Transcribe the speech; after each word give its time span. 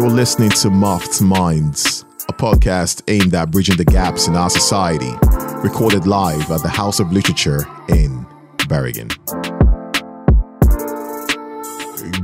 You're 0.00 0.08
listening 0.08 0.48
to 0.48 0.70
Muffed 0.70 1.20
Minds, 1.20 2.06
a 2.26 2.32
podcast 2.32 3.02
aimed 3.08 3.34
at 3.34 3.50
bridging 3.50 3.76
the 3.76 3.84
gaps 3.84 4.28
in 4.28 4.34
our 4.34 4.48
society, 4.48 5.12
recorded 5.62 6.06
live 6.06 6.50
at 6.50 6.62
the 6.62 6.70
House 6.70 7.00
of 7.00 7.12
Literature 7.12 7.66
in 7.90 8.26
Bergen. 8.66 9.08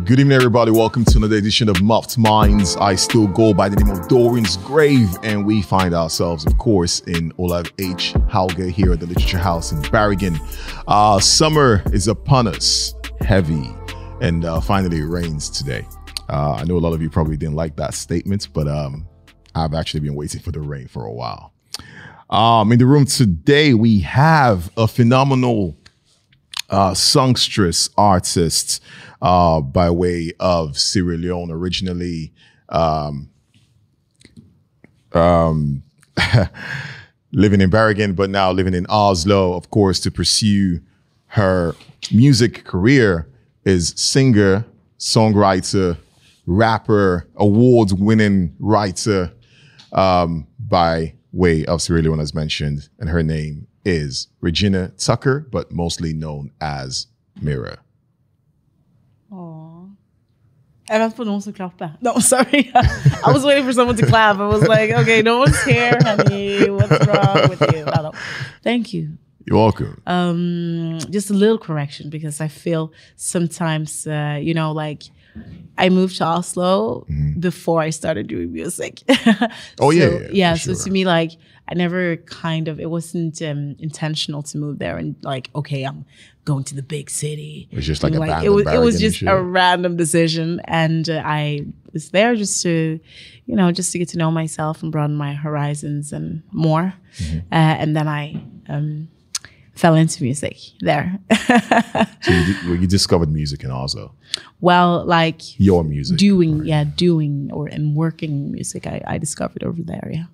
Good 0.07 0.21
evening, 0.21 0.33
everybody. 0.33 0.71
Welcome 0.71 1.05
to 1.05 1.19
another 1.19 1.37
edition 1.37 1.69
of 1.69 1.83
Muffed 1.83 2.17
Minds. 2.17 2.77
I 2.77 2.95
still 2.95 3.27
go 3.27 3.53
by 3.53 3.69
the 3.69 3.77
name 3.77 3.95
of 3.95 4.09
Dorian's 4.09 4.57
Grave, 4.57 5.11
and 5.23 5.45
we 5.45 5.61
find 5.61 5.93
ourselves, 5.93 6.47
of 6.47 6.57
course, 6.57 7.01
in 7.01 7.31
Olav 7.37 7.71
H. 7.79 8.15
Hauge 8.31 8.73
here 8.73 8.95
at 8.95 9.01
the 9.01 9.07
Literature 9.07 9.37
House 9.37 9.73
in 9.73 9.83
Bergen. 9.83 10.41
Uh, 10.89 11.21
summer 11.21 11.83
is 11.93 12.09
upon 12.09 12.47
us, 12.47 12.95
heavy, 13.21 13.71
and 14.23 14.47
uh, 14.47 14.63
finally 14.63 15.01
it 15.01 15.05
rains 15.05 15.51
today. 15.51 15.87
Uh, 16.29 16.55
I 16.61 16.65
know 16.65 16.77
a 16.77 16.79
lot 16.79 16.93
of 16.93 17.03
you 17.03 17.11
probably 17.11 17.37
didn't 17.37 17.55
like 17.55 17.77
that 17.77 17.95
statement, 17.95 18.49
but 18.53 18.67
um, 18.67 19.07
I've 19.55 19.75
actually 19.75 20.01
been 20.01 20.15
waiting 20.15 20.41
for 20.41 20.51
the 20.51 20.61
rain 20.61 20.89
for 20.89 21.05
a 21.05 21.13
while. 21.13 21.53
Um, 22.29 22.73
in 22.73 22.79
the 22.79 22.87
room 22.87 23.07
today, 23.07 23.75
we 23.75 24.01
have 24.01 24.71
a 24.77 24.89
phenomenal 24.89 25.77
uh, 26.69 26.95
songstress 26.95 27.89
artist 27.97 28.83
uh, 29.23 29.61
by 29.61 29.91
way 29.91 30.33
of 30.41 30.79
Sierra 30.79 31.17
Leone, 31.17 31.51
originally 31.53 32.33
um, 32.69 33.31
um, 35.13 35.83
living 37.33 37.61
in 37.61 37.71
Bergen, 37.71 38.15
but 38.15 38.31
now 38.31 38.51
living 38.51 38.75
in 38.75 38.87
Oslo, 38.89 39.55
of 39.55 39.71
course, 39.71 40.01
to 40.01 40.11
pursue 40.11 40.81
her 41.29 41.75
music 42.13 42.65
career 42.65 43.29
is 43.65 43.95
singer, 43.97 44.65
songwriter, 44.99 45.97
rapper, 46.47 47.29
award 47.37 47.93
winning 47.93 48.55
writer 48.59 49.33
um, 49.93 50.47
by 50.59 51.15
way 51.33 51.65
of 51.67 51.83
Sierra 51.83 52.03
Leone, 52.03 52.21
as 52.21 52.35
mentioned. 52.35 52.89
And 52.99 53.09
her 53.11 53.23
name 53.23 53.67
is 53.85 54.29
Regina 54.41 54.89
Tucker, 54.97 55.41
but 55.51 55.71
mostly 55.71 56.13
known 56.13 56.51
as 56.61 57.07
Mira. 57.41 57.79
Jeg 60.89 61.01
venter 61.01 61.17
på 61.17 61.25
noen 61.27 61.41
som 61.43 61.53
klapper. 61.53 61.89
No, 62.01 62.13
sorry. 62.33 62.71
I 62.75 63.33
was 63.33 63.45
waiting 63.45 63.65
for 63.65 63.73
someone 63.73 63.97
to 63.97 64.07
clap. 64.07 64.39
I 64.39 64.47
was 64.47 64.63
like, 64.69 64.91
okay, 64.91 65.23
no 65.23 65.39
one's 65.39 65.61
here, 65.65 65.99
honey. 66.03 66.71
What's 66.71 67.07
wrong 67.07 67.49
with 67.49 67.61
you? 67.75 67.85
No, 67.85 68.03
no. 68.03 68.13
Thank 68.63 68.95
you. 68.95 69.19
You're 69.47 69.59
welcome. 69.59 70.01
Um, 70.07 70.99
just 71.11 71.31
a 71.31 71.35
little 71.35 71.59
correction 71.59 72.11
because 72.11 72.41
I 72.41 72.49
feel 72.49 72.93
sometimes, 73.17 74.07
uh, 74.07 74.39
you 74.41 74.55
know, 74.55 74.73
like 74.73 75.05
I 75.79 75.89
moved 75.91 76.17
to 76.19 76.25
Oslo 76.25 77.05
Mm-hmm. 77.11 77.41
before 77.41 77.81
I 77.83 77.91
started 77.91 78.27
doing 78.29 78.53
music. 78.53 79.03
Oh, 79.81 79.91
yeah, 79.91 80.09
So, 80.09 80.21
yeah, 80.21 80.29
yeah. 80.33 80.53
for 80.55 80.59
So 80.61 80.75
sure. 80.75 80.85
to 80.85 80.91
me, 80.91 81.05
like, 81.05 81.33
I 81.69 81.75
never 81.75 82.17
kind 82.17 82.69
of, 82.69 82.79
it 82.81 82.89
wasn't 82.89 83.43
um, 83.43 83.77
intentional 83.79 84.43
to 84.45 84.57
move 84.59 84.79
there 84.79 84.97
and 84.97 85.17
like, 85.23 85.51
okay, 85.55 85.83
I'm 85.85 86.05
going 86.45 86.65
to 86.65 86.75
the 86.77 86.83
big 86.83 87.11
city. 87.11 87.69
It's 87.73 87.87
just 87.87 88.03
like 88.03 88.15
And, 88.15 88.23
abandoned 88.23 88.47
it 88.47 88.51
was, 88.51 88.67
it 88.73 88.79
was 88.79 89.01
just 89.01 89.23
a 89.23 89.37
random 89.43 89.97
decision, 89.97 90.61
and 90.65 91.11
uh, 91.11 91.21
I 91.25 91.67
was 91.93 92.11
there 92.11 92.37
just 92.37 92.63
to, 92.63 93.01
you 93.47 93.57
know, 93.57 93.73
just 93.73 93.91
to 93.93 93.99
get 93.99 94.09
to 94.11 94.17
know 94.19 94.31
myself 94.31 94.83
and 94.83 94.93
broaden 94.93 95.17
my 95.17 95.35
horizons 95.35 96.13
and 96.13 96.43
more. 96.53 96.95
Mm-hmm. 97.19 97.39
Uh, 97.53 97.75
and 97.83 97.97
then 97.97 98.07
I 98.07 98.41
um, 98.69 99.09
fell 99.77 99.95
into 99.95 100.23
music 100.23 100.57
there. 100.81 101.19
So 102.23 102.33
you, 102.33 102.75
you 102.75 102.87
discovered 102.89 103.31
music 103.31 103.63
in 103.63 103.71
Oslo. 103.71 104.13
well, 104.61 105.05
like 105.07 105.41
Your 105.61 105.85
music. 105.85 106.19
doing, 106.19 106.65
yeah, 106.65 106.83
doing 106.83 107.51
or 107.53 107.69
and 107.69 107.95
working 107.95 108.51
music, 108.51 108.85
I, 108.89 109.01
I 109.07 109.19
discovered 109.19 109.63
over 109.63 109.81
there. 109.81 110.11
Yeah. 110.13 110.25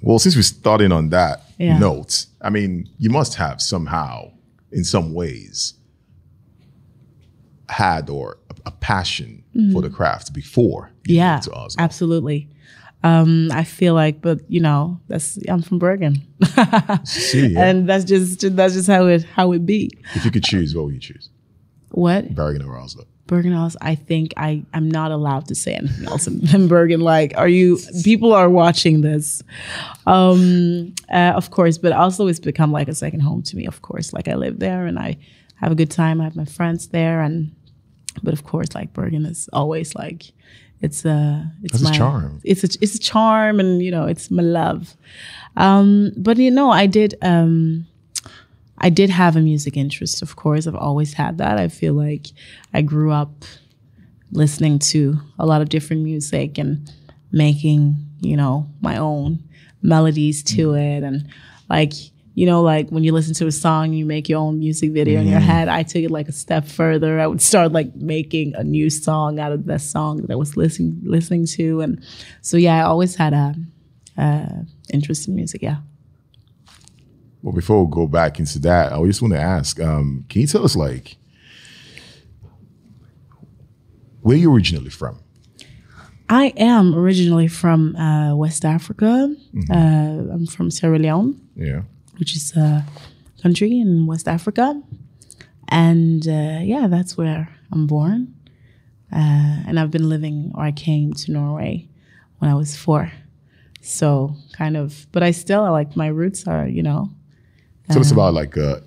Well, 0.00 0.18
since 0.18 0.34
we're 0.34 0.42
starting 0.42 0.90
on 0.90 1.10
that 1.10 1.42
Yeah. 1.58 1.78
note, 1.78 2.26
I 2.40 2.50
mean, 2.50 2.88
you 2.98 3.10
must 3.10 3.36
have 3.36 3.62
somehow, 3.62 4.32
in 4.72 4.82
some 4.82 5.14
ways, 5.14 5.74
had 7.68 8.10
or 8.10 8.38
a, 8.50 8.54
a 8.66 8.70
passion 8.72 9.44
for 9.72 9.82
the 9.82 9.90
craft 9.90 10.32
before 10.32 10.90
you 11.06 11.14
Mm-hmm. 11.14 11.18
Yeah, 11.18 11.40
to 11.40 11.52
Oslo. 11.52 11.82
absolutely. 11.84 12.48
Um, 13.04 13.50
I 13.52 13.64
feel 13.64 13.94
like, 13.94 14.20
but 14.20 14.40
you 14.48 14.60
know, 14.60 15.00
that's 15.08 15.38
I'm 15.48 15.62
from 15.62 15.78
Bergen, 15.78 16.22
See, 17.04 17.48
yeah. 17.48 17.64
and 17.64 17.88
that's 17.88 18.04
just 18.04 18.40
that's 18.56 18.74
just 18.74 18.88
how 18.88 19.06
it 19.06 19.24
how 19.24 19.52
it 19.52 19.66
be. 19.66 19.90
if 20.14 20.24
you 20.24 20.30
could 20.30 20.44
choose, 20.44 20.74
what 20.74 20.84
would 20.84 20.94
you 20.94 21.00
choose? 21.00 21.28
What 21.90 22.34
Bergen 22.34 22.64
or 22.64 22.78
Oslo? 22.78 23.04
Bergen 23.26 23.52
House? 23.52 23.76
I 23.80 23.94
think 23.94 24.34
I 24.36 24.64
I'm 24.74 24.90
not 24.90 25.10
allowed 25.10 25.48
to 25.48 25.54
say 25.54 25.74
anything 25.74 26.06
else 26.06 26.26
in 26.26 26.68
Bergen. 26.68 27.00
Like, 27.00 27.32
are 27.36 27.48
you? 27.48 27.78
People 28.04 28.32
are 28.32 28.50
watching 28.50 29.00
this, 29.00 29.42
um, 30.06 30.94
uh, 31.10 31.32
of 31.34 31.50
course. 31.50 31.78
But 31.78 31.92
also, 31.92 32.26
it's 32.26 32.40
become 32.40 32.72
like 32.72 32.88
a 32.88 32.94
second 32.94 33.20
home 33.20 33.42
to 33.44 33.56
me. 33.56 33.66
Of 33.66 33.82
course, 33.82 34.12
like 34.12 34.28
I 34.28 34.34
live 34.34 34.58
there 34.58 34.86
and 34.86 34.98
I 34.98 35.16
have 35.56 35.72
a 35.72 35.74
good 35.74 35.90
time. 35.90 36.20
I 36.20 36.24
have 36.24 36.36
my 36.36 36.44
friends 36.44 36.88
there, 36.88 37.20
and 37.20 37.54
but 38.22 38.34
of 38.34 38.44
course, 38.44 38.74
like 38.74 38.92
Bergen 38.92 39.24
is 39.26 39.48
always 39.52 39.94
like 39.94 40.32
it's 40.82 41.04
a 41.04 41.50
it's 41.62 41.80
That's 41.80 41.96
a 41.96 41.98
charm. 41.98 42.40
It's 42.44 42.64
a 42.64 42.68
it's 42.82 42.96
a 42.96 42.98
charm, 42.98 43.60
and 43.60 43.80
you 43.80 43.90
know, 43.90 44.06
it's 44.06 44.30
my 44.30 44.42
love. 44.42 44.96
Um, 45.56 46.12
but 46.16 46.36
you 46.36 46.50
know, 46.50 46.70
I 46.70 46.86
did. 46.86 47.14
Um, 47.22 47.86
I 48.78 48.90
did 48.90 49.10
have 49.10 49.36
a 49.36 49.40
music 49.40 49.76
interest, 49.76 50.22
of 50.22 50.34
course. 50.34 50.66
I've 50.66 50.74
always 50.74 51.14
had 51.14 51.38
that. 51.38 51.56
I 51.56 51.68
feel 51.68 51.94
like 51.94 52.26
I 52.74 52.82
grew 52.82 53.12
up 53.12 53.44
listening 54.32 54.80
to 54.80 55.18
a 55.38 55.46
lot 55.46 55.62
of 55.62 55.68
different 55.68 56.02
music 56.02 56.58
and 56.58 56.90
making, 57.30 57.94
you 58.20 58.36
know, 58.36 58.68
my 58.80 58.96
own 58.96 59.38
melodies 59.82 60.42
to 60.42 60.74
it. 60.74 61.04
And 61.04 61.28
like, 61.70 61.92
you 62.34 62.46
know, 62.46 62.62
like 62.62 62.88
when 62.90 63.04
you 63.04 63.12
listen 63.12 63.34
to 63.34 63.46
a 63.46 63.52
song, 63.52 63.92
you 63.92 64.06
make 64.06 64.28
your 64.28 64.38
own 64.40 64.58
music 64.58 64.92
video 64.92 65.20
in 65.20 65.26
your 65.28 65.40
head. 65.40 65.68
I 65.68 65.82
took 65.82 66.02
it 66.02 66.10
like 66.10 66.28
a 66.28 66.32
step 66.32 66.66
further. 66.66 67.20
I 67.20 67.26
would 67.26 67.42
start 67.42 67.72
like 67.72 67.94
making 67.94 68.54
a 68.54 68.64
new 68.64 68.88
song 68.90 69.38
out 69.38 69.52
of 69.52 69.66
that 69.66 69.80
song 69.82 70.22
that 70.22 70.30
I 70.30 70.36
was 70.36 70.56
listening 70.56 71.00
listening 71.04 71.46
to. 71.46 71.80
And 71.82 72.02
so 72.40 72.56
yeah, 72.56 72.78
I 72.78 72.82
always 72.82 73.16
had 73.16 73.34
a, 73.34 73.54
a 74.16 74.64
interest 74.92 75.28
in 75.28 75.34
music. 75.34 75.62
Yeah. 75.62 75.78
Well, 77.42 77.52
before 77.52 77.84
we 77.84 77.90
go 77.90 78.06
back 78.06 78.38
into 78.38 78.58
that, 78.60 78.92
I 78.92 79.04
just 79.04 79.20
want 79.20 79.34
to 79.34 79.40
ask: 79.40 79.80
um, 79.80 80.24
Can 80.28 80.42
you 80.42 80.46
tell 80.46 80.64
us, 80.64 80.76
like, 80.76 81.16
where 84.20 84.36
you 84.36 84.52
originally 84.54 84.90
from? 84.90 85.18
I 86.28 86.46
am 86.56 86.94
originally 86.94 87.48
from 87.48 87.94
uh, 87.96 88.34
West 88.34 88.64
Africa. 88.64 89.34
Uh, 89.70 89.74
I'm 89.74 90.46
from 90.46 90.70
Sierra 90.70 90.98
Leone, 90.98 91.38
Yeah. 91.56 91.82
Which 92.18 92.36
is 92.36 92.56
a 92.56 92.84
country 93.42 93.78
in 93.78 94.06
West 94.06 94.28
Africa. 94.28 94.80
And 95.68 96.26
uh, 96.26 96.60
yeah, 96.62 96.86
that's 96.88 97.16
where 97.16 97.48
I'm 97.72 97.86
born. 97.86 98.34
Uh, 99.12 99.64
and 99.66 99.78
I've 99.78 99.90
been 99.90 100.08
living, 100.08 100.52
or 100.54 100.64
I 100.64 100.72
came 100.72 101.12
to 101.12 101.32
Norway 101.32 101.88
when 102.38 102.50
I 102.50 102.54
was 102.54 102.76
four. 102.76 103.10
So 103.80 104.34
kind 104.52 104.76
of, 104.76 105.06
but 105.12 105.22
I 105.22 105.32
still 105.32 105.62
like 105.70 105.96
my 105.96 106.06
roots 106.06 106.46
are, 106.46 106.66
you 106.66 106.82
know, 106.82 107.10
Tell 107.88 108.00
us 108.00 108.12
about 108.12 108.32
like 108.32 108.56
uh, 108.56 108.80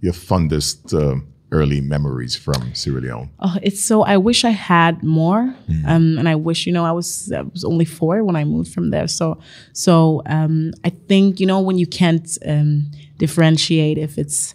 your 0.00 0.12
fondest 0.12 0.92
um 0.92 1.29
early 1.52 1.80
memories 1.80 2.36
from 2.36 2.74
Sierra 2.74 3.00
Leone. 3.00 3.30
Oh, 3.40 3.56
it's 3.62 3.80
so. 3.80 4.02
I 4.02 4.16
wish 4.16 4.44
I 4.44 4.50
had 4.50 5.02
more, 5.02 5.54
um, 5.86 6.18
and 6.18 6.28
I 6.28 6.34
wish 6.36 6.66
you 6.66 6.72
know 6.72 6.84
I 6.84 6.92
was 6.92 7.32
I 7.32 7.42
was 7.42 7.64
only 7.64 7.84
four 7.84 8.22
when 8.24 8.36
I 8.36 8.44
moved 8.44 8.72
from 8.72 8.90
there. 8.90 9.08
So, 9.08 9.38
so 9.72 10.22
um, 10.26 10.72
I 10.84 10.90
think 10.90 11.40
you 11.40 11.46
know 11.46 11.60
when 11.60 11.78
you 11.78 11.86
can't 11.86 12.38
um, 12.46 12.90
differentiate 13.18 13.98
if 13.98 14.18
it's 14.18 14.54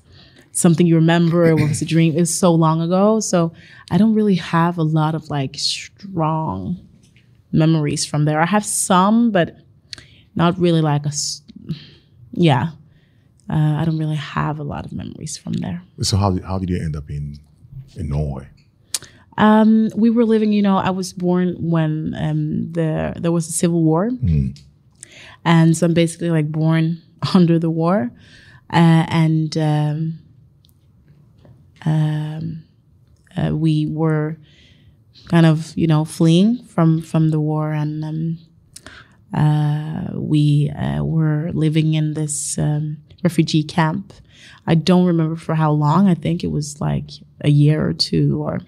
something 0.52 0.88
you 0.88 0.96
remember 0.96 1.52
or 1.52 1.60
if 1.60 1.70
it's 1.72 1.82
a 1.82 1.86
dream. 1.86 2.18
It's 2.18 2.34
so 2.34 2.54
long 2.54 2.82
ago, 2.82 3.20
so 3.20 3.52
I 3.92 3.98
don't 3.98 4.14
really 4.14 4.36
have 4.36 4.78
a 4.78 4.84
lot 4.84 5.16
of 5.16 5.30
like 5.30 5.56
strong 5.58 6.78
memories 7.52 8.06
from 8.06 8.26
there. 8.26 8.40
I 8.40 8.46
have 8.46 8.66
some, 8.66 9.32
but 9.32 9.58
not 10.36 10.58
really 10.60 10.82
like 10.82 11.06
a 11.06 11.12
Yeah, 12.32 12.72
uh, 13.50 13.78
I 13.80 13.86
don't 13.86 13.98
really 13.98 14.16
have 14.16 14.60
a 14.60 14.64
lot 14.64 14.86
of 14.86 14.92
memories 14.92 15.38
from 15.38 15.54
there. 15.54 15.82
So 16.02 16.18
how 16.18 16.32
did, 16.32 16.44
how 16.44 16.58
did 16.60 16.70
you 16.70 16.78
end 16.78 16.96
up 16.96 17.10
in 17.10 17.38
in 17.96 18.10
Norway? 18.10 18.48
Um, 19.38 19.90
we 19.96 20.10
were 20.10 20.24
living, 20.26 20.54
you 20.54 20.62
know, 20.62 20.78
I 20.78 20.92
was 20.92 21.12
born 21.14 21.56
when 21.60 22.16
um, 22.18 22.72
the 22.72 23.14
there 23.20 23.32
was 23.32 23.48
a 23.48 23.52
civil 23.52 23.84
war, 23.84 24.10
and 25.44 25.76
so 25.78 25.86
I'm 25.86 25.94
basically 25.94 26.32
like 26.32 26.52
born 26.52 27.02
under 27.34 27.60
the 27.60 27.70
war, 27.70 28.12
uh, 28.72 29.06
and 29.10 29.56
um, 29.58 30.20
um, 31.86 32.64
uh, 33.38 33.56
we 33.56 33.86
were 33.86 34.38
kind 35.28 35.46
of, 35.46 35.76
you 35.78 35.88
know, 35.88 36.06
fleeing 36.06 36.64
from 36.64 37.02
from 37.02 37.30
the 37.32 37.40
war, 37.40 37.74
and 37.74 38.04
um, 38.06 38.38
uh, 39.34 40.08
we 40.14 40.70
uh, 40.72 41.04
were 41.04 41.52
living 41.54 41.94
in 41.94 42.14
this 42.14 42.58
um, 42.58 42.98
refugee 43.24 43.64
camp. 43.64 44.14
I 44.68 44.76
don't 44.76 45.06
remember 45.06 45.36
for 45.36 45.56
how 45.56 45.72
long. 45.72 46.08
I 46.08 46.16
think 46.16 46.44
it 46.44 46.52
was 46.52 46.80
like 46.82 47.10
a 47.42 47.50
year 47.50 47.86
or 47.88 47.94
two, 47.94 48.42
or 48.44 48.60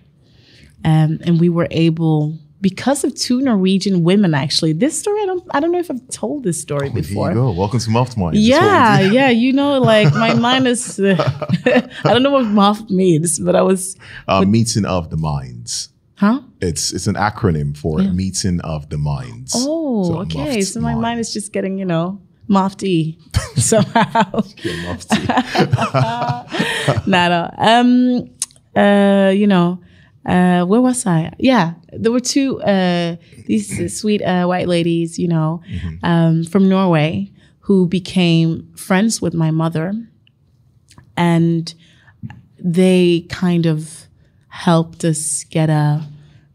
um, 0.86 1.20
and 1.24 1.40
we 1.40 1.50
were 1.50 1.68
able 1.72 2.38
because 2.62 3.04
of 3.04 3.14
two 3.16 3.42
Norwegian 3.42 4.04
women. 4.04 4.34
Actually, 4.34 4.74
this 4.74 4.98
story 5.00 5.22
I 5.24 5.26
don't 5.26 5.44
I 5.52 5.60
don't 5.60 5.72
know 5.72 5.80
if 5.80 5.90
I've 5.92 6.08
told 6.10 6.44
this 6.44 6.60
story 6.62 6.90
Here 6.90 7.02
before. 7.02 7.30
you 7.30 7.36
go. 7.36 7.52
Welcome 7.52 7.80
to 7.80 7.90
Muffed 7.90 8.18
Minds. 8.18 8.38
That's 8.48 8.62
what 8.62 9.10
we 9.10 9.16
Yeah, 9.16 9.28
yeah, 9.28 9.30
you 9.30 9.54
know, 9.54 9.80
like 9.80 10.14
my 10.14 10.34
mind 10.48 10.68
is. 10.68 11.00
Uh, 11.00 11.16
I 12.06 12.14
don't 12.14 12.24
know 12.24 12.32
what 12.32 12.46
"muffed" 12.46 12.90
means, 12.90 13.40
but 13.40 13.56
I 13.56 13.62
was, 13.62 13.96
Uh, 14.28 14.46
meeting 14.46 14.86
of 14.86 15.10
the 15.10 15.18
minds. 15.18 15.90
huh? 16.16 16.42
It's 16.62 16.92
it's 16.94 17.08
an 17.08 17.16
acronym 17.16 17.76
for 17.78 18.00
meeting 18.00 18.60
of 18.62 18.90
the 18.90 18.98
minds. 18.98 19.54
Oh, 19.56 20.04
So, 20.06 20.20
okay. 20.22 20.62
So 20.62 20.80
my 20.80 20.94
mind 20.94 21.02
minds. 21.02 21.28
is 21.30 21.34
just 21.34 21.54
getting, 21.54 21.78
you 21.78 21.86
know, 21.86 22.22
muffed-y 22.48 23.18
somehow. 23.56 24.42
Muffed. 24.86 25.12
Not 27.08 27.32
all. 27.32 27.54
Um, 27.58 28.30
uh, 28.76 29.32
you 29.36 29.48
know, 29.48 29.80
uh, 30.26 30.66
where 30.66 30.82
was 30.82 31.06
I? 31.06 31.34
Yeah, 31.40 31.74
there 31.92 32.12
were 32.12 32.20
two 32.20 32.62
uh, 32.62 33.16
these 33.46 33.98
sweet 33.98 34.22
uh, 34.22 34.46
white 34.46 34.68
ladies, 34.68 35.18
you 35.18 35.28
know, 35.28 35.62
um, 36.04 36.44
from 36.44 36.68
Norway 36.70 37.32
who 37.62 37.88
became 37.88 38.72
friends 38.76 39.22
with 39.22 39.34
my 39.34 39.52
mother, 39.52 39.94
and 41.16 41.74
they 42.60 43.26
kind 43.30 43.66
of 43.66 44.08
helped 44.50 45.04
us 45.04 45.44
get 45.46 45.70
a 45.70 46.08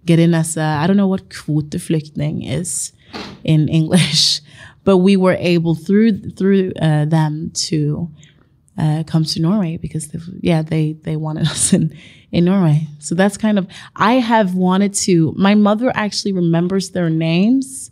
get 0.04 0.18
in 0.18 0.34
as 0.34 0.56
a 0.56 0.62
I 0.62 0.86
don't 0.86 0.96
know 0.96 1.06
what 1.08 1.28
kvoteflykting 1.28 2.50
is 2.50 2.92
in 3.44 3.68
English, 3.68 4.40
but 4.84 4.98
we 4.98 5.16
were 5.16 5.36
able 5.38 5.74
through 5.74 6.30
through 6.30 6.72
uh, 6.80 7.04
them 7.04 7.50
to 7.54 8.10
uh, 8.78 9.02
come 9.06 9.24
to 9.24 9.40
Norway 9.40 9.76
because 9.76 10.08
they, 10.08 10.18
yeah 10.40 10.62
they 10.62 10.94
they 11.04 11.16
wanted 11.16 11.46
us 11.54 11.72
in 11.72 11.96
in 12.30 12.44
Norway. 12.44 12.86
So 12.98 13.14
that's 13.14 13.36
kind 13.36 13.58
of 13.58 13.66
I 13.96 14.14
have 14.14 14.54
wanted 14.54 14.94
to. 15.06 15.32
My 15.36 15.54
mother 15.54 15.92
actually 15.94 16.32
remembers 16.32 16.90
their 16.90 17.10
names. 17.10 17.90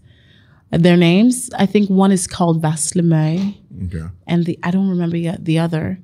Their 0.70 0.96
names. 0.96 1.50
I 1.58 1.66
think 1.66 1.90
one 1.90 2.12
is 2.12 2.26
called 2.28 2.62
Vaslemøy 2.62 3.56
Okay. 3.86 4.06
and 4.26 4.44
the 4.46 4.58
I 4.62 4.70
don't 4.70 4.88
remember 4.88 5.16
yet 5.16 5.44
the 5.44 5.58
other. 5.58 5.98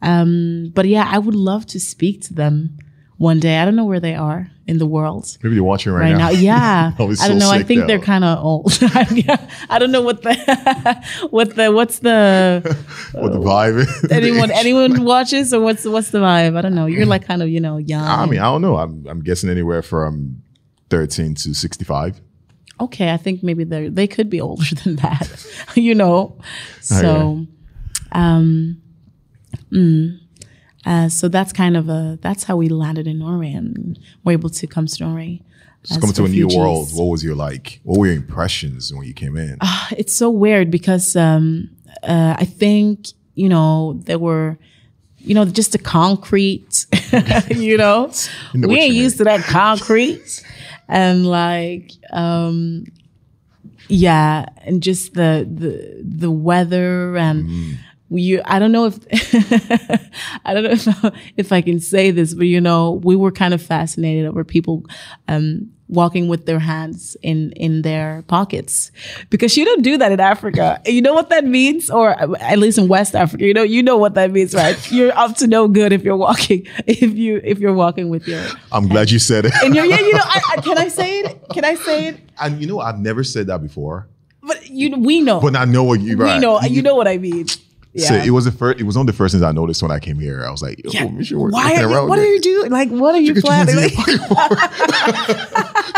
Um, 0.00 0.70
but 0.74 0.86
yeah, 0.86 1.08
I 1.10 1.18
would 1.18 1.34
love 1.34 1.66
to 1.66 1.78
speak 1.80 2.20
to 2.22 2.34
them 2.34 2.76
one 3.18 3.40
day. 3.40 3.58
I 3.58 3.64
don't 3.64 3.76
know 3.76 3.84
where 3.84 4.00
they 4.00 4.14
are 4.14 4.50
in 4.66 4.78
the 4.78 4.86
world 4.86 5.36
Maybe 5.42 5.56
you're 5.56 5.64
watching 5.64 5.92
right, 5.92 6.12
right 6.12 6.18
now. 6.18 6.30
Yeah, 6.30 6.92
I 6.98 7.28
don't 7.28 7.38
know. 7.38 7.50
I 7.50 7.62
think 7.62 7.86
they're 7.88 7.98
kind 7.98 8.24
of 8.24 8.38
old. 8.44 8.78
I 9.70 9.76
don't 9.78 9.90
know 9.90 10.02
what 10.02 10.22
the 10.22 10.34
what 11.30 11.56
the 11.56 11.72
what's 11.72 11.98
the 11.98 12.62
What 13.12 13.32
the 13.32 13.38
vibe 13.40 13.78
is. 13.80 14.10
anyone 14.10 14.50
anyone 14.50 15.04
watches 15.04 15.52
or 15.52 15.60
what's 15.60 15.84
what's 15.84 16.10
the 16.10 16.18
vibe? 16.20 16.56
I 16.56 16.60
don't 16.62 16.74
know. 16.74 16.86
You're 16.86 17.06
like 17.06 17.24
kind 17.26 17.42
of 17.42 17.48
you 17.48 17.60
know 17.60 17.76
young. 17.78 18.06
I 18.06 18.24
mean, 18.26 18.38
I 18.38 18.44
don't 18.44 18.62
know. 18.62 18.76
I'm 18.76 19.04
I'm 19.08 19.20
guessing 19.20 19.50
anywhere 19.50 19.82
from 19.82 20.42
13 20.90 21.34
to 21.36 21.54
65. 21.54 22.20
okay, 22.80 23.12
I 23.12 23.16
think 23.16 23.42
maybe 23.42 23.64
they 23.64 23.88
they 23.88 24.06
could 24.06 24.28
be 24.30 24.40
older 24.40 24.74
than 24.84 24.96
that, 24.96 25.46
you 25.74 25.94
know. 25.94 26.36
So, 26.80 27.46
um, 28.12 28.80
mm, 29.72 30.18
uh, 30.84 31.08
so 31.08 31.28
that's 31.28 31.52
kind 31.52 31.76
of 31.76 31.88
a 31.88 32.18
that's 32.22 32.44
how 32.44 32.56
we 32.56 32.68
landed 32.68 33.06
in 33.06 33.18
Norway 33.18 33.52
and 33.52 33.98
were 34.24 34.32
able 34.32 34.50
to 34.50 34.66
come 34.66 34.86
to 34.86 35.04
Norway. 35.04 35.40
Just 35.84 36.00
coming 36.00 36.14
to 36.14 36.24
a 36.24 36.28
new 36.28 36.48
world. 36.48 36.90
What 36.92 37.04
was 37.04 37.24
your 37.24 37.34
like? 37.34 37.80
What 37.82 37.98
were 37.98 38.06
your 38.06 38.16
impressions 38.16 38.92
when 38.92 39.04
you 39.04 39.14
came 39.14 39.36
in? 39.36 39.58
It's 39.92 40.14
so 40.14 40.30
weird 40.30 40.70
because 40.70 41.16
um, 41.16 41.70
uh, 42.02 42.36
I 42.38 42.44
think 42.44 43.08
you 43.34 43.48
know 43.48 44.00
there 44.04 44.18
were. 44.18 44.58
You 45.24 45.36
know, 45.36 45.44
just 45.44 45.70
the 45.70 45.78
concrete. 45.78 46.86
you 47.48 47.76
know, 47.76 48.10
You 48.54 48.60
know 48.60 48.66
we 48.66 48.80
ain't 48.80 48.94
used 48.94 49.18
to 49.18 49.24
that 49.24 49.42
concrete, 49.42 50.42
and 50.88 51.24
like, 51.24 51.92
um, 52.10 52.86
yeah, 53.86 54.46
and 54.62 54.82
just 54.82 55.14
the 55.14 55.48
the 55.48 56.02
the 56.02 56.28
weather 56.28 57.16
and 57.16 57.78
we. 58.12 58.40
I 58.42 58.58
don't 58.58 58.72
know 58.72 58.86
if 58.86 58.98
I 60.44 60.54
don't 60.54 60.64
know 60.64 60.70
if 60.72 61.14
if 61.36 61.52
I 61.52 61.60
can 61.62 61.80
say 61.80 62.10
this, 62.10 62.34
but 62.34 62.46
you 62.46 62.60
know, 62.60 63.00
we 63.02 63.16
were 63.16 63.32
kind 63.32 63.54
of 63.54 63.62
fascinated 63.62 64.26
over 64.26 64.44
people 64.44 64.84
um, 65.28 65.70
walking 65.88 66.26
with 66.28 66.46
their 66.46 66.58
hands 66.58 67.16
in 67.22 67.52
in 67.52 67.82
their 67.82 68.22
pockets 68.26 68.90
because 69.28 69.56
you 69.56 69.64
don't 69.64 69.82
do 69.82 69.98
that 69.98 70.10
in 70.12 70.20
Africa. 70.20 70.80
You 70.86 71.02
know 71.02 71.12
what 71.12 71.28
that 71.30 71.44
means, 71.44 71.90
or 71.90 72.10
at 72.40 72.58
least 72.58 72.78
in 72.78 72.88
West 72.88 73.14
Africa, 73.14 73.44
you 73.44 73.52
know, 73.54 73.62
you 73.62 73.82
know 73.82 73.96
what 73.98 74.14
that 74.14 74.30
means, 74.30 74.54
right? 74.54 74.76
You're 74.92 75.16
up 75.16 75.36
to 75.36 75.46
no 75.46 75.68
good 75.68 75.92
if 75.92 76.02
you're 76.02 76.16
walking 76.16 76.66
if 76.86 77.14
you 77.14 77.40
if 77.44 77.58
you're 77.58 77.74
walking 77.74 78.08
with 78.08 78.26
your 78.26 78.42
I'm 78.70 78.88
glad 78.88 79.10
you 79.10 79.18
said 79.18 79.44
it. 79.46 79.52
and 79.62 79.74
you're 79.74 79.84
yeah. 79.84 80.00
You 80.00 80.14
know, 80.14 80.24
I, 80.24 80.40
I, 80.56 80.60
can 80.60 80.78
I 80.78 80.88
say 80.88 81.20
it? 81.20 81.42
Can 81.52 81.64
I 81.64 81.74
say 81.74 82.08
it? 82.08 82.20
and 82.40 82.60
you 82.60 82.66
know, 82.66 82.80
I've 82.80 82.98
never 82.98 83.22
said 83.24 83.46
that 83.48 83.60
before, 83.62 84.08
But 84.42 84.68
you, 84.70 84.96
we 84.98 85.20
know, 85.20 85.40
but 85.40 85.54
I 85.54 85.64
know 85.66 85.84
what 85.84 86.00
you. 86.00 86.16
we 86.16 86.24
right. 86.24 86.40
know, 86.40 86.60
you 86.62 86.80
know 86.82 86.94
what 86.96 87.06
I 87.06 87.18
mean. 87.18 87.46
So 87.96 88.14
it 88.14 88.30
was 88.30 88.46
the 88.46 88.52
first. 88.52 88.80
It 88.80 88.84
was 88.84 88.96
one 88.96 89.02
of 89.06 89.12
the 89.14 89.16
first 89.16 89.32
things 89.32 89.42
I 89.42 89.52
noticed 89.52 89.82
when 89.82 89.90
I 89.90 89.98
came 89.98 90.18
here. 90.18 90.44
I 90.46 90.50
was 90.50 90.62
like, 90.62 90.80
Yeah. 90.84 91.04
work- 91.04 91.52
Why 91.52 91.74
are 91.74 91.82
you, 91.90 92.08
what 92.08 92.18
are 92.18 92.24
you 92.26 92.40
doing? 92.40 92.70
Like, 92.70 92.88
what 92.88 93.14
are 93.14 93.20
you 93.20 93.34
Get 93.34 93.44
your 93.44 93.52
hands 93.52 93.70
planning? 93.70 93.90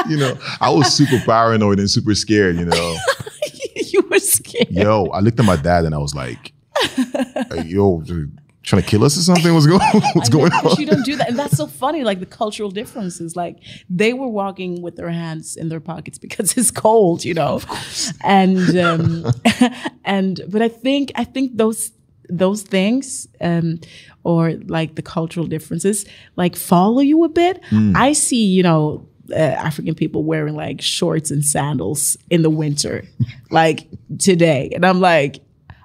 in 0.06 0.10
you 0.10 0.16
know, 0.16 0.36
I 0.60 0.70
was 0.70 0.92
super 0.92 1.18
paranoid 1.24 1.78
and 1.78 1.88
super 1.88 2.14
scared. 2.16 2.56
You 2.56 2.64
know, 2.66 2.96
you 3.76 4.02
were 4.10 4.18
scared. 4.18 4.70
yo, 4.70 5.06
I 5.06 5.20
looked 5.20 5.38
at 5.38 5.44
my 5.46 5.56
dad 5.56 5.84
and 5.84 5.94
I 5.94 5.98
was 5.98 6.14
like, 6.16 6.52
yo, 7.64 8.00
dude, 8.00 8.36
trying 8.64 8.82
to 8.82 8.88
kill 8.88 9.04
us 9.04 9.16
or 9.16 9.20
something? 9.20 9.52
What's 9.54 9.66
going? 9.74 9.80
What's 10.14 10.28
going 10.28 10.52
on? 10.52 10.76
you 10.78 10.86
don't 10.86 11.04
do 11.04 11.16
that, 11.16 11.28
and 11.28 11.38
that's 11.38 11.56
so 11.56 11.66
funny. 11.66 12.02
Like 12.02 12.20
the 12.20 12.26
cultural 12.26 12.70
differences. 12.70 13.36
Like 13.36 13.58
they 13.88 14.12
were 14.12 14.28
walking 14.28 14.82
with 14.82 14.96
their 14.96 15.10
hands 15.10 15.56
in 15.56 15.68
their 15.68 15.80
pockets 15.80 16.18
because 16.26 16.56
it's 16.56 16.70
cold, 16.70 17.24
you 17.24 17.34
know. 17.34 17.60
And 18.22 18.76
um, 18.78 19.26
and 20.04 20.40
but 20.48 20.62
I 20.62 20.68
think 20.68 21.12
I 21.14 21.24
think 21.24 21.56
those 21.56 21.92
those 22.30 22.62
things 22.62 23.28
um, 23.40 23.80
or 24.24 24.52
like 24.66 24.94
the 24.94 25.02
cultural 25.02 25.46
differences 25.46 26.06
like 26.36 26.56
follow 26.56 27.00
you 27.00 27.22
a 27.24 27.28
bit. 27.28 27.62
I 27.94 28.12
see, 28.14 28.44
you 28.44 28.62
know. 28.62 29.08
Uh, 29.30 29.36
African 29.36 29.94
people 29.94 30.22
wearing 30.22 30.54
like 30.54 30.82
shorts 30.82 31.30
and 31.30 31.42
sandals 31.42 32.18
in 32.28 32.42
the 32.42 32.50
winter, 32.50 33.04
like 33.50 33.88
today, 34.18 34.70
and 34.74 34.84
I'm 34.84 35.00
like, 35.00 35.40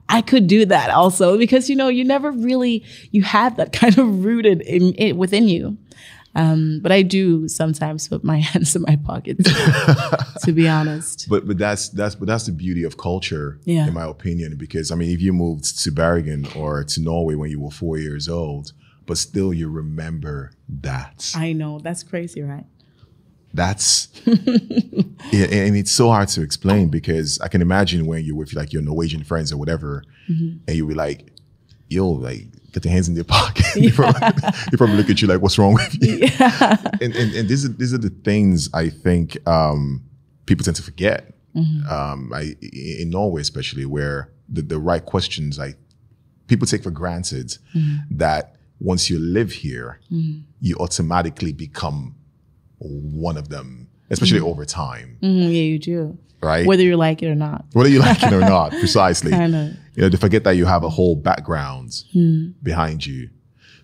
I 0.10 0.22
could 0.22 0.48
do 0.48 0.66
that 0.66 0.90
also 0.90 1.38
because 1.38 1.70
you 1.70 1.76
know 1.76 1.88
you 1.88 2.04
never 2.04 2.32
really 2.32 2.84
you 3.12 3.22
have 3.24 3.56
that 3.58 3.72
kind 3.82 3.98
of 3.98 4.26
rooted 4.26 4.62
in 4.62 4.94
it 4.98 5.16
within 5.16 5.48
you. 5.48 5.78
Um, 6.36 6.80
but 6.84 6.92
I 6.92 7.02
do 7.02 7.48
sometimes 7.48 8.08
put 8.08 8.24
my 8.24 8.38
hands 8.50 8.76
in 8.76 8.84
my 8.84 8.98
pockets, 9.04 9.44
to 10.46 10.52
be 10.52 10.68
honest. 10.68 11.28
But 11.30 11.48
but 11.48 11.57
that's 11.57 11.90
that's 11.90 12.16
but 12.16 12.28
that's 12.28 12.45
the 12.45 12.52
beauty 12.52 12.83
of 12.83 12.98
culture, 12.98 13.60
Yeah. 13.66 13.88
in 13.88 13.94
my 13.94 14.06
opinion. 14.06 14.56
Because 14.57 14.92
I 14.92 14.95
mean, 14.95 15.10
if 15.10 15.22
you 15.22 15.33
moved 15.33 15.80
to 15.83 15.92
Bergen 15.92 16.45
or 16.56 16.83
to 16.83 17.02
Norway 17.02 17.36
when 17.36 17.50
you 17.50 17.60
were 17.60 17.72
four 17.72 17.98
years 17.98 18.30
old, 18.30 18.74
but 19.07 19.18
still 19.18 19.52
you 19.54 19.69
remember 19.69 20.52
that. 20.81 21.31
I 21.36 21.54
know 21.54 21.80
that's 21.80 22.04
crazy, 22.04 22.42
right? 22.44 22.66
That's 23.54 24.08
yeah, 24.26 25.46
and 25.52 25.76
it's 25.76 25.92
so 25.92 26.10
hard 26.10 26.28
to 26.30 26.42
explain 26.42 26.90
because 26.90 27.40
I 27.40 27.48
can 27.48 27.62
imagine 27.62 28.06
when 28.06 28.24
you're 28.24 28.36
with 28.36 28.54
like 28.54 28.72
your 28.74 28.82
Norwegian 28.82 29.24
friends 29.24 29.52
or 29.52 29.58
whatever, 29.58 30.04
Mm-hmm. 30.30 30.58
and 30.68 30.78
you 30.78 30.86
be 30.86 30.94
like, 30.94 31.32
"Yo, 31.88 32.08
like, 32.08 32.46
get 32.72 32.86
your 32.86 32.92
hands 32.92 33.08
in 33.10 33.16
their 33.16 33.24
pocket." 33.24 33.66
they, 33.76 33.90
probably, 33.90 34.20
they 34.70 34.78
probably 34.78 34.96
look 34.96 35.10
at 35.10 35.20
you 35.22 35.28
like, 35.28 35.42
"What's 35.42 35.58
wrong 35.58 35.74
with 35.74 35.96
you?" 36.04 36.20
And 37.02 37.16
and, 37.16 37.34
and 37.34 37.50
these 37.50 37.66
are 37.66 37.70
these 37.70 37.94
are 37.94 37.98
the 37.98 38.12
things 38.24 38.70
I 38.74 38.90
think 38.90 39.38
um, 39.48 40.04
people 40.46 40.64
tend 40.64 40.76
to 40.78 40.84
forget. 40.84 41.34
Mm-hmm. 41.56 41.92
Um, 41.92 42.32
I, 42.32 42.56
in 42.62 43.10
Norway, 43.10 43.42
especially, 43.42 43.86
where 43.88 44.30
the, 44.48 44.62
the 44.62 44.78
right 44.78 45.04
questions 45.04 45.58
like 45.58 45.78
people 46.48 46.68
take 46.68 46.84
for 46.84 46.92
granted 46.92 47.58
Mm-hmm. 47.76 48.18
that 48.18 48.56
once 48.80 49.10
you 49.10 49.18
live 49.20 49.52
here, 49.52 50.00
you 50.62 50.76
automatically 50.80 51.52
become 51.54 52.16
one 52.80 53.38
of 53.38 53.50
them, 53.50 53.88
especially 54.09 54.40
over 54.40 54.66
time, 54.66 55.18
Mhm, 55.21 55.44
yeah, 55.44 55.62
you 55.71 55.80
do, 55.80 56.18
right? 56.42 56.66
whether 56.66 56.83
you 56.83 56.95
like 56.98 57.21
it 57.24 57.28
or 57.28 57.36
not. 57.36 57.66
Whether 57.74 57.90
you 57.90 58.00
like 58.09 58.24
it 58.24 58.33
or 58.33 58.42
not, 58.42 58.71
precisely. 58.71 59.33
I 59.44 59.48
know. 59.48 59.71
You 59.95 60.04
know, 60.04 60.09
to 60.09 60.18
forget 60.18 60.44
that 60.45 60.56
you 60.56 60.66
have 60.66 60.83
a 60.83 60.90
whole 60.90 61.16
background 61.16 62.04
Hmm. 62.14 62.50
behind 62.64 63.06
you. 63.06 63.30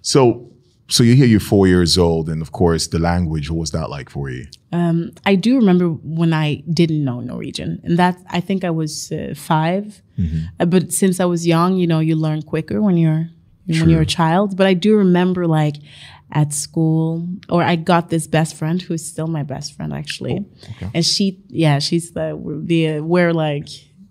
So, 0.02 0.52
so 0.88 1.04
you 1.04 1.16
hear 1.16 1.26
you're 1.26 1.40
four 1.40 1.68
years 1.68 1.98
old, 1.98 2.30
and 2.30 2.42
of 2.42 2.52
course, 2.52 2.88
the 2.88 3.00
language. 3.00 3.50
What 3.50 3.60
was 3.60 3.72
that 3.72 3.90
like 3.90 4.10
for 4.10 4.30
you? 4.30 4.46
Um, 4.72 5.12
I 5.26 5.36
do 5.36 5.56
remember 5.58 5.88
when 5.90 6.32
I 6.34 6.64
didn't 6.72 7.04
know 7.04 7.22
Norwegian, 7.22 7.82
and 7.84 7.98
that 7.98 8.18
I 8.30 8.40
think 8.40 8.64
I 8.64 8.70
was 8.70 9.12
uh, 9.12 9.34
5 9.36 10.02
Uh, 10.60 10.66
but 10.66 10.94
since 10.94 11.20
I 11.20 11.26
was 11.26 11.46
young, 11.48 11.76
you 11.78 11.88
know, 11.88 12.00
you 12.00 12.16
learn 12.16 12.42
quicker 12.44 12.82
when 12.82 12.98
you're 12.98 13.30
when 13.68 13.90
you're 13.90 14.02
a 14.02 14.06
child. 14.20 14.56
But 14.56 14.68
I 14.68 14.74
do 14.76 14.96
remember 14.96 15.48
like 15.48 15.76
at 16.32 16.54
school, 16.54 17.28
or 17.50 17.62
I 17.64 17.76
got 17.76 18.10
this 18.10 18.28
best 18.28 18.56
friend 18.56 18.82
who's 18.82 19.06
still 19.06 19.28
my 19.28 19.44
best 19.44 19.76
friend 19.76 19.94
actually, 19.94 20.44
and 20.94 21.06
she, 21.06 21.40
yeah, 21.50 21.80
she's 21.80 22.12
the 22.12 22.38
the 22.66 23.00
we're 23.02 23.34
like. 23.34 23.68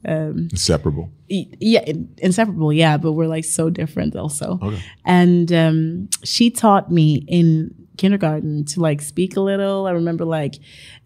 Um, 0.07 0.49
Inseparable. 0.51 1.11
yeah 1.29 1.81
inseparable 2.19 2.71
yeah 2.75 2.99
but 2.99 3.13
we're 3.13 3.27
like 3.37 3.43
so 3.47 3.71
different 3.71 4.15
also 4.15 4.59
Okay. 4.61 4.83
and 5.07 5.51
um, 5.51 6.09
she 6.25 6.51
taught 6.51 6.93
me 6.93 7.25
in 7.27 7.75
kindergarten 7.97 8.67
to 8.67 8.81
like 8.81 9.01
speak 9.01 9.35
a 9.35 9.41
little. 9.41 9.87
I 9.87 9.93
remember 9.93 10.27
like, 10.27 10.57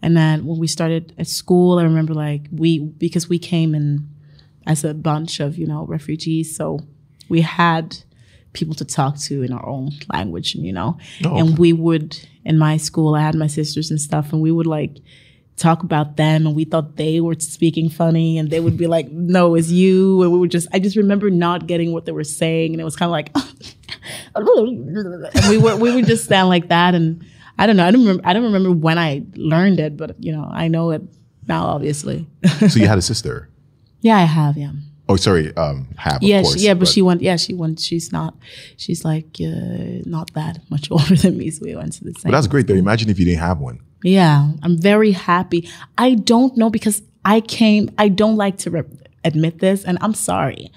and 0.01 0.17
then 0.17 0.45
when 0.45 0.59
we 0.59 0.67
started 0.67 1.13
at 1.17 1.27
school, 1.27 1.79
I 1.79 1.83
remember 1.83 2.13
like 2.13 2.47
we 2.51 2.79
because 2.79 3.29
we 3.29 3.39
came 3.39 3.73
in 3.73 4.09
as 4.67 4.83
a 4.83 4.93
bunch 4.93 5.39
of 5.39 5.57
you 5.57 5.65
know 5.65 5.85
refugees, 5.85 6.53
so 6.53 6.79
we 7.29 7.39
had 7.39 7.99
people 8.53 8.75
to 8.75 8.85
talk 8.85 9.17
to 9.19 9.41
in 9.43 9.51
our 9.53 9.65
own 9.65 9.91
language, 10.11 10.55
and 10.55 10.65
you 10.65 10.73
know, 10.73 10.97
Oh, 11.25 11.37
and 11.37 11.57
we 11.57 11.73
would 11.73 12.17
in 12.45 12.57
my 12.57 12.77
school. 12.77 13.15
I 13.15 13.21
had 13.21 13.35
my 13.35 13.47
sisters 13.47 13.91
and 13.91 13.99
stuff, 14.01 14.31
and 14.33 14.41
we 14.41 14.51
would 14.51 14.67
like 14.67 14.97
talk 15.59 15.83
about 15.83 16.15
them 16.15 16.47
and 16.47 16.55
we 16.55 16.63
thought 16.63 16.95
they 16.95 17.19
were 17.19 17.35
speaking 17.37 17.89
funny 17.89 18.37
and 18.37 18.49
they 18.49 18.61
would 18.61 18.77
be 18.77 18.87
like 18.87 19.11
no 19.11 19.55
it's 19.55 19.69
you 19.69 20.21
and 20.23 20.31
we 20.31 20.39
would 20.39 20.49
just 20.49 20.69
i 20.71 20.79
just 20.79 20.95
remember 20.95 21.29
not 21.29 21.67
getting 21.67 21.91
what 21.91 22.05
they 22.05 22.13
were 22.13 22.23
saying 22.23 22.71
and 22.71 22.79
it 22.79 22.85
was 22.85 22.95
kind 22.95 23.07
of 23.09 23.11
like 23.11 23.29
and 24.35 25.49
we 25.49 25.57
were 25.57 25.75
we 25.75 25.93
would 25.93 26.05
just 26.05 26.23
stand 26.23 26.47
like 26.47 26.69
that 26.69 26.95
and 26.95 27.25
i 27.57 27.67
don't 27.67 27.75
know 27.75 27.85
i 27.85 27.91
don't 27.91 28.01
remember 28.01 28.23
i 28.25 28.33
don't 28.33 28.43
remember 28.43 28.71
when 28.71 28.97
i 28.97 29.21
learned 29.35 29.79
it 29.79 29.97
but 29.97 30.15
you 30.23 30.31
know 30.31 30.47
i 30.51 30.67
know 30.69 30.91
it 30.91 31.01
now 31.47 31.65
obviously 31.65 32.25
so 32.69 32.79
you 32.79 32.87
had 32.87 32.97
a 32.97 33.01
sister. 33.11 33.49
yeah 34.01 34.17
i 34.17 34.23
have 34.23 34.57
yeah 34.57 34.71
Oh, 35.09 35.15
sorry, 35.15 35.55
um, 35.57 35.87
have 35.97 36.21
yeah 36.21 36.43
course. 36.43 36.59
she, 36.59 36.65
yeah 36.67 36.75
but, 36.75 36.87
she 36.87 37.01
went 37.01 37.21
yeah 37.21 37.35
she 37.35 37.55
went 37.55 37.79
she's 37.79 38.11
not 38.11 38.35
she's 38.77 39.03
like 39.03 39.37
uh, 39.41 40.05
not 40.05 40.31
that 40.35 40.59
much 40.69 40.91
older 40.91 41.15
than 41.15 41.35
me 41.35 41.49
so 41.49 41.65
we 41.65 41.75
went 41.75 41.93
to 41.93 42.03
the 42.03 42.13
same 42.13 42.31
But 42.31 42.37
that's 42.37 42.47
great 42.47 42.67
though. 42.67 42.75
Imagine 42.75 43.09
if 43.09 43.19
you 43.19 43.25
didn't 43.25 43.39
have 43.41 43.59
one. 43.59 43.79
Yeah, 44.03 44.51
I'm 44.63 44.79
very 44.79 45.11
happy. 45.11 45.69
I 45.97 46.13
don't 46.13 46.55
know 46.55 46.69
because 46.69 47.01
I 47.25 47.41
came, 47.41 47.89
I 47.97 48.07
don't 48.07 48.37
like 48.37 48.57
to 48.59 48.71
re- 48.71 48.83
admit 49.23 49.59
this, 49.59 49.83
and 49.83 49.97
I'm 50.01 50.13
sorry. 50.13 50.71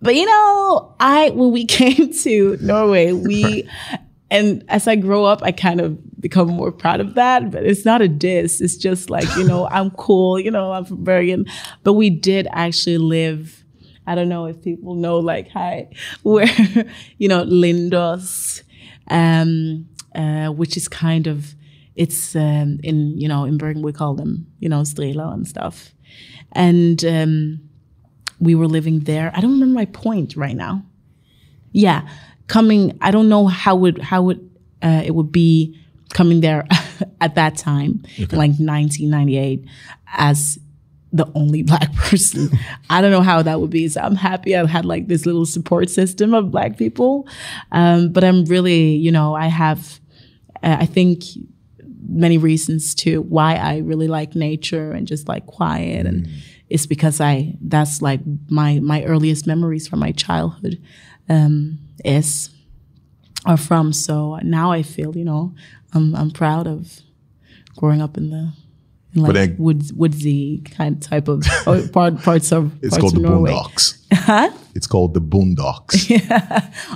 But 0.00 0.14
you 0.14 0.26
know, 0.26 0.94
I, 1.00 1.30
when 1.30 1.50
we 1.50 1.64
came 1.80 2.12
to 2.12 2.58
Norway, 2.60 3.12
we, 3.12 3.68
and 4.30 4.64
as 4.68 4.86
I 4.86 4.96
grow 4.96 5.24
up, 5.24 5.42
I 5.42 5.52
kind 5.52 5.80
of 5.80 5.98
become 6.20 6.48
more 6.48 6.70
proud 6.70 7.00
of 7.00 7.14
that. 7.14 7.50
But 7.50 7.64
it's 7.64 7.84
not 7.84 8.02
a 8.02 8.08
diss. 8.08 8.60
It's 8.60 8.76
just 8.76 9.10
like, 9.10 9.28
you 9.36 9.44
know, 9.44 9.68
I'm 9.68 9.90
cool, 9.92 10.38
you 10.38 10.50
know, 10.50 10.72
I'm 10.72 10.84
from 10.84 11.02
Bergen. 11.02 11.46
But 11.82 11.94
we 11.94 12.10
did 12.10 12.46
actually 12.52 12.98
live, 12.98 13.59
I 14.10 14.16
don't 14.16 14.28
know 14.28 14.46
if 14.46 14.60
people 14.60 14.96
know, 14.96 15.20
like, 15.20 15.50
hi, 15.50 15.88
where, 16.22 16.48
you 17.18 17.28
know, 17.28 17.44
Lindos, 17.44 18.62
um, 19.08 19.88
uh, 20.16 20.48
which 20.48 20.76
is 20.76 20.88
kind 20.88 21.28
of, 21.28 21.54
it's 21.94 22.34
um, 22.34 22.80
in 22.82 23.18
you 23.18 23.28
know 23.28 23.44
in 23.44 23.58
Bergen 23.58 23.82
we 23.82 23.92
call 23.92 24.14
them 24.14 24.46
you 24.58 24.68
know 24.68 24.80
Strela 24.82 25.34
and 25.34 25.46
stuff, 25.46 25.92
and 26.52 27.04
um, 27.04 27.60
we 28.38 28.54
were 28.54 28.66
living 28.66 29.00
there. 29.00 29.30
I 29.34 29.40
don't 29.40 29.52
remember 29.52 29.74
my 29.74 29.84
point 29.84 30.34
right 30.34 30.56
now. 30.56 30.82
Yeah, 31.72 32.08
coming. 32.46 32.96
I 33.02 33.10
don't 33.10 33.28
know 33.28 33.48
how 33.48 33.76
would 33.76 34.00
how 34.00 34.22
would 34.22 34.50
uh, 34.82 35.02
it 35.04 35.14
would 35.14 35.30
be 35.30 35.78
coming 36.14 36.40
there 36.40 36.66
at 37.20 37.34
that 37.34 37.56
time, 37.58 38.02
like 38.18 38.56
1998, 38.58 39.66
as 40.16 40.58
the 41.12 41.30
only 41.34 41.62
black 41.70 41.92
person. 41.94 42.50
I 42.88 43.00
don't 43.00 43.10
know 43.10 43.22
how 43.22 43.42
that 43.42 43.60
would 43.60 43.70
be. 43.70 43.88
So 43.88 44.00
I'm 44.00 44.16
happy 44.16 44.56
I've 44.56 44.68
had 44.68 44.84
like 44.84 45.08
this 45.08 45.26
little 45.26 45.46
support 45.46 45.90
system 45.90 46.34
of 46.34 46.50
black 46.50 46.76
people. 46.76 47.28
Um, 47.72 48.12
but 48.12 48.24
I'm 48.24 48.44
really, 48.44 48.94
you 48.96 49.12
know, 49.12 49.34
I 49.34 49.46
have, 49.46 50.00
uh, 50.62 50.76
I 50.80 50.86
think 50.86 51.24
many 52.08 52.38
reasons 52.38 52.94
to 52.96 53.22
why 53.22 53.54
I 53.54 53.78
really 53.78 54.08
like 54.08 54.34
nature 54.34 54.92
and 54.92 55.06
just 55.06 55.28
like 55.28 55.46
quiet 55.46 56.06
and 56.06 56.28
it's 56.70 56.86
because 56.86 57.20
I 57.20 57.56
that's 57.60 58.00
like 58.00 58.20
my 58.48 58.78
my 58.80 59.04
earliest 59.04 59.46
memories 59.46 59.86
from 59.88 59.98
my 59.98 60.12
childhood 60.12 60.80
um, 61.28 61.78
is 62.04 62.50
are 63.44 63.56
from 63.56 63.92
so 63.92 64.38
now 64.42 64.70
I 64.70 64.82
feel 64.82 65.16
you 65.16 65.24
know 65.24 65.54
I'm 65.92 66.14
I'm 66.14 66.30
proud 66.30 66.66
of 66.66 67.00
growing 67.76 68.00
up 68.00 68.16
in 68.16 68.30
the 68.30 68.52
like 69.14 69.34
then- 69.34 69.56
woods 69.58 69.92
woodsy 69.92 70.58
kind 70.60 70.96
of 70.96 71.00
type 71.02 71.28
of 71.28 71.44
oh, 71.66 71.86
part, 71.92 72.22
parts 72.22 72.52
of 72.52 72.72
It's 72.82 72.90
parts 72.90 73.00
called 73.00 73.16
of 73.16 73.22
the 73.22 73.28
Norway. 73.28 73.50
Boondocks. 73.52 73.96
It's 74.74 74.86
called 74.86 75.14
the 75.14 75.20
Boondocks. 75.20 76.06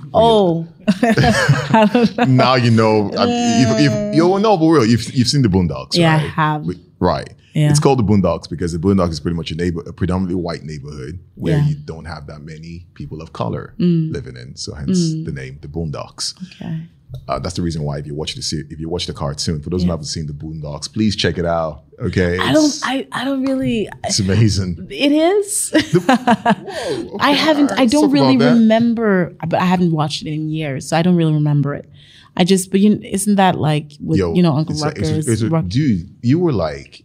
Oh, 0.14 0.66
now 2.28 2.54
you 2.54 2.70
know. 2.70 3.10
I- 3.16 3.26
If, 3.28 3.90
if 3.92 4.14
you 4.16 4.38
know, 4.38 4.56
but 4.56 4.66
real, 4.66 4.86
you've, 4.86 5.12
you've 5.14 5.28
seen 5.28 5.42
the 5.42 5.48
Boondocks, 5.48 5.94
Yeah, 5.96 6.14
I 6.14 6.18
right? 6.18 6.30
have. 6.30 6.66
Right. 7.00 7.34
Yeah. 7.54 7.70
It's 7.70 7.78
called 7.80 7.98
the 7.98 8.04
Boondocks 8.04 8.48
because 8.48 8.72
the 8.72 8.78
Boondocks 8.78 9.10
is 9.10 9.20
pretty 9.20 9.36
much 9.36 9.50
a 9.52 9.54
neighbor, 9.56 9.80
a 9.86 9.92
predominantly 9.92 10.34
white 10.40 10.62
neighborhood 10.64 11.18
where 11.36 11.56
Yeah. 11.58 11.62
Mm. 11.64 11.68
you 11.68 11.74
don't 11.76 12.04
have 12.06 12.26
that 12.26 12.40
many 12.42 12.86
people 12.94 13.22
of 13.22 13.32
color 13.32 13.74
living 13.78 14.36
in. 14.36 14.56
So 14.56 14.74
hence 14.74 15.12
the 15.24 15.32
name, 15.32 15.58
the 15.62 15.68
Boondocks. 15.68 16.34
okay. 16.60 16.82
Uh, 17.28 17.38
that's 17.38 17.54
the 17.56 17.62
reason 17.62 17.82
why 17.82 17.98
if 17.98 18.06
you 18.06 18.14
watch 18.14 18.34
the 18.34 18.64
if 18.70 18.78
you 18.80 18.88
watch 18.88 19.06
the 19.06 19.12
cartoon, 19.12 19.60
for 19.62 19.70
those 19.70 19.82
who 19.82 19.90
haven't 19.90 20.06
seen 20.06 20.26
the 20.26 20.32
Boondocks, 20.32 20.92
please 20.92 21.16
check 21.16 21.38
it 21.38 21.44
out. 21.44 21.84
Okay, 22.00 22.38
I 22.38 22.52
don't. 22.52 22.80
I, 22.82 23.06
I 23.12 23.24
don't 23.24 23.42
really. 23.42 23.88
it's 24.04 24.18
amazing. 24.18 24.86
It 24.90 25.12
is. 25.12 25.70
Whoa, 26.06 27.16
I 27.20 27.32
haven't. 27.32 27.70
right, 27.70 27.80
I 27.80 27.86
don't 27.86 28.10
really 28.10 28.36
remember. 28.36 29.34
But 29.46 29.60
I 29.60 29.64
haven't 29.64 29.92
watched 29.92 30.22
it 30.22 30.28
in 30.32 30.48
years, 30.48 30.88
so 30.88 30.96
I 30.96 31.02
don't 31.02 31.16
really 31.16 31.34
remember 31.34 31.74
it. 31.74 31.88
I 32.36 32.44
just. 32.44 32.70
But 32.70 32.80
you, 32.80 32.98
isn't 33.02 33.36
that 33.36 33.56
like 33.58 33.92
with 34.00 34.18
Yo, 34.18 34.34
you 34.34 34.42
know 34.42 34.54
Uncle 34.54 34.76
like- 34.76 34.96
Ruckus? 34.98 35.28
it's 35.28 35.42
a- 35.42 35.48
Ruck- 35.48 35.68
dude, 35.68 36.14
you 36.22 36.38
were 36.38 36.52
like 36.52 37.04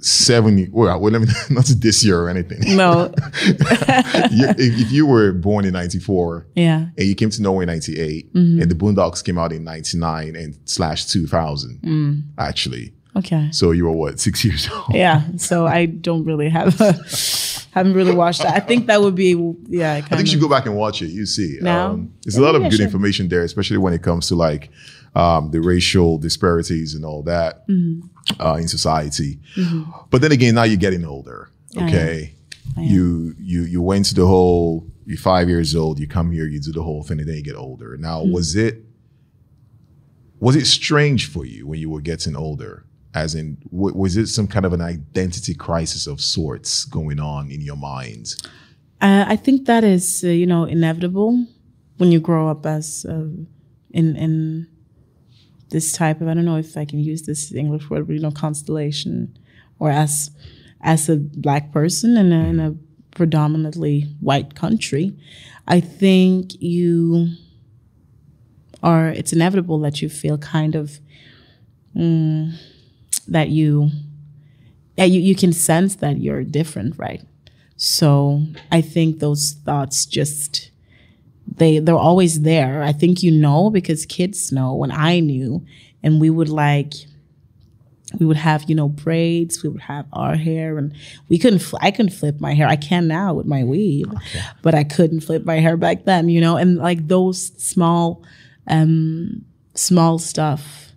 seventy. 0.00 0.68
Well, 0.70 1.00
well, 1.00 1.12
let 1.12 1.22
me 1.22 1.28
not 1.50 1.66
this 1.78 2.04
year 2.04 2.20
or 2.20 2.28
anything. 2.28 2.76
no. 2.76 3.12
You- 4.30 4.48
if, 4.50 4.58
if 4.86 4.92
you 4.92 5.06
were 5.06 5.32
born 5.32 5.64
in 5.64 5.72
'94 5.72 6.46
yeah. 6.54 6.86
and 6.96 7.08
you 7.08 7.14
came 7.14 7.30
to 7.30 7.42
Norway 7.42 7.64
in 7.64 7.68
'98, 7.68 8.32
Mm-hmm. 8.34 8.62
and 8.62 8.70
the 8.70 8.74
Boondocks 8.74 9.24
came 9.24 9.38
out 9.38 9.52
in 9.52 9.64
'99 9.64 10.36
and 10.36 10.56
slash 10.64 11.06
2000, 11.06 11.80
Mm. 11.82 12.22
actually. 12.38 12.92
Okay. 13.16 13.48
So 13.52 13.72
you 13.72 13.84
were 13.84 13.92
what 13.92 14.20
six 14.20 14.44
years 14.44 14.68
old? 14.70 14.94
Yeah. 14.94 15.22
So 15.36 15.66
I 15.66 15.86
don't 15.86 16.24
really 16.24 16.48
have. 16.48 16.80
A, 16.80 16.92
haven't 17.72 17.94
really 17.94 18.14
watched 18.14 18.42
that. 18.42 18.54
I 18.54 18.60
think 18.60 18.86
that 18.86 19.00
would 19.00 19.14
be. 19.14 19.34
Yeah. 19.68 19.94
I 19.94 20.00
think 20.00 20.20
you 20.22 20.26
should 20.26 20.40
go 20.40 20.48
back 20.48 20.66
and 20.66 20.76
watch 20.76 21.02
it. 21.02 21.08
You 21.08 21.26
see, 21.26 21.58
Now? 21.60 21.92
um, 21.92 22.12
there's 22.22 22.36
a 22.36 22.42
lot 22.42 22.54
of 22.54 22.62
good 22.70 22.80
information 22.80 23.28
there, 23.28 23.42
especially 23.42 23.78
when 23.78 23.92
it 23.92 24.02
comes 24.02 24.28
to 24.28 24.34
like 24.36 24.70
um, 25.14 25.50
the 25.50 25.60
racial 25.60 26.18
disparities 26.18 26.94
and 26.94 27.04
all 27.04 27.22
that 27.24 27.66
Mm-hmm. 27.68 28.40
uh, 28.40 28.56
in 28.56 28.68
society. 28.68 29.38
But 30.10 30.20
then 30.22 30.32
again, 30.32 30.54
now 30.54 30.64
you're 30.64 30.76
getting 30.76 31.04
older. 31.04 31.50
I 31.76 31.80
am. 31.80 31.88
Okay, 31.88 32.34
you 32.76 33.34
you 33.38 33.62
you 33.62 33.82
went 33.82 34.06
to 34.06 34.14
the 34.14 34.26
whole. 34.26 34.86
You're 35.06 35.16
five 35.18 35.48
years 35.48 35.74
old. 35.74 35.98
You 35.98 36.06
come 36.06 36.30
here. 36.32 36.46
You 36.46 36.60
do 36.60 36.72
the 36.72 36.82
whole 36.82 37.02
thing, 37.02 37.18
and 37.20 37.28
then 37.28 37.36
you 37.36 37.42
get 37.42 37.56
older. 37.56 37.96
Now, 37.96 38.20
Mm-hmm. 38.22 38.32
was 38.32 38.54
it 38.56 38.84
was 40.40 40.54
it 40.56 40.66
strange 40.66 41.28
for 41.30 41.44
you 41.44 41.66
when 41.66 41.78
you 41.80 41.90
were 41.90 42.00
getting 42.02 42.36
older? 42.36 42.84
As 43.14 43.34
in, 43.34 43.56
w- 43.72 43.96
was 43.96 44.16
it 44.16 44.26
some 44.28 44.46
kind 44.46 44.64
of 44.66 44.72
an 44.72 44.80
identity 44.82 45.54
crisis 45.54 46.06
of 46.06 46.20
sorts 46.20 46.84
going 46.84 47.18
on 47.18 47.50
in 47.50 47.60
your 47.62 47.76
mind? 47.76 48.34
Uh, 49.00 49.24
I 49.26 49.36
think 49.36 49.66
that 49.66 49.82
is, 49.82 50.22
uh, 50.22 50.28
you 50.28 50.46
know, 50.46 50.64
inevitable 50.64 51.46
when 51.96 52.12
you 52.12 52.20
grow 52.20 52.48
up 52.50 52.66
as 52.66 53.06
uh, 53.08 53.24
in 53.90 54.14
in 54.16 54.66
this 55.70 55.92
type 55.92 56.20
of 56.20 56.28
I 56.28 56.34
don't 56.34 56.44
know 56.44 56.56
if 56.56 56.76
I 56.76 56.84
can 56.84 56.98
use 56.98 57.22
this 57.22 57.52
English 57.52 57.90
word, 57.90 58.06
but 58.06 58.14
you 58.14 58.20
know, 58.20 58.30
constellation, 58.30 59.36
or 59.78 59.90
as 59.90 60.30
as 60.80 61.08
a 61.08 61.16
black 61.16 61.72
person 61.72 62.16
in 62.16 62.32
a, 62.32 62.44
in 62.46 62.60
a 62.60 62.74
predominantly 63.14 64.02
white 64.20 64.54
country. 64.54 65.16
I 65.66 65.80
think 65.80 66.60
you 66.60 67.28
are. 68.82 69.08
It's 69.08 69.32
inevitable 69.32 69.78
that 69.80 70.00
you 70.00 70.08
feel 70.08 70.38
kind 70.38 70.74
of 70.74 71.00
mm, 71.94 72.54
that 73.26 73.48
you 73.48 73.90
yeah 74.96 75.04
you, 75.04 75.20
you 75.20 75.34
can 75.34 75.52
sense 75.52 75.96
that 75.96 76.18
you're 76.20 76.44
different, 76.44 76.98
right? 76.98 77.22
So 77.76 78.42
I 78.72 78.80
think 78.80 79.20
those 79.20 79.52
thoughts 79.64 80.06
just 80.06 80.70
they 81.56 81.78
they're 81.78 81.96
always 81.96 82.42
there. 82.42 82.82
I 82.82 82.92
think 82.92 83.22
you 83.22 83.30
know 83.30 83.70
because 83.70 84.06
kids 84.06 84.52
know 84.52 84.74
when 84.74 84.90
I 84.92 85.20
knew. 85.20 85.64
And 86.02 86.20
we 86.20 86.30
would 86.30 86.48
like 86.48 86.92
we 88.18 88.24
would 88.26 88.36
have 88.36 88.64
you 88.68 88.74
know 88.74 88.88
braids 88.88 89.62
we 89.62 89.68
would 89.68 89.82
have 89.82 90.06
our 90.12 90.34
hair 90.36 90.78
and 90.78 90.94
we 91.28 91.36
couldn't 91.38 91.58
fl- 91.58 91.76
i 91.82 91.90
couldn't 91.90 92.12
flip 92.12 92.40
my 92.40 92.54
hair. 92.54 92.66
I 92.66 92.76
can 92.76 93.06
now 93.06 93.34
with 93.34 93.46
my 93.46 93.64
weave 93.64 94.06
but 94.62 94.74
i 94.74 94.82
couldn't 94.84 95.20
flip 95.20 95.44
my 95.44 95.56
hair 95.56 95.76
back 95.76 96.04
then 96.04 96.28
you 96.28 96.40
know? 96.40 96.56
And 96.56 96.76
like 96.78 97.06
those 97.08 97.52
small 97.62 98.24
um 98.66 99.44
small 99.74 100.18
stuff 100.18 100.92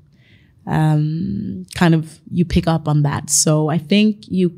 um 0.67 1.65
kind 1.75 1.93
of 1.95 2.19
you 2.31 2.45
pick 2.45 2.67
up 2.67 2.87
on 2.87 3.01
that. 3.03 3.29
So 3.29 3.69
i 3.69 3.77
think 3.77 4.27
you 4.27 4.55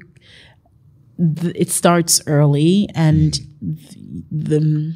th- 1.17 1.55
it 1.55 1.71
starts 1.71 2.21
early 2.27 2.87
and 2.93 3.33
th- 3.33 3.97
the 4.31 4.93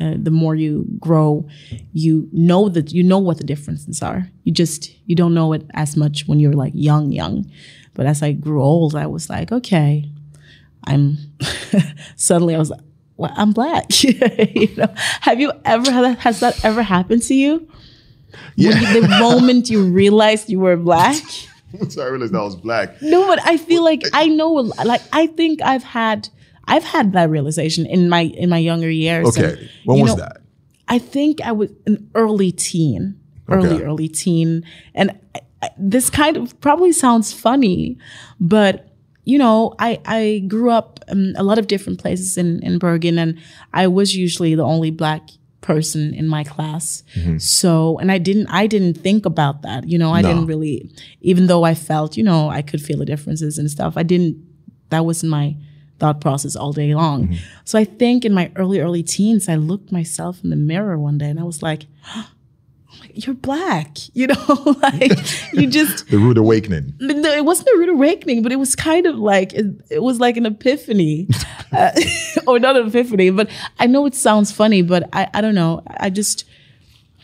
uh, 0.00 0.14
the 0.16 0.30
more 0.30 0.54
you 0.54 0.86
grow, 1.00 1.48
you 1.92 2.28
know 2.32 2.68
that 2.68 2.92
you 2.92 3.02
know 3.02 3.18
what 3.18 3.38
the 3.38 3.44
differences 3.44 4.02
are. 4.02 4.30
You 4.44 4.52
just 4.52 4.90
you 5.08 5.16
don't 5.16 5.34
know 5.34 5.52
it 5.52 5.62
as 5.74 5.96
much 5.96 6.26
when 6.28 6.38
you're 6.40 6.52
like 6.52 6.72
young, 6.74 7.12
young. 7.12 7.50
But 7.94 8.06
as 8.06 8.22
I 8.22 8.32
grew 8.32 8.62
old, 8.62 8.94
I 8.94 9.06
was 9.06 9.28
like, 9.30 9.50
okay, 9.52 10.10
I'm. 10.84 11.16
suddenly, 12.16 12.54
I 12.54 12.58
was 12.58 12.70
like, 12.70 12.80
well, 13.16 13.32
I'm 13.36 13.52
black. 13.52 13.86
you 14.04 14.74
know, 14.76 14.92
have 15.22 15.40
you 15.40 15.52
ever 15.64 15.90
had 15.90 16.02
that, 16.04 16.18
has 16.20 16.40
that 16.40 16.64
ever 16.64 16.82
happened 16.82 17.22
to 17.24 17.34
you? 17.34 17.66
Yeah. 18.56 18.78
You- 18.78 19.00
the 19.00 19.08
moment 19.20 19.70
you 19.70 19.82
realized 19.84 20.48
you 20.50 20.60
were 20.60 20.76
black. 20.76 21.16
so 21.88 22.02
I 22.02 22.06
realized 22.06 22.34
I 22.34 22.42
was 22.42 22.56
black. 22.56 23.00
No, 23.02 23.26
but 23.26 23.40
I 23.44 23.56
feel 23.56 23.82
like 23.82 24.02
I 24.12 24.26
know. 24.28 24.52
Like 24.52 25.02
I 25.12 25.26
think 25.26 25.60
I've 25.62 25.82
had 25.82 26.28
I've 26.68 26.84
had 26.84 27.12
that 27.12 27.30
realization 27.30 27.86
in 27.86 28.08
my 28.08 28.22
in 28.22 28.48
my 28.50 28.58
younger 28.58 28.90
years. 28.90 29.28
Okay. 29.28 29.50
And, 29.58 29.70
When 29.84 30.00
was 30.00 30.10
know, 30.16 30.16
that? 30.24 30.38
I 30.88 30.98
think 30.98 31.40
I 31.40 31.52
was 31.52 31.70
an 31.86 32.08
early 32.14 32.52
teen, 32.52 33.18
early 33.48 33.74
Okay. 33.76 33.82
early 33.84 34.08
teen, 34.08 34.64
and 34.94 35.10
I, 35.34 35.40
I, 35.62 35.68
this 35.78 36.10
kind 36.10 36.36
of 36.36 36.58
probably 36.60 36.92
sounds 36.92 37.32
funny, 37.32 37.98
but 38.40 38.92
you 39.24 39.38
know, 39.38 39.74
I 39.80 40.00
I 40.04 40.44
grew 40.46 40.70
up 40.70 41.00
um, 41.08 41.32
a 41.36 41.42
lot 41.42 41.58
of 41.58 41.66
different 41.66 41.98
places 42.00 42.36
in 42.36 42.60
in 42.62 42.78
Bergen, 42.78 43.18
and 43.18 43.38
I 43.72 43.88
was 43.88 44.14
usually 44.14 44.54
the 44.54 44.62
only 44.64 44.90
black 44.92 45.22
person 45.60 46.14
in 46.14 46.28
my 46.28 46.44
class. 46.44 47.02
Mm-hmm. 47.16 47.38
So, 47.38 47.98
and 47.98 48.12
I 48.12 48.18
didn't 48.18 48.46
I 48.48 48.68
didn't 48.68 48.94
think 49.02 49.26
about 49.26 49.62
that. 49.62 49.88
You 49.88 49.98
know, 49.98 50.12
I 50.14 50.22
No. 50.22 50.28
didn't 50.28 50.46
really, 50.46 50.88
even 51.22 51.48
though 51.48 51.64
I 51.64 51.74
felt, 51.74 52.16
you 52.16 52.22
know, 52.22 52.48
I 52.48 52.62
could 52.62 52.80
feel 52.80 52.98
the 52.98 53.04
differences 53.04 53.58
and 53.58 53.68
stuff. 53.68 53.94
I 53.96 54.04
didn't. 54.04 54.36
That 54.90 55.04
wasn't 55.04 55.30
my 55.30 55.56
thought 55.98 56.20
process 56.20 56.56
all 56.56 56.72
day 56.72 56.94
long. 56.94 57.28
Mm-hmm. 57.28 57.34
So 57.64 57.78
I 57.78 57.84
think 57.84 58.24
in 58.24 58.32
my 58.32 58.50
early, 58.56 58.80
early 58.80 59.02
teens, 59.02 59.48
I 59.48 59.56
looked 59.56 59.92
myself 59.92 60.42
in 60.44 60.50
the 60.50 60.56
mirror 60.56 60.98
one 60.98 61.18
day 61.18 61.28
and 61.28 61.40
I 61.40 61.44
was 61.44 61.62
like, 61.62 61.86
you're 63.14 63.34
black, 63.34 63.96
you 64.14 64.26
know, 64.26 64.76
like 64.82 65.12
you 65.52 65.66
just, 65.70 66.08
The 66.08 66.18
rude 66.18 66.38
awakening. 66.38 66.94
no, 67.00 67.30
it 67.30 67.44
wasn't 67.44 67.68
a 67.68 67.78
rude 67.78 67.88
awakening, 67.88 68.42
but 68.42 68.52
it 68.52 68.56
was 68.56 68.76
kind 68.76 69.06
of 69.06 69.16
like, 69.16 69.54
it, 69.54 69.66
it 69.90 70.02
was 70.02 70.20
like 70.20 70.36
an 70.36 70.46
epiphany 70.46 71.28
uh, 71.72 71.92
or 72.46 72.58
not 72.58 72.76
an 72.76 72.88
epiphany, 72.88 73.30
but 73.30 73.48
I 73.78 73.86
know 73.86 74.06
it 74.06 74.14
sounds 74.14 74.52
funny, 74.52 74.82
but 74.82 75.08
I, 75.12 75.28
I 75.32 75.40
don't 75.40 75.54
know. 75.54 75.82
I 75.98 76.10
just, 76.10 76.44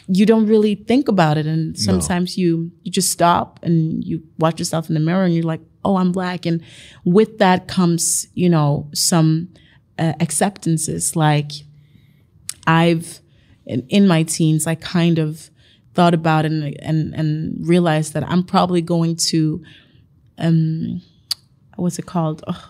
you 0.09 0.27
don't 0.27 0.47
really 0.47 0.75
think 0.75 1.09
about 1.09 1.39
it. 1.39 1.47
And 1.47 1.79
sometimes 1.79 2.37
you, 2.37 2.71
you 2.83 2.91
just 2.91 3.13
stop 3.13 3.61
and 3.63 4.03
you 4.05 4.23
watch 4.39 4.59
yourself 4.59 4.89
in 4.89 4.95
the 4.95 5.01
mirror 5.01 5.25
and 5.25 5.35
you're 5.35 5.45
like, 5.45 5.61
oh, 5.85 5.97
I'm 5.97 6.13
black. 6.13 6.47
And 6.47 6.63
with 7.05 7.39
that 7.39 7.69
comes, 7.69 8.27
you 8.35 8.49
know, 8.49 8.89
some 8.95 9.49
uh, 9.99 10.15
acceptances. 10.21 11.17
Like 11.17 11.53
I've, 12.67 13.21
in, 13.67 13.87
in 13.89 14.07
my 14.07 14.23
teens, 14.23 14.67
I 14.67 14.75
kind 14.75 15.19
of 15.19 15.51
thought 15.95 16.15
about 16.15 16.45
and, 16.45 16.77
and, 16.81 17.15
and 17.15 17.67
realized 17.67 18.15
that 18.15 18.25
I'm 18.29 18.45
probably 18.45 18.81
going 18.81 19.17
to, 19.17 19.63
um, 20.39 21.03
what's 21.77 21.99
it 21.99 22.07
called? 22.07 22.43
Oh, 22.47 22.67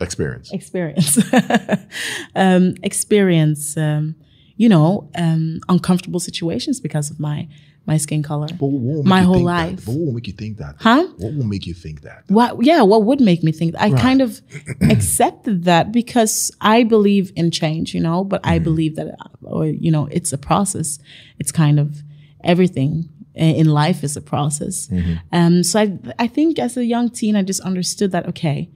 Experience. 0.00 0.52
experience 0.52 1.18
um, 2.34 2.74
experience 2.82 3.76
um, 3.76 4.14
you 4.56 4.68
know 4.68 5.10
um, 5.16 5.60
uncomfortable 5.68 6.20
situations 6.20 6.80
because 6.80 7.10
of 7.10 7.18
my 7.18 7.48
my 7.84 7.96
skin 7.96 8.22
color 8.22 8.46
But 8.48 8.66
what 8.66 8.96
will 8.96 9.02
my 9.04 9.22
whole 9.22 9.34
think 9.34 9.46
that? 9.48 9.70
life 9.70 9.84
But 9.86 9.92
what 9.94 10.06
will 10.06 10.12
make 10.12 10.26
you 10.28 10.32
think 10.32 10.58
that? 10.58 10.76
Huh? 10.78 11.04
What 11.18 11.34
will 11.34 11.44
make 11.54 11.66
you 11.66 11.74
think 11.74 12.02
that? 12.02 12.24
what 12.28 12.64
yeah 12.64 12.82
what 12.82 13.02
would 13.04 13.20
make 13.20 13.42
me 13.42 13.52
think 13.52 13.72
that? 13.72 13.82
i 13.82 13.90
kind 13.90 14.20
of 14.22 14.40
accepted 14.90 15.64
that 15.64 15.90
because 15.92 16.52
i 16.60 16.82
believe 16.84 17.32
in 17.36 17.50
change 17.50 17.94
you 17.94 18.00
know 18.00 18.22
but 18.24 18.40
i 18.44 18.58
believe 18.58 18.94
that 18.96 19.08
or 19.42 19.66
you 19.66 19.90
know 19.90 20.06
it's 20.12 20.32
a 20.32 20.38
process 20.38 20.98
it's 21.40 21.50
kind 21.52 21.78
of 21.80 22.02
everything 22.44 23.08
in 23.34 23.66
life 23.68 24.04
is 24.04 24.16
a 24.16 24.20
process 24.20 24.88
um, 25.32 25.62
so 25.62 25.80
I, 25.80 25.98
I 26.18 26.26
think 26.26 26.58
as 26.58 26.76
a 26.76 26.84
young 26.84 27.08
teen 27.10 27.34
i 27.36 27.42
just 27.42 27.60
understood 27.60 28.12
that 28.12 28.28
okay 28.28 28.68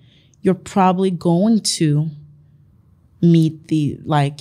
you're 0.43 0.55
probably 0.55 1.11
going 1.11 1.61
to 1.79 2.09
meet 3.21 3.69
the 3.69 3.99
like 4.05 4.41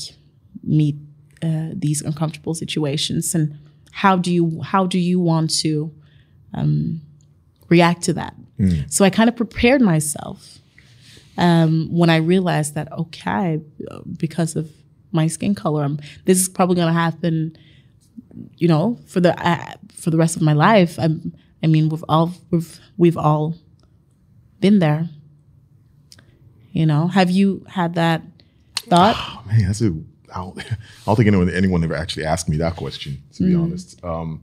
meet 0.64 0.96
uh, 1.44 1.70
these 1.74 2.02
uncomfortable 2.02 2.54
situations 2.54 3.36
and 3.36 3.58
how 3.96 4.18
do 4.18 4.30
you 4.32 4.62
how 4.62 4.86
do 4.86 5.00
you 5.00 5.22
want 5.22 5.50
to 5.50 5.90
um, 6.54 7.02
react 7.70 8.02
to 8.04 8.14
that? 8.14 8.36
So 8.90 9.06
i 9.06 9.10
kind 9.10 9.30
of 9.30 9.36
prepared 9.38 9.82
myself 9.82 10.60
um, 11.38 11.88
when 11.92 12.10
i 12.10 12.18
realized 12.18 12.76
that 12.76 12.92
okay 12.92 13.62
because 14.18 14.56
of 14.56 14.70
my 15.12 15.28
skin 15.28 15.56
color 15.56 15.84
I'm, 15.84 16.00
this 16.26 16.40
is 16.42 16.50
probably 16.50 16.76
going 16.76 16.94
to 16.94 17.00
happen 17.00 17.58
you 18.58 18.68
know 18.68 19.00
for 19.08 19.22
the 19.22 19.32
uh, 19.46 19.74
for 19.94 20.10
the 20.10 20.18
rest 20.18 20.36
of 20.36 20.42
my 20.42 20.54
life. 20.54 21.00
I'm, 21.00 21.34
i 21.64 21.68
mean 21.68 21.90
we've 21.90 22.04
all 22.10 22.34
we've 22.52 22.80
we've 22.98 23.18
all 23.18 23.56
been 24.60 24.80
there. 24.80 25.10
You 26.74 26.86
know 26.86 27.08
have 27.08 27.30
you 27.32 27.66
had 27.70 27.96
that 27.96 28.22
thought? 28.90 29.16
Oh, 29.18 29.44
man, 29.48 29.68
that's 29.68 29.82
a. 29.82 29.94
I 30.36 30.40
don't, 30.40 30.60
I 30.60 30.76
don't 31.06 31.16
think 31.16 31.28
anyone 31.28 31.50
anyone 31.50 31.84
ever 31.84 31.96
actually 31.96 32.26
asked 32.26 32.50
me 32.50 32.58
that 32.58 32.76
question. 32.76 33.24
To 33.36 33.44
Mm. 33.44 33.48
be 33.48 33.56
honest, 33.56 34.04
um, 34.04 34.42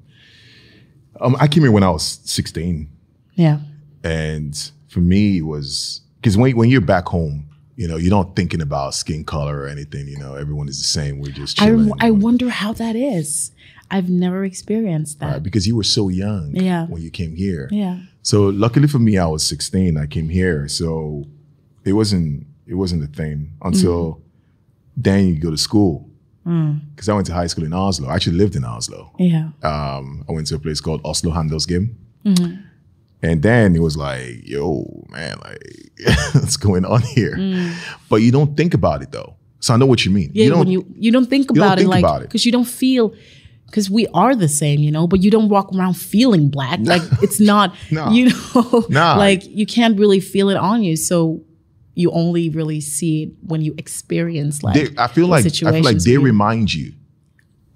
um, 1.21 1.37
I 1.39 1.47
came 1.49 1.63
here 1.63 1.73
when 1.73 1.83
I 1.83 1.91
was 1.91 2.03
sixteen, 2.25 2.89
yeah 3.35 3.59
and 4.05 4.71
for 4.89 4.99
me 5.01 5.39
it 5.39 5.43
was 5.43 6.01
because 6.17 6.37
when 6.37 6.57
when 6.57 6.69
you're 6.71 6.81
back 6.81 7.07
home, 7.07 7.47
you 7.77 7.87
know, 7.87 7.97
you're 7.97 8.11
not 8.11 8.35
thinking 8.37 8.61
about 8.61 8.95
skin 8.95 9.25
color 9.25 9.61
or 9.61 9.69
anything. 9.69 10.09
You 10.09 10.19
know, 10.19 10.35
everyone 10.35 10.69
is 10.69 10.79
the 10.79 10.85
same. 10.89 11.21
We're 11.21 11.33
just 11.33 11.61
I, 11.61 11.67
chilling. 11.67 11.93
I 12.01 12.09
know, 12.09 12.15
wonder 12.15 12.49
how 12.49 12.73
that 12.75 12.97
is. 12.97 13.53
I've 13.91 14.09
never 14.09 14.43
experienced 14.45 15.21
that. 15.21 15.33
right? 15.33 15.43
because 15.43 15.67
you 15.67 15.77
were 15.77 15.85
so 15.85 16.09
young 16.09 16.53
Yeah. 16.57 16.87
when 16.87 17.03
you 17.03 17.11
came 17.11 17.37
here. 17.37 17.69
Yeah. 17.71 17.99
So 18.23 18.45
luckily 18.49 18.89
for 18.89 18.99
me, 18.99 19.19
I 19.19 19.27
was 19.27 19.43
16. 19.47 19.99
I 19.99 20.07
came 20.07 20.31
here, 20.31 20.67
so 20.67 21.27
it 21.85 21.93
wasn't 21.93 22.47
it 22.67 22.75
wasn't 22.75 23.05
a 23.05 23.09
thing 23.09 23.53
until 23.61 24.22
then. 24.97 25.29
You 25.29 25.39
go 25.39 25.51
to 25.51 25.59
school 25.59 26.09
hmm. 26.45 26.75
because 26.95 27.09
I 27.09 27.15
went 27.15 27.27
to 27.29 27.35
high 27.35 27.47
school 27.47 27.65
in 27.65 27.73
Oslo. 27.73 28.09
I 28.09 28.15
actually 28.15 28.37
lived 28.37 28.57
in 28.57 28.65
Oslo. 28.65 29.13
Yeah. 29.19 29.51
Um, 29.63 30.25
I 30.29 30.33
went 30.33 30.47
to 30.49 30.57
a 30.57 30.59
place 30.59 30.81
called 30.81 31.01
Oslo 31.05 31.33
Handelsgym, 31.33 31.95
mm-hmm. 32.25 32.55
and 33.23 33.43
then 33.43 33.77
it 33.77 33.81
was 33.81 33.97
like, 33.97 34.47
yo, 34.49 35.05
man, 35.09 35.39
like 35.45 35.93
what's 36.35 36.57
going 36.57 36.85
on 36.85 37.03
here? 37.03 37.37
Hmm. 37.37 37.73
But 38.09 38.17
you 38.17 38.33
don't 38.33 38.57
think 38.57 38.75
about 38.75 39.03
it 39.03 39.13
though. 39.13 39.37
So 39.61 39.75
I 39.75 39.77
know 39.77 39.87
what 39.87 40.05
you 40.05 40.11
mean. 40.11 40.31
Yeah. 40.35 40.45
you 40.45 40.51
don't. 40.51 40.59
when 40.61 40.69
you 40.69 40.85
you 40.95 41.13
don't 41.13 41.27
think 41.27 41.47
don't 41.49 41.59
about 41.59 41.79
think 41.79 41.95
it 41.95 42.03
like 42.03 42.23
because 42.23 42.45
you 42.45 42.53
don't 42.53 42.65
feel 42.65 43.15
because 43.73 43.89
we 43.89 44.07
are 44.09 44.37
the 44.37 44.49
same, 44.49 44.81
you 44.81 44.91
know, 44.91 45.07
but 45.07 45.23
you 45.23 45.31
don't 45.31 45.49
walk 45.49 45.75
around 45.75 45.95
feeling 45.95 46.51
black. 46.51 46.79
Like 46.93 47.01
it's 47.23 47.41
not, 47.41 47.75
No. 47.91 48.11
you 48.11 48.29
know, 48.29 48.85
Nah. 48.91 49.17
like 49.17 49.47
you 49.47 49.65
can't 49.65 49.99
really 49.99 50.21
feel 50.21 50.51
it 50.51 50.57
on 50.57 50.83
you. 50.83 50.97
So 50.97 51.43
you 51.95 52.11
only 52.13 52.49
really 52.51 52.81
see 52.81 53.25
it 53.25 53.31
when 53.43 53.61
you 53.63 53.75
experience 53.79 54.63
like 54.63 54.75
they, 54.75 54.89
I 54.97 55.09
feel 55.09 55.27
like 55.29 55.45
I 55.47 55.49
feel 55.51 55.83
like 55.83 55.99
they 55.99 56.17
remind 56.19 56.73
you. 56.73 56.93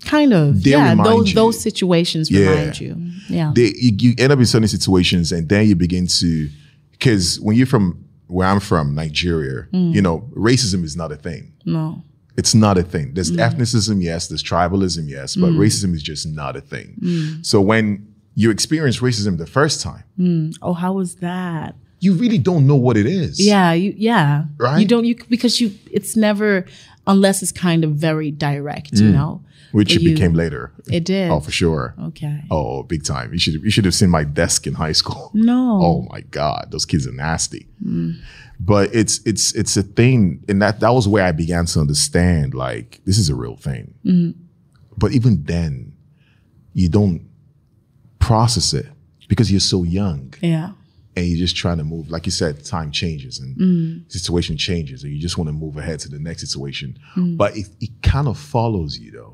kind 0.05 0.33
of 0.33 0.63
they 0.63 0.71
yeah 0.71 0.91
remind 0.91 1.07
those 1.09 1.29
you. 1.31 1.35
those 1.35 1.61
situations 1.61 2.31
Yeah. 2.31 2.49
remind 2.51 2.81
you. 2.81 2.97
Yeah. 3.29 3.53
they 3.55 3.73
you, 3.77 3.93
you 3.99 4.15
end 4.19 4.33
up 4.33 4.39
in 4.39 4.47
certain 4.47 4.69
situations 4.69 5.33
and 5.33 5.49
then 5.49 5.67
you 5.67 5.75
begin 5.77 6.07
to 6.21 6.49
because 6.93 7.41
when 7.41 7.57
you're 7.57 7.67
from 7.67 8.05
where 8.29 8.47
i'm 8.49 8.61
from 8.61 8.95
nigeria 8.95 9.67
Mm. 9.73 9.95
you 9.95 10.03
know 10.03 10.21
racism 10.35 10.83
is 10.85 10.97
not 10.97 11.11
a 11.13 11.17
thing 11.17 11.53
no. 11.65 12.03
it's 12.37 12.55
not 12.55 12.79
a 12.79 12.83
thing 12.83 13.15
there's 13.15 13.31
Mm. 13.33 13.39
ethnicism 13.49 14.03
yes 14.03 14.29
there's 14.29 14.43
tribalism 14.43 15.09
yes 15.09 15.37
but 15.37 15.51
racism 15.53 15.93
is 15.95 16.03
just 16.03 16.27
not 16.27 16.57
a 16.57 16.61
thing 16.61 16.89
so 17.43 17.61
when 17.61 18.07
you 18.35 18.51
experience 18.51 18.99
racism 19.01 19.39
the 19.39 19.47
first 19.47 19.81
time 19.83 20.05
Oh, 20.63 20.73
how 20.75 20.93
was 20.95 21.17
that? 21.17 21.75
You 22.01 22.15
really 22.15 22.39
don't 22.39 22.67
know 22.67 22.77
what 22.77 22.97
it 22.97 23.07
is 23.07 23.41
Yeah, 23.41 23.73
you 23.73 23.95
yeah. 23.97 24.45
Right? 24.59 24.81
You 24.81 24.87
don't 24.87 25.05
you 25.05 25.17
because 25.29 25.61
you 25.61 25.71
it's 25.91 26.17
never 26.17 26.65
unless 27.07 27.43
it's 27.43 27.53
kind 27.53 27.85
of 27.85 27.93
very 27.93 28.31
direct, 28.31 28.93
you 28.93 29.11
mm. 29.11 29.13
know. 29.15 29.43
which 29.73 29.89
But 29.89 29.97
it 29.97 30.03
you- 30.03 30.15
became 30.15 30.35
later 30.35 30.73
It 30.91 31.05
did. 31.05 31.31
oh 31.31 31.41
for 31.41 31.51
sure 31.53 31.95
Okay. 32.09 32.43
oh 32.51 32.83
big 32.83 33.03
time 33.05 33.33
you 33.33 33.39
should 33.39 33.55
you 33.67 33.71
should 33.71 33.85
have 33.85 33.95
seen 33.95 34.11
my 34.11 34.25
desk 34.25 34.67
in 34.67 34.75
high 34.75 34.93
school 34.95 35.31
No. 35.51 35.81
oh 35.87 35.99
my 36.13 36.21
god 36.41 36.63
those 36.71 36.85
kids 36.91 37.07
are 37.07 37.13
nasty 37.29 37.67
mm. 37.85 38.15
but 38.61 38.95
it's 38.95 39.21
it's 39.31 39.53
it's 39.61 39.77
a 39.77 39.83
thing 39.83 40.43
and 40.49 40.61
that 40.63 40.81
that 40.81 40.93
was 40.99 41.07
where 41.09 41.25
i 41.31 41.33
began 41.33 41.65
to 41.73 41.81
understand 41.81 42.55
like 42.55 43.01
this 43.07 43.19
is 43.19 43.29
a 43.29 43.35
real 43.35 43.57
thing 43.57 43.95
mm-hmm. 44.05 44.33
but 44.97 45.11
even 45.13 45.43
then 45.45 45.93
you 46.81 46.89
don't 46.89 47.21
process 48.19 48.73
it 48.75 48.87
because 49.29 49.51
you're 49.51 49.61
so 49.75 49.83
young 49.83 50.33
Yeah. 50.41 50.71
And 51.17 51.27
you're 51.27 51.39
just 51.39 51.57
trying 51.57 51.79
to 51.79 51.85
move 51.85 52.11
like 52.11 52.27
you 52.27 52.33
said 52.33 52.63
time 52.65 52.91
changes 52.93 53.39
and 53.41 53.57
situation 54.09 54.57
changes 54.57 55.03
and 55.03 55.13
you 55.13 55.19
just 55.21 55.39
want 55.39 55.49
to 55.49 55.53
move 55.53 55.77
ahead 55.79 55.99
to 56.01 56.09
the 56.11 56.19
next 56.19 56.41
situation. 56.47 56.99
But 57.37 57.57
it, 57.57 57.67
it 57.81 57.91
kind 58.03 58.29
of 58.29 58.39
follows 58.39 58.99
you 58.99 59.11
though. 59.13 59.33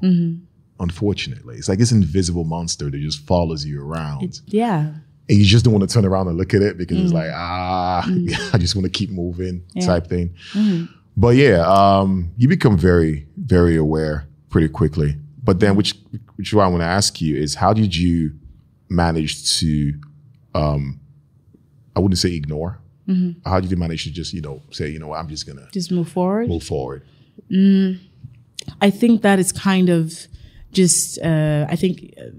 Unfortunately 0.81 1.57
it's 1.57 1.69
like 1.69 1.79
this 1.79 1.93
invisible 1.93 2.45
monster 2.45 2.91
that 2.91 2.99
just 2.99 3.21
follows 3.27 3.65
you 3.65 3.81
around. 3.85 4.23
Yeah. 4.47 4.95
and 5.29 5.39
you 5.39 5.45
just 5.45 5.65
don't 5.65 5.73
want 5.75 5.89
to 5.89 5.93
turn 5.95 6.05
around 6.05 6.27
and 6.29 6.37
look 6.37 6.55
at 6.55 6.63
it 6.63 6.77
because 6.77 6.99
it's 7.05 7.13
like 7.13 7.31
ah 7.33 8.03
i 8.53 8.59
just 8.59 8.75
want 8.75 8.85
to 8.85 8.91
keep 8.91 9.11
moving 9.11 9.63
type 9.81 10.07
thing. 10.09 10.35
But 11.17 11.37
yeah 11.37 11.61
um, 11.67 12.33
you 12.37 12.49
become 12.49 12.77
very 12.79 13.27
very 13.37 13.77
aware 13.77 14.27
pretty 14.51 14.69
quickly. 14.69 15.17
But 15.45 15.61
then 15.61 15.77
which 15.77 15.95
which 16.37 16.49
is 16.51 16.55
why 16.55 16.65
i 16.65 16.69
want 16.69 16.83
to 16.83 16.87
ask 16.87 17.21
you 17.21 17.37
is 17.37 17.55
how 17.55 17.73
did 17.73 17.95
you 17.97 18.33
manage 18.89 19.59
to 19.59 19.93
um, 20.55 21.01
i 21.97 22.01
wouldn't 22.01 22.19
say 22.19 22.35
ignore 22.35 22.79
how 23.45 23.61
did 23.61 23.71
you 23.71 23.77
manage 23.77 24.05
to 24.05 24.11
just 24.11 24.33
you 24.33 24.41
know 24.41 24.63
say 24.71 24.89
you 24.89 24.99
know 24.99 25.13
i'm 25.13 25.29
just 25.29 25.47
gonna 25.47 25.69
Just 25.73 25.91
move 25.91 26.09
forward. 26.09 26.49
move 26.49 26.63
forward 26.65 27.03
I 28.81 28.91
think 28.91 29.23
that 29.23 29.39
is 29.39 29.53
kind 29.53 29.89
of 29.89 30.13
just 30.73 31.19
uh, 31.21 31.67
I 31.69 31.77
think 31.77 32.15
uh, 32.19 32.31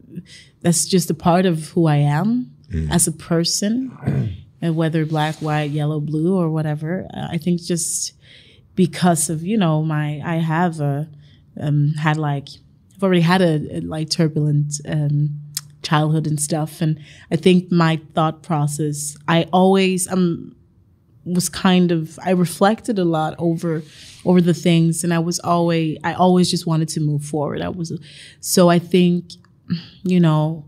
that's 0.61 0.85
just 0.85 1.09
a 1.09 1.13
part 1.13 1.45
of 1.45 1.69
who 1.69 1.85
I 1.87 1.97
am 1.97 2.55
as 2.89 3.07
a 3.07 3.11
person, 3.11 3.75
and 4.61 4.75
whether 4.75 5.05
black, 5.05 5.35
white, 5.35 5.69
yellow, 5.69 5.99
blue, 5.99 6.35
or 6.35 6.49
whatever. 6.49 7.05
Uh, 7.13 7.27
I 7.29 7.37
think 7.37 7.61
just 7.61 8.13
because 8.75 9.29
of 9.29 9.43
you 9.43 9.57
know 9.57 9.83
my 9.83 10.21
I 10.25 10.37
have 10.37 10.79
a 10.79 11.07
um, 11.59 11.93
had 11.99 12.17
like 12.17 12.47
I've 12.95 13.03
already 13.03 13.21
had 13.21 13.41
a, 13.41 13.77
a 13.77 13.79
like 13.81 14.09
turbulent 14.09 14.79
um, 14.87 15.41
childhood 15.83 16.27
and 16.27 16.39
stuff, 16.41 16.81
and 16.81 16.99
I 17.31 17.35
think 17.35 17.71
my 17.71 17.99
thought 18.13 18.43
process 18.43 19.17
I 19.27 19.43
always 19.53 20.07
um 20.07 20.55
was 21.25 21.47
kind 21.47 21.91
of 21.91 22.19
I 22.23 22.31
reflected 22.31 22.99
a 22.99 23.05
lot 23.05 23.35
over 23.37 23.83
over 24.25 24.41
the 24.41 24.53
things, 24.53 25.03
and 25.03 25.13
I 25.13 25.19
was 25.19 25.39
always 25.39 25.97
I 26.03 26.13
always 26.13 26.49
just 26.49 26.65
wanted 26.65 26.89
to 26.89 26.99
move 26.99 27.23
forward. 27.23 27.61
I 27.61 27.69
was 27.69 27.91
so 28.39 28.69
I 28.69 28.79
think 28.79 29.33
you 30.03 30.19
know 30.19 30.65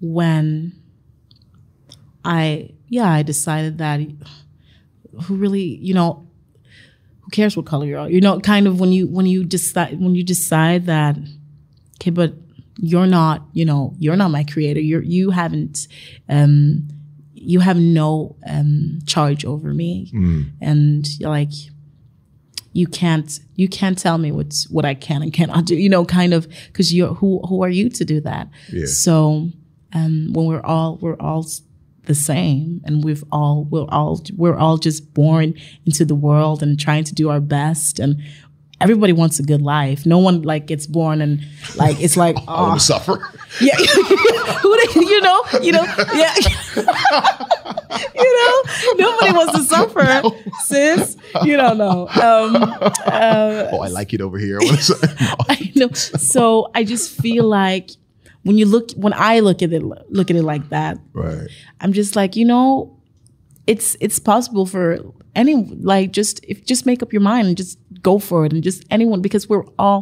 when 0.00 0.72
I 2.24 2.70
yeah 2.88 3.10
I 3.10 3.22
decided 3.22 3.78
that 3.78 4.00
who 5.24 5.36
really 5.36 5.62
you 5.62 5.94
know 5.94 6.26
who 7.22 7.30
cares 7.30 7.56
what 7.56 7.66
color 7.66 7.86
you 7.86 7.98
are? 7.98 8.10
You 8.10 8.20
know 8.20 8.40
kind 8.40 8.66
of 8.66 8.80
when 8.80 8.92
you 8.92 9.06
when 9.06 9.26
you 9.26 9.44
decide 9.44 10.00
when 10.00 10.14
you 10.14 10.22
decide 10.22 10.86
that 10.86 11.16
okay 11.96 12.10
but 12.10 12.34
you're 12.82 13.06
not 13.06 13.42
you 13.52 13.64
know 13.64 13.94
you're 13.98 14.16
not 14.16 14.30
my 14.30 14.44
creator. 14.44 14.80
You're 14.80 15.02
you 15.02 15.30
haven't 15.30 15.86
um 16.28 16.88
you 17.34 17.60
have 17.60 17.78
no 17.78 18.36
um 18.46 19.00
charge 19.06 19.44
over 19.44 19.72
me. 19.74 20.10
And 20.60 21.06
like 21.20 21.52
you 22.72 22.86
can't 22.86 23.40
you 23.56 23.68
can't 23.68 23.98
tell 23.98 24.18
me 24.18 24.30
what's 24.32 24.68
what 24.70 24.84
I 24.84 24.94
can 24.94 25.22
and 25.22 25.32
cannot 25.32 25.64
do 25.66 25.74
you 25.74 25.88
know 25.88 26.04
kind 26.04 26.32
of 26.32 26.48
because 26.66 26.94
you're 26.94 27.14
who 27.14 27.40
who 27.48 27.62
are 27.64 27.68
you 27.68 27.88
to 27.90 28.04
do 28.04 28.20
that? 28.20 28.48
Yeah. 28.72 28.86
so 28.86 29.48
um 29.92 30.32
when 30.32 30.46
we're 30.46 30.62
all 30.64 30.98
we're 31.02 31.20
all 31.20 31.44
the 32.04 32.14
same 32.14 32.80
and 32.84 33.04
we've 33.04 33.24
all 33.30 33.64
we're 33.70 33.88
all 33.88 34.22
we're 34.36 34.56
all 34.56 34.78
just 34.78 35.12
born 35.14 35.54
into 35.84 36.04
the 36.04 36.14
world 36.14 36.62
and 36.62 36.78
trying 36.80 37.04
to 37.04 37.14
do 37.14 37.28
our 37.28 37.40
best 37.40 37.98
and 37.98 38.16
everybody 38.80 39.12
wants 39.12 39.38
a 39.38 39.42
good 39.42 39.62
life. 39.62 40.06
No 40.06 40.18
one 40.18 40.42
like 40.42 40.66
gets 40.66 40.86
born 40.86 41.20
and 41.20 41.40
like 41.76 42.00
it's 42.00 42.16
like 42.16 42.36
I 42.36 42.44
oh 42.48 42.62
want 42.68 42.80
to 42.80 42.86
suffer. 42.86 43.18
yeah. 43.60 43.76
Who 43.76 44.76
they, 44.94 45.00
you 45.00 45.20
know? 45.20 45.42
You 45.62 45.72
know? 45.72 45.84
Yeah. 46.14 46.34
You 48.14 48.36
know? 48.36 48.62
Nobody 49.10 49.32
wants 49.32 49.52
to 49.58 49.64
suffer 49.64 50.22
sis. 50.64 51.16
You 51.42 51.56
don't 51.56 51.78
know. 51.78 52.06
Um 52.08 52.56
uh, 53.06 53.68
Oh, 53.72 53.80
I 53.80 53.88
like 53.88 54.12
it 54.14 54.20
over 54.20 54.38
here. 54.38 54.58
I 54.60 54.64
wanna 54.64 54.82
say- 54.82 54.94
I 55.48 55.72
know. 55.74 55.90
So 55.92 56.70
I 56.74 56.84
just 56.84 57.10
feel 57.20 57.44
like 57.44 57.90
when 58.42 58.56
you 58.58 58.66
look, 58.66 58.92
when 58.92 59.12
I 59.12 59.40
look 59.40 59.62
at 59.62 59.72
it, 59.72 59.82
look 59.82 60.30
at 60.30 60.36
it 60.36 60.42
like 60.42 60.68
that, 60.70 60.98
right. 61.12 61.48
I'm 61.80 61.92
just 61.92 62.16
like, 62.16 62.36
you 62.36 62.44
know, 62.44 62.96
it's 63.72 63.96
it's 64.04 64.18
possible 64.32 64.66
for 64.66 64.86
any 65.34 65.54
like 65.92 66.08
just 66.18 66.34
if 66.52 66.56
just 66.72 66.82
make 66.86 67.00
up 67.04 67.12
your 67.12 67.22
mind 67.32 67.46
and 67.48 67.56
just 67.56 67.78
go 68.02 68.18
for 68.18 68.44
it 68.46 68.52
and 68.52 68.62
just 68.64 68.84
anyone 68.90 69.20
because 69.22 69.48
we're 69.50 69.64
all 69.78 70.00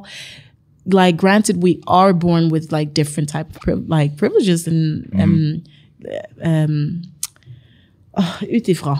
like 0.86 1.16
granted 1.16 1.62
we 1.62 1.72
are 1.86 2.12
born 2.14 2.48
with 2.48 2.72
like 2.72 2.88
different 2.94 3.28
type 3.28 3.48
of 3.54 3.60
priv- 3.64 3.88
like 3.88 4.16
privileges 4.16 4.66
and 4.66 4.82
um 5.22 5.62
um 6.42 7.02
oh, 8.20 8.38
utifrån. 8.58 8.98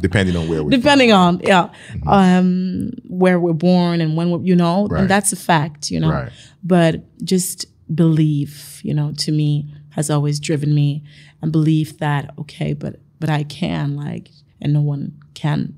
Depending 0.00 0.36
on 0.36 0.48
where 0.48 0.62
we're 0.64 0.70
depending 0.70 1.12
on 1.12 1.40
yeah 1.52 1.68
um 2.06 2.90
where 3.08 3.38
we're 3.38 3.52
born 3.70 4.00
and 4.00 4.16
when 4.16 4.30
we're, 4.30 4.40
you 4.50 4.56
know 4.56 4.86
Right. 4.86 5.00
and 5.00 5.08
that's 5.10 5.32
a 5.32 5.36
fact 5.36 5.90
you 5.90 6.00
know 6.00 6.10
Right. 6.10 6.32
but 6.62 6.92
just 7.24 7.66
belief 7.94 8.80
you 8.84 8.94
know 8.94 9.12
to 9.24 9.30
me 9.32 9.50
has 9.90 10.10
always 10.10 10.40
driven 10.40 10.74
me 10.74 11.02
and 11.42 11.52
belief 11.52 11.98
that 11.98 12.32
okay 12.38 12.72
but 12.72 13.00
but 13.24 13.32
i 13.32 13.42
can 13.44 13.96
like 13.96 14.28
and 14.60 14.72
no 14.74 14.82
one 14.82 15.12
can 15.32 15.74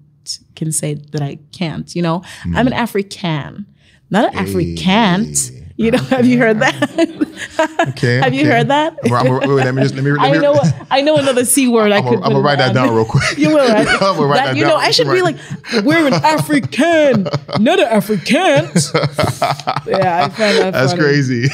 can 0.56 0.72
say 0.72 0.94
that 1.12 1.22
i 1.22 1.38
can't 1.52 1.94
you 1.94 2.02
know 2.02 2.20
i'm 2.56 2.66
an 2.66 2.72
african 2.72 3.64
not 4.10 4.24
an 4.24 4.34
africant 4.44 5.52
you 5.76 5.90
know 5.92 5.98
have 6.14 6.26
you 6.26 6.38
heard 6.38 6.58
that 6.58 6.76
Okay. 7.90 8.16
have 8.24 8.32
you 8.34 8.40
okay. 8.40 8.50
heard 8.50 8.68
that 8.68 8.96
I'm, 9.04 9.12
I'm, 9.12 9.28
wait, 9.28 9.64
let 9.66 9.74
me 9.74 9.82
just 9.82 9.94
let 9.94 10.02
me. 10.04 10.10
Let 10.12 10.20
I 10.22 10.30
know 10.38 10.58
I 10.90 11.00
know 11.02 11.16
another 11.18 11.44
c 11.44 11.68
word 11.68 11.92
I 11.92 11.98
I'm 11.98 12.18
gonna- 12.20 12.40
write 12.40 12.58
that 12.58 12.72
down 12.74 12.94
real 12.94 13.04
quick. 13.04 13.36
You 13.36 13.50
will, 13.50 13.68
right? 13.68 13.86
I'm 14.02 14.16
gonna 14.16 14.26
write 14.26 14.46
that 14.46 14.56
you 14.56 14.62
down. 14.62 14.70
know, 14.70 14.76
I 14.76 14.90
should 14.90 15.06
be 15.08 15.20
like, 15.20 15.36
we're 15.84 16.06
an 16.06 16.14
African, 16.36 17.24
not 17.60 17.78
an 17.78 17.88
African. 18.00 18.70
yeah, 19.86 20.24
I 20.24 20.28
find 20.30 20.58
that 20.58 20.70
That's 20.72 20.92
funny. 20.92 21.02
crazy. 21.02 21.44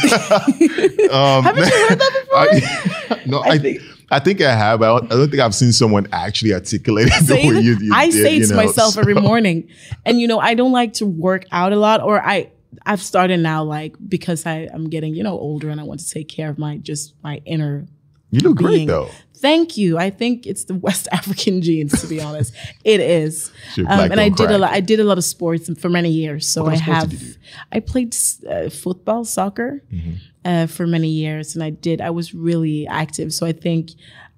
um, 1.11 1.43
Haven't 1.45 1.65
you 1.67 1.89
heard 1.89 1.99
that 1.99 2.13
before? 2.23 3.19
I, 3.19 3.23
no, 3.27 3.43
I, 3.43 3.59
think- 3.59 3.83
I 4.13 4.19
think 4.19 4.41
I 4.41 4.55
have. 4.55 4.83
I 4.83 4.87
don't, 4.87 5.05
I 5.13 5.17
don't 5.17 5.31
think 5.31 5.41
I've 5.41 5.55
seen 5.55 5.73
someone 5.73 6.07
actually 6.13 6.53
articulate 6.55 7.09
it 7.11 7.27
the 7.27 7.35
way 7.35 7.61
you, 7.61 7.77
you 7.81 7.93
I 7.95 8.07
did, 8.11 8.23
say 8.23 8.37
it 8.37 8.47
to 8.49 8.55
know, 8.55 8.57
myself 8.57 8.95
so- 8.95 9.01
every 9.01 9.15
morning, 9.15 9.69
and 10.05 10.21
you 10.21 10.29
know, 10.29 10.39
I 10.39 10.55
don't 10.55 10.73
like 10.73 10.93
to 10.95 11.07
work 11.07 11.45
out 11.51 11.73
a 11.73 11.77
lot, 11.77 12.01
or 12.03 12.21
I. 12.25 12.51
I've 12.87 13.03
started 13.03 13.39
now, 13.41 13.63
like 13.63 13.95
because 14.09 14.47
I, 14.47 14.67
I'm 14.73 14.89
getting, 14.89 15.15
you 15.15 15.23
know, 15.23 15.39
older, 15.39 15.69
and 15.69 15.79
I 15.79 15.85
want 15.85 16.01
to 16.01 16.09
take 16.09 16.27
care 16.29 16.49
of 16.49 16.59
my 16.59 16.79
just 16.79 17.15
my 17.23 17.41
inner 17.45 17.87
You 18.31 18.41
look 18.41 18.57
great 18.57 18.87
though. 18.87 19.11
Thank 19.37 19.77
you. 19.77 19.99
I 19.99 20.09
think 20.11 20.47
it's 20.47 20.65
the 20.65 20.75
West 20.87 21.07
African 21.13 21.61
genes, 21.61 22.01
to 22.01 22.07
be 22.07 22.21
honest. 22.21 22.55
It 22.83 23.01
is. 23.01 23.53
Um, 23.77 23.87
and 24.11 24.19
I 24.21 24.31
don't 24.31 24.49
did 24.49 24.51
a 24.53 24.59
lot. 24.59 24.73
I 24.73 24.81
did 24.81 25.01
a 25.01 25.05
lot 25.05 25.19
of 25.19 25.25
sports 25.25 25.69
for 25.79 25.91
many 25.91 26.11
years. 26.11 26.49
So 26.49 26.67
I 26.67 26.77
kind 26.77 26.81
of 26.81 26.83
sports 26.83 26.99
have. 26.99 27.11
did 27.11 27.21
you 27.21 27.33
do? 27.35 27.39
I 27.73 27.81
played 27.81 28.17
uh, 28.49 28.71
football, 28.71 29.25
soccer, 29.27 29.83
Mm-hmm. 29.93 30.15
Uh, 30.45 30.67
for 30.67 30.87
many 30.87 31.09
years, 31.09 31.55
and 31.55 31.63
I 31.63 31.71
did. 31.71 32.01
I 32.01 32.11
was 32.11 32.35
really 32.35 32.87
active. 32.87 33.33
So 33.33 33.47
I 33.47 33.53
think 33.53 33.91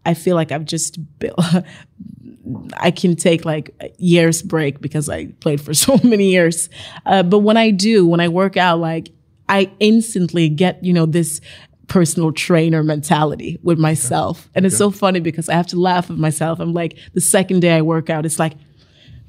I 0.07 0.15
feel 0.15 0.37
like 0.37 0.53
I've 0.53 0.65
just 0.65 0.99
built. 1.19 1.39
I 2.77 2.91
can 2.91 3.17
take 3.17 3.45
like 3.45 3.95
years 3.99 4.43
break 4.43 4.81
because 4.81 5.09
I 5.09 5.27
played 5.41 5.61
for 5.61 5.75
so 5.87 5.99
many 6.05 6.31
years. 6.31 6.69
Uh, 7.07 7.23
but 7.23 7.41
when 7.41 7.57
I 7.57 7.71
do, 7.71 8.07
when 8.07 8.21
I 8.21 8.29
work 8.29 8.57
out, 8.57 8.81
like 8.81 9.11
I 9.49 9.71
instantly 9.81 10.49
get, 10.49 10.83
you 10.85 10.93
know, 10.93 11.07
this 11.07 11.41
personal 11.87 12.33
trainer 12.33 12.83
mentality 12.83 13.59
with 13.63 13.79
myself. 13.79 14.49
And 14.55 14.65
it's 14.65 14.77
so 14.77 14.91
funny 14.91 15.21
because 15.21 15.49
I 15.49 15.55
have 15.55 15.67
to 15.69 15.79
laugh 15.79 16.11
at 16.11 16.17
myself. 16.17 16.61
I'm 16.61 16.73
like, 16.73 16.99
the 17.13 17.21
second 17.21 17.61
day 17.61 17.77
I 17.77 17.83
work 17.83 18.09
out, 18.11 18.25
it's 18.25 18.39
like, 18.39 18.55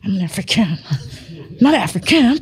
I'm 0.03 0.15
an 0.15 0.21
African, 0.21 0.77
not 1.61 1.73
African. 1.73 2.39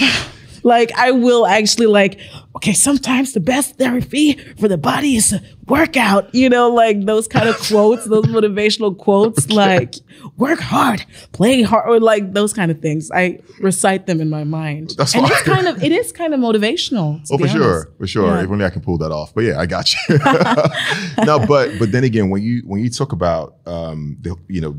like 0.62 0.92
I 0.92 1.12
will 1.12 1.46
actually 1.46 1.86
like, 1.86 2.20
okay, 2.56 2.72
sometimes 2.72 3.32
the 3.32 3.40
best 3.40 3.78
therapy 3.78 4.34
for 4.58 4.68
the 4.68 4.78
body 4.78 5.16
is 5.16 5.32
a 5.32 5.40
workout, 5.66 6.34
you 6.34 6.48
know, 6.48 6.68
like 6.68 7.04
those 7.06 7.28
kind 7.28 7.48
of 7.48 7.56
quotes, 7.58 8.04
those 8.06 8.24
motivational 8.36 8.96
quotes, 8.96 9.48
like 9.50 9.94
work 10.36 10.58
hard, 10.58 11.04
play 11.32 11.62
hard, 11.62 11.88
or 11.88 12.00
like 12.00 12.32
those 12.32 12.52
kind 12.52 12.70
of 12.70 12.80
things. 12.80 13.10
I 13.12 13.40
recite 13.60 14.06
them 14.06 14.20
in 14.20 14.28
my 14.28 14.44
mind. 14.44 14.94
That's 14.96 15.14
and 15.14 15.26
it's 15.26 15.42
kind 15.42 15.68
of 15.68 15.82
it 15.82 15.92
is 15.92 16.12
kind 16.12 16.34
of 16.34 16.40
motivational. 16.40 17.24
Oh, 17.30 17.38
for 17.38 17.48
sure, 17.48 17.92
for 17.98 18.06
sure. 18.06 18.26
Yeah. 18.26 18.42
If 18.42 18.50
only 18.50 18.64
I 18.64 18.70
can 18.70 18.82
pull 18.82 18.98
that 18.98 19.12
off. 19.12 19.32
But 19.34 19.44
yeah, 19.44 19.60
I 19.60 19.66
got 19.66 19.92
you. 19.92 20.18
no, 21.24 21.44
but 21.46 21.78
but 21.78 21.92
then 21.92 22.04
again, 22.04 22.30
when 22.30 22.42
you 22.42 22.62
when 22.66 22.82
you 22.82 22.90
talk 22.90 23.12
about 23.12 23.56
um, 23.66 24.16
the 24.20 24.36
you 24.48 24.60
know 24.60 24.76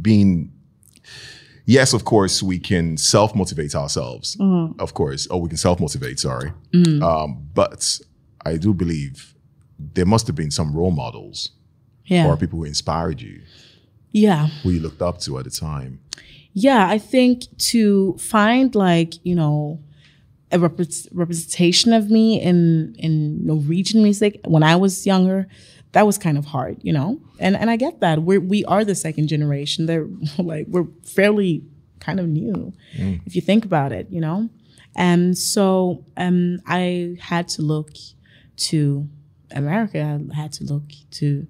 being 0.00 0.52
yes, 1.78 1.92
of 1.94 2.02
course, 2.04 2.42
we 2.42 2.58
can 2.58 2.96
self 2.96 3.34
motivate 3.34 3.74
ourselves, 3.74 4.36
Mm-hmm. 4.36 4.80
of 4.80 4.90
course, 4.94 5.26
or 5.30 5.40
we 5.42 5.48
can 5.48 5.58
self 5.58 5.78
motivate. 5.80 6.18
Sorry, 6.20 6.50
um, 7.02 7.28
but 7.54 7.80
I 8.50 8.56
do 8.56 8.74
believe 8.74 9.34
there 9.94 10.06
must 10.14 10.26
have 10.26 10.36
been 10.36 10.50
some 10.50 10.68
role 10.78 10.90
models 11.04 11.36
Yeah. 12.14 12.26
or 12.26 12.36
people 12.36 12.58
who 12.58 12.64
inspired 12.66 13.20
you, 13.20 13.36
Yeah. 14.12 14.48
who 14.62 14.70
you 14.70 14.80
looked 14.80 15.02
up 15.02 15.16
to 15.24 15.38
at 15.38 15.44
the 15.44 15.50
time. 15.68 16.00
Yeah, 16.52 16.82
I 16.96 16.98
think 16.98 17.44
to 17.72 18.16
find 18.18 18.74
like, 18.74 19.12
you 19.24 19.34
know, 19.36 19.78
a 20.52 20.58
repre- 20.58 21.08
representation 21.12 21.92
of 21.92 22.10
me 22.10 22.40
in 22.40 22.94
in 22.98 23.44
Norwegian 23.46 24.02
music 24.02 24.40
when 24.44 24.62
I 24.62 24.76
was 24.76 25.06
younger, 25.06 25.46
that 25.92 26.06
was 26.06 26.18
kind 26.18 26.38
of 26.38 26.46
hard, 26.46 26.78
you 26.82 26.92
know. 26.92 27.20
And 27.38 27.56
and 27.56 27.70
I 27.70 27.76
get 27.76 28.00
that. 28.00 28.22
We're 28.22 28.40
we 28.40 28.64
are 28.64 28.84
the 28.84 28.94
second 28.94 29.28
generation. 29.28 29.86
They're 29.86 30.08
like 30.38 30.66
we're 30.68 30.88
fairly 31.04 31.62
kind 32.00 32.18
of 32.18 32.26
new 32.28 32.72
if 33.26 33.36
you 33.36 33.42
think 33.42 33.64
about 33.64 33.92
it, 33.92 34.08
you 34.10 34.20
know. 34.20 34.48
And 34.96 35.36
so 35.36 36.04
um 36.16 36.60
I 36.66 37.16
had 37.20 37.48
to 37.48 37.62
look 37.62 37.90
to 38.56 39.08
America. 39.52 40.20
I 40.30 40.34
had 40.34 40.52
to 40.54 40.64
look 40.64 40.84
to, 41.12 41.46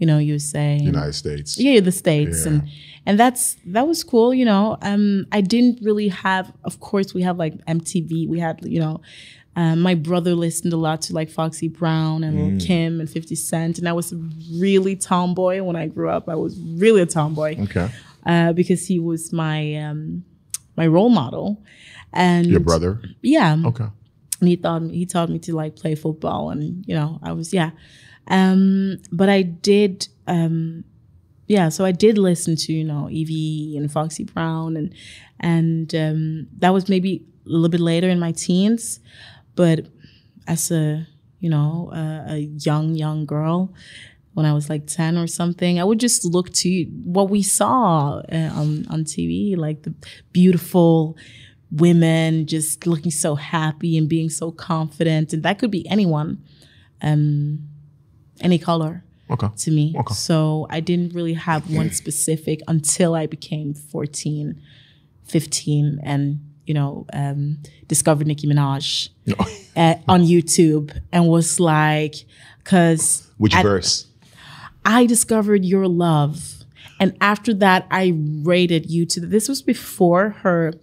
you 0.00 0.06
know, 0.08 0.18
USA. 0.18 0.72
and- 0.76 0.84
United 0.96 1.14
States. 1.22 1.50
yeah 1.64 1.78
the 1.88 1.92
states 2.04 2.38
Yeah. 2.40 2.48
and 2.50 2.58
and 3.06 3.14
that's 3.22 3.42
that 3.74 3.86
was 3.90 4.00
cool 4.12 4.30
you 4.40 4.46
know 4.52 4.76
um 4.90 5.04
i 5.38 5.40
didn't 5.52 5.76
really 5.88 6.08
have 6.26 6.46
of 6.68 6.74
course 6.88 7.08
we 7.18 7.22
have 7.28 7.36
like 7.44 7.54
mtv 7.78 8.10
we 8.32 8.38
had 8.46 8.56
you 8.76 8.80
know 8.84 8.96
um, 9.56 9.80
my 9.88 9.94
brother 10.08 10.34
listened 10.46 10.72
a 10.72 10.76
lot 10.88 10.98
to 11.06 11.10
like 11.12 11.28
Foxy 11.28 11.66
Brown 11.80 12.22
and 12.24 12.32
Lil 12.38 12.60
Kim 12.66 13.00
and 13.00 13.10
50 13.10 13.34
Cent. 13.34 13.78
And 13.80 13.88
I 13.88 13.92
was 13.92 14.14
really 14.66 14.94
tomboy 14.94 15.60
when 15.68 15.74
I 15.74 15.86
grew 15.88 16.08
up. 16.08 16.28
I 16.28 16.36
was 16.36 16.52
really 16.84 17.02
a 17.02 17.06
tomboy 17.18 17.56
Okay. 17.64 17.88
uh, 18.24 18.52
because 18.52 18.86
he 18.86 19.00
was 19.00 19.32
my 19.32 19.74
um, 19.84 20.24
my 20.76 20.86
role 20.86 21.10
model. 21.10 21.46
And 22.12 22.46
Your 22.46 22.60
brother. 22.60 22.92
yeah. 23.22 23.56
Okay. 23.70 23.88
and 24.40 24.48
he 24.48 24.54
thought 24.54 24.82
he 25.00 25.04
taught 25.04 25.28
me 25.34 25.40
to 25.40 25.52
like 25.62 25.74
play 25.82 25.96
football, 25.96 26.50
and 26.52 26.62
you 26.86 26.94
know, 26.94 27.18
I 27.20 27.32
was 27.32 27.52
yeah. 27.52 27.70
Um, 28.30 28.98
but 29.12 29.28
I 29.28 29.42
did, 29.42 30.08
um, 30.26 30.84
yeah. 31.46 31.68
So 31.68 31.84
I 31.84 31.92
did 31.92 32.16
listen 32.16 32.56
to 32.56 32.72
you 32.72 32.84
know 32.84 33.10
Evie 33.10 33.76
and 33.76 33.90
Foxy 33.92 34.24
Brown, 34.24 34.76
and 34.76 34.94
and 35.40 35.94
um, 35.94 36.46
that 36.58 36.72
was 36.72 36.88
maybe 36.88 37.24
a 37.46 37.48
little 37.50 37.68
bit 37.68 37.80
later 37.80 38.08
in 38.08 38.18
my 38.20 38.32
teens, 38.32 39.00
but 39.56 39.86
as 40.46 40.70
a 40.70 41.06
you 41.40 41.50
know 41.50 41.90
a, 41.92 42.34
a 42.34 42.38
young 42.38 42.94
young 42.94 43.26
girl, 43.26 43.74
when 44.34 44.46
I 44.46 44.52
was 44.52 44.70
like 44.70 44.86
10 44.86 45.18
or 45.18 45.26
something, 45.26 45.80
I 45.80 45.84
would 45.84 46.00
just 46.00 46.24
look 46.24 46.50
to 46.54 46.84
what 47.04 47.30
we 47.30 47.42
saw 47.42 48.20
uh, 48.32 48.50
on, 48.54 48.86
on 48.88 49.04
TV, 49.04 49.56
like 49.56 49.82
the 49.82 49.94
beautiful 50.32 51.16
women 51.70 52.46
just 52.46 52.86
looking 52.86 53.10
so 53.10 53.34
happy 53.34 53.96
and 53.96 54.08
being 54.08 54.30
so 54.30 54.50
confident. 54.50 55.32
And 55.32 55.42
that 55.42 55.58
could 55.58 55.70
be 55.70 55.86
anyone, 55.88 56.42
um, 57.02 57.60
any 58.40 58.58
color 58.58 59.04
Okay. 59.30 59.46
to 59.58 59.70
me. 59.70 59.94
Okay. 59.98 60.14
So 60.14 60.66
I 60.70 60.80
didn't 60.80 61.14
really 61.14 61.34
have 61.34 61.70
one 61.70 61.90
specific 61.92 62.60
until 62.66 63.14
I 63.14 63.26
became 63.26 63.74
14, 63.74 64.60
15, 65.24 66.00
and, 66.02 66.40
you 66.66 66.74
know, 66.74 67.06
um, 67.12 67.58
discovered 67.86 68.26
Nicki 68.26 68.46
Minaj 68.48 69.10
uh, 69.76 69.94
on 70.08 70.22
YouTube 70.22 70.96
and 71.12 71.28
was 71.28 71.60
like, 71.60 72.16
because 72.58 73.30
Which 73.38 73.54
verse? 73.54 74.06
I 74.84 75.06
discovered 75.06 75.64
your 75.64 75.86
love. 75.86 76.64
And 76.98 77.16
after 77.20 77.54
that, 77.54 77.86
I 77.90 78.12
rated 78.42 78.90
you 78.90 79.06
to 79.06 79.20
this 79.20 79.48
was 79.48 79.62
before 79.62 80.30
her 80.42 80.74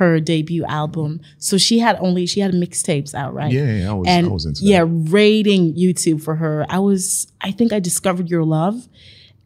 her 0.00 0.18
debut 0.18 0.64
album. 0.64 1.20
So 1.36 1.58
she 1.58 1.78
had 1.78 1.98
only 2.00 2.24
she 2.24 2.40
had 2.40 2.52
mixtapes 2.52 3.12
out, 3.14 3.34
right? 3.34 3.52
Yeah, 3.52 3.70
yeah, 3.80 3.90
I 3.90 3.92
was- 3.92 4.08
and 4.08 4.26
I 4.26 4.30
was 4.30 4.46
into 4.46 4.62
that. 4.62 4.66
yeah, 4.66 4.84
rating 4.88 5.74
YouTube 5.74 6.22
for 6.22 6.36
her. 6.36 6.64
I 6.70 6.78
was 6.78 7.30
I 7.42 7.50
think 7.52 7.70
I 7.74 7.80
discovered 7.80 8.30
your 8.30 8.42
love 8.44 8.88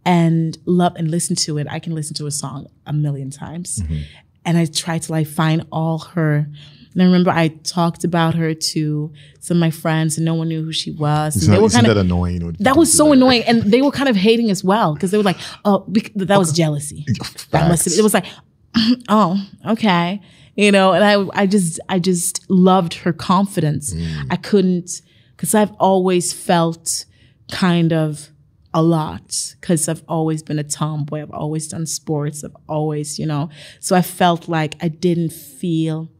and 0.04 0.56
love 0.64 0.94
and 0.96 1.10
listen 1.10 1.34
to 1.36 1.58
it. 1.58 1.66
I 1.68 1.80
can 1.80 1.92
listen 1.92 2.14
to 2.14 2.26
a 2.26 2.30
song 2.30 2.68
a 2.86 2.92
million 2.92 3.30
times. 3.30 3.80
Mm-hmm. 3.80 4.02
And 4.44 4.56
I 4.56 4.66
tried 4.66 5.02
to 5.02 5.12
like 5.12 5.26
find 5.26 5.66
all 5.72 5.98
her 5.98 6.46
and 6.92 7.02
I 7.02 7.06
remember 7.06 7.30
I 7.32 7.48
talked 7.48 8.04
about 8.04 8.36
her 8.36 8.54
to 8.54 9.12
some 9.40 9.56
of 9.56 9.60
my 9.60 9.72
friends 9.72 10.16
and 10.16 10.24
no 10.24 10.34
one 10.34 10.46
knew 10.46 10.62
who 10.64 10.72
she 10.72 10.92
was. 10.92 11.34
And 11.34 11.48
not, 11.48 11.54
they 11.54 11.60
were 11.60 11.66
isn't 11.66 11.80
kind 11.80 11.90
of 11.90 11.96
that 11.96 12.00
annoying? 12.02 12.56
that 12.60 12.76
was 12.76 12.96
so 12.96 13.06
that? 13.06 13.12
annoying, 13.14 13.42
and 13.42 13.62
they 13.64 13.82
were 13.82 13.90
kind 13.90 14.08
of 14.08 14.14
hating 14.14 14.50
as 14.50 14.62
well 14.62 14.94
because 14.94 15.10
they 15.10 15.16
were 15.18 15.24
like, 15.24 15.38
"Oh, 15.64 15.84
that 16.14 16.38
was 16.38 16.52
jealousy." 16.52 17.04
That 17.50 17.68
must 17.68 17.86
have. 17.86 17.94
It 17.98 18.02
was 18.02 18.14
like, 18.14 18.26
"Oh, 19.08 19.44
okay," 19.66 20.20
you 20.56 20.72
know. 20.72 20.92
And 20.92 21.04
I, 21.04 21.42
I 21.42 21.46
just, 21.46 21.80
I 21.88 21.98
just 21.98 22.48
loved 22.50 22.94
her 22.94 23.12
confidence. 23.12 23.94
Mm. 23.94 24.26
I 24.30 24.36
couldn't, 24.36 25.02
because 25.36 25.54
I've 25.54 25.72
always 25.72 26.32
felt 26.32 27.04
kind 27.50 27.92
of 27.92 28.30
a 28.72 28.82
lot 28.82 29.54
because 29.60 29.88
I've 29.88 30.02
always 30.08 30.42
been 30.42 30.58
a 30.58 30.64
tomboy. 30.64 31.22
I've 31.22 31.30
always 31.30 31.68
done 31.68 31.86
sports. 31.86 32.42
I've 32.42 32.56
always, 32.68 33.18
you 33.18 33.26
know. 33.26 33.48
So 33.78 33.94
I 33.94 34.02
felt 34.02 34.48
like 34.48 34.74
I 34.82 34.88
didn't 34.88 35.32
feel 35.32 36.10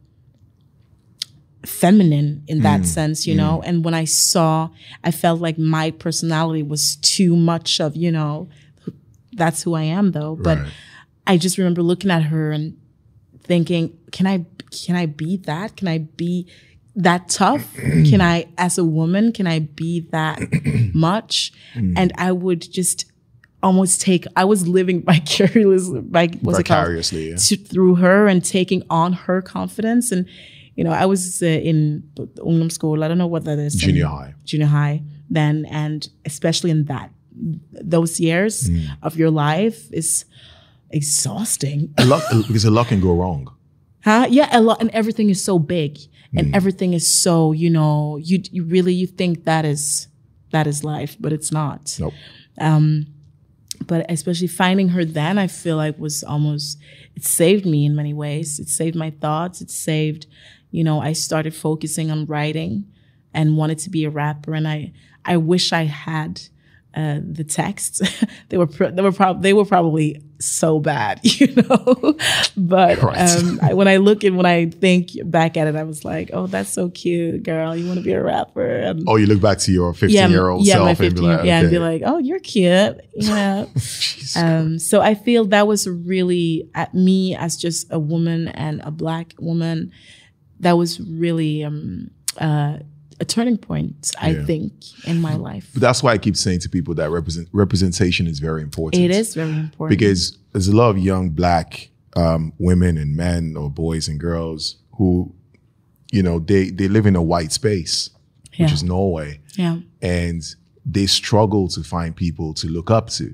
feminine 1.65 2.43
in 2.47 2.61
that 2.61 2.81
mm. 2.81 2.85
sense, 2.85 3.27
you 3.27 3.35
know. 3.35 3.61
Mm. 3.63 3.67
And 3.67 3.85
when 3.85 3.93
I 3.93 4.05
saw, 4.05 4.69
I 5.03 5.11
felt 5.11 5.41
like 5.41 5.57
my 5.57 5.91
personality 5.91 6.63
was 6.63 6.95
too 6.97 7.35
much 7.35 7.81
of, 7.81 7.95
you 7.95 8.11
know, 8.11 8.47
that's 9.33 9.63
who 9.63 9.73
I 9.73 9.83
am 9.83 10.11
though. 10.11 10.35
But 10.35 10.59
Right. 10.59 10.71
I 11.27 11.37
just 11.37 11.57
remember 11.57 11.81
looking 11.81 12.11
at 12.11 12.23
her 12.23 12.51
and 12.51 12.77
thinking, 13.45 13.97
can 14.11 14.27
I 14.27 14.45
can 14.85 14.95
I 14.95 15.05
be 15.05 15.37
that? 15.37 15.77
Can 15.77 15.87
I 15.87 15.99
be 15.99 16.47
that 16.95 17.29
tough? 17.29 17.65
can 18.09 18.21
I 18.21 18.47
as 18.57 18.77
a 18.77 18.83
woman, 18.83 19.31
can 19.31 19.47
I 19.47 19.59
be 19.59 20.01
that 20.11 20.39
much? 20.93 21.51
And 21.75 22.11
I 22.17 22.31
would 22.31 22.61
just 22.71 23.05
almost 23.63 23.99
take 24.01 24.25
I 24.35 24.45
was 24.45 24.67
living 24.67 25.01
vicariously 25.11 26.01
like 26.11 26.39
what's 26.41 26.59
it 26.59 26.65
called? 26.65 26.87
Yeah. 27.11 27.35
to, 27.35 27.55
through 27.57 27.95
her 27.95 28.27
and 28.27 28.43
taking 28.43 28.83
on 28.89 29.13
her 29.13 29.41
confidence. 29.41 30.11
And, 30.11 30.25
you 30.75 30.83
know, 30.83 30.91
I 30.91 31.05
was 31.05 31.41
uh, 31.41 31.45
in 31.47 32.03
Ungdom 32.17 32.71
school. 32.71 33.03
I 33.03 33.07
don't 33.07 33.17
know 33.17 33.27
what 33.35 33.45
that 33.45 33.57
is. 33.59 33.75
Junior 33.75 34.07
high. 34.07 34.33
Junior 34.43 34.67
high 34.67 35.01
then. 35.29 35.65
And 35.71 36.07
especially 36.25 36.69
in 36.71 36.85
that, 36.85 37.11
those 37.71 38.19
years 38.19 38.69
Mm. 38.69 38.87
of 39.01 39.17
your 39.17 39.31
life 39.31 39.91
is 39.91 40.25
exhausting. 40.91 41.93
A 41.97 42.05
lot, 42.05 42.23
because 42.47 42.65
a 42.65 42.71
lot 42.71 42.87
can 42.87 42.99
go 43.01 43.13
wrong. 43.15 43.51
Huh? 44.03 44.27
Yeah, 44.29 44.49
a 44.51 44.61
lot, 44.61 44.81
and 44.81 44.89
everything 44.91 45.29
is 45.29 45.43
so 45.43 45.57
big, 45.59 45.97
and 46.37 46.47
Mm. 46.47 46.55
everything 46.55 46.93
is 46.93 47.05
so 47.23 47.51
you 47.53 47.69
know 47.69 48.17
you 48.29 48.41
you 48.51 48.63
really 48.63 48.93
you 48.93 49.07
think 49.07 49.45
that 49.45 49.65
is 49.65 50.07
that 50.51 50.67
is 50.67 50.83
life, 50.83 51.17
but 51.19 51.31
it's 51.33 51.51
not. 51.51 51.97
Nope. 51.99 52.13
Um, 52.59 53.07
But 53.87 54.05
especially 54.09 54.47
finding 54.47 54.89
her 54.89 55.03
then, 55.03 55.37
I 55.37 55.47
feel 55.47 55.75
like 55.75 55.99
was 55.99 56.23
almost 56.23 56.77
it 57.17 57.23
saved 57.25 57.65
me 57.65 57.85
in 57.85 57.93
many 57.95 58.13
ways. 58.13 58.59
It 58.59 58.69
saved 58.69 58.95
my 58.95 59.11
thoughts. 59.23 59.61
It 59.61 59.69
saved, 59.69 60.27
you 60.71 60.83
know, 60.83 61.01
I 61.09 61.13
started 61.13 61.53
focusing 61.53 62.09
on 62.09 62.25
writing 62.25 62.85
and 63.33 63.57
wanted 63.57 63.79
to 63.79 63.89
be 63.89 64.05
a 64.05 64.09
rapper, 64.09 64.53
and 64.55 64.67
I 64.67 64.93
I 65.33 65.37
wish 65.37 65.73
I 65.73 65.85
had. 66.09 66.41
Uh, 66.97 67.19
the 67.39 67.43
texts 67.43 67.99
they 68.49 68.57
were 68.57 68.67
pr- 68.67 68.93
they 68.95 69.01
were 69.01 69.11
probably 69.11 69.41
they 69.41 69.53
were 69.53 69.65
probably 69.65 70.21
so 70.39 70.79
bad 70.79 71.19
you 71.23 71.47
know 71.55 72.17
but 72.57 73.01
Right. 73.01 73.17
um, 73.17 73.59
I, 73.61 73.73
when 73.73 73.87
I 73.87 73.97
look 73.97 74.23
and 74.23 74.35
when 74.37 74.45
I 74.45 74.65
think 74.69 75.11
back 75.23 75.55
at 75.57 75.67
it 75.67 75.75
I 75.75 75.83
was 75.83 76.03
like 76.03 76.29
oh 76.33 76.47
that's 76.47 76.69
so 76.69 76.89
cute 76.89 77.43
girl 77.43 77.75
you 77.75 77.85
want 77.87 77.99
to 77.99 78.03
be 78.03 78.11
a 78.11 78.21
rapper 78.21 78.65
and 78.65 79.03
Oh, 79.07 79.15
you 79.15 79.25
look 79.27 79.41
back 79.41 79.59
to 79.59 79.71
your 79.71 79.93
fifteen-year-old 79.93 80.65
yeah, 80.65 80.73
self 80.75 80.89
and 80.89 80.97
be 80.97 81.05
15 81.05 81.23
like, 81.23 81.45
yeah, 81.45 81.59
and 81.61 81.69
be 81.69 81.79
like, 81.79 82.01
oh, 82.05 82.17
you're 82.17 82.39
cute, 82.39 82.99
yeah. 83.15 83.65
um, 84.35 84.79
so 84.79 85.01
I 85.01 85.15
feel 85.15 85.45
that 85.45 85.67
was 85.67 85.87
really 85.87 86.69
at 86.75 86.93
me 86.93 87.35
as 87.35 87.55
just 87.57 87.87
a 87.91 87.99
woman 87.99 88.47
and 88.49 88.81
a 88.83 88.91
black 88.91 89.33
woman. 89.39 89.91
That 90.61 90.73
was 90.77 90.99
really 90.99 91.63
um, 91.63 92.11
uh, 92.39 92.77
a 93.19 93.25
turning 93.25 93.57
point, 93.57 94.11
I 94.21 94.31
Yeah. 94.31 94.45
think, 94.45 94.73
in 95.07 95.21
my 95.21 95.35
life. 95.35 95.69
But 95.73 95.81
that's 95.81 96.03
why 96.03 96.11
I 96.13 96.17
keep 96.17 96.35
saying 96.35 96.59
to 96.61 96.69
people 96.69 96.93
that 96.95 97.09
represent 97.09 97.47
representation 97.53 98.27
is 98.27 98.39
very 98.39 98.61
important. 98.61 99.01
It 99.03 99.11
is 99.11 99.33
very 99.33 99.51
important 99.53 99.97
because 99.97 100.37
there's 100.51 100.67
a 100.67 100.75
lot 100.75 100.89
of 100.89 100.97
young 100.97 101.29
black 101.29 101.89
um, 102.17 102.53
women 102.59 102.97
and 102.97 103.15
men 103.15 103.55
or 103.57 103.69
boys 103.69 104.07
and 104.07 104.19
girls 104.19 104.77
who, 104.97 105.33
you 106.11 106.23
know, 106.23 106.39
they 106.39 106.69
they 106.69 106.87
live 106.87 107.05
in 107.05 107.15
a 107.15 107.21
white 107.21 107.51
space, 107.51 108.09
which 108.57 108.71
is 108.71 108.83
Norway, 108.83 109.39
yeah, 109.55 109.79
and 110.01 110.43
they 110.85 111.07
struggle 111.07 111.67
to 111.69 111.83
find 111.83 112.15
people 112.15 112.53
to 112.53 112.67
look 112.67 112.89
up 112.91 113.09
to. 113.11 113.33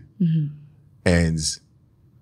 And 1.05 1.39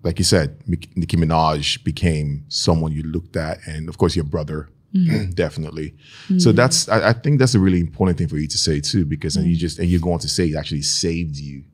like 0.02 0.18
you 0.18 0.24
said, 0.24 0.56
Nicki 0.66 1.16
Minaj 1.16 1.84
became 1.84 2.44
someone 2.48 2.92
you 2.92 3.02
looked 3.02 3.36
at, 3.36 3.58
and 3.66 3.88
of 3.88 3.98
course 3.98 4.16
your 4.16 4.24
brother, 4.24 4.68
definitely. 5.34 5.94
So 6.38 6.52
that's 6.52 6.88
I, 6.88 7.10
I 7.10 7.12
think 7.12 7.38
that's 7.38 7.54
a 7.54 7.60
really 7.60 7.80
important 7.80 8.18
thing 8.18 8.28
for 8.28 8.38
you 8.38 8.48
to 8.48 8.58
say 8.58 8.80
too, 8.80 9.04
because 9.06 9.36
and 9.36 9.46
you 9.46 9.56
just 9.56 9.78
and 9.78 9.88
you're 9.88 10.00
going 10.00 10.18
to 10.20 10.28
say 10.28 10.46
it 10.48 10.56
actually 10.56 10.82
saved 10.82 11.36
you 11.36 11.64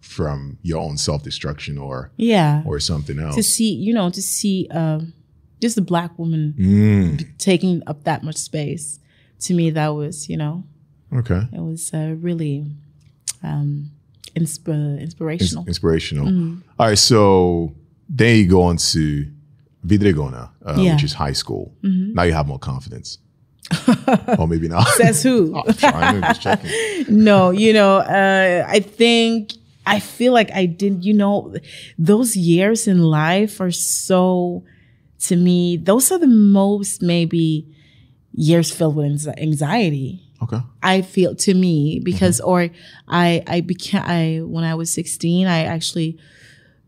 from 0.00 0.58
your 0.62 0.80
own 0.80 0.96
self 0.96 1.22
destruction 1.22 1.78
or 1.78 2.10
yeah. 2.16 2.62
or 2.66 2.78
something 2.80 3.18
else. 3.18 3.36
To 3.36 3.42
see, 3.42 3.72
you 3.72 3.94
know, 3.94 4.10
to 4.10 4.20
see 4.22 4.68
um, 4.70 5.12
just 5.60 5.78
a 5.78 5.82
black 5.82 6.18
woman 6.18 6.54
Mm, 6.58 7.38
taking 7.38 7.82
up 7.86 8.04
that 8.04 8.22
much 8.22 8.36
space. 8.36 8.98
To 9.40 9.54
me, 9.54 9.70
that 9.70 9.88
was, 9.88 10.28
you 10.28 10.36
know, 10.36 10.64
okay. 11.14 11.42
it 11.52 11.60
was 11.60 11.94
uh, 11.94 12.14
really 12.18 12.66
um, 13.42 13.90
insp- 14.36 14.68
Ins- 14.68 15.00
inspirational. 15.00 15.66
inspirational. 15.66 16.26
Mm-hmm. 16.26 16.58
All 16.78 16.88
right, 16.88 16.98
so 16.98 17.74
then 18.08 18.36
you 18.36 18.46
go 18.48 18.62
on 18.64 18.76
to 18.76 19.26
videregående, 19.82 20.36
uh, 20.38 20.48
Yeah. 20.66 20.74
Mm-hmm. 20.76 20.92
which 20.94 21.04
is 21.04 21.12
high 21.14 21.34
school. 21.34 21.72
Now 21.82 22.24
you 22.24 22.32
have 22.34 22.46
more 22.48 22.58
confidence. 22.58 23.18
or 24.38 24.46
maybe 24.48 24.68
not. 24.68 24.86
Says 24.96 25.22
who? 25.22 25.54
I'm 25.84 26.34
trying, 26.34 26.64
no, 27.08 27.50
you 27.50 27.72
know, 27.72 27.98
uh, 27.98 28.64
I 28.68 28.80
think 28.80 29.52
I 29.86 30.00
feel 30.00 30.32
like 30.32 30.50
I 30.52 30.66
did. 30.66 31.04
You 31.04 31.14
know, 31.14 31.54
those 31.98 32.36
years 32.36 32.86
in 32.88 33.02
life 33.02 33.60
are 33.60 33.70
so. 33.72 34.62
To 35.28 35.36
me, 35.36 35.76
those 35.76 36.10
are 36.10 36.18
the 36.18 36.26
most 36.26 37.02
maybe 37.02 37.66
years 38.32 38.70
filled 38.72 38.96
with 38.96 39.28
anxiety. 39.38 40.22
Okay. 40.42 40.58
I 40.82 41.02
feel 41.02 41.34
to 41.36 41.52
me 41.54 42.00
because 42.02 42.40
or 42.40 42.70
I 43.06 43.42
I 43.46 43.60
became 43.60 44.02
I 44.02 44.40
when 44.42 44.64
I 44.64 44.74
was 44.74 44.90
16 44.92 45.46
I 45.46 45.64
actually 45.64 46.16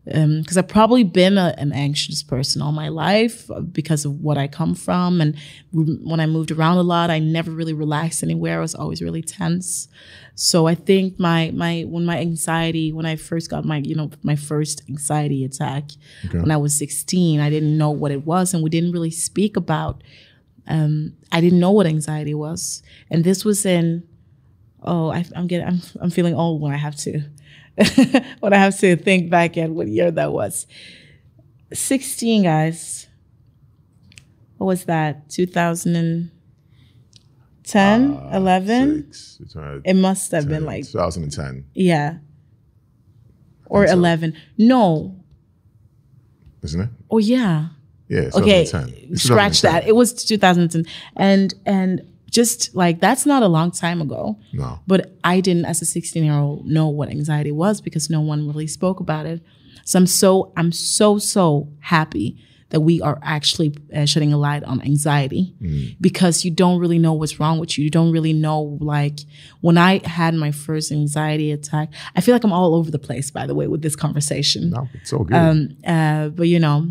because 0.05 0.57
I've 0.57 0.67
probably 0.67 1.03
been 1.03 1.37
a, 1.37 1.55
an 1.57 1.71
anxious 1.71 2.23
person 2.23 2.61
all 2.61 2.73
my 2.73 2.89
life 2.89 3.49
because 3.71 4.03
of 4.03 4.19
what 4.19 4.37
I 4.37 4.47
come 4.47 4.75
from. 4.75 5.21
And 5.21 5.37
when 5.71 6.19
I 6.19 6.25
moved 6.25 6.51
around 6.51 6.77
a 6.77 6.83
lot 6.83 7.09
I 7.09 7.19
never 7.19 7.51
really 7.51 7.73
relaxed 7.73 8.21
anywhere. 8.21 8.57
I 8.57 8.61
was 8.61 8.75
always 8.75 9.01
really 9.01 9.21
tense. 9.21 9.87
So 10.35 10.67
I 10.67 10.75
think 10.75 11.19
my 11.19 11.51
my 11.53 11.83
when 11.87 12.05
my 12.05 12.17
anxiety 12.19 12.91
when 12.91 13.05
I 13.05 13.15
first 13.15 13.49
got 13.49 13.63
my 13.65 13.77
you 13.77 13.95
know 13.95 14.09
my 14.23 14.35
first 14.35 14.81
anxiety 14.89 15.45
attack 15.45 15.85
Okay. 16.25 16.39
when 16.39 16.51
I 16.51 16.57
was 16.57 16.75
16 16.77 17.39
I 17.39 17.49
didn't 17.49 17.77
know 17.77 17.91
what 17.91 18.11
it 18.11 18.25
was 18.25 18.53
and 18.53 18.63
we 18.63 18.69
didn't 18.69 18.91
really 18.91 19.11
speak 19.11 19.55
about 19.55 20.03
um, 20.67 21.13
I 21.31 21.41
didn't 21.41 21.59
know 21.59 21.71
what 21.71 21.85
anxiety 21.85 22.33
was, 22.33 22.83
and 23.09 23.23
this 23.23 23.43
was 23.43 23.65
in 23.65 24.07
oh 24.81 25.09
I, 25.09 25.25
am 25.35 25.47
getting 25.47 25.67
I'm 25.67 25.81
I'm 25.99 26.09
feeling 26.09 26.33
old 26.35 26.61
when 26.61 26.71
I 26.73 26.77
have 26.77 26.95
to 26.97 27.21
when 28.39 28.53
I 28.53 28.57
have 28.57 28.77
to 28.79 28.95
think 28.95 29.29
back 29.29 29.57
at 29.57 29.69
what 29.69 29.87
year 29.87 30.11
that 30.11 30.31
was. 30.31 30.67
16 31.73 32.43
guys. 32.43 33.07
What 34.57 34.67
was 34.67 34.85
that? 34.85 35.29
2010, 35.29 36.31
uh, 38.13 38.29
11? 38.33 39.11
Six, 39.11 39.39
it 39.83 39.95
must 39.95 40.31
have 40.31 40.43
10, 40.43 40.51
been 40.51 40.65
like 40.65 40.85
2010. 40.85 41.65
Yeah. 41.73 42.19
Or 43.65 43.87
so. 43.87 43.93
11. 43.93 44.35
No. 44.57 45.19
Isn't 46.61 46.81
it? 46.81 46.89
Oh 47.09 47.17
yeah. 47.17 47.69
Yeah. 48.07 48.29
Okay. 48.35 48.65
Scratch 49.15 49.61
that. 49.61 49.87
It 49.87 49.95
was 49.95 50.13
2010. 50.13 50.85
And 51.15 51.53
and 51.65 52.12
just 52.33 52.75
like 52.75 52.99
that's 52.99 53.25
not 53.25 53.43
a 53.43 53.47
long 53.47 53.71
time 53.71 54.01
ago. 54.01 54.39
No. 54.51 54.79
But 54.87 55.15
I 55.23 55.39
didn't, 55.39 55.65
as 55.65 55.81
a 55.81 55.85
16 55.85 56.23
year 56.23 56.33
old, 56.33 56.65
know 56.65 56.89
what 56.89 57.09
anxiety 57.09 57.51
was 57.51 57.79
because 57.79 58.09
no 58.09 58.19
one 58.19 58.47
really 58.47 58.67
spoke 58.67 58.99
about 58.99 59.25
it. 59.25 59.41
So 59.85 59.99
I'm 59.99 60.07
so 60.07 60.51
I'm 60.57 60.71
so 60.71 61.19
so 61.19 61.69
happy 61.79 62.43
that 62.69 62.79
we 62.79 62.99
are 63.01 63.19
actually 63.21 63.75
uh, 63.95 64.05
shedding 64.05 64.33
a 64.33 64.37
light 64.37 64.63
on 64.63 64.81
anxiety 64.81 65.53
mm. 65.61 65.95
because 66.01 66.43
you 66.43 66.49
don't 66.49 66.79
really 66.79 66.97
know 66.97 67.13
what's 67.13 67.39
wrong 67.39 67.59
with 67.59 67.77
you. 67.77 67.83
You 67.83 67.91
don't 67.91 68.11
really 68.11 68.33
know 68.33 68.79
like 68.81 69.19
when 69.61 69.77
I 69.77 70.01
had 70.07 70.33
my 70.33 70.51
first 70.51 70.91
anxiety 70.91 71.51
attack. 71.51 71.93
I 72.15 72.21
feel 72.21 72.33
like 72.33 72.43
I'm 72.43 72.51
all 72.51 72.73
over 72.73 72.89
the 72.89 72.97
place, 72.97 73.29
by 73.29 73.45
the 73.45 73.53
way, 73.53 73.67
with 73.67 73.83
this 73.83 73.95
conversation. 73.95 74.71
No, 74.71 74.89
it's 74.95 75.13
all 75.13 75.23
good. 75.23 75.37
Um, 75.37 75.77
uh, 75.85 76.29
but 76.29 76.47
you 76.47 76.59
know, 76.59 76.87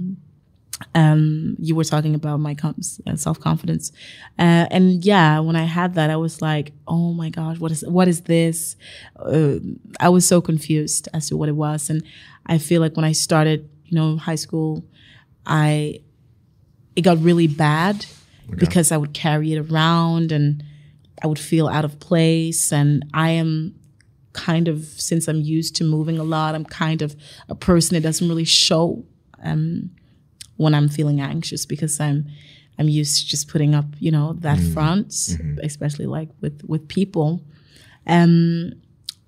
um, 0.95 1.57
you 1.59 1.75
were 1.75 1.85
talking 1.85 2.15
about 2.15 2.39
my 2.39 2.57
uh, 2.63 3.17
self 3.17 3.41
confidence, 3.41 3.93
uh, 4.39 4.67
and 4.71 5.05
yeah, 5.05 5.39
when 5.41 5.57
I 5.57 5.65
had 5.65 5.95
that, 5.95 6.11
I 6.11 6.17
was 6.17 6.43
like, 6.43 6.73
"Oh 6.87 7.13
my 7.13 7.31
gosh, 7.31 7.59
what 7.59 7.71
is 7.71 7.85
what 7.87 8.09
is 8.09 8.23
this?" 8.23 8.77
Uh, 9.17 9.57
I 10.01 10.09
was 10.09 10.27
so 10.27 10.41
confused 10.41 11.09
as 11.13 11.29
to 11.29 11.37
what 11.37 11.49
it 11.49 11.57
was, 11.57 11.91
and 11.91 12.03
I 12.47 12.59
feel 12.59 12.81
like 12.81 12.97
when 12.97 13.05
I 13.05 13.13
started, 13.13 13.69
you 13.85 13.97
know, 13.97 14.17
high 14.17 14.37
school, 14.37 14.85
I 15.47 16.01
it 16.97 17.03
got 17.03 17.19
really 17.23 17.47
bad 17.47 18.07
okay. 18.49 18.57
because 18.57 18.93
I 18.93 18.97
would 18.97 19.15
carry 19.15 19.53
it 19.53 19.59
around 19.59 20.31
and 20.31 20.63
I 21.23 21.27
would 21.27 21.39
feel 21.39 21.69
out 21.69 21.85
of 21.85 22.01
place, 22.01 22.73
and 22.73 23.05
I 23.15 23.31
am 23.31 23.75
kind 24.33 24.69
of 24.69 24.85
since 24.85 25.29
I'm 25.29 25.41
used 25.41 25.77
to 25.77 25.85
moving 25.85 26.19
a 26.19 26.25
lot, 26.25 26.55
I'm 26.55 26.65
kind 26.65 27.03
of 27.03 27.17
a 27.49 27.55
person 27.55 27.95
that 27.95 28.03
doesn't 28.03 28.29
really 28.29 28.45
show. 28.45 29.05
Um, 29.43 29.91
when 30.57 30.75
I'm 30.75 30.89
feeling 30.89 31.21
anxious 31.21 31.67
because 31.67 31.99
I'm 32.01 32.27
I'm 32.79 32.89
used 32.89 33.21
to 33.21 33.29
just 33.29 33.49
putting 33.49 33.75
up, 33.75 33.87
you 33.99 34.11
know, 34.11 34.35
that 34.41 34.59
mm 34.59 34.73
front, 34.73 35.09
mm-hmm. 35.09 35.59
especially 35.63 36.07
like 36.07 36.31
with 36.41 36.63
with 36.67 36.89
people. 36.89 37.43
Um 38.07 38.73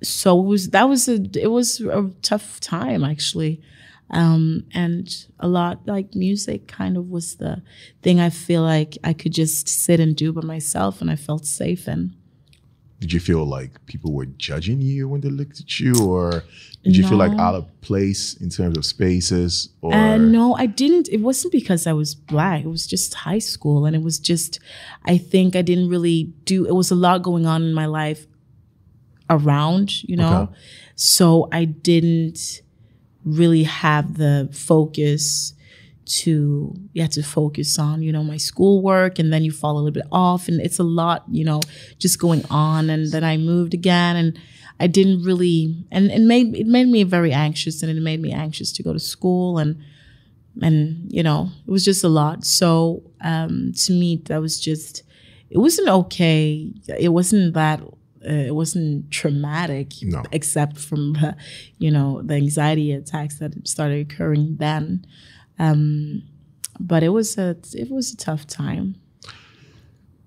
so 0.03 0.39
it 0.39 0.47
was 0.47 0.71
that 0.71 0.89
was 0.89 1.09
a 1.09 1.19
it 1.35 1.51
was 1.51 1.81
a 1.81 2.11
tough 2.23 2.61
time 2.61 3.05
actually. 3.05 3.61
Um, 4.11 4.67
and 4.75 5.09
a 5.41 5.49
lot 5.49 5.87
like 5.87 6.15
music 6.15 6.69
kind 6.69 6.97
of 6.99 7.09
was 7.09 7.37
the 7.37 7.63
thing 8.03 8.21
I 8.21 8.29
feel 8.29 8.63
like 8.63 8.99
I 9.03 9.15
could 9.15 9.33
just 9.33 9.67
sit 9.67 9.99
and 9.99 10.15
do 10.15 10.33
by 10.33 10.43
myself 10.43 11.01
and 11.01 11.11
I 11.11 11.17
felt 11.17 11.47
safe 11.47 11.89
in 11.89 12.15
did 13.05 13.13
you 13.13 13.21
feel 13.21 13.45
like 13.45 13.85
people 13.85 14.15
were 14.15 14.25
judging 14.25 14.81
you 14.81 15.07
when 15.07 15.21
they 15.21 15.29
looked 15.29 15.61
at 15.61 15.79
you? 15.79 15.93
Or 16.03 16.43
did 16.85 16.97
you 16.97 17.03
no. 17.03 17.11
feel 17.11 17.19
like 17.19 17.39
out 17.39 17.55
of 17.55 17.69
place 17.83 18.33
in 18.39 18.49
terms 18.49 18.79
of 18.79 18.87
spaces? 18.87 19.69
Or 19.83 19.93
uh, 19.93 20.17
no 20.17 20.55
i 20.55 20.65
didn't. 20.65 21.11
It 21.11 21.21
wasn't 21.21 21.53
because 21.53 21.87
i 21.87 21.93
was 21.93 22.15
black. 22.15 22.65
It 22.65 22.69
was 22.69 22.87
just 22.87 23.13
high 23.13 23.41
school 23.41 23.85
and 23.85 23.95
it 23.95 24.03
was 24.03 24.19
just 24.19 24.59
i 25.05 25.19
think 25.19 25.55
i 25.55 25.61
didn't 25.61 25.91
really 25.91 26.33
do 26.47 26.65
it 26.65 26.73
was 26.73 26.91
a 26.91 26.95
lot 26.95 27.23
going 27.23 27.45
on 27.45 27.63
in 27.63 27.75
my 27.75 27.85
life 27.85 28.27
around 29.29 30.03
you 30.05 30.17
know? 30.17 30.43
Okay. 30.43 30.53
so 30.95 31.49
i 31.53 31.67
didn't 31.67 32.63
really 33.25 33.65
have 33.65 34.17
the 34.17 34.49
focus 34.51 35.53
to 36.07 36.75
you 36.93 37.03
have 37.03 37.11
to 37.11 37.23
focus 37.23 37.79
on 37.79 38.03
you 38.03 38.13
know 38.13 38.23
my 38.23 38.37
schoolwork 38.37 39.19
and 39.19 39.33
then 39.33 39.43
you 39.43 39.51
fall 39.51 39.73
a 39.73 39.79
little 39.79 39.91
bit 39.91 40.07
off 40.13 40.49
and 40.49 40.61
it's 40.61 40.79
a 40.79 40.85
lot 40.85 41.25
you 41.31 41.45
know 41.45 41.61
just 41.99 42.19
going 42.19 42.45
on 42.51 42.91
and 42.91 43.11
then 43.11 43.25
i 43.25 43.37
moved 43.37 43.73
again 43.73 44.17
and 44.17 44.39
i 44.81 44.87
didn't 44.87 45.23
really 45.23 45.75
and 45.91 46.11
it 46.11 46.21
made 46.21 46.55
it 46.55 46.67
made 46.67 46.89
me 46.89 47.03
very 47.05 47.33
anxious 47.33 47.83
and 47.83 47.91
it 47.91 48.01
made 48.01 48.21
me 48.21 48.33
anxious 48.33 48.71
to 48.71 48.83
go 48.83 48.93
to 48.93 48.99
school 48.99 49.59
and 49.59 49.77
and 50.63 51.11
you 51.13 51.23
know 51.23 51.51
it 51.67 51.71
was 51.71 51.85
just 51.85 52.05
a 52.05 52.09
lot. 52.09 52.45
So 52.45 53.03
um 53.21 53.73
to 53.85 53.93
me 53.93 54.23
that 54.27 54.41
was 54.41 54.61
just 54.61 55.03
it 55.51 55.59
wasn't 55.59 55.89
okay. 55.89 56.73
It 56.99 57.11
wasn't 57.11 57.55
that 57.55 57.81
uh, 57.81 58.33
it 58.49 58.55
wasn't 58.55 59.11
traumatic 59.11 59.93
no. 60.03 60.23
except 60.33 60.79
from 60.79 61.17
uh, 61.17 61.33
you 61.79 61.91
know 61.91 62.23
the 62.23 62.35
anxiety 62.35 62.93
attacks 62.93 63.39
that 63.39 63.67
started 63.67 64.11
occurring 64.11 64.57
then 64.59 65.05
um, 65.59 66.23
but 66.81 67.03
it 67.03 67.11
was 67.11 67.39
a 67.39 67.57
it 67.73 67.91
was 67.91 68.13
a 68.13 68.17
tough 68.17 68.47
time. 68.47 68.97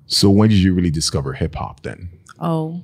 So 0.08 0.30
when 0.30 0.50
did 0.50 0.60
you 0.60 0.74
really 0.74 0.92
discover 0.92 1.34
hip 1.34 1.56
hop 1.56 1.84
then? 1.84 2.10
Oh, 2.40 2.84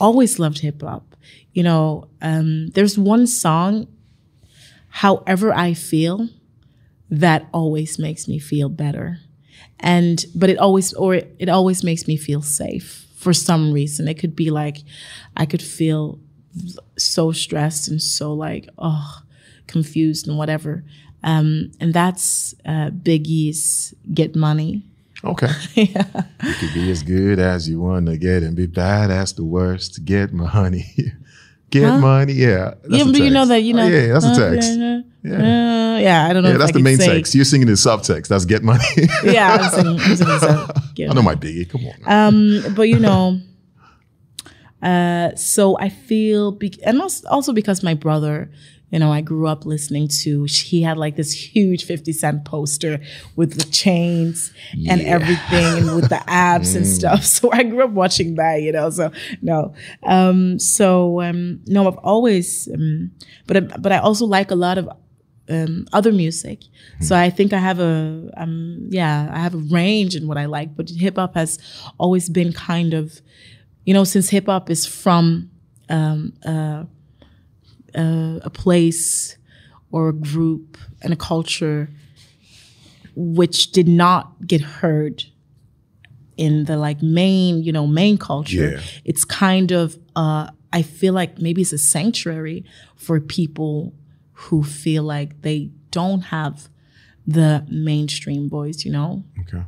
always 0.00 0.38
loved 0.38 0.60
hip 0.60 0.82
hop. 0.82 1.14
You 1.52 1.62
know, 1.62 2.08
um, 2.22 2.68
there's 2.68 2.98
one 2.98 3.26
song, 3.26 3.88
"However 4.88 5.52
I 5.52 5.74
Feel," 5.74 6.28
that 7.10 7.46
always 7.52 7.98
makes 7.98 8.26
me 8.28 8.38
feel 8.38 8.68
better, 8.68 9.20
and 9.80 10.24
but 10.34 10.50
it 10.50 10.58
always 10.58 10.92
or 10.94 11.14
it, 11.14 11.36
it 11.38 11.48
always 11.48 11.84
makes 11.84 12.08
me 12.08 12.16
feel 12.16 12.42
safe 12.42 13.06
for 13.16 13.32
some 13.32 13.72
reason. 13.72 14.08
It 14.08 14.18
could 14.18 14.36
be 14.36 14.50
like 14.50 14.78
I 15.36 15.46
could 15.46 15.62
feel 15.62 16.20
so 16.96 17.32
stressed 17.32 17.88
and 17.88 18.00
so 18.00 18.32
like 18.32 18.68
oh 18.78 19.20
confused 19.66 20.26
and 20.26 20.38
whatever 20.38 20.84
um, 21.22 21.72
and 21.80 21.92
that's 21.92 22.54
uh, 22.64 22.90
Biggie's 22.90 23.94
Get 24.12 24.36
Money. 24.36 24.82
Okay. 25.24 25.48
yeah. 25.74 26.04
You 26.42 26.54
could 26.54 26.74
be 26.74 26.90
as 26.90 27.02
good 27.02 27.38
as 27.38 27.68
you 27.68 27.80
want 27.80 28.06
to 28.06 28.16
get 28.16 28.42
and 28.42 28.54
be 28.54 28.66
bad 28.66 29.10
as 29.10 29.32
the 29.32 29.44
worst 29.44 29.94
to 29.94 30.00
get 30.00 30.32
money. 30.32 30.86
get 31.70 31.88
huh? 31.88 31.98
money. 31.98 32.34
Yeah. 32.34 32.74
yeah, 32.88 33.04
but 33.04 33.16
you 33.16 33.30
know 33.30 33.46
that, 33.46 33.62
you 33.62 33.74
know. 33.74 33.84
Oh, 33.84 33.88
yeah, 33.88 34.12
that's 34.12 34.24
a 34.24 34.34
text. 34.34 34.70
Uh, 34.70 35.02
yeah. 35.22 35.36
Uh, 35.36 35.98
yeah, 35.98 36.26
I 36.28 36.32
don't 36.32 36.42
know. 36.42 36.50
Yeah, 36.50 36.58
that's 36.58 36.72
the 36.72 36.82
main 36.82 36.98
say. 36.98 37.06
text. 37.06 37.34
You're 37.34 37.44
singing 37.44 37.66
the 37.66 37.72
subtext. 37.72 38.28
That's 38.28 38.44
get 38.44 38.62
money. 38.62 38.84
yeah, 39.24 39.58
I'm 39.60 39.70
singing, 39.70 40.00
I'm 40.00 40.16
singing 40.16 40.38
sub, 40.38 40.82
I 40.98 41.14
know 41.14 41.22
my 41.22 41.34
Biggie. 41.34 41.68
Come 41.68 41.86
on. 41.86 41.94
Um, 42.06 42.74
but 42.74 42.88
you 42.88 42.98
know, 42.98 43.40
uh, 44.82 45.34
so 45.34 45.76
I 45.78 45.88
feel, 45.88 46.52
be- 46.52 46.78
and 46.84 47.00
also 47.00 47.52
because 47.52 47.82
my 47.82 47.94
brother 47.94 48.50
you 48.90 49.00
know, 49.00 49.12
I 49.12 49.20
grew 49.20 49.48
up 49.48 49.66
listening 49.66 50.08
to, 50.22 50.44
he 50.44 50.82
had 50.82 50.96
like 50.96 51.16
this 51.16 51.32
huge 51.32 51.84
50 51.84 52.12
Cent 52.12 52.44
poster 52.44 53.00
with 53.34 53.58
the 53.58 53.64
chains 53.70 54.52
yeah. 54.74 54.92
and 54.92 55.02
everything 55.02 55.78
and 55.78 55.96
with 55.96 56.08
the 56.08 56.22
abs 56.30 56.72
mm. 56.72 56.76
and 56.76 56.86
stuff. 56.86 57.24
So 57.24 57.50
I 57.52 57.64
grew 57.64 57.84
up 57.84 57.90
watching 57.90 58.36
that, 58.36 58.62
you 58.62 58.72
know, 58.72 58.88
so 58.90 59.10
no. 59.42 59.74
Um, 60.04 60.58
so, 60.60 61.20
um, 61.20 61.60
no, 61.66 61.88
I've 61.88 61.98
always, 61.98 62.68
um, 62.72 63.10
but, 63.46 63.82
but 63.82 63.90
I 63.90 63.98
also 63.98 64.24
like 64.24 64.50
a 64.50 64.54
lot 64.54 64.78
of 64.78 64.88
um, 65.48 65.86
other 65.92 66.12
music. 66.12 66.60
So 67.00 67.16
I 67.16 67.30
think 67.30 67.52
I 67.52 67.58
have 67.58 67.80
a, 67.80 68.30
um, 68.36 68.86
yeah, 68.88 69.30
I 69.32 69.40
have 69.40 69.54
a 69.54 69.58
range 69.58 70.14
in 70.14 70.28
what 70.28 70.38
I 70.38 70.46
like, 70.46 70.76
but 70.76 70.88
hip 70.90 71.16
hop 71.16 71.34
has 71.34 71.58
always 71.98 72.28
been 72.28 72.52
kind 72.52 72.94
of, 72.94 73.20
you 73.84 73.94
know, 73.94 74.04
since 74.04 74.28
hip 74.28 74.46
hop 74.46 74.70
is 74.70 74.86
from, 74.86 75.50
um, 75.88 76.32
uh, 76.44 76.84
a, 77.96 78.40
a 78.44 78.50
place 78.50 79.36
or 79.90 80.08
a 80.10 80.12
group 80.12 80.76
and 81.02 81.12
a 81.12 81.16
culture 81.16 81.88
which 83.14 83.72
did 83.72 83.88
not 83.88 84.46
get 84.46 84.60
heard 84.60 85.24
in 86.36 86.64
the 86.64 86.76
like 86.76 87.02
main, 87.02 87.62
you 87.62 87.72
know, 87.72 87.86
main 87.86 88.18
culture. 88.18 88.72
Yeah. 88.72 88.80
It's 89.04 89.24
kind 89.24 89.72
of 89.72 89.98
uh 90.14 90.50
I 90.72 90.82
feel 90.82 91.14
like 91.14 91.38
maybe 91.38 91.62
it's 91.62 91.72
a 91.72 91.78
sanctuary 91.78 92.64
for 92.96 93.18
people 93.20 93.94
who 94.32 94.62
feel 94.62 95.02
like 95.02 95.40
they 95.42 95.70
don't 95.90 96.20
have 96.20 96.68
the 97.26 97.64
mainstream 97.70 98.48
voice, 98.50 98.84
you 98.84 98.92
know? 98.92 99.24
Okay. 99.40 99.64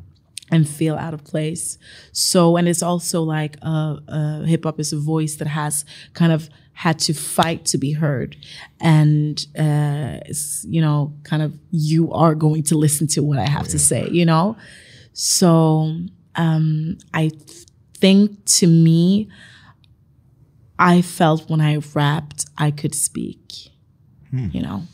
And 0.51 0.67
feel 0.67 0.97
out 0.97 1.13
of 1.13 1.25
place. 1.25 1.77
So, 2.13 2.57
and 2.57 2.67
it's 2.67 2.83
also 2.83 3.23
like 3.23 3.59
uh, 3.61 3.97
uh, 4.09 4.41
hip 4.45 4.65
hop 4.65 4.81
is 4.81 4.95
a 4.95 4.99
voice 4.99 5.37
that 5.37 5.49
has 5.49 5.85
kind 6.15 6.33
of 6.33 6.49
had 6.73 6.99
to 7.01 7.13
fight 7.13 7.67
to 7.67 7.77
be 7.77 7.93
heard. 7.93 8.37
And, 8.81 9.45
uh, 9.59 10.21
you 10.65 10.81
know, 10.81 11.13
kind 11.25 11.43
of, 11.43 11.53
you 11.71 12.13
are 12.13 12.35
going 12.35 12.63
to 12.63 12.79
listen 12.79 13.07
to 13.09 13.23
what 13.23 13.39
I 13.39 13.47
have 13.47 13.67
yeah. 13.67 13.73
to 13.73 13.79
say, 13.79 14.09
you 14.11 14.25
know? 14.25 14.57
So, 15.13 15.99
um, 16.37 16.97
I 17.13 17.31
think 17.99 18.45
to 18.45 18.67
me, 18.67 19.29
I 20.79 21.03
felt 21.03 21.51
when 21.51 21.61
I 21.61 21.77
rapped, 21.95 22.47
I 22.57 22.71
could 22.71 22.95
speak, 22.95 23.71
hmm. 24.31 24.49
you 24.53 24.63
know? 24.63 24.85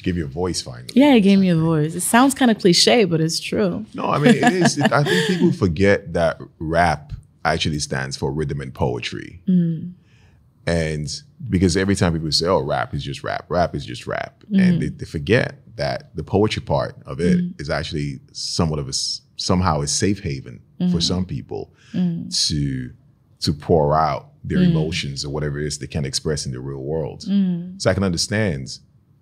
She 0.00 0.04
gave 0.04 0.16
you 0.16 0.24
a 0.24 0.28
voice 0.28 0.62
finally. 0.62 0.88
Yeah, 0.94 1.12
it 1.12 1.20
gave 1.20 1.38
me 1.38 1.50
a 1.50 1.56
voice. 1.56 1.94
It 1.94 2.00
sounds 2.00 2.32
kind 2.32 2.50
of 2.50 2.58
cliche, 2.58 3.04
but 3.04 3.20
it's 3.20 3.38
true. 3.38 3.84
No, 3.92 4.06
I 4.06 4.16
mean 4.16 4.34
it 4.34 4.50
is. 4.50 4.80
I 4.80 5.04
think 5.04 5.26
people 5.26 5.52
forget 5.52 6.14
that 6.14 6.40
rap 6.58 7.12
actually 7.44 7.80
stands 7.80 8.16
for 8.16 8.32
rhythm 8.32 8.62
and 8.62 8.72
poetry. 8.72 9.42
Mm. 9.46 9.92
And 10.66 11.22
because 11.50 11.76
every 11.76 11.94
time 11.96 12.14
people 12.14 12.32
say, 12.32 12.46
"Oh, 12.46 12.60
rap 12.60 12.94
is 12.94 13.04
just 13.04 13.22
rap," 13.22 13.44
rap 13.50 13.74
is 13.74 13.84
just 13.84 14.06
rap, 14.06 14.42
mm-hmm. 14.44 14.58
and 14.58 14.80
they, 14.80 14.88
they 14.88 15.04
forget 15.04 15.56
that 15.76 16.16
the 16.16 16.24
poetry 16.24 16.62
part 16.62 16.96
of 17.04 17.20
it 17.20 17.36
mm-hmm. 17.36 17.60
is 17.60 17.68
actually 17.68 18.20
somewhat 18.32 18.78
of 18.78 18.88
a, 18.88 18.94
somehow 19.36 19.82
a 19.82 19.86
safe 19.86 20.20
haven 20.20 20.62
for 20.78 20.84
mm-hmm. 20.84 20.98
some 21.00 21.26
people 21.26 21.74
mm. 21.92 22.48
to 22.48 22.90
to 23.40 23.52
pour 23.52 23.94
out 23.94 24.30
their 24.44 24.60
mm. 24.60 24.70
emotions 24.70 25.26
or 25.26 25.28
whatever 25.28 25.58
it 25.58 25.66
is 25.66 25.78
they 25.78 25.86
can't 25.86 26.06
express 26.06 26.46
in 26.46 26.52
the 26.52 26.60
real 26.60 26.82
world. 26.82 27.22
So 27.76 27.90
I 27.90 27.92
can 27.92 28.02
understand 28.02 28.78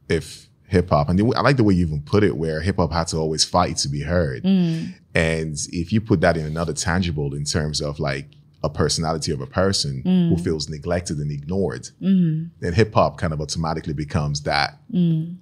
if 0.09 0.48
hip 0.69 0.91
hop, 0.91 1.09
and 1.09 1.19
the 1.19 1.35
I 1.37 1.41
like 1.41 1.57
the 1.57 1.65
way 1.65 1.75
you 1.75 1.87
even 1.87 2.03
put 2.03 2.23
it, 2.23 2.37
where 2.37 2.61
hip 2.61 2.77
hop 2.77 2.93
had 2.93 3.09
to 3.09 3.17
always 3.17 3.45
fight 3.45 3.77
to 3.79 3.89
be 3.89 4.03
heard. 4.03 4.45
Mm. 4.45 4.95
And 5.15 5.57
if 5.73 5.93
you 5.93 6.01
put 6.01 6.21
that 6.21 6.37
in 6.37 6.47
another 6.47 6.73
tangible 6.73 7.35
in 7.35 7.45
terms 7.45 7.81
of 7.81 7.99
like 7.99 8.27
a 8.63 8.69
personality 8.69 9.33
of 9.33 9.41
a 9.41 9.47
person 9.47 10.03
who 10.05 10.37
mm. 10.37 10.45
feels 10.45 10.69
neglected 10.69 11.19
and 11.19 11.31
ignored, 11.31 11.91
mm-hmm. 12.01 12.47
then 12.61 12.73
hip 12.73 12.95
hop 12.95 13.19
kind 13.19 13.33
of 13.33 13.41
automatically 13.41 13.95
becomes 13.95 14.43
that 14.43 14.79
mm. 14.93 15.37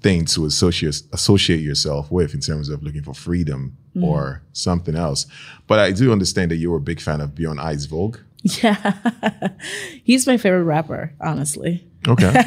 thing 0.00 0.24
to 0.26 0.46
associate 0.46 1.02
associate 1.12 1.60
yourself 1.60 2.10
with 2.10 2.34
in 2.34 2.40
terms 2.40 2.68
of 2.68 2.82
looking 2.82 3.02
for 3.02 3.14
freedom 3.14 3.76
or 4.02 4.42
something 4.52 4.96
else. 4.96 5.26
But 5.66 5.78
I 5.78 5.92
do 5.92 6.10
understand 6.12 6.50
that 6.50 6.56
you're 6.56 6.76
a 6.76 6.80
big 6.80 7.00
fan 7.00 7.20
of 7.20 7.30
Björn 7.30 7.58
Eidsvåg. 7.58 8.20
Yeah. 8.62 8.92
He's 10.02 10.26
my 10.26 10.36
favorite 10.36 10.64
rapper, 10.64 11.14
honestly. 11.18 11.88
Okay. 12.06 12.32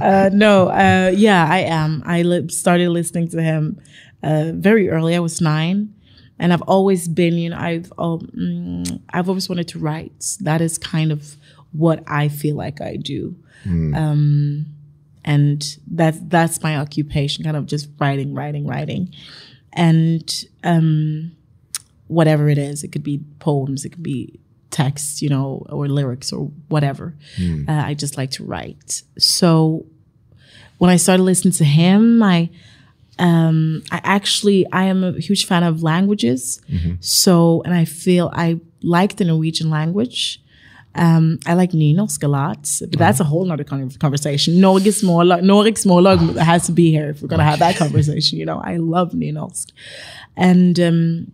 Uh, 0.00 0.30
no, 0.32 0.68
uh, 0.68 1.12
yeah, 1.14 1.46
I 1.48 1.58
am. 1.58 2.02
I 2.06 2.22
li- 2.22 2.48
started 2.48 2.88
listening 2.90 3.28
to 3.30 3.42
him 3.42 3.78
uh, 4.22 4.52
very 4.54 4.88
early. 4.88 5.14
I 5.14 5.18
was 5.20 5.40
nine, 5.40 5.92
and 6.38 6.52
I've 6.52 6.62
always 6.62 7.06
been, 7.08 7.34
you 7.34 7.50
know, 7.50 7.58
I've 7.58 7.92
um, 7.98 8.20
mm, 8.36 9.00
I've 9.10 9.28
always 9.28 9.48
wanted 9.48 9.68
to 9.68 9.78
write. 9.78 10.36
That 10.40 10.60
is 10.60 10.78
kind 10.78 11.12
of 11.12 11.36
what 11.72 12.02
I 12.06 12.28
feel 12.28 12.56
like 12.56 12.80
I 12.80 12.96
do, 12.96 13.36
um, 13.94 14.66
and 15.24 15.62
that's 15.86 16.18
that's 16.22 16.62
my 16.62 16.76
occupation. 16.78 17.44
Kind 17.44 17.56
of 17.56 17.66
just 17.66 17.88
writing, 17.98 18.34
writing, 18.34 18.66
writing, 18.66 19.12
and 19.74 20.44
um, 20.64 21.32
whatever 22.06 22.48
it 22.48 22.58
is, 22.58 22.82
it 22.84 22.88
could 22.92 23.04
be 23.04 23.20
poems, 23.38 23.84
it 23.84 23.90
could 23.90 24.02
be 24.02 24.40
text, 24.70 25.22
you 25.22 25.28
know, 25.28 25.66
or 25.68 25.88
lyrics 25.88 26.32
or 26.32 26.50
whatever. 26.68 27.14
Uh, 27.68 27.82
I 27.90 27.94
just 27.94 28.16
like 28.16 28.30
to 28.32 28.44
write. 28.44 29.02
So 29.18 29.86
when 30.78 30.90
I 30.90 30.96
started 30.96 31.22
listening 31.24 31.52
to 31.54 31.64
him, 31.64 32.22
I 32.22 32.50
um, 33.18 33.82
I 33.90 34.00
actually 34.02 34.66
I 34.72 34.84
am 34.84 35.04
a 35.04 35.12
huge 35.20 35.46
fan 35.46 35.62
of 35.62 35.82
languages. 35.82 36.60
So 37.00 37.62
and 37.64 37.74
I 37.74 37.84
feel 37.84 38.30
I 38.32 38.60
like 38.82 39.16
the 39.16 39.24
Norwegian 39.24 39.70
language. 39.70 40.40
Um, 40.96 41.38
I 41.46 41.54
like 41.54 41.70
nynorsk 41.70 42.22
a 42.24 42.28
lot, 42.28 42.68
but 42.80 42.98
that's 42.98 43.20
a 43.20 43.24
whole 43.24 43.44
nother 43.44 43.62
kind 43.62 43.84
of 43.88 43.98
conversation. 44.00 44.54
Noregs 44.54 45.04
Mållag, 45.04 45.42
Norges 45.42 46.36
has 46.38 46.66
to 46.66 46.72
be 46.72 46.90
here 46.90 47.10
if 47.10 47.22
we're 47.22 47.28
gonna 47.28 47.44
have 47.44 47.60
that 47.60 47.76
conversation. 47.84 48.38
You 48.38 48.46
know, 48.46 48.60
I 48.64 48.78
love 48.78 49.12
nynorsk, 49.12 49.70
and 50.36 50.80
um, 50.80 51.30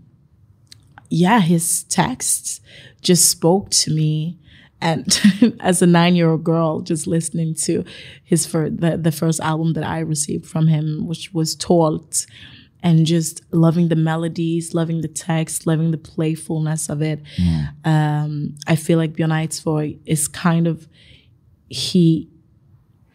yeah, 1.08 1.40
his 1.40 1.84
texts 1.84 2.60
just 3.06 3.30
spoke 3.30 3.70
to 3.70 3.90
me. 3.92 4.38
And 4.80 5.18
as 5.60 5.80
a 5.80 5.86
nine-year-old 5.86 6.44
girl, 6.44 6.80
just 6.80 7.06
listening 7.06 7.54
to 7.62 7.82
his 8.22 8.44
fir- 8.44 8.68
the, 8.68 8.98
the 8.98 9.12
first 9.12 9.40
album 9.40 9.72
that 9.72 9.84
I 9.84 10.00
received 10.00 10.46
from 10.46 10.66
him, 10.68 11.06
which 11.06 11.32
was 11.32 11.54
Tolt, 11.56 12.26
and 12.82 13.06
just 13.06 13.40
loving 13.52 13.88
the 13.88 13.96
melodies, 13.96 14.74
loving 14.74 15.00
the 15.00 15.08
text, 15.08 15.66
loving 15.66 15.92
the 15.92 15.98
playfulness 15.98 16.88
of 16.90 17.00
it. 17.00 17.20
Um, 17.84 18.54
I 18.66 18.76
feel 18.76 18.98
like 18.98 19.14
Björn 19.14 19.32
Eidsvåg 19.32 19.98
is 20.04 20.28
kind 20.28 20.66
of 20.66 20.86
he 21.68 22.28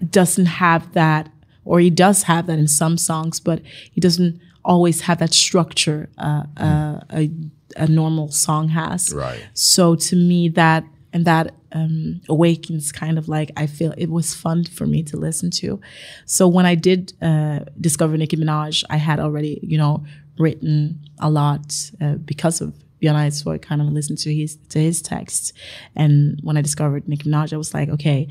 doesn't 0.09 0.47
have 0.47 0.91
that, 0.93 1.29
or 1.63 1.79
he 1.79 1.89
does 1.91 2.23
have 2.23 2.47
that 2.47 2.57
in 2.59 2.67
some 2.67 2.97
songs, 2.97 3.39
but 3.39 3.61
he 3.91 4.01
doesn't 4.01 4.41
always 4.65 5.01
have 5.01 5.19
that 5.19 5.33
structure 5.33 6.09
uh, 6.17 6.43
uh, 6.57 6.99
a, 7.11 7.29
a 7.77 7.87
normal 7.87 8.29
song 8.29 8.69
has. 8.69 9.13
Right. 9.13 9.45
So 9.53 9.95
to 9.95 10.15
me, 10.15 10.49
that 10.49 10.83
and 11.13 11.25
that 11.25 11.53
um, 11.73 12.21
awakens 12.29 12.91
kind 12.91 13.17
of 13.17 13.27
like 13.27 13.51
I 13.57 13.67
feel 13.67 13.93
it 13.97 14.09
was 14.09 14.33
fun 14.33 14.65
for 14.65 14.85
me 14.85 15.03
to 15.03 15.17
listen 15.17 15.51
to. 15.51 15.79
So 16.25 16.47
when 16.47 16.65
I 16.65 16.75
did 16.75 17.13
uh, 17.21 17.59
discover 17.79 18.17
Nicki 18.17 18.37
Minaj, 18.37 18.83
I 18.89 18.97
had 18.97 19.19
already 19.19 19.59
you 19.63 19.77
know 19.77 20.05
written 20.37 20.99
a 21.19 21.29
lot 21.29 21.91
uh, 22.01 22.15
because 22.15 22.61
of 22.61 22.73
Björn 23.01 23.15
Eidsvåg. 23.15 23.55
I 23.55 23.57
kind 23.57 23.81
of 23.81 23.87
listened 23.87 24.19
to 24.19 24.33
his 24.33 24.57
to 24.69 24.79
his 24.79 25.01
texts, 25.01 25.53
and 25.95 26.39
when 26.43 26.57
I 26.57 26.61
discovered 26.61 27.07
Nicki 27.07 27.29
Minaj, 27.29 27.53
I 27.53 27.57
was 27.57 27.73
like, 27.73 27.89
okay, 27.89 28.27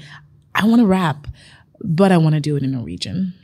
I 0.55 0.67
want 0.67 0.81
to 0.81 0.87
rap, 0.87 1.27
but 1.81 2.13
I 2.13 2.19
want 2.19 2.35
to 2.35 2.41
do 2.41 2.57
it 2.57 2.63
in 2.63 2.73
Norwegian. 2.73 3.35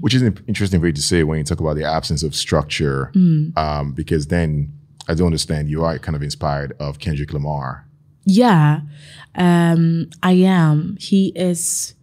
Which 0.00 0.14
is 0.14 0.22
an 0.22 0.38
interesting 0.46 0.80
for 0.80 0.86
you 0.86 0.92
to 0.92 1.02
say 1.02 1.22
when 1.22 1.38
you 1.38 1.44
talk 1.44 1.60
about 1.60 1.76
the 1.76 1.84
absence 1.84 2.22
of 2.22 2.34
structure, 2.34 3.10
um, 3.56 3.92
because 3.92 4.26
then 4.28 4.72
I 5.08 5.14
do 5.14 5.26
understand 5.26 5.68
you 5.68 5.84
are 5.84 5.98
kind 5.98 6.16
of 6.16 6.22
inspired 6.22 6.74
of 6.78 6.98
Kendrick 6.98 7.32
Lamar. 7.32 7.86
Yeah, 8.24 8.80
um, 9.34 10.10
I 10.22 10.32
am. 10.32 10.96
He 11.00 11.32
is, 11.34 11.94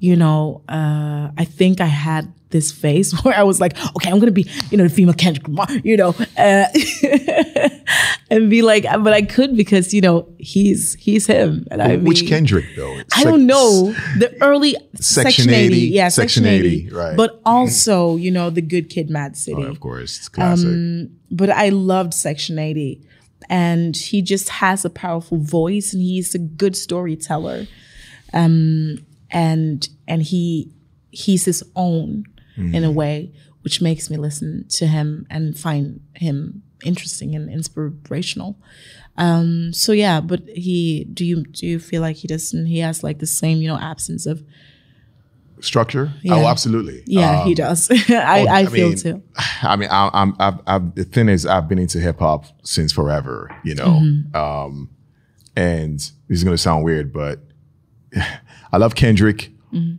you 0.00 0.16
know, 0.16 0.62
uh, 0.68 1.30
I 1.36 1.44
think 1.44 1.80
I 1.80 1.86
had 1.86 2.32
this 2.50 2.70
phase 2.72 3.12
where 3.24 3.34
I 3.34 3.42
was 3.42 3.60
like, 3.60 3.76
okay, 3.96 4.10
I'm 4.10 4.18
gonna 4.18 4.32
be, 4.32 4.48
you 4.70 4.78
know, 4.78 4.84
the 4.84 4.90
female 4.90 5.14
Kendrick 5.14 5.46
Lamar, 5.48 5.68
you 5.84 5.96
know, 5.96 6.14
uh, 6.36 6.66
and 8.32 8.48
be 8.48 8.62
like, 8.62 8.86
uh, 8.86 8.96
but 8.96 9.12
I 9.12 9.20
could 9.20 9.56
because 9.56 9.92
you 9.92 10.00
know 10.00 10.26
he's 10.38 10.94
he's 10.94 11.26
him, 11.26 11.66
and 11.70 11.82
I 11.82 11.96
Which 11.96 12.22
mean- 12.22 12.30
Kendrick 12.30 12.64
though? 12.76 12.98
It's 12.98 13.14
I 13.14 13.18
like- 13.20 13.26
don't 13.26 13.46
know 13.46 13.92
the 14.18 14.34
early 14.40 14.74
Section 14.94 15.50
80, 15.50 15.76
yeah, 15.76 16.08
Section 16.08 16.46
80, 16.46 16.88
right. 16.90 17.16
But 17.16 17.40
also, 17.44 18.16
you 18.16 18.30
know, 18.30 18.48
the 18.48 18.62
Good 18.62 18.88
Kid, 18.88 19.10
Mad 19.10 19.36
City. 19.36 19.62
Oh, 19.62 19.70
of 19.70 19.80
course, 19.80 20.16
it's 20.16 20.28
classic. 20.30 20.66
Um, 20.66 21.10
but 21.30 21.50
I 21.50 21.68
loved 21.68 22.14
Section 22.14 22.58
80. 22.58 23.06
And 23.50 23.94
he 23.96 24.22
just 24.22 24.48
has 24.48 24.84
a 24.84 24.90
powerful 24.90 25.36
voice 25.36 25.92
and 25.92 26.00
he's 26.00 26.34
a 26.34 26.38
good 26.38 26.74
storyteller. 26.74 27.66
Um, 28.32 29.04
and 29.30 29.86
and 30.08 30.22
he 30.22 30.72
he's 31.10 31.44
his 31.44 31.62
own 31.76 32.24
in 32.56 32.76
a 32.76 32.88
mm-hmm. 32.88 32.94
way, 32.94 33.32
which 33.62 33.82
makes 33.82 34.08
me 34.08 34.16
listen 34.16 34.66
to 34.70 34.86
him 34.86 35.26
and 35.28 35.58
find 35.58 36.00
him 36.14 36.62
interesting 36.84 37.34
and 37.34 37.50
inspirational. 37.50 38.56
Um, 39.18 39.72
so 39.72 39.92
yeah, 39.92 40.20
but 40.20 40.40
he 40.48 41.04
do 41.12 41.24
you 41.24 41.44
do 41.44 41.66
you 41.66 41.78
feel 41.78 42.00
like 42.02 42.16
he 42.16 42.28
doesn't 42.28 42.66
he 42.66 42.78
has 42.78 43.02
like 43.02 43.18
the 43.18 43.26
same, 43.26 43.58
you 43.58 43.68
know, 43.68 43.78
absence 43.78 44.24
of 44.26 44.42
Structure? 45.60 46.12
yeah. 46.22 46.34
Oh, 46.34 46.46
absolutely. 46.48 47.04
yeah, 47.06 47.44
he 47.44 47.50
Um, 47.50 47.54
does. 47.54 47.88
I, 48.10 48.46
I, 48.46 48.58
I 48.60 48.66
feel 48.66 48.88
mean, 48.88 48.96
too. 48.98 49.22
I 49.62 49.76
mean, 49.76 49.88
I, 49.92 50.10
I'm, 50.12 50.34
I've, 50.40 50.58
I've, 50.66 50.94
the 50.96 51.04
thing 51.04 51.28
is, 51.28 51.46
I've 51.46 51.68
been 51.68 51.78
into 51.78 52.00
hip 52.00 52.18
hop 52.18 52.46
since 52.64 52.90
forever, 52.92 53.48
you 53.62 53.76
know. 53.76 54.00
Mm-hmm. 54.02 54.34
Um, 54.36 54.90
and 55.54 56.00
this 56.00 56.12
is 56.30 56.42
gonna 56.42 56.58
sound 56.58 56.82
weird, 56.84 57.12
but 57.12 57.40
I 58.72 58.76
love 58.78 58.94
Kendrick, 58.94 59.50
Mm-hmm. 59.72 59.94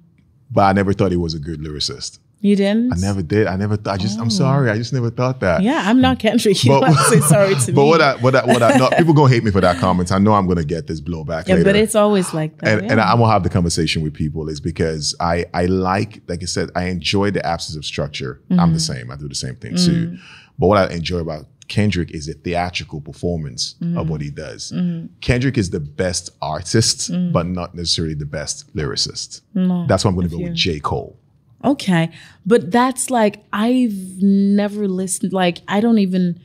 but 0.52 0.62
I 0.64 0.74
never 0.74 0.92
thought 0.94 1.12
he 1.12 1.18
was 1.18 1.34
a 1.34 1.40
good 1.40 1.60
lyricist. 1.62 2.20
You 2.44 2.58
didn't? 2.58 2.92
I 2.92 2.98
never 2.98 3.22
did. 3.24 3.48
I 3.48 3.56
never 3.56 3.78
thought. 3.78 3.94
I 3.94 3.98
just, 3.98 4.20
I'm 4.20 4.30
sorry. 4.30 4.70
I 4.70 4.76
just 4.76 4.92
never 4.92 5.10
thought 5.10 5.40
that. 5.40 5.62
Oh. 5.62 5.64
Yeah, 5.64 5.82
I'm 5.86 6.02
not 6.02 6.20
Kendrick. 6.20 6.58
You 6.66 6.80
to 6.82 6.94
say 7.10 7.22
sorry 7.22 7.56
to 7.56 7.72
but 7.74 7.82
me. 7.84 7.88
what 7.90 8.02
I, 8.02 8.16
what 8.18 8.36
I, 8.36 8.46
what 8.46 8.62
I, 8.62 8.76
no, 8.78 8.90
people 8.98 9.14
gonna 9.14 9.34
hate 9.34 9.46
me 9.46 9.50
for 9.52 9.62
that 9.62 9.78
comment. 9.78 10.12
I 10.12 10.18
know 10.20 10.34
I'm 10.34 10.46
gonna 10.46 10.66
get 10.66 10.86
this 10.86 11.00
blowback 11.00 11.48
yeah, 11.48 11.56
later. 11.56 11.64
but 11.64 11.76
it's 11.78 11.96
always 11.96 12.34
like 12.34 12.58
that. 12.60 12.68
and, 12.80 12.86
yeah. 12.86 12.92
and 12.92 13.00
I'm 13.02 13.20
gonna 13.20 13.32
have 13.32 13.44
the 13.44 13.50
conversation 13.50 14.04
with 14.04 14.14
people 14.14 14.50
is 14.50 14.60
because 14.60 15.16
I 15.22 15.46
I 15.54 15.66
like 15.68 16.22
like 16.28 16.42
I 16.44 16.46
said 16.46 16.70
I 16.76 16.84
enjoy 16.96 17.32
the 17.32 17.46
absence 17.46 17.78
of 17.78 17.86
structure. 17.86 18.42
I'm 18.52 18.58
Mm-hmm. 18.58 18.74
the 18.74 18.80
same. 18.82 19.10
I 19.12 19.16
do 19.16 19.30
the 19.30 19.36
same 19.36 19.56
thing 19.56 19.76
too. 19.78 20.18
But 20.60 20.68
what 20.68 20.78
I 20.78 20.94
enjoy 20.94 21.20
about 21.20 21.46
Kendrick 21.70 22.12
is 22.12 22.26
the 22.26 22.34
theatrical 22.34 23.00
performance 23.00 23.76
Mm-hmm. 23.82 23.98
of 23.98 24.10
what 24.10 24.20
he 24.20 24.30
does. 24.30 24.74
Kendrick 25.22 25.58
is 25.58 25.70
the 25.70 25.80
best 25.80 26.30
artist, 26.42 27.10
Mm. 27.10 27.32
but 27.32 27.46
not 27.48 27.74
necessarily 27.74 28.16
the 28.16 28.26
best 28.26 28.76
lyricist. 28.76 29.42
That's 29.88 30.04
why 30.04 30.10
I'm 30.10 30.16
going 30.16 30.28
to 30.30 30.36
go 30.38 30.44
with 30.44 30.54
J 30.56 30.80
Cole. 30.82 31.18
Okay, 31.64 32.12
but 32.46 32.72
that's 32.72 33.10
like 33.10 33.44
I've 33.54 34.22
never 34.22 34.88
listened. 34.88 35.34
Like 35.34 35.62
I 35.68 35.80
don't 35.80 36.00
even. 36.00 36.40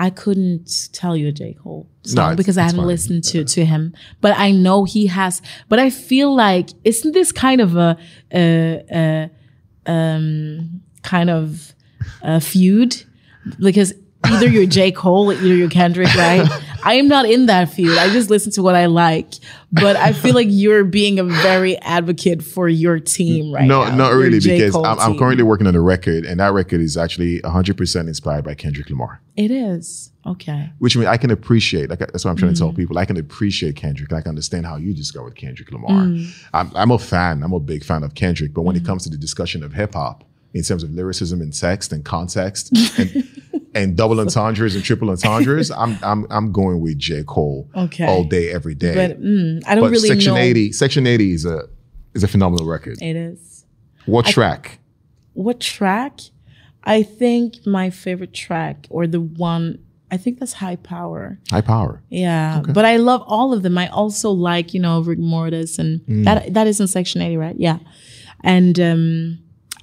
I 0.00 0.10
couldn't 0.10 0.90
tell 0.92 1.16
you 1.16 1.26
a 1.26 1.32
J 1.32 1.54
Cole 1.54 1.88
song 2.04 2.26
it's- 2.32 2.36
because 2.36 2.56
I 2.56 2.62
haven't 2.62 2.78
fine. 2.78 2.86
listened 2.86 3.24
to 3.24 3.44
to 3.44 3.64
him. 3.64 3.94
But 4.20 4.38
I 4.38 4.52
know 4.52 4.84
he 4.84 5.08
has. 5.08 5.42
But 5.68 5.80
I 5.80 5.90
feel 5.90 6.32
like 6.34 6.70
isn't 6.84 7.12
this 7.12 7.32
kind 7.32 7.60
of 7.60 7.74
a, 7.76 7.98
a, 8.32 8.84
a 8.92 9.90
um 9.90 10.82
kind 11.02 11.30
of 11.30 11.74
a 12.22 12.40
feud 12.40 13.02
because 13.58 13.92
either 14.24 14.46
you're 14.48 14.66
J 14.66 14.92
Cole 14.92 15.30
or 15.30 15.34
either 15.34 15.54
you're 15.56 15.68
Kendrick, 15.70 16.14
right? 16.14 16.48
I 16.84 16.94
am 16.94 17.08
not 17.08 17.26
in 17.26 17.46
that 17.46 17.70
field. 17.70 17.98
I 17.98 18.10
just 18.10 18.30
listen 18.30 18.52
to 18.52 18.62
what 18.62 18.74
I 18.74 18.86
like. 18.86 19.34
But 19.70 19.96
I 19.96 20.14
feel 20.14 20.34
like 20.34 20.46
you're 20.50 20.84
being 20.84 21.18
a 21.18 21.24
very 21.24 21.76
advocate 21.78 22.42
for 22.42 22.68
your 22.70 22.98
team 22.98 23.52
right 23.52 23.66
no, 23.66 23.84
now. 23.84 23.94
not 23.94 24.12
really, 24.14 24.40
because 24.40 24.74
I'm, 24.74 24.98
I'm 24.98 25.18
currently 25.18 25.44
working 25.44 25.66
on 25.66 25.74
a 25.74 25.80
record, 25.80 26.24
and 26.24 26.40
that 26.40 26.54
record 26.54 26.80
is 26.80 26.96
actually 26.96 27.40
100% 27.42 28.00
inspired 28.08 28.44
by 28.44 28.54
Kendrick 28.54 28.88
Lamar. 28.88 29.20
It 29.36 29.50
is 29.50 30.10
okay. 30.24 30.70
Which 30.78 30.96
means 30.96 31.06
I 31.08 31.18
can 31.18 31.30
appreciate. 31.30 31.90
Like 31.90 31.98
that's 31.98 32.24
what 32.24 32.30
I'm 32.30 32.36
trying 32.36 32.54
to 32.54 32.56
Mm. 32.56 32.64
tell 32.64 32.72
people. 32.72 32.98
I 32.98 33.04
can 33.04 33.18
appreciate 33.18 33.76
Kendrick. 33.76 34.12
I 34.12 34.20
can 34.22 34.30
understand 34.30 34.64
how 34.64 34.76
you 34.76 34.94
discovered 34.94 35.36
Kendrick 35.36 35.70
Lamar. 35.70 35.90
Mm. 35.90 36.46
I'm, 36.54 36.72
I'm 36.74 36.90
a 36.90 36.98
fan. 36.98 37.42
I'm 37.42 37.52
a 37.52 37.60
big 37.60 37.84
fan 37.84 38.02
of 38.02 38.14
Kendrick. 38.14 38.54
But 38.54 38.62
when 38.62 38.74
it 38.74 38.84
comes 38.86 39.04
to 39.04 39.10
the 39.10 39.18
discussion 39.18 39.62
of 39.62 39.74
hip 39.74 39.94
hop, 39.94 40.24
in 40.54 40.62
terms 40.62 40.82
of 40.82 40.90
lyricism 40.90 41.40
and 41.40 41.52
text 41.52 41.92
and 41.92 42.04
context 42.04 42.70
and 42.98 43.24
and 43.74 43.96
double 43.96 44.18
entendres 44.20 44.74
and 44.74 44.82
triple 44.84 45.10
entendres, 45.10 45.70
I'm 45.70 45.98
I'm 46.02 46.26
I'm 46.30 46.52
going 46.52 46.80
with 46.80 46.98
J 46.98 47.22
Cole 47.24 47.68
Okay. 47.76 48.06
all 48.06 48.24
day 48.24 48.50
every 48.50 48.74
day. 48.74 48.94
But 48.94 49.20
mm, 49.20 49.62
I 49.66 49.74
don't 49.74 49.84
But 49.84 49.90
really 49.92 50.08
Section 50.08 50.34
know. 50.34 50.40
80, 50.40 50.72
Section 50.72 51.06
80 51.06 51.32
is 51.32 51.44
a 51.44 51.62
is 52.14 52.24
a 52.24 52.28
phenomenal 52.28 52.66
record. 52.66 53.00
It 53.02 53.14
is. 53.16 53.64
What 54.06 54.24
track? 54.26 54.78
What 55.34 55.60
track? 55.60 56.20
I 56.84 57.02
think 57.02 57.66
my 57.66 57.90
favorite 57.90 58.32
track, 58.32 58.86
or 58.88 59.06
the 59.06 59.20
one, 59.20 59.78
I 60.10 60.16
think 60.16 60.38
that's 60.40 60.54
High 60.54 60.76
Power. 60.76 61.38
High 61.50 61.60
Power. 61.60 62.02
Yeah, 62.08 62.62
but 62.66 62.86
I 62.86 62.96
love 62.96 63.22
all 63.26 63.52
of 63.52 63.62
them. 63.62 63.76
I 63.76 63.88
also 63.88 64.30
like, 64.30 64.72
you 64.72 64.80
know, 64.80 65.02
Rigamortus, 65.02 65.78
and 65.78 66.00
Mm. 66.06 66.24
that 66.24 66.54
that 66.54 66.66
is 66.66 66.80
in 66.80 66.86
Section 66.88 67.20
80, 67.20 67.36
right? 67.36 67.56
Yeah, 67.58 67.78
and 68.42 68.80
um, 68.80 69.38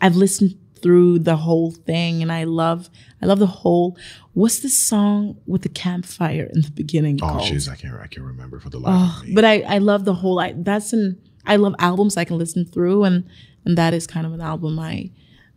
I've 0.05 0.15
listened 0.15 0.55
through 0.81 1.17
the 1.19 1.35
whole 1.35 1.71
thing, 1.71 2.21
and 2.21 2.31
I 2.31 2.43
love, 2.43 2.89
I 3.21 3.25
love 3.25 3.39
the 3.39 3.47
whole. 3.47 3.97
What's 4.33 4.59
the 4.59 4.69
song 4.69 5.37
with 5.47 5.63
the 5.63 5.69
campfire 5.69 6.47
in 6.53 6.61
the 6.61 6.69
beginning? 6.69 7.19
Oh 7.23 7.39
jeez, 7.41 7.67
I 7.67 7.75
can't 7.75 7.95
I 7.95 8.05
can't 8.05 8.25
remember 8.25 8.59
for 8.59 8.69
the 8.69 8.79
life 8.79 9.19
of 9.19 9.25
me. 9.25 9.33
But 9.33 9.45
I, 9.45 9.61
I 9.61 9.77
love 9.79 10.05
the 10.05 10.13
whole. 10.13 10.39
I, 10.39 10.53
that's 10.55 10.93
an. 10.93 11.19
I 11.47 11.55
love 11.55 11.73
albums 11.79 12.17
I 12.17 12.23
can 12.25 12.37
listen 12.37 12.65
through, 12.65 13.03
and 13.03 13.27
and 13.65 13.77
that 13.79 13.95
is 13.95 14.05
kind 14.05 14.27
of 14.27 14.33
an 14.33 14.41
album 14.41 14.77
I, 14.77 15.09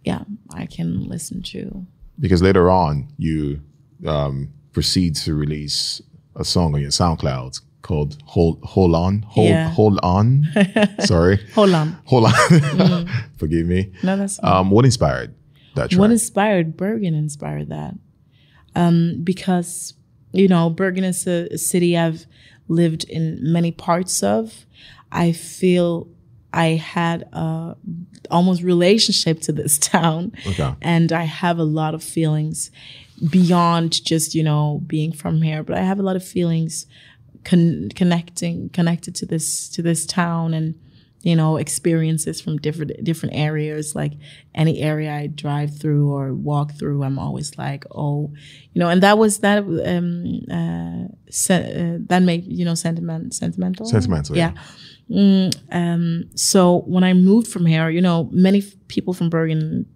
yeah, 0.03 0.22
I 0.55 0.64
can 0.64 1.07
listen 1.07 1.42
to. 1.42 1.86
because 2.18 2.40
later 2.40 2.70
on 2.70 3.09
you 3.18 3.61
um, 4.07 4.49
proceed 4.72 5.14
to 5.16 5.34
release 5.34 6.01
a 6.36 6.44
song 6.44 6.74
on 6.74 6.80
your 6.80 6.90
SoundCloud 6.90 7.61
called 7.83 8.16
"Hold 8.24 8.59
Hold 8.62 8.95
On 8.95 9.22
Hold 9.22 9.49
Yeah. 9.49 9.70
Hold 9.70 9.99
On." 10.03 10.45
Sorry, 11.01 11.39
Hold 11.55 11.72
on, 11.74 11.97
hold 12.05 12.26
on. 12.26 13.09
Forgive 13.37 13.66
me. 13.66 13.93
no, 14.03 14.16
that's 14.16 14.39
Um, 14.43 14.70
what 14.70 14.85
inspired 14.85 15.35
that 15.74 15.91
track? 15.91 16.01
What 16.01 16.11
inspired 16.11 16.76
Bergen 16.76 17.14
inspired 17.14 17.68
that? 17.70 17.95
Um, 18.74 19.20
because 19.24 19.95
you 20.33 20.47
know, 20.49 20.68
Bergen 20.70 21.05
is 21.05 21.26
a, 21.26 21.49
a 21.53 21.59
city 21.59 21.97
I've 21.97 22.26
lived 22.68 23.05
in 23.05 23.39
many 23.43 23.72
parts 23.72 24.22
of. 24.22 24.66
I 25.11 25.33
feel 25.33 26.07
I 26.53 26.66
had 26.76 27.22
a 27.33 27.76
almost 28.31 28.62
relationship 28.62 29.41
to 29.43 29.53
this 29.53 29.79
town, 29.95 30.33
Okay. 30.47 30.74
and 30.83 31.12
I 31.12 31.22
have 31.24 31.59
a 31.59 31.64
lot 31.64 31.95
of 31.95 32.03
feelings 32.05 32.70
beyond 33.31 34.05
just 34.05 34.35
you 34.35 34.43
know 34.43 34.83
being 34.87 35.12
from 35.12 35.43
here. 35.43 35.62
But 35.62 35.79
I 35.79 35.83
have 35.83 35.99
a 35.99 36.03
lot 36.03 36.16
of 36.16 36.24
feelings 36.24 36.87
con- 37.45 37.89
connecting 37.95 38.68
connected 38.70 39.14
to 39.16 39.26
this 39.26 39.68
to 39.70 39.82
this 39.82 40.07
town 40.07 40.55
and 40.55 40.74
you 41.22 41.34
know 41.34 41.57
experiences 41.57 42.41
from 42.41 42.57
different 42.59 42.93
different 43.05 43.34
areas. 43.34 43.95
Like 43.95 44.12
any 44.55 44.80
area 44.80 45.14
i 45.14 45.26
drive 45.28 45.78
through 45.78 46.11
or 46.12 46.34
walk 46.34 46.72
through 46.72 47.05
i'm 47.05 47.18
always 47.18 47.57
like 47.57 47.84
oh 47.95 48.30
you 48.72 48.80
know 48.80 48.89
and 48.89 49.03
that 49.03 49.16
was 49.16 49.39
that 49.39 49.59
um 49.59 50.41
uh, 50.51 51.07
se- 51.30 51.72
uh 51.95 51.99
that 52.09 52.22
made 52.22 52.45
you 52.45 52.64
know 52.64 52.74
sentiment 52.74 53.32
sentimental? 53.32 53.86
Sentimental, 53.86 54.36
yeah. 54.36 54.53
Mm, 55.11 55.55
um 55.72 56.24
so 56.34 56.80
when 56.86 57.05
i 57.05 57.12
moved 57.14 57.49
from 57.49 57.64
here 57.66 57.89
you 57.89 58.01
know 58.01 58.28
many 58.32 58.59
f- 58.59 58.74
people 58.89 59.14
from 59.14 59.30
bergen 59.30 59.86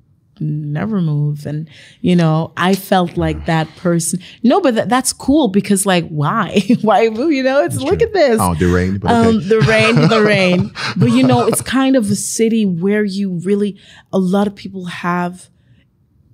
never 0.42 1.00
move 1.00 1.46
and 1.46 1.68
you 2.00 2.14
know 2.14 2.52
i 2.56 2.74
felt 2.74 3.16
like 3.16 3.46
that 3.46 3.66
person 3.76 4.20
no 4.42 4.60
but 4.60 4.74
that, 4.74 4.88
that's 4.88 5.12
cool 5.12 5.48
because 5.48 5.86
like 5.86 6.06
why 6.08 6.60
why 6.82 7.08
move 7.08 7.32
you 7.32 7.42
know 7.42 7.62
it's 7.62 7.76
look 7.78 8.02
at 8.02 8.12
this 8.12 8.38
Oh, 8.40 8.54
the 8.54 8.66
rain. 8.66 8.98
But 8.98 9.10
okay. 9.10 9.28
um, 9.28 9.48
the 9.48 9.60
rain, 9.60 9.94
the 10.08 10.22
rain. 10.26 10.70
But 10.96 11.10
you 11.10 11.22
know, 11.22 11.46
it's 11.46 11.60
kind 11.60 11.96
of 11.96 12.10
a 12.10 12.16
city 12.16 12.64
where 12.66 13.04
you 13.04 13.38
really, 13.44 13.78
a 14.12 14.18
lot 14.18 14.46
of 14.46 14.54
people 14.54 14.86
have. 14.86 15.48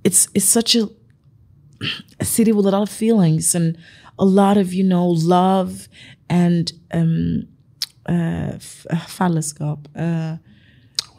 It's 0.04 0.28
it's 0.34 0.44
such 0.46 0.74
a, 0.74 0.88
a 2.20 2.24
city 2.24 2.52
with 2.52 2.66
a 2.66 2.70
lot 2.70 2.82
of 2.82 2.88
feelings 2.88 3.54
and 3.54 3.76
a 4.18 4.24
lot 4.24 4.56
of 4.56 4.72
you 4.72 4.84
know 4.84 5.06
love 5.08 5.88
and 6.30 6.72
um, 6.92 7.48
uh, 8.08 8.52
f- 8.54 8.86
uh, 8.90 10.36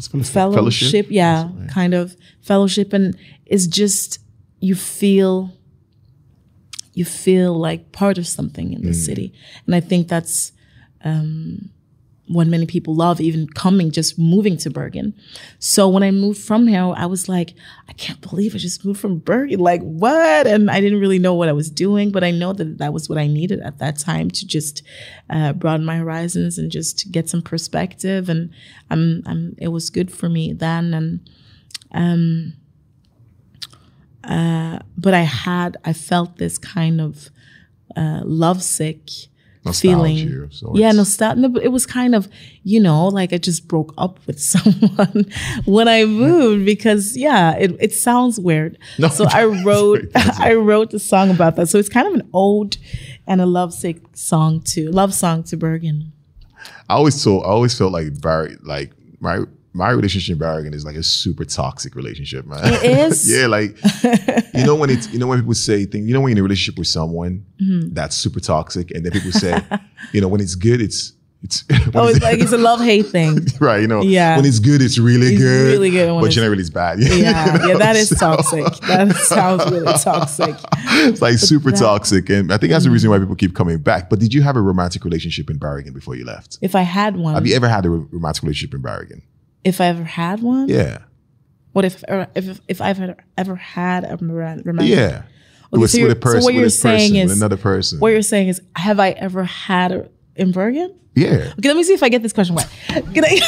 fellowship, 0.07 0.33
fellowship? 0.33 0.55
fellowship, 0.55 1.07
yeah, 1.09 1.49
kind 1.69 1.93
of 1.93 2.15
fellowship, 2.41 2.93
and 2.93 3.17
it's 3.45 3.67
just 3.67 4.19
you 4.59 4.75
feel. 4.75 5.51
You 6.93 7.05
feel 7.05 7.53
like 7.53 7.93
part 7.93 8.17
of 8.17 8.27
something 8.27 8.73
in 8.73 8.81
the 8.81 8.93
city, 8.93 9.31
and 9.65 9.73
I 9.73 9.79
think 9.79 10.09
that's 10.09 10.51
um, 11.05 11.69
what 12.29 12.45
many 12.45 12.67
people 12.67 12.93
love, 12.93 13.19
even 13.19 13.47
coming, 13.47 13.89
just 13.89 14.19
moving 14.19 14.55
to 14.55 14.69
Bergen. 14.69 15.15
So 15.57 15.89
when 15.89 16.03
I 16.03 16.11
moved 16.11 16.39
from 16.39 16.67
here, 16.67 16.93
I 16.95 17.07
was 17.07 17.27
like, 17.27 17.55
I 17.87 17.93
can't 17.93 18.21
believe 18.21 18.53
I 18.53 18.59
just 18.59 18.85
moved 18.85 18.99
from 18.99 19.17
Bergen. 19.17 19.59
Like, 19.59 19.81
what? 19.81 20.45
And 20.45 20.69
I 20.69 20.79
didn't 20.79 20.99
really 20.99 21.17
know 21.17 21.33
what 21.33 21.49
I 21.49 21.53
was 21.53 21.71
doing, 21.71 22.11
but 22.11 22.23
I 22.23 22.29
know 22.29 22.53
that 22.53 22.77
that 22.77 22.93
was 22.93 23.09
what 23.09 23.17
I 23.17 23.25
needed 23.25 23.61
at 23.61 23.79
that 23.79 23.97
time 23.97 24.29
to 24.29 24.45
just 24.45 24.83
uh, 25.27 25.53
broaden 25.53 25.87
my 25.87 25.97
horizons 25.97 26.59
and 26.59 26.71
just 26.71 27.11
get 27.11 27.27
some 27.27 27.41
perspective. 27.41 28.29
And 28.29 28.51
um, 28.91 29.23
um, 29.25 29.55
it 29.57 29.69
was 29.69 29.89
good 29.89 30.11
for 30.11 30.29
me 30.29 30.53
then. 30.53 30.93
And 30.93 31.29
um, 31.91 32.53
uh, 34.23 34.79
but 34.95 35.15
I 35.15 35.21
had, 35.21 35.77
I 35.83 35.93
felt 35.93 36.37
this 36.37 36.59
kind 36.59 37.01
of 37.01 37.31
uh, 37.97 38.21
lovesick. 38.23 39.09
Nostalgia 39.65 40.43
of. 40.43 40.75
Yeah, 40.75 40.91
nostalgia. 40.91 41.59
It 41.61 41.69
was 41.69 41.85
kind 41.85 42.15
of, 42.15 42.29
you 42.63 42.79
know, 42.79 43.07
like 43.07 43.33
I 43.33 43.37
just 43.37 43.67
broke 43.67 43.93
up 43.97 44.19
with 44.25 44.39
someone 44.53 45.25
when 45.65 45.87
I 45.87 46.05
moved 46.05 46.65
because, 46.65 47.17
yeah, 47.17 47.55
it, 47.55 47.75
it 47.79 47.93
sounds 47.93 48.39
weird. 48.39 48.77
No, 48.97 49.09
so 49.09 49.25
I 49.29 49.45
wrote. 49.45 50.07
I 50.15 50.53
wrote 50.53 50.93
a 50.93 50.99
song 50.99 51.29
about 51.29 51.55
that. 51.57 51.67
So 51.69 51.77
it's 51.77 51.89
kind 51.89 52.07
of 52.07 52.13
an 52.13 52.29
ode 52.33 52.77
and 53.27 53.41
a 53.41 53.45
lovesick 53.45 54.01
song 54.13 54.61
to 54.61 54.89
love 54.91 55.13
song 55.13 55.43
to 55.43 55.57
Bergen. 55.57 56.13
I 56.89 56.95
always 56.95 57.21
so 57.21 57.41
I 57.41 57.49
always 57.49 57.77
felt 57.77 57.91
like 57.91 58.07
very 58.07 58.57
like 58.63 58.91
my 59.19 59.43
my 59.73 59.89
relationship 59.91 60.33
in 60.33 60.39
Bergen 60.39 60.73
is 60.73 60.83
like 60.83 60.95
a 60.95 61.03
super 61.03 61.45
toxic 61.45 61.95
relationship, 61.95 62.45
man. 62.45 62.59
It 62.73 62.83
is? 62.83 63.29
yeah, 63.39 63.47
like 63.47 63.77
you 64.53 64.65
know 64.65 64.75
when 64.75 64.89
it's 64.89 65.11
you 65.13 65.19
know 65.19 65.27
when 65.27 65.39
people 65.39 65.53
say 65.53 65.85
things, 65.85 66.07
you 66.07 66.13
know 66.13 66.21
when 66.21 66.29
you're 66.31 66.37
in 66.37 66.39
a 66.39 66.43
relationship 66.43 66.77
with 66.79 66.87
someone 66.87 67.45
Mm-hmm. 67.61 67.93
that's 67.93 68.15
super 68.15 68.39
toxic, 68.39 68.89
and 68.91 69.05
then 69.05 69.11
people 69.11 69.31
say, 69.33 69.61
you 70.13 70.21
know, 70.21 70.29
when 70.29 70.39
it's 70.41 70.55
good, 70.55 70.81
it's 70.81 71.11
it's 71.43 71.63
Oh, 71.93 72.07
it's 72.07 72.21
like 72.21 72.39
it's 72.39 72.51
a 72.53 72.57
love 72.57 72.79
hate 72.81 73.07
thing. 73.07 73.39
right, 73.59 73.81
you 73.81 73.87
know, 73.87 74.01
Yeah. 74.01 74.37
when 74.37 74.45
it's 74.45 74.59
good, 74.59 74.81
it's 74.81 74.97
really 74.97 75.33
It's 75.33 75.41
good, 75.41 75.71
really 75.73 75.89
good 75.89 76.07
when 76.07 76.15
but 76.21 76.25
it's- 76.27 76.35
generally 76.35 76.61
it's 76.61 76.69
bad. 76.69 76.99
Yeah, 76.99 77.13
You 77.13 77.69
yeah, 77.69 77.77
that 77.77 77.95
is 77.97 78.09
So, 78.09 78.15
toxic. 78.15 78.65
That 78.87 79.13
sounds 79.17 79.69
really 79.69 79.93
toxic. 79.99 80.55
It's 81.09 81.21
like 81.21 81.37
super 81.37 81.71
that- 81.71 81.79
toxic, 81.79 82.29
and 82.29 82.51
I 82.53 82.57
think 82.57 82.71
that's 82.71 82.85
the 82.85 82.91
reason 82.91 83.09
why 83.09 83.19
people 83.19 83.35
keep 83.35 83.53
coming 83.55 83.77
back. 83.77 84.09
But 84.09 84.19
did 84.19 84.33
you 84.33 84.41
have 84.41 84.55
a 84.55 84.61
romantic 84.61 85.03
relationship 85.05 85.49
in 85.49 85.57
Bergen 85.57 85.93
before 85.93 86.15
you 86.15 86.23
left? 86.25 86.57
If 86.61 86.75
I 86.75 86.81
had 86.83 87.17
one, 87.17 87.33
Have 87.35 87.45
you 87.45 87.55
ever 87.55 87.67
had 87.69 87.85
a 87.85 87.89
romantic 87.89 88.43
relationship 88.43 88.73
in 88.73 88.81
Bergen? 88.81 89.21
If 89.63 89.81
I 89.81 89.85
ever 89.87 90.03
had 90.03 90.41
one, 90.41 90.67
Yeah, 90.69 90.99
what 91.73 91.85
if 91.85 92.03
if 92.35 92.59
if 92.67 92.81
I've 92.81 92.99
ever, 93.37 93.55
had 93.55 94.03
a 94.03 94.17
roman- 94.17 94.61
romantic? 94.65 94.95
yeah. 94.97 95.23
Okay, 95.71 95.81
with, 95.81 95.91
so 95.91 96.01
with 96.01 96.11
a 96.11 96.15
person, 96.15 96.41
so 96.41 96.45
what 96.45 96.53
with 96.55 96.61
you're 96.61 96.69
saying 96.69 97.11
person, 97.13 97.15
is- 97.31 97.37
another 97.37 97.57
person. 97.57 97.99
What 97.99 98.09
you're 98.09 98.21
saying 98.23 98.47
is, 98.47 98.61
have 98.75 98.99
I 98.99 99.11
ever 99.11 99.43
had 99.43 99.91
a 99.91 100.09
in 100.35 100.51
Bergen? 100.51 100.95
Yeah. 101.15 101.53
Okay, 101.57 101.67
let 101.67 101.75
me 101.75 101.83
see 101.83 101.93
if 101.93 102.03
I 102.03 102.09
get 102.09 102.21
this 102.23 102.31
question 102.33 102.55
right. 102.55 102.67
Can 103.13 103.25
I, 103.25 103.41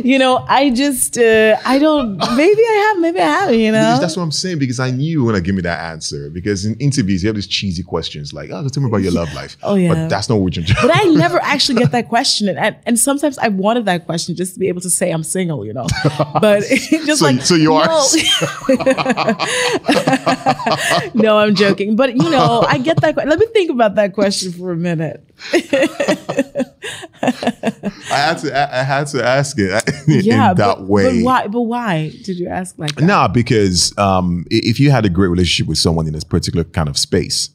you 0.04 0.18
know, 0.18 0.44
I 0.48 0.70
just, 0.70 1.18
uh, 1.18 1.56
I 1.64 1.78
don't. 1.78 2.16
Maybe 2.36 2.62
I 2.62 2.84
have. 2.88 3.00
Maybe 3.00 3.20
I 3.20 3.24
haven't. 3.26 3.58
You 3.58 3.72
Because 3.72 3.96
know. 3.96 4.00
That's 4.00 4.16
what 4.16 4.22
I'm 4.22 4.32
saying 4.32 4.58
because 4.60 4.80
I 4.80 4.90
knew 4.90 5.04
you 5.10 5.24
were 5.24 5.32
gonna 5.32 5.42
give 5.42 5.54
me 5.54 5.60
that 5.62 5.80
answer. 5.92 6.30
Because 6.30 6.64
in 6.64 6.74
interviews, 6.76 7.22
you 7.22 7.28
have 7.28 7.36
these 7.36 7.46
cheesy 7.46 7.82
questions 7.82 8.32
like, 8.32 8.50
"Oh, 8.50 8.66
tell 8.68 8.82
me 8.82 8.88
about 8.88 9.02
your 9.02 9.12
love 9.12 9.32
life." 9.34 9.56
Oh, 9.62 9.74
yeah. 9.74 9.92
but 9.94 10.08
that's 10.08 10.28
not 10.28 10.36
what 10.36 10.56
you're. 10.56 10.64
But 10.80 10.90
I 10.94 11.04
never 11.10 11.38
actually 11.42 11.78
get 11.80 11.90
that 11.92 12.08
question, 12.08 12.48
and, 12.48 12.76
and 12.86 12.98
sometimes 12.98 13.36
I 13.38 13.48
wanted 13.48 13.84
that 13.86 14.06
question 14.06 14.36
just 14.36 14.54
to 14.54 14.60
be 14.60 14.68
able 14.68 14.80
to 14.82 14.90
say 14.90 15.10
I'm 15.10 15.24
single, 15.24 15.66
you 15.66 15.72
know. 15.74 15.86
But 16.40 16.62
just 16.64 17.18
So- 17.18 17.26
like 17.26 17.42
so 17.42 17.54
you 17.56 17.74
are 17.74 17.86
No. 17.86 18.06
no, 21.14 21.38
I'm 21.38 21.54
joking. 21.54 21.96
But 21.96 22.16
you 22.16 22.30
know, 22.30 22.64
I 22.66 22.78
get 22.78 23.00
that. 23.00 23.16
Let 23.16 23.38
me 23.38 23.46
think 23.52 23.70
about 23.70 23.96
that 23.96 24.14
question 24.14 24.52
for 24.52 24.72
a 24.72 24.76
minute. 24.76 25.24
I 27.22 28.16
had 28.16 28.38
to. 28.38 28.56
I, 28.56 28.80
I 28.80 28.82
had 28.82 29.06
to 29.08 29.24
ask 29.24 29.56
it 29.58 29.70
in 30.08 30.24
yeah, 30.24 30.54
that 30.54 30.78
but, 30.78 30.82
way. 30.86 31.18
But 31.18 31.24
why? 31.24 31.46
But 31.48 31.62
why 31.62 32.08
did 32.24 32.38
you 32.38 32.48
ask 32.48 32.78
like 32.78 32.94
that? 32.96 33.04
Nah, 33.04 33.28
because 33.28 33.96
um, 33.98 34.44
if 34.50 34.80
you 34.80 34.90
had 34.90 35.04
a 35.04 35.08
great 35.08 35.28
relationship 35.28 35.68
with 35.68 35.78
someone 35.78 36.06
in 36.06 36.12
this 36.12 36.24
particular 36.24 36.64
kind 36.64 36.88
of 36.88 36.96
space, 36.98 37.50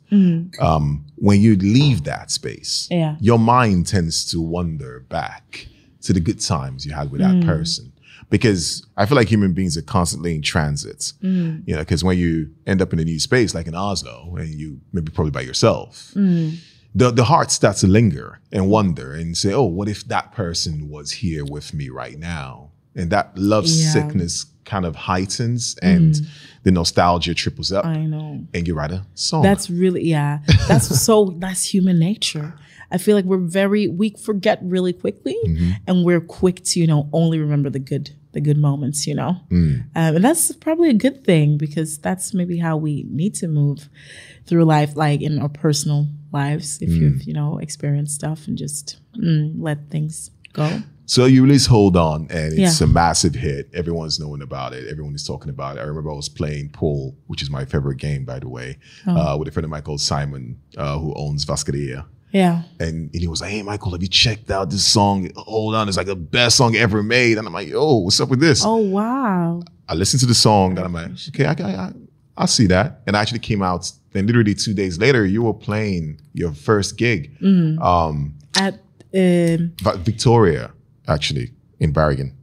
um, 0.59 1.05
when 1.15 1.41
you 1.41 1.55
leave 1.55 2.03
that 2.03 2.29
space, 2.31 2.88
Mm-hmm. 2.91 2.99
Yeah. 2.99 3.15
your 3.19 3.39
mind 3.39 3.88
tends 3.88 4.25
to 4.31 4.39
wander 4.41 5.01
back 5.09 5.67
to 6.01 6.13
the 6.13 6.19
good 6.19 6.39
times 6.39 6.86
you 6.86 6.93
had 6.93 7.11
with 7.11 7.21
that 7.21 7.34
Mm. 7.36 7.45
person. 7.45 7.91
Because 8.29 8.86
I 8.97 9.05
feel 9.05 9.15
like 9.15 9.27
human 9.29 9.53
beings 9.53 9.77
are 9.77 9.81
constantly 9.84 10.36
in 10.36 10.41
transit. 10.41 11.13
Mm. 11.23 11.63
You 11.67 11.75
know, 11.75 11.81
because 11.81 12.03
when 12.03 12.17
you 12.17 12.49
end 12.65 12.81
up 12.81 12.91
in 12.93 12.99
a 12.99 13.03
new 13.03 13.19
space 13.19 13.53
like 13.55 13.67
in 13.67 13.75
Oslo, 13.75 14.36
and 14.38 14.49
you 14.49 14.79
maybe 14.91 15.11
probably 15.11 15.31
by 15.31 15.41
yourself, 15.41 16.11
Mm. 16.15 16.57
The 16.95 17.11
the 17.11 17.23
heart 17.25 17.51
starts 17.51 17.81
to 17.81 17.87
linger 17.87 18.39
and 18.51 18.69
wonder 18.69 19.13
and 19.13 19.35
say, 19.37 19.51
"Oh, 19.53 19.63
what 19.63 19.87
if 19.89 20.03
that 20.07 20.31
person 20.33 20.89
was 20.89 21.11
here 21.11 21.43
with 21.45 21.73
me 21.73 21.89
right 21.89 22.17
now?" 22.19 22.69
And 22.95 23.09
that 23.11 23.37
love 23.37 23.65
Yeah. 23.65 23.87
Mm. 23.87 23.93
sickness 23.93 24.45
kind 24.65 24.85
of 24.85 24.95
heightens, 24.95 25.75
and 25.81 26.15
the 26.63 26.71
nostalgia 26.71 27.33
triples 27.33 27.71
up, 27.71 27.85
I 27.85 28.05
know. 28.05 28.45
and 28.53 28.67
you 28.67 28.75
write 28.75 28.91
a 28.91 29.05
song. 29.15 29.43
That's 29.43 29.69
really 29.69 30.03
yeah. 30.07 30.39
That's 30.67 30.87
so 31.05 31.35
that's 31.39 31.63
human 31.73 31.99
nature. 31.99 32.53
I 32.91 32.99
feel 32.99 33.15
like 33.15 33.25
we're 33.25 33.37
very 33.61 33.87
we 33.87 34.11
forget 34.11 34.59
really 34.61 34.93
quickly, 34.93 35.35
Mm-hmm. 35.47 35.71
and 35.87 36.05
we're 36.05 36.21
quick 36.21 36.63
to 36.65 36.79
you 36.79 36.87
know 36.87 37.09
only 37.11 37.39
remember 37.39 37.69
the 37.71 37.79
good 37.79 38.11
the 38.33 38.41
good 38.41 38.57
moments. 38.57 39.07
You 39.07 39.15
know, 39.15 39.37
Mm. 39.49 39.79
um, 39.95 40.15
and 40.15 40.23
that's 40.23 40.51
probably 40.55 40.89
a 40.89 40.93
good 41.05 41.23
thing 41.25 41.57
because 41.57 41.97
that's 41.97 42.33
maybe 42.33 42.59
how 42.59 42.77
we 42.77 43.05
need 43.09 43.33
to 43.41 43.47
move 43.47 43.89
through 44.47 44.65
life, 44.65 44.95
like 44.95 45.21
in 45.21 45.39
our 45.39 45.49
personal 45.49 46.07
lives. 46.31 46.79
If 46.81 46.89
Mm. 46.89 46.99
you've 47.01 47.23
you 47.23 47.33
know 47.33 47.59
experienced 47.59 48.15
stuff 48.15 48.47
and 48.47 48.57
just 48.57 48.97
mm, 49.17 49.53
let 49.57 49.89
things 49.89 50.31
go. 50.53 50.81
So 51.05 51.25
you 51.25 51.43
release 51.43 51.65
Hold 51.65 51.97
On, 51.97 52.27
and 52.29 52.53
it's 52.57 52.79
Yeah. 52.79 52.85
a 52.85 52.89
massive 52.89 53.35
hit. 53.35 53.69
Everyone's 53.73 54.19
knowing 54.21 54.41
about 54.41 54.73
it. 54.73 54.87
Everyone 54.89 55.13
is 55.13 55.25
talking 55.25 55.49
about 55.49 55.75
it. 55.77 55.81
I 55.81 55.83
remember 55.83 56.09
I 56.11 56.15
was 56.15 56.29
playing 56.29 56.69
pool, 56.69 57.15
which 57.27 57.41
is 57.41 57.49
my 57.49 57.65
favorite 57.65 57.97
game, 57.99 58.23
by 58.23 58.39
the 58.39 58.47
way, 58.47 58.77
Oh. 59.05 59.11
uh, 59.33 59.37
with 59.37 59.47
a 59.49 59.51
friend 59.51 59.65
of 59.65 59.69
mine 59.69 59.81
called 59.81 59.99
Simon, 60.01 60.57
uh, 60.77 60.97
who 60.97 61.13
owns 61.15 61.43
Vascadia. 61.45 62.05
Yeah. 62.31 62.63
And, 62.79 63.11
and 63.13 63.21
he 63.21 63.27
was 63.27 63.41
like, 63.41 63.51
"Hey, 63.51 63.61
Michael, 63.63 63.91
have 63.91 64.01
you 64.01 64.07
checked 64.07 64.49
out 64.49 64.69
this 64.71 64.85
song? 64.85 65.29
Hold 65.35 65.75
on, 65.75 65.87
it's 65.87 65.97
like 65.97 66.07
the 66.07 66.15
best 66.15 66.55
song 66.55 66.75
ever 66.75 67.03
made." 67.03 67.37
And 67.37 67.45
I'm 67.45 67.53
like, 67.53 67.67
"Yo, 67.67 67.97
what's 67.97 68.19
up 68.21 68.29
with 68.29 68.39
this?" 68.39 68.63
Oh 68.65 68.77
wow. 68.77 69.61
I 69.89 69.93
listened 69.95 70.21
to 70.21 70.25
the 70.25 70.33
song, 70.33 70.77
and 70.77 70.85
I'm 70.87 70.93
like, 70.93 71.11
"Okay, 71.29 71.45
I, 71.45 71.51
I, 71.51 71.75
I, 71.87 71.91
I 72.38 72.45
see 72.47 72.67
that." 72.67 73.01
And 73.07 73.15
I 73.15 73.21
actually 73.21 73.39
came 73.39 73.61
out. 73.61 73.91
Then 74.11 74.27
literally 74.27 74.53
two 74.53 74.73
days 74.73 74.99
later, 74.99 75.25
you 75.25 75.41
were 75.41 75.53
playing 75.55 76.19
your 76.34 76.53
first 76.53 76.97
gig, 76.97 77.36
Mm-hmm. 77.41 77.81
um, 77.81 78.36
At 78.55 78.75
um, 79.15 79.73
Victoria, 80.03 80.71
actually 81.07 81.51
in 81.79 81.91
Bergen. 81.91 82.36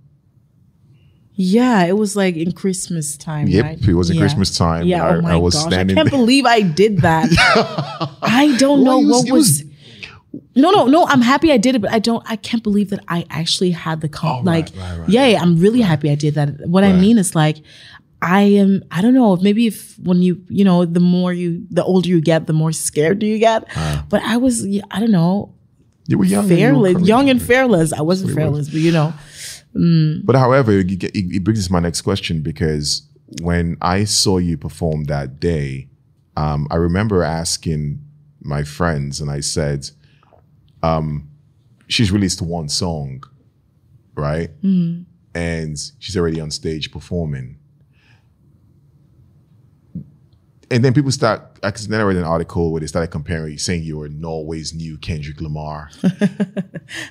Yeah, 1.35 1.85
it 1.87 1.97
was 1.97 2.17
like 2.17 2.37
in 2.37 2.53
Christmas 2.53 3.17
time. 3.17 3.47
Yep, 3.47 3.65
right? 3.65 3.89
it 3.89 3.95
was 3.95 4.11
in 4.11 4.17
Yeah. 4.17 4.23
Christmas 4.23 4.57
time. 4.59 4.87
Yeah, 4.87 5.05
I, 5.07 5.17
oh 5.17 5.21
my 5.23 5.33
I 5.33 5.37
was 5.37 5.55
gosh, 5.55 5.65
standing. 5.73 5.97
I 5.97 6.01
can't 6.03 6.11
believe 6.11 6.45
I 6.45 6.61
did 6.61 6.99
that. 6.99 7.29
I 8.23 8.55
don't 8.59 8.85
know 8.85 8.99
Well, 8.99 9.01
it 9.01 9.07
was- 9.07 9.25
what 9.25 9.33
was. 9.33 9.49
was- 9.63 9.65
No, 10.55 10.71
no, 10.71 10.87
no. 10.87 11.07
I'm 11.07 11.23
happy 11.23 11.51
I 11.51 11.57
did 11.57 11.75
it, 11.77 11.81
but 11.81 11.91
I 11.93 11.99
don't. 11.99 12.23
I 12.29 12.37
can't 12.37 12.63
believe 12.63 12.91
that 12.91 13.01
I 13.09 13.25
actually 13.31 13.71
had 13.71 14.01
the 14.01 14.09
com- 14.09 14.41
Oh, 14.41 14.43
like. 14.43 14.69
right, 14.77 14.99
right, 14.99 15.09
yeah, 15.09 15.27
yeah, 15.27 15.41
I'm 15.41 15.57
really 15.59 15.81
happy 15.81 16.11
I 16.11 16.15
did 16.15 16.35
that. 16.35 16.69
What 16.69 16.85
I 16.85 16.93
mean 16.93 17.17
is 17.19 17.35
like, 17.35 17.57
I 18.23 18.43
am. 18.43 18.83
I 18.91 19.01
don't 19.01 19.15
know. 19.15 19.37
Maybe 19.37 19.67
if 19.67 19.99
when 19.99 20.21
you 20.23 20.45
you 20.49 20.65
know 20.65 20.85
the 20.85 21.01
more 21.01 21.33
you 21.33 21.67
the 21.71 21.83
older 21.83 22.09
you 22.09 22.21
get, 22.21 22.47
the 22.47 22.53
more 22.53 22.73
scared 22.73 23.19
do 23.19 23.27
you 23.27 23.39
get. 23.39 23.65
but 24.09 24.23
I 24.23 24.37
was. 24.37 24.67
I 24.91 25.01
don't 25.01 25.11
know. 25.11 25.55
you 26.07 26.19
were 26.19 26.25
young, 26.25 26.41
and 26.43 26.51
you 26.51 26.57
Fearless, 26.57 27.09
young 27.09 27.31
and 27.31 27.41
fearless. 27.41 27.93
I 27.93 28.03
wasn't 28.03 28.29
That's 28.29 28.37
what 28.37 28.43
it 28.43 28.47
fearless, 28.47 28.69
but 28.69 28.81
you 28.81 28.93
know. 28.93 29.15
But 30.27 30.37
however, 30.37 30.73
it, 30.73 30.91
it 31.03 31.15
it 31.15 31.45
brings 31.45 31.61
us 31.61 31.67
to 31.69 31.73
my 31.73 31.81
next 31.81 32.03
question 32.03 32.43
because 32.43 33.03
when 33.41 33.77
I 33.81 34.05
saw 34.05 34.39
you 34.39 34.59
perform 34.59 35.05
that 35.05 35.41
day, 35.41 35.89
um, 36.37 36.67
I 36.71 36.77
remember 36.77 37.23
asking 37.23 38.01
my 38.43 38.65
friends, 38.65 39.21
and 39.21 39.31
I 39.31 39.41
said, 39.41 39.89
um, 40.83 41.29
"She's 41.89 42.11
released 42.13 42.43
one 42.43 42.69
song, 42.69 43.23
right? 44.15 44.51
And 45.33 45.79
she's 46.01 46.17
already 46.17 46.41
on 46.41 46.51
stage 46.51 46.91
performing." 46.93 47.57
And 50.71 50.85
then 50.85 50.95
people 50.95 51.11
start. 51.11 51.59
I 51.65 51.71
then 51.71 52.01
I 52.01 52.05
read 52.05 52.17
an 52.17 52.25
article 52.25 52.71
where 52.71 52.81
they 52.81 52.87
started 52.87 53.09
comparing, 53.09 53.59
saying 53.59 53.83
you 53.83 53.99
were 53.99 54.09
Norway's 54.09 54.73
new 54.73 54.97
Kendrick 54.99 55.41
Lamar 55.41 55.91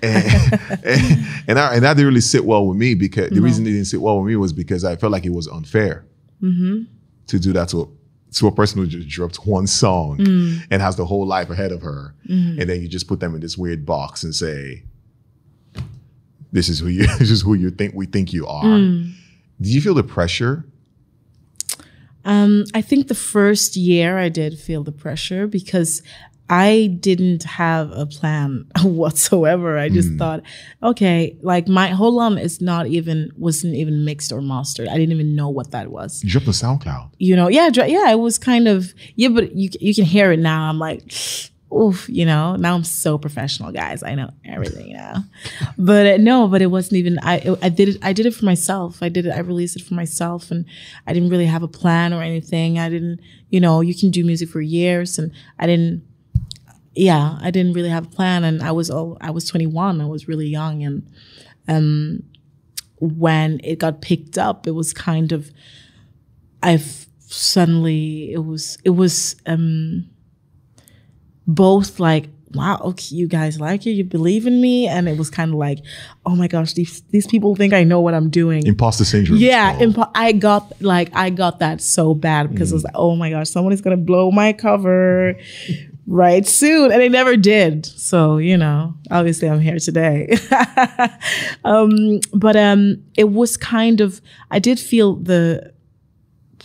and, 0.01 0.53
and, 0.83 1.27
and, 1.47 1.59
I, 1.59 1.75
and 1.75 1.83
that 1.83 1.95
didn't 1.95 2.07
really 2.07 2.21
sit 2.21 2.45
well 2.45 2.65
with 2.65 2.77
me 2.77 2.93
because 2.93 3.31
the 3.31 3.41
reason 3.41 3.67
it 3.67 3.71
didn't 3.71 3.85
sit 3.85 4.01
well 4.01 4.19
with 4.19 4.27
me 4.27 4.37
was 4.37 4.53
because 4.53 4.85
I 4.85 4.95
felt 4.95 5.11
like 5.11 5.25
it 5.25 5.33
was 5.33 5.47
unfair 5.47 6.05
mm-hmm. 6.41 6.83
to 7.27 7.39
do 7.39 7.51
that 7.53 7.69
to 7.69 7.81
a, 7.81 8.33
to 8.35 8.47
a 8.47 8.51
person 8.51 8.79
who 8.79 8.87
just 8.87 9.07
dropped 9.07 9.45
one 9.45 9.67
song 9.67 10.17
mm. 10.17 10.61
and 10.69 10.81
has 10.81 10.95
the 10.95 11.05
whole 11.05 11.25
life 11.25 11.49
ahead 11.49 11.71
of 11.71 11.81
her, 11.81 12.15
mm. 12.27 12.59
and 12.59 12.69
then 12.69 12.81
you 12.81 12.87
just 12.87 13.07
put 13.07 13.19
them 13.19 13.33
in 13.35 13.41
this 13.41 13.57
weird 13.57 13.85
box 13.85 14.23
and 14.23 14.33
say, 14.35 14.83
"This 16.51 16.69
is 16.69 16.79
who 16.79 16.87
you 16.87 17.07
this 17.19 17.31
is 17.31 17.41
who 17.41 17.55
you 17.55 17.71
think 17.71 17.93
we 17.95 18.05
think 18.05 18.31
you 18.31 18.45
are." 18.47 18.63
Mm. 18.63 19.13
Do 19.61 19.69
you 19.69 19.81
feel 19.81 19.93
the 19.93 20.03
pressure? 20.03 20.65
Um, 22.29 22.65
I 22.75 22.83
think 22.83 23.07
the 23.07 23.15
first 23.15 23.75
year 23.75 24.19
I 24.19 24.29
did 24.29 24.59
feel 24.59 24.83
the 24.83 24.91
pressure 24.91 25.47
because 25.47 26.03
I 26.47 26.95
didn't 26.99 27.43
have 27.43 27.91
a 27.91 28.05
plan 28.05 28.67
whatsoever. 28.83 29.79
I 29.79 29.89
just 29.89 30.13
thought, 30.13 30.43
okay, 30.83 31.35
like 31.41 31.67
my 31.67 31.87
whole 31.87 32.21
album 32.21 32.37
is 32.37 32.61
not 32.61 32.85
even 32.85 33.31
wasn't 33.35 33.73
even 33.73 34.05
mixed 34.05 34.31
or 34.31 34.41
mastered. 34.41 34.87
I 34.87 34.93
didn't 34.97 35.11
even 35.11 35.35
know 35.35 35.49
what 35.49 35.71
that 35.71 35.91
was. 35.91 36.23
You 36.23 36.29
dropped 36.29 36.47
on 36.47 36.53
SoundCloud. 36.53 37.13
You 37.17 37.35
know, 37.35 37.47
yeah, 37.47 37.69
yeah, 37.73 38.11
it 38.11 38.19
was 38.19 38.37
kind 38.37 38.67
of 38.67 38.93
yeah, 39.15 39.29
but 39.29 39.55
you 39.55 39.69
you 39.81 39.95
can 39.95 40.05
hear 40.05 40.31
it 40.31 40.39
now. 40.39 40.69
I'm 40.69 40.77
like, 40.77 41.01
oof, 41.73 42.07
you 42.09 42.25
know. 42.25 42.55
Now 42.55 42.75
I'm 42.75 42.83
so 42.83 43.17
professional, 43.17 43.71
guys. 43.71 44.03
I 44.03 44.15
know 44.15 44.31
everything 44.45 44.93
now. 44.93 45.23
but 45.77 46.05
uh, 46.05 46.17
no, 46.17 46.47
but 46.47 46.61
it 46.61 46.67
wasn't 46.67 46.97
even. 46.97 47.19
I 47.21 47.55
I 47.61 47.69
did 47.69 47.89
it. 47.89 47.97
I 48.01 48.13
did 48.13 48.25
it 48.25 48.33
for 48.33 48.45
myself. 48.45 49.01
I 49.01 49.09
did 49.09 49.25
it. 49.25 49.31
I 49.31 49.39
released 49.39 49.75
it 49.75 49.83
for 49.83 49.93
myself, 49.93 50.51
and 50.51 50.65
I 51.07 51.13
didn't 51.13 51.29
really 51.29 51.45
have 51.45 51.63
a 51.63 51.67
plan 51.67 52.13
or 52.13 52.21
anything. 52.21 52.79
I 52.79 52.89
didn't, 52.89 53.19
you 53.49 53.59
know, 53.59 53.81
you 53.81 53.95
can 53.95 54.11
do 54.11 54.25
music 54.25 54.49
for 54.49 54.61
years, 54.61 55.19
and 55.19 55.31
I 55.57 55.67
didn't. 55.67 56.03
Yeah, 56.95 57.37
I 57.41 57.51
didn't 57.51 57.73
really 57.73 57.89
have 57.89 58.07
a 58.07 58.09
plan, 58.09 58.43
and 58.43 58.61
I 58.61 58.71
was 58.71 58.89
oh, 58.89 59.17
I 59.21 59.31
was 59.31 59.45
21. 59.45 60.01
I 60.01 60.05
was 60.05 60.27
really 60.27 60.47
young, 60.47 60.83
and 60.83 61.07
um, 61.67 62.23
when 62.99 63.61
it 63.63 63.79
got 63.79 64.01
picked 64.01 64.37
up, 64.37 64.67
it 64.67 64.71
was 64.71 64.93
kind 64.93 65.31
of. 65.31 65.51
I've 66.61 67.05
suddenly 67.19 68.33
it 68.33 68.43
was 68.43 68.79
it 68.83 68.89
was 68.89 69.35
um 69.45 70.09
both 71.49 71.99
like 71.99 72.29
wow 72.53 72.79
okay 72.83 73.15
you 73.15 73.27
guys 73.27 73.59
like 73.59 73.85
it 73.85 73.91
you 73.91 74.03
believe 74.03 74.47
in 74.47 74.59
me 74.61 74.87
and 74.87 75.07
it 75.07 75.17
was 75.17 75.29
kind 75.29 75.51
of 75.51 75.57
like 75.57 75.79
oh 76.25 76.35
my 76.35 76.47
gosh 76.47 76.73
these 76.73 77.01
these 77.09 77.27
people 77.27 77.55
think 77.55 77.73
i 77.73 77.83
know 77.83 78.01
what 78.01 78.13
i'm 78.13 78.29
doing. 78.29 78.65
Imposter 78.65 79.05
syndrome. 79.05 79.37
yeah 79.39 79.77
impo- 79.79 80.09
i 80.15 80.31
got 80.31 80.79
like 80.81 81.09
i 81.15 81.29
got 81.29 81.59
that 81.59 81.81
so 81.81 82.13
bad 82.15 82.49
because 82.51 82.71
it 82.71 82.75
was 82.75 82.83
like 82.83 82.95
oh 82.95 83.15
my 83.15 83.29
gosh 83.29 83.49
someone 83.49 83.73
is 83.73 83.81
gonna 83.81 83.97
blow 83.97 84.31
my 84.31 84.53
cover 84.53 85.35
right 86.07 86.47
soon 86.47 86.91
and 86.91 86.99
they 87.01 87.09
never 87.09 87.35
did. 87.37 87.85
So 87.85 88.37
you 88.37 88.57
know 88.57 88.95
obviously 89.11 89.47
i'm 89.49 89.59
here 89.59 89.79
today. 89.79 90.35
Um 91.63 92.19
but 92.33 92.55
um 92.55 93.03
it 93.15 93.29
was 93.29 93.57
kind 93.57 94.01
of 94.01 94.21
i 94.49 94.59
did 94.59 94.79
feel 94.79 95.15
the 95.15 95.71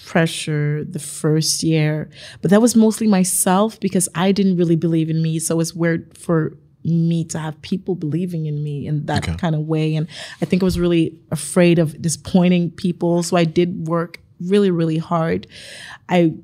pressure 0.07 0.85
the 0.85 0.99
first 0.99 1.63
year, 1.63 2.09
but 2.43 2.51
that 2.51 2.61
was 2.61 2.75
mostly 2.77 3.07
myself 3.07 3.79
because 3.81 4.09
I 4.15 4.33
didn't 4.33 4.57
really 4.57 4.77
believe 4.77 5.09
in 5.11 5.23
me. 5.23 5.39
So 5.39 5.61
it's 5.61 5.75
weird 5.75 6.17
for 6.17 6.57
me 6.85 7.25
to 7.25 7.39
have 7.39 7.61
people 7.63 7.95
believing 7.95 8.47
in 8.47 8.63
me 8.63 8.87
in 8.87 9.07
that 9.07 9.23
Okay. 9.25 9.37
kind 9.37 9.55
of 9.55 9.63
way. 9.63 9.97
And 9.97 10.07
I 10.43 10.45
think 10.45 10.63
I 10.63 10.67
was 10.67 10.79
really 10.79 11.17
afraid 11.31 11.79
of 11.79 12.01
disappointing 12.01 12.71
people. 12.73 13.23
So 13.23 13.37
I 13.37 13.45
did 13.45 13.89
work 13.89 14.21
really, 14.41 14.71
really 14.71 14.99
hard. 14.99 15.47
I 16.09 16.35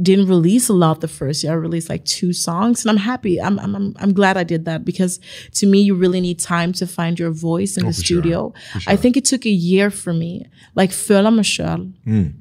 didn't 0.00 0.28
release 0.28 0.68
a 0.68 0.72
lot 0.72 1.00
the 1.00 1.08
first 1.08 1.44
year. 1.44 1.52
I 1.52 1.56
released 1.56 1.90
like 1.90 2.04
two 2.06 2.32
songs, 2.32 2.82
and 2.82 2.90
I'm 2.90 2.96
happy. 2.96 3.40
I'm 3.40 3.58
I'm 3.58 3.74
I'm, 3.76 3.94
I'm 4.00 4.12
glad 4.14 4.36
I 4.38 4.44
did 4.44 4.64
that 4.64 4.84
because 4.84 5.20
to 5.60 5.66
me, 5.66 5.82
you 5.82 5.94
really 5.94 6.20
need 6.20 6.38
time 6.38 6.72
to 6.80 6.86
find 6.86 7.18
your 7.18 7.30
voice 7.30 7.76
in 7.76 7.84
oh, 7.84 7.88
the 7.88 7.90
Oh, 7.90 7.92
for 7.92 8.04
sure. 8.04 8.04
studio. 8.04 8.52
I 8.86 8.96
think 8.96 9.16
it 9.16 9.26
took 9.26 9.44
a 9.44 9.50
year 9.50 9.90
for 9.90 10.12
me. 10.14 10.46
Like 10.74 10.90
meg 10.90 11.44
sjøl 11.44 11.92
mm. 12.06 12.32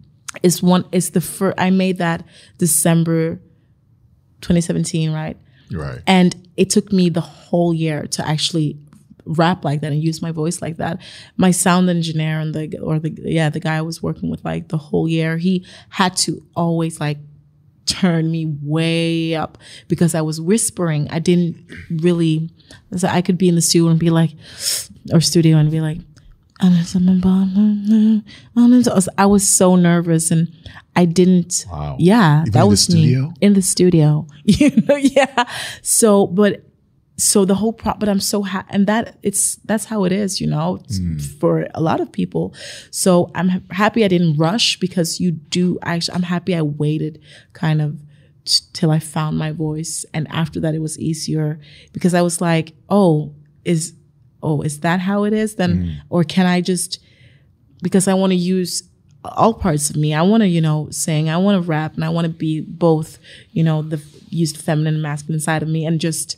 Is 0.44 0.62
one 0.62 0.86
it's 0.92 1.10
the 1.10 1.22
first. 1.22 1.60
I 1.60 1.70
made 1.70 1.98
that 1.98 2.24
December 2.58 3.36
2017, 4.42 5.12
right? 5.12 5.38
Right. 5.72 6.00
And 6.08 6.50
it 6.58 6.70
took 6.70 6.92
me 6.92 7.10
the 7.10 7.22
whole 7.22 7.74
year 7.74 8.08
to 8.08 8.28
actually 8.28 8.78
rap 9.26 9.64
like 9.64 9.82
that 9.82 9.92
and 9.92 10.02
use 10.04 10.22
my 10.22 10.32
voice 10.32 10.62
like 10.62 10.78
that. 10.78 11.00
My 11.38 11.52
sound 11.52 11.90
engineer 11.90 12.40
and 12.40 12.54
the 12.54 12.80
or 12.80 13.00
the 13.00 13.16
yeah 13.18 13.50
the 13.50 13.60
guy 13.60 13.78
I 13.78 13.82
was 13.82 14.02
working 14.02 14.30
with 14.30 14.44
like 14.44 14.70
the 14.70 14.78
whole 14.78 15.08
year, 15.08 15.38
he 15.38 15.66
had 15.90 16.16
to 16.18 16.44
always 16.56 17.00
like 17.00 17.18
turn 17.90 18.30
me 18.30 18.46
way 18.62 19.36
up 19.36 19.58
because 19.88 20.14
I 20.14 20.22
was 20.22 20.40
whispering. 20.40 21.08
I 21.10 21.20
didn't 21.20 21.58
really, 21.90 22.52
so 22.96 23.08
I 23.08 23.22
could 23.22 23.38
be 23.38 23.50
in 23.50 23.56
the 23.56 23.62
studio 23.62 23.90
and 23.90 24.00
be 24.00 24.12
like, 24.12 24.32
or 25.12 25.20
studio 25.22 25.58
and 25.58 25.72
be 25.72 25.82
like, 25.82 25.98
I 29.18 29.26
was 29.26 29.50
so 29.50 29.76
nervous 29.76 30.32
and 30.32 30.54
I 30.96 31.06
didn't. 31.06 31.66
Wow. 31.72 31.96
Yeah, 32.00 32.42
Even 32.42 32.52
that 32.52 32.60
in 32.60 32.66
the 32.66 32.68
was 32.68 32.82
studio? 32.82 33.22
me 33.28 33.34
in 33.42 33.54
the 33.54 33.62
studio. 33.62 34.28
You 34.44 34.72
know, 34.88 34.96
yeah. 34.96 35.46
So, 35.82 36.28
but 36.28 36.66
so 37.20 37.46
the 37.46 37.56
whole 37.56 37.74
pro, 37.74 37.94
but 37.94 38.10
I'm 38.10 38.20
so 38.20 38.42
happy, 38.44 38.68
and 38.72 38.88
that 38.88 39.18
it's 39.24 39.58
that's 39.66 39.86
how 39.86 40.06
it 40.06 40.12
is, 40.12 40.42
you 40.42 40.48
know, 40.48 40.80
it's 40.84 40.98
hmm. 40.98 41.18
for 41.18 41.68
a 41.74 41.82
lot 41.82 42.00
of 42.00 42.12
people. 42.12 42.54
So 42.92 43.30
I'm 43.36 43.50
ha- 43.50 43.60
happy 43.72 44.04
I 44.04 44.08
didn't 44.08 44.38
rush 44.38 44.80
because 44.80 45.20
you 45.20 45.32
do. 45.32 45.78
Actually, 45.84 46.16
I'm 46.16 46.24
happy 46.24 46.56
I 46.56 46.62
waited, 46.62 47.22
kind 47.54 47.82
of 47.82 48.00
t- 48.46 48.64
till 48.74 48.92
I 48.92 49.00
found 49.00 49.38
my 49.38 49.52
voice, 49.52 50.06
and 50.14 50.28
after 50.30 50.60
that 50.62 50.74
it 50.76 50.80
was 50.80 50.98
easier 51.00 51.60
because 51.94 52.14
I 52.14 52.22
was 52.22 52.42
like, 52.42 52.74
oh, 52.90 53.34
is 53.66 53.94
oh, 54.42 54.62
is 54.62 54.80
that 54.82 55.00
how 55.00 55.24
it 55.24 55.34
is 55.34 55.56
then, 55.56 56.02
or 56.10 56.24
can 56.24 56.46
I 56.46 56.62
just 56.62 57.00
because 57.82 58.08
I 58.08 58.14
want 58.14 58.32
to 58.32 58.38
use 58.38 58.84
all 59.24 59.54
parts 59.54 59.90
of 59.90 59.96
me. 59.96 60.14
I 60.14 60.22
want 60.22 60.42
to, 60.42 60.48
you 60.48 60.62
know, 60.62 60.88
sing. 60.92 61.30
I 61.30 61.38
want 61.38 61.62
to 61.62 61.68
rap, 61.68 61.96
and 61.96 62.06
I 62.06 62.10
want 62.10 62.26
to 62.26 62.34
be 62.34 62.62
both, 62.62 63.20
you 63.52 63.64
know, 63.64 63.82
the 63.82 64.02
used 64.30 64.58
feminine 64.58 64.96
and 64.96 65.04
masculine 65.04 65.40
side 65.40 65.64
of 65.64 65.70
me, 65.70 65.86
and 65.86 66.00
just 66.00 66.38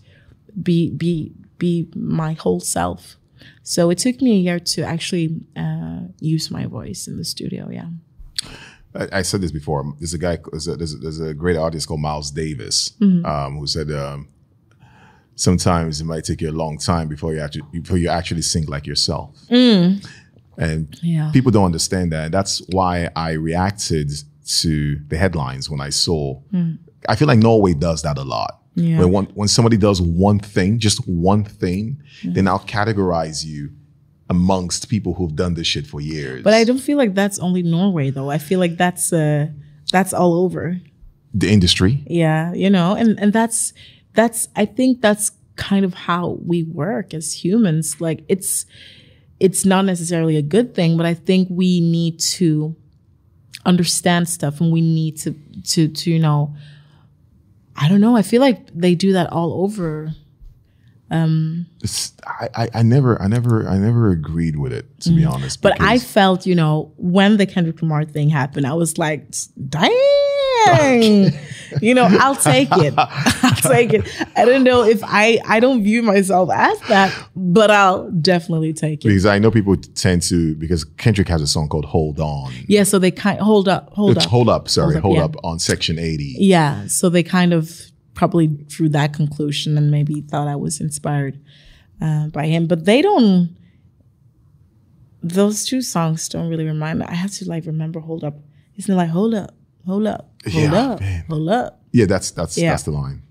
be 0.62 0.90
be 0.90 1.32
be 1.58 1.88
my 1.96 2.34
whole 2.34 2.60
self. 2.60 3.18
So 3.64 3.90
it 3.90 3.98
took 3.98 4.22
me 4.22 4.32
a 4.32 4.40
year 4.40 4.60
to 4.60 4.84
actually 4.84 5.40
uh, 5.56 6.02
use 6.20 6.52
my 6.52 6.66
voice 6.66 7.08
in 7.08 7.18
the 7.18 7.26
studio. 7.26 7.70
Yeah. 7.70 7.90
I, 8.96 9.20
I 9.20 9.22
said 9.22 9.42
this 9.42 9.52
before. 9.52 9.94
There's 10.00 10.14
a 10.14 10.18
guy. 10.18 10.40
There's 10.52 10.68
a, 10.68 10.76
there's 10.76 10.94
a, 10.94 10.98
there's 10.98 11.20
a 11.20 11.34
great 11.34 11.58
artist 11.58 11.88
called 11.88 12.02
Miles 12.02 12.32
Davis 12.32 12.94
um, 13.02 13.58
who 13.58 13.68
said 13.68 13.92
um, 13.92 14.28
sometimes 15.48 16.00
it 16.02 16.06
might 16.06 16.24
take 16.30 16.40
you 16.44 16.50
a 16.50 16.58
long 16.64 16.78
time 16.78 17.08
before 17.08 17.32
you 17.36 17.40
actually 17.46 17.66
before 17.82 17.98
you 18.04 18.10
actually 18.20 18.44
sing 18.54 18.66
like 18.76 18.86
yourself. 18.92 19.30
Mm. 19.50 20.06
And 20.58 20.82
Yeah. 21.02 21.32
people 21.32 21.52
don't 21.52 21.66
understand 21.66 22.12
that. 22.14 22.24
And 22.26 22.34
That's 22.34 22.62
why 22.78 23.10
I 23.16 23.32
reacted 23.50 24.10
to 24.62 24.72
the 25.12 25.18
headlines 25.18 25.64
when 25.72 25.82
I 25.88 25.92
saw. 26.06 26.24
Mm. 26.54 26.78
I 27.10 27.16
feel 27.16 27.28
like 27.32 27.40
Norway 27.40 27.74
does 27.74 28.02
that 28.04 28.18
a 28.18 28.24
lot. 28.36 28.52
Yeah. 28.76 29.00
When 29.00 29.10
one, 29.18 29.26
when 29.40 29.48
somebody 29.48 29.78
does 29.78 30.00
one 30.02 30.40
thing, 30.40 30.80
just 30.88 31.00
one 31.08 31.44
thing, 31.62 31.84
mm. 32.22 32.34
they 32.34 32.42
now 32.42 32.58
categorize 32.78 33.44
you 33.52 33.72
amongst 34.30 34.88
people 34.90 35.14
who've 35.18 35.36
done 35.44 35.54
this 35.56 35.68
shit 35.68 35.86
for 35.88 36.00
years. 36.02 36.44
But 36.44 36.54
I 36.54 36.64
don't 36.64 36.80
feel 36.88 36.98
like 37.04 37.14
that's 37.22 37.40
only 37.40 37.64
Norway 37.64 38.12
though. 38.12 38.30
I 38.30 38.38
feel 38.38 38.60
like 38.60 38.76
that's 38.78 39.12
uh 39.12 39.48
that's 39.96 40.14
all 40.14 40.34
over. 40.46 40.64
the 41.34 41.50
industry. 41.58 41.94
Yeah, 42.24 42.54
you 42.64 42.70
know, 42.70 42.90
and 43.02 43.10
and 43.22 43.32
that's 43.34 43.74
that's 44.14 44.48
I 44.56 44.66
think 44.66 45.02
that's 45.02 45.32
kind 45.56 45.86
of 45.86 45.94
how 45.94 46.40
we 46.46 46.64
work 46.64 47.14
as 47.14 47.44
humans. 47.44 48.00
Like 48.02 48.24
it's 48.28 48.66
it's 49.40 49.66
not 49.66 49.86
necessarily 49.86 50.38
a 50.38 50.42
good 50.42 50.76
thing, 50.76 50.98
but 50.98 51.06
I 51.06 51.14
think 51.14 51.48
we 51.52 51.82
need 51.82 52.20
to 52.20 52.76
understand 53.66 54.28
stuff 54.28 54.60
and 54.60 54.72
we 54.72 54.82
need 54.82 55.18
to 55.18 55.36
to 55.64 55.88
to 55.88 56.12
you 56.12 56.20
know 56.20 56.56
I 57.76 57.88
don't 57.88 58.02
know. 58.02 58.16
I 58.16 58.22
feel 58.22 58.42
like 58.42 58.68
they 58.74 58.96
do 58.96 59.14
that 59.14 59.32
all 59.32 59.64
over. 59.64 60.14
It's, 61.82 62.14
I, 62.26 62.48
I, 62.56 62.70
I 62.76 62.84
never, 62.84 63.22
I 63.22 63.28
never, 63.28 63.68
I 63.68 63.78
never 63.78 64.12
agreed 64.12 64.58
with 64.58 64.72
it 64.72 64.86
to 65.02 65.10
be 65.12 65.26
honest. 65.26 65.60
Mm. 65.60 65.64
But 65.64 65.82
I 65.82 66.00
felt, 66.00 66.46
you 66.46 66.56
know, 66.56 66.94
when 66.98 67.38
the 67.38 67.46
Kendrick 67.46 67.82
Lamar 67.82 68.06
thing 68.06 68.30
happened, 68.30 68.66
I 68.66 68.74
was 68.74 68.98
like, 68.98 69.26
dang, 69.70 69.92
you 71.82 71.94
know, 71.94 72.08
I'll 72.20 72.36
take 72.36 72.68
it. 72.72 72.94
I'll 72.98 73.56
take 73.56 73.94
it. 73.94 74.06
I 74.36 74.46
don't 74.46 74.64
know 74.64 74.84
if 74.84 75.02
I, 75.04 75.40
I 75.48 75.60
don't 75.60 75.84
view 75.84 76.02
myself 76.04 76.50
as 76.54 76.80
that, 76.82 77.14
but 77.36 77.72
I'll 77.72 78.10
definitely 78.12 78.74
take 78.74 79.06
it. 79.06 79.08
because 79.08 79.26
I 79.26 79.40
know 79.40 79.52
people 79.52 79.76
tend 79.78 80.22
to 80.24 80.56
because 80.56 80.84
Kendrick 80.84 81.28
has 81.30 81.42
a 81.42 81.48
song 81.48 81.68
called 81.70 81.86
"Hold 81.86 82.20
On." 82.20 82.52
Yeah. 82.68 82.84
So 82.84 83.00
they 83.00 83.12
kind 83.12 83.40
hold 83.40 83.68
up, 83.68 83.92
hold 83.94 84.18
It's 84.18 84.26
up. 84.26 84.32
hold 84.32 84.50
up, 84.50 84.68
sorry, 84.70 84.94
Hold 85.00 85.18
hold 85.18 85.20
Up, 85.20 85.38
up, 85.38 85.46
on 85.46 85.60
Section 85.60 85.98
80. 86.00 86.36
Yeah. 86.40 86.88
So 86.88 87.10
they 87.10 87.24
kind 87.24 87.54
of 87.54 87.72
probably 88.14 88.48
drew 88.48 88.90
that 88.90 89.14
conclusion 89.14 89.78
and 89.78 89.90
maybe 89.90 90.22
thought 90.22 90.48
I 90.48 90.56
was 90.58 90.82
inspired 90.82 91.40
uh, 92.02 92.28
by 92.28 92.48
him. 92.48 92.68
But 92.68 92.84
they 92.86 93.02
don't, 93.02 93.56
those 95.24 95.66
two 95.66 95.82
songs 95.82 96.28
don't 96.30 96.50
really 96.50 96.66
remind 96.66 97.00
me. 97.00 97.06
I 97.08 97.14
have 97.14 97.32
to 97.32 97.48
like 97.48 97.66
remember 97.66 98.00
Hold 98.00 98.24
Up. 98.24 98.36
Isn't 98.76 98.94
it 98.94 98.98
like 98.98 99.10
Hold 99.10 99.34
Up, 99.34 99.54
Hold 99.86 100.08
Up, 100.08 100.30
Hold 100.52 100.64
Yeah, 100.72 100.76
Up, 100.76 101.00
man. 101.00 101.26
Hold 101.30 101.50
Up? 101.50 101.82
Yeah, 101.92 102.06
that's 102.06 102.32
that's 102.32 102.58
Yeah. 102.58 102.72
that's 102.72 102.84
the 102.84 102.92
line. 102.92 103.24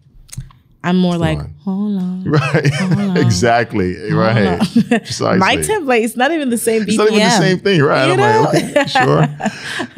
I'm 0.82 0.96
more 0.96 1.18
like, 1.18 1.36
line. 1.36 1.54
Hold 1.64 2.00
on. 2.00 2.24
Right. 2.24 2.64
exactly. 3.16 3.96
Right. 4.10 4.58
Precisely. 4.88 5.38
My 5.38 5.56
template, 5.56 6.02
it's 6.04 6.16
not 6.16 6.32
even 6.32 6.48
the 6.48 6.56
same 6.58 6.82
BPM. 6.82 6.88
It's 6.88 6.96
not 6.96 7.08
even 7.08 7.18
the 7.18 7.30
same 7.30 7.58
thing, 7.58 7.82
right? 7.82 8.06
You 8.06 8.12
I'm 8.12 8.18
know? 8.18 8.42
like, 8.50 8.64
okay, 8.64 8.86
sure. 8.86 9.26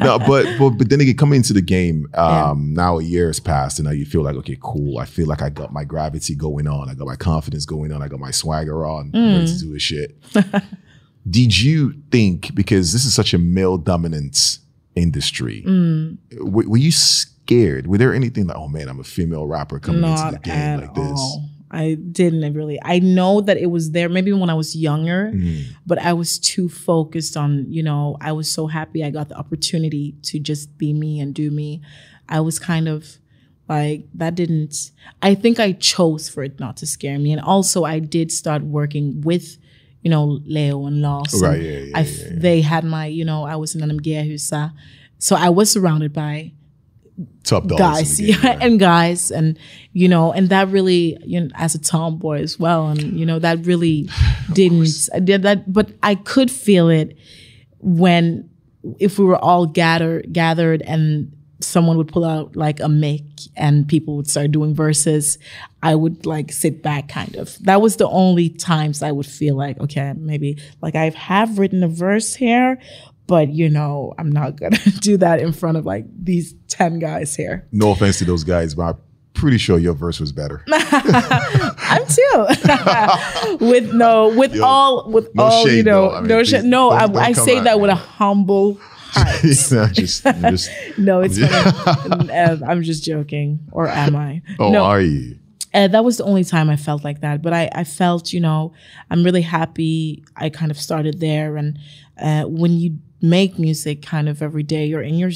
No, 0.01 0.19
but 0.19 0.45
but 0.59 0.71
but 0.71 0.89
then 0.89 0.99
again, 0.99 1.15
coming 1.15 1.37
into 1.37 1.53
the 1.53 1.61
game, 1.61 2.07
um, 2.15 2.73
now 2.73 2.99
a 2.99 3.03
year 3.03 3.27
has 3.27 3.39
passed, 3.39 3.79
and 3.79 3.85
now 3.85 3.91
you 3.93 4.05
feel 4.05 4.23
like, 4.23 4.35
okay, 4.37 4.57
cool. 4.61 4.97
I 4.99 5.05
feel 5.05 5.27
like 5.27 5.41
I 5.41 5.49
got 5.49 5.71
my 5.71 5.85
gravity 5.85 6.35
going 6.35 6.67
on. 6.67 6.89
I 6.89 6.95
got 6.95 7.07
my 7.07 7.15
confidence 7.15 7.65
going 7.65 7.93
on. 7.93 8.01
I 8.01 8.07
got 8.09 8.19
my 8.19 8.31
swagger 8.31 8.85
on. 8.85 9.11
I'm 9.13 9.35
ready 9.35 9.47
to 9.47 9.59
do 9.59 9.73
this 9.73 9.81
shit. 9.83 10.17
Did 11.29 11.57
you 11.57 11.93
think 12.11 12.53
because 12.53 12.91
this 12.91 13.05
is 13.05 13.13
such 13.15 13.33
a 13.33 13.37
male 13.37 13.77
dominant 13.77 14.59
industry, 14.95 15.61
w- 15.61 16.69
were 16.69 16.77
you 16.77 16.91
scared? 16.91 17.87
Were 17.87 17.97
there 17.97 18.13
anything 18.13 18.47
like, 18.47 18.57
oh 18.57 18.67
man, 18.67 18.87
I'm 18.89 18.99
a 18.99 19.03
female 19.03 19.47
rapper 19.47 19.79
coming 19.79 20.03
into 20.03 20.31
the 20.31 20.39
game 20.39 20.79
like 20.81 20.93
this? 20.93 21.19
all. 21.19 21.43
I 21.71 21.95
didn't 21.95 22.53
really. 22.53 22.77
I 22.83 22.99
know 22.99 23.41
that 23.41 23.57
it 23.57 23.65
was 23.65 23.91
there 23.91 24.07
maybe 24.07 24.31
when 24.31 24.49
I 24.51 24.53
was 24.53 24.75
younger, 24.75 25.31
Mm. 25.33 25.63
but 25.87 25.97
I 25.97 26.13
was 26.13 26.37
too 26.37 26.69
focused 26.69 27.35
on, 27.35 27.65
you 27.71 27.81
know, 27.81 28.15
I 28.21 28.31
was 28.31 28.51
so 28.51 28.67
happy 28.67 29.03
I 29.03 29.09
got 29.09 29.29
the 29.29 29.35
opportunity 29.37 30.15
to 30.23 30.37
just 30.39 30.77
be 30.77 30.93
me 30.93 31.19
and 31.19 31.33
do 31.33 31.49
me. 31.49 31.81
I 32.29 32.41
was 32.41 32.59
kind 32.59 32.87
of 32.87 33.17
like, 33.67 34.05
that 34.13 34.35
didn't, 34.35 34.91
I 35.23 35.33
think 35.33 35.59
I 35.59 35.71
chose 35.71 36.29
for 36.29 36.43
it 36.43 36.59
not 36.59 36.77
to 36.77 36.85
scare 36.85 37.17
me. 37.17 37.31
And 37.31 37.41
also, 37.41 37.85
I 37.85 37.97
did 37.97 38.31
start 38.31 38.61
working 38.61 39.21
with, 39.21 39.57
you 40.03 40.09
know, 40.09 40.39
Leo 40.45 40.85
and 40.85 41.01
Loss. 41.01 41.41
Right, 41.41 41.61
yeah, 41.61 41.71
yeah, 41.71 41.97
I, 41.97 42.01
yeah, 42.01 42.23
yeah. 42.25 42.29
They 42.33 42.61
had 42.61 42.83
my, 42.83 43.05
you 43.07 43.25
know, 43.25 43.45
I 43.45 43.55
was 43.55 43.73
in 43.73 43.81
Anamgehusa. 43.81 44.73
So 45.17 45.35
I 45.35 45.49
was 45.49 45.71
surrounded 45.71 46.13
by 46.13 46.51
Top 47.43 47.67
dogs. 47.67 47.79
guys 47.79 48.17
game, 48.19 48.27
yeah, 48.29 48.47
right? 48.47 48.57
and 48.61 48.79
guys 48.79 49.29
and 49.29 49.57
you 49.91 50.07
know 50.07 50.31
and 50.31 50.49
that 50.49 50.69
really 50.69 51.15
you 51.23 51.41
know 51.41 51.49
as 51.53 51.75
a 51.75 51.79
tomboy 51.79 52.39
as 52.39 52.57
well 52.57 52.87
and 52.87 53.19
you 53.19 53.25
know 53.25 53.37
that 53.37 53.65
really 53.65 54.09
didn't 54.53 55.09
I 55.13 55.19
did 55.19 55.43
that 55.43 55.71
but 55.71 55.91
i 56.01 56.15
could 56.15 56.49
feel 56.49 56.89
it 56.89 57.15
when 57.79 58.49
if 58.99 59.19
we 59.19 59.25
were 59.25 59.37
all 59.37 59.67
gathered 59.67 60.33
gathered 60.33 60.81
and 60.81 61.31
someone 61.63 61.97
would 61.97 62.07
pull 62.07 62.25
out 62.25 62.55
like 62.55 62.79
a 62.79 62.89
mic 62.89 63.23
and 63.55 63.87
people 63.87 64.15
would 64.15 64.27
start 64.29 64.51
doing 64.51 64.73
verses 64.75 65.37
i 65.81 65.95
would 65.95 66.25
like 66.25 66.51
sit 66.51 66.81
back 66.83 67.07
kind 67.09 67.35
of 67.35 67.57
that 67.63 67.81
was 67.81 67.95
the 67.97 68.07
only 68.09 68.49
times 68.49 69.01
i 69.01 69.11
would 69.11 69.25
feel 69.25 69.55
like 69.55 69.79
okay 69.79 70.13
maybe 70.17 70.57
like 70.81 70.95
i 70.95 71.09
have 71.09 71.57
written 71.57 71.83
a 71.83 71.87
verse 71.87 72.35
here 72.35 72.77
but 73.27 73.49
you 73.49 73.69
know 73.69 74.13
i'm 74.17 74.31
not 74.31 74.55
gonna 74.59 74.77
do 74.99 75.17
that 75.17 75.39
in 75.39 75.51
front 75.51 75.77
of 75.77 75.85
like 75.85 76.05
these 76.23 76.53
10 76.67 76.99
guys 76.99 77.35
here 77.35 77.67
no 77.71 77.91
offense 77.91 78.19
to 78.19 78.25
those 78.25 78.43
guys, 78.43 78.75
but 78.75 78.83
I'm 78.83 78.97
pretty 79.33 79.57
sure 79.57 79.77
your 79.79 79.93
verse 79.93 80.19
was 80.19 80.31
better. 80.31 80.63
i'm 80.71 82.05
too 82.07 82.45
with 83.65 83.93
no 83.93 84.29
with 84.37 84.55
Yo, 84.55 84.63
all 84.63 85.09
with 85.11 85.33
no 85.35 85.43
all 85.43 85.69
you 85.69 85.83
know 85.83 86.09
though. 86.11 86.15
I 86.15 86.19
mean, 86.21 86.27
no 86.29 86.37
please 86.37 86.49
shit 86.49 86.65
no 86.65 86.89
i, 86.91 87.05
I 87.05 87.33
say 87.33 87.59
that 87.59 87.79
with 87.79 87.89
a 87.89 87.95
humble 87.95 88.79
heart 89.13 89.35
just, 89.41 89.71
just, 89.93 90.23
just 90.41 90.69
no 90.97 91.21
it's 91.21 91.39
funny. 91.39 92.31
Uh, 92.31 92.57
i'm 92.67 92.83
just 92.83 93.03
joking 93.03 93.59
or 93.71 93.87
am 93.87 94.15
i 94.15 94.41
oh, 94.59 94.71
no 94.71 94.83
are 94.83 95.01
you? 95.01 95.37
uh, 95.73 95.87
that 95.87 96.03
was 96.03 96.17
the 96.17 96.23
only 96.23 96.43
time 96.43 96.69
I 96.69 96.75
felt 96.75 97.03
like 97.03 97.21
that. 97.21 97.41
But 97.41 97.53
I, 97.53 97.69
I 97.73 97.83
felt, 97.83 98.31
you 98.31 98.39
know, 98.39 98.73
I'm 99.09 99.23
really 99.23 99.41
happy. 99.41 100.23
I 100.35 100.49
kind 100.49 100.69
of 100.69 100.79
started 100.79 101.19
there, 101.19 101.57
and 101.57 101.79
uh, 102.21 102.43
when 102.43 102.73
you 102.73 102.99
make 103.21 103.57
music 103.57 104.01
kind 104.01 104.29
of 104.29 104.41
every 104.41 104.63
day, 104.63 104.85
you're 104.85 105.01
in 105.01 105.15
your 105.15 105.31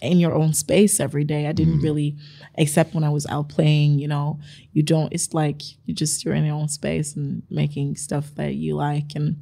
in 0.00 0.18
your 0.18 0.32
own 0.32 0.54
space 0.54 1.00
every 1.00 1.24
day. 1.24 1.46
I 1.46 1.52
didn't 1.52 1.80
really, 1.80 2.16
except 2.54 2.94
when 2.94 3.04
I 3.04 3.10
was 3.10 3.26
out 3.26 3.50
playing. 3.50 3.98
You 3.98 4.08
know, 4.08 4.40
you 4.72 4.82
don't. 4.82 5.12
It's 5.12 5.34
like 5.34 5.60
you 5.84 5.94
just 5.94 6.24
you're 6.24 6.34
in 6.34 6.44
your 6.44 6.56
own 6.56 6.68
space 6.68 7.14
and 7.14 7.42
making 7.50 7.96
stuff 7.96 8.34
that 8.36 8.54
you 8.54 8.74
like, 8.74 9.14
and 9.14 9.36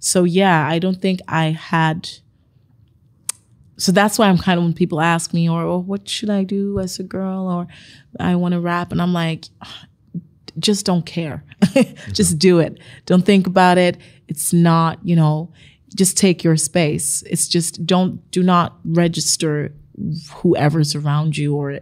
so 0.00 0.24
yeah, 0.24 0.66
I 0.66 0.80
don't 0.80 1.00
think 1.00 1.20
I 1.28 1.50
had 1.50 2.08
so 3.78 3.92
that's 3.92 4.18
why 4.18 4.28
I'm 4.28 4.38
kind 4.38 4.58
of 4.58 4.64
when 4.64 4.74
people 4.74 5.00
ask 5.00 5.32
me, 5.32 5.48
or, 5.48 5.62
or 5.62 5.80
what 5.80 6.08
should 6.08 6.30
I 6.30 6.42
do 6.44 6.80
as 6.80 6.98
a 6.98 7.04
girl, 7.04 7.48
or 7.48 7.66
I 8.18 8.34
want 8.34 8.52
to 8.52 8.60
rap, 8.60 8.92
and 8.92 9.00
I'm 9.00 9.12
like, 9.12 9.44
just 10.58 10.84
don't 10.84 11.06
care, 11.06 11.44
just 12.12 12.38
do 12.38 12.58
it. 12.58 12.78
Don't 13.06 13.24
think 13.24 13.46
about 13.46 13.78
it. 13.78 13.96
It's 14.26 14.52
not, 14.52 14.98
you 15.04 15.14
know, 15.14 15.52
just 15.94 16.18
take 16.18 16.42
your 16.42 16.56
space. 16.56 17.22
It's 17.22 17.46
just 17.48 17.86
don't 17.86 18.28
do 18.30 18.42
not 18.42 18.78
register 18.84 19.72
whoever's 20.32 20.94
around 20.94 21.36
you 21.36 21.56
or 21.56 21.72
eh, 21.72 21.80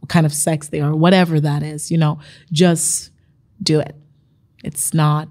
what 0.00 0.08
kind 0.08 0.26
of 0.26 0.32
sex 0.32 0.68
they 0.68 0.80
are, 0.80 0.94
whatever 0.94 1.40
that 1.40 1.62
is, 1.62 1.90
you 1.90 1.98
know, 1.98 2.18
just 2.52 3.10
do 3.62 3.80
it. 3.80 3.96
It's 4.62 4.94
not. 4.94 5.28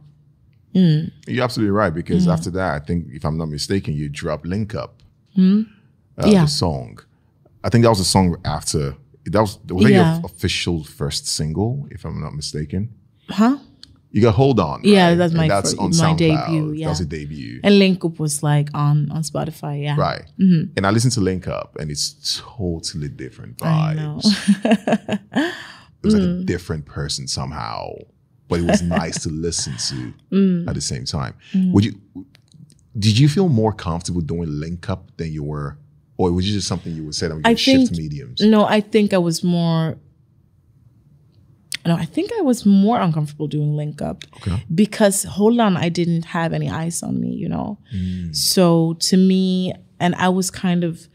Mm. 0.76 1.12
You're 1.28 1.44
absolutely 1.44 1.72
right 1.72 1.94
because 1.94 2.28
mm. 2.28 2.34
after 2.34 2.50
that, 2.52 2.82
I 2.82 2.86
think 2.86 3.08
if 3.12 3.26
I'm 3.26 3.38
not 3.38 3.48
mistaken, 3.48 3.94
you 3.94 4.10
dropped 4.10 4.46
"Link 4.46 4.74
Up," 4.76 5.02
hmm? 5.36 5.64
Uh, 6.18 6.26
Hmm? 6.26 6.32
Yeah. 6.32 6.44
the 6.46 6.50
song. 6.50 7.00
I 7.64 7.70
think 7.70 7.84
that 7.84 7.90
was 7.90 8.00
a 8.00 8.06
song 8.06 8.36
after 8.46 8.96
that 9.26 9.42
was 9.42 9.58
was 9.70 9.84
that 9.86 9.92
Yeah. 9.92 10.16
your 10.18 10.26
official 10.26 10.84
first 10.84 11.28
single, 11.28 11.88
if 11.92 12.06
I'm 12.06 12.20
not 12.22 12.34
mistaken. 12.36 12.90
Huh? 13.30 13.58
You 14.12 14.22
got 14.22 14.36
"Hold 14.36 14.60
On." 14.60 14.82
Yeah, 14.84 14.94
right? 15.10 15.16
that's 15.18 15.32
And 15.34 15.38
my 15.42 15.48
that's 15.48 15.74
fir- 15.74 15.82
on 15.82 15.90
my 15.90 15.96
SoundCloud. 16.04 16.18
debut, 16.18 16.84
That 16.84 16.90
was 16.90 17.00
a 17.00 17.06
debut, 17.06 17.60
And 17.64 17.80
Link 17.80 18.04
Up 18.06 18.20
was 18.20 18.44
like 18.44 18.70
on 18.74 19.10
on 19.12 19.24
Spotify. 19.24 19.82
Yeah. 19.82 19.96
right? 19.98 20.26
Mm-hmm. 20.40 20.74
And 20.78 20.86
I 20.86 20.92
listened 20.92 21.14
to 21.14 21.22
"Link 21.22 21.48
Up," 21.48 21.78
and 21.80 21.90
it's 21.90 22.40
totally 22.58 23.10
different 23.10 23.58
vibes. 23.58 23.66
I 23.90 23.94
know. 23.96 24.20
Mm. 24.22 25.14
it 25.34 26.04
was 26.04 26.14
like 26.14 26.24
a 26.24 26.44
different 26.44 26.86
person 26.86 27.28
somehow, 27.28 27.94
but 28.50 28.60
it 28.60 28.66
was 28.66 28.82
nice 29.02 29.24
to 29.24 29.30
listen 29.30 29.74
to 29.90 30.14
Mm. 30.32 30.68
at 30.68 30.76
the 30.76 30.82
same 30.82 31.06
time. 31.06 31.34
Would 31.74 31.86
you? 31.86 31.94
Did 32.98 33.18
you 33.18 33.28
feel 33.28 33.50
more 33.50 33.74
comfortable 33.74 34.22
doing 34.22 34.50
link 34.60 34.90
up 34.90 35.10
than 35.18 35.32
you 35.32 35.44
were, 35.44 35.78
or 36.30 36.34
was 36.34 36.48
it 36.48 36.52
just 36.52 36.68
something 36.68 36.94
you 36.94 37.04
would 37.04 37.16
say 37.16 37.28
that 37.28 37.44
could 37.44 37.60
shift 37.60 37.92
mediums? 37.98 38.42
No, 38.42 38.66
I 38.66 38.82
think 38.82 39.14
I 39.14 39.18
was 39.18 39.44
more. 39.44 39.98
No, 41.86 41.96
I 41.96 42.06
think 42.06 42.32
I 42.38 42.42
was 42.42 42.66
more 42.66 43.00
uncomfortable 43.02 43.48
doing 43.48 43.76
link 43.76 44.02
up 44.02 44.24
Okay. 44.38 44.64
because 44.74 45.24
hold 45.24 45.60
on, 45.60 45.76
I 45.76 45.90
didn't 45.90 46.24
have 46.26 46.54
any 46.54 46.70
ice 46.70 47.04
on 47.04 47.20
me, 47.20 47.32
you 47.34 47.50
know. 47.50 47.78
Mm. 47.94 48.34
So 48.34 48.94
to 49.02 49.18
me, 49.18 49.74
and 50.00 50.16
I 50.16 50.30
was 50.30 50.50
kind 50.50 50.86
of 50.86 51.08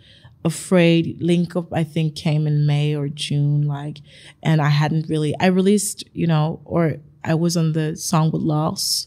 afraid. 0.45 1.23
Link 1.23 1.57
up, 1.57 1.73
I 1.73 1.85
think, 1.85 2.17
came 2.17 2.47
in 2.47 2.67
May 2.67 2.95
or 2.95 3.09
June, 3.09 3.63
like, 3.63 4.01
and 4.43 4.61
I 4.61 4.69
hadn't 4.69 5.09
really. 5.09 5.35
I 5.41 5.47
released, 5.47 6.05
you 6.13 6.27
know, 6.27 6.61
or 6.65 6.97
I 7.25 7.35
was 7.35 7.57
on 7.57 7.73
the 7.73 7.97
song 7.97 8.31
with 8.31 8.43
Loss, 8.43 9.07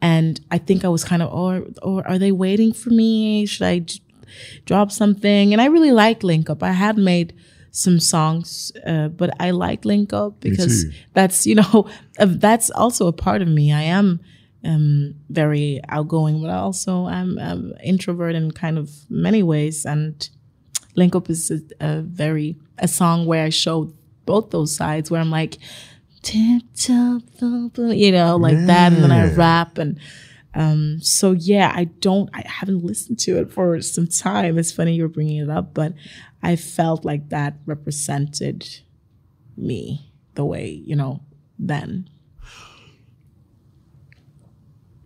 and 0.00 0.40
I 0.50 0.58
think 0.58 0.84
I 0.84 0.88
was 0.88 1.04
kind 1.04 1.22
of, 1.22 1.28
oh, 1.30 1.36
or 1.36 1.56
or 1.82 2.00
oh, 2.00 2.02
are 2.08 2.18
they 2.18 2.32
waiting 2.32 2.72
for 2.72 2.90
me? 2.90 3.44
Should 3.46 3.66
I 3.66 3.84
drop 4.64 4.92
something? 4.92 5.52
And 5.52 5.60
I 5.60 5.66
really 5.66 5.92
like 5.92 6.22
Link 6.22 6.50
Up. 6.50 6.62
I 6.62 6.72
had 6.72 6.96
made 6.98 7.34
some 7.70 8.00
songs, 8.00 8.72
uh, 8.86 9.08
but 9.08 9.30
I 9.40 9.50
like 9.50 9.84
Link 9.84 10.12
Up 10.12 10.40
because 10.40 10.86
that's 11.12 11.46
you 11.46 11.56
know 11.56 11.88
that's 12.18 12.70
also 12.70 13.06
a 13.06 13.12
part 13.12 13.42
of 13.42 13.48
me. 13.48 13.72
I 13.72 13.82
am 13.82 14.20
um, 14.64 15.14
very 15.28 15.80
outgoing, 15.88 16.40
but 16.40 16.50
also 16.50 17.06
I'm, 17.06 17.38
I'm 17.38 17.72
introvert 17.82 18.34
in 18.34 18.50
kind 18.50 18.78
of 18.78 18.90
many 19.08 19.42
ways. 19.42 19.84
And 19.84 20.28
Link 20.94 21.14
Up 21.14 21.30
is 21.30 21.50
a, 21.50 21.60
a 21.80 22.02
very 22.02 22.56
a 22.78 22.88
song 22.88 23.26
where 23.26 23.44
I 23.44 23.50
show 23.50 23.92
both 24.24 24.50
those 24.50 24.74
sides, 24.74 25.10
where 25.10 25.20
I'm 25.20 25.30
like 25.30 25.58
you 27.92 28.12
know, 28.12 28.36
like 28.36 28.56
that, 28.66 28.92
and 28.92 29.02
then 29.02 29.12
I 29.12 29.32
rap 29.34 29.78
and. 29.78 29.98
Um, 30.56 30.98
so 31.02 31.32
yeah, 31.32 31.70
I 31.74 31.84
don't, 31.84 32.30
I 32.32 32.42
haven't 32.46 32.82
listened 32.82 33.18
to 33.20 33.38
it 33.38 33.52
for 33.52 33.80
some 33.82 34.06
time. 34.08 34.56
It's 34.58 34.72
funny 34.72 34.94
you're 34.94 35.06
bringing 35.08 35.36
it 35.36 35.50
up, 35.50 35.74
but 35.74 35.92
I 36.42 36.56
felt 36.56 37.04
like 37.04 37.28
that 37.28 37.58
represented 37.66 38.66
me 39.56 40.12
the 40.34 40.44
way, 40.44 40.68
you 40.70 40.96
know, 40.96 41.20
then. 41.58 42.08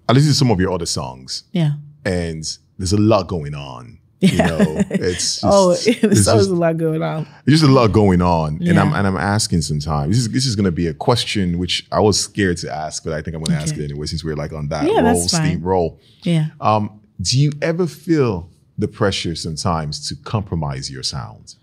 I 0.08 0.12
listened 0.12 0.32
to 0.32 0.38
some 0.38 0.50
of 0.50 0.58
your 0.60 0.72
other 0.72 0.86
songs, 0.86 1.44
Yeah. 1.52 1.74
and 2.04 2.44
there's 2.78 2.92
a 2.92 2.96
lot 2.98 3.28
going 3.28 3.54
on. 3.54 3.99
You 4.20 4.36
know, 4.36 4.58
it's 4.90 5.40
just, 5.40 5.40
Oh, 5.44 5.70
it's 5.70 5.84
just- 6.00 6.28
always 6.28 6.46
a 6.48 6.54
lot 6.54 6.76
going 6.76 7.02
on. 7.02 7.26
There's 7.46 7.60
just 7.60 7.70
a 7.70 7.72
lot 7.74 7.90
going 7.92 8.20
on, 8.20 8.60
and 8.62 8.78
I'm 8.78 8.92
and 8.92 9.06
I'm 9.06 9.16
asking 9.16 9.62
sometimes. 9.62 10.10
This 10.10 10.18
is 10.18 10.28
this 10.30 10.46
is 10.46 10.54
going 10.56 10.66
to 10.66 10.70
be 10.72 10.86
a 10.88 10.94
question 10.94 11.58
which 11.58 11.86
I 11.90 12.00
was 12.00 12.20
scared 12.20 12.58
to 12.58 12.70
ask, 12.70 13.02
but 13.02 13.12
I 13.14 13.22
think 13.22 13.34
I'm 13.34 13.42
going 13.42 13.56
to 13.58 13.62
ask 13.62 13.76
it 13.76 13.82
anyway 13.84 14.06
since 14.06 14.22
we're 14.22 14.36
like 14.36 14.52
on 14.52 14.68
that 14.68 14.84
Yeah, 14.86 15.00
roll, 15.00 15.26
steam 15.26 15.62
roll. 15.62 16.00
Yeah. 16.22 16.48
Um, 16.60 17.00
do 17.20 17.38
you 17.38 17.50
ever 17.62 17.86
feel 17.86 18.50
the 18.78 18.88
pressure 18.88 19.34
sometimes 19.34 20.06
to 20.08 20.16
compromise 20.16 20.90
your 20.90 21.02
sound, 21.02 21.54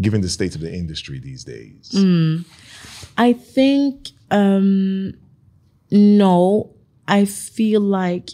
given 0.00 0.20
the 0.20 0.28
state 0.28 0.54
of 0.54 0.60
the 0.60 0.72
industry 0.72 1.18
these 1.18 1.44
days? 1.44 1.90
Mm. 1.94 2.44
I 3.16 3.32
think 3.32 4.08
um 4.30 5.14
no. 5.90 6.74
I 7.08 7.24
feel 7.24 7.80
like 7.80 8.30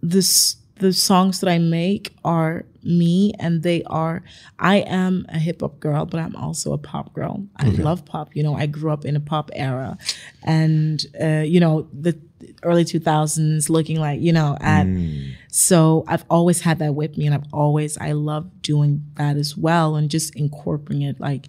this 0.00 0.56
the 0.82 0.92
songs 0.92 1.40
that 1.40 1.48
I 1.48 1.58
make 1.58 2.14
are 2.24 2.64
me 2.84 3.32
and 3.38 3.62
they 3.62 3.82
are 3.84 4.22
I 4.58 4.78
am 4.78 5.24
a 5.28 5.38
hip 5.38 5.60
hop 5.60 5.78
girl, 5.80 6.04
but 6.04 6.18
I'm 6.20 6.34
also 6.36 6.72
a 6.72 6.78
pop 6.78 7.14
girl. 7.14 7.46
I 7.56 7.66
love 7.84 8.04
pop. 8.04 8.34
You 8.36 8.42
know, 8.42 8.54
I 8.54 8.66
grew 8.66 8.90
up 8.92 9.04
in 9.04 9.14
a 9.16 9.20
pop 9.20 9.50
era 9.54 9.96
and 10.42 11.04
uh, 11.20 11.44
you 11.54 11.60
know, 11.60 11.88
the 11.92 12.18
early 12.64 12.84
2000s 12.84 13.70
looking 13.70 14.00
like, 14.00 14.20
you 14.20 14.32
know, 14.32 14.56
at 14.60 14.86
so 15.48 16.04
I've 16.08 16.24
always 16.28 16.60
had 16.60 16.78
that 16.80 16.94
with 16.94 17.16
me 17.16 17.26
and 17.26 17.34
I've 17.34 17.52
always 17.52 17.96
I 17.98 18.12
love 18.12 18.44
doing 18.62 19.04
that 19.14 19.36
as 19.36 19.56
well 19.56 19.94
and 19.96 20.10
just 20.10 20.34
incorporating 20.34 21.02
it 21.02 21.20
like 21.20 21.48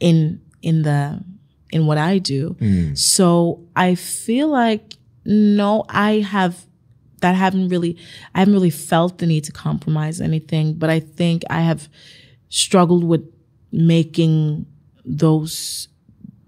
in 0.00 0.40
in 0.62 0.82
the 0.82 1.22
in 1.72 1.86
what 1.86 1.98
I 1.98 2.18
do. 2.18 2.56
So 2.94 3.60
I 3.74 3.96
feel 3.96 4.48
like 4.48 4.94
no, 5.24 5.84
I 5.88 6.20
have 6.20 6.64
that 7.24 7.34
haven't 7.34 7.68
really 7.70 7.96
I 8.34 8.40
haven't 8.40 8.54
really 8.54 8.68
felt 8.70 9.16
the 9.18 9.26
need 9.26 9.44
to 9.44 9.52
compromise 9.52 10.20
anything, 10.20 10.74
but 10.74 10.90
I 10.90 11.00
think 11.00 11.42
I 11.48 11.62
have 11.62 11.88
struggled 12.50 13.02
with 13.02 13.22
making 13.72 14.66
those 15.06 15.88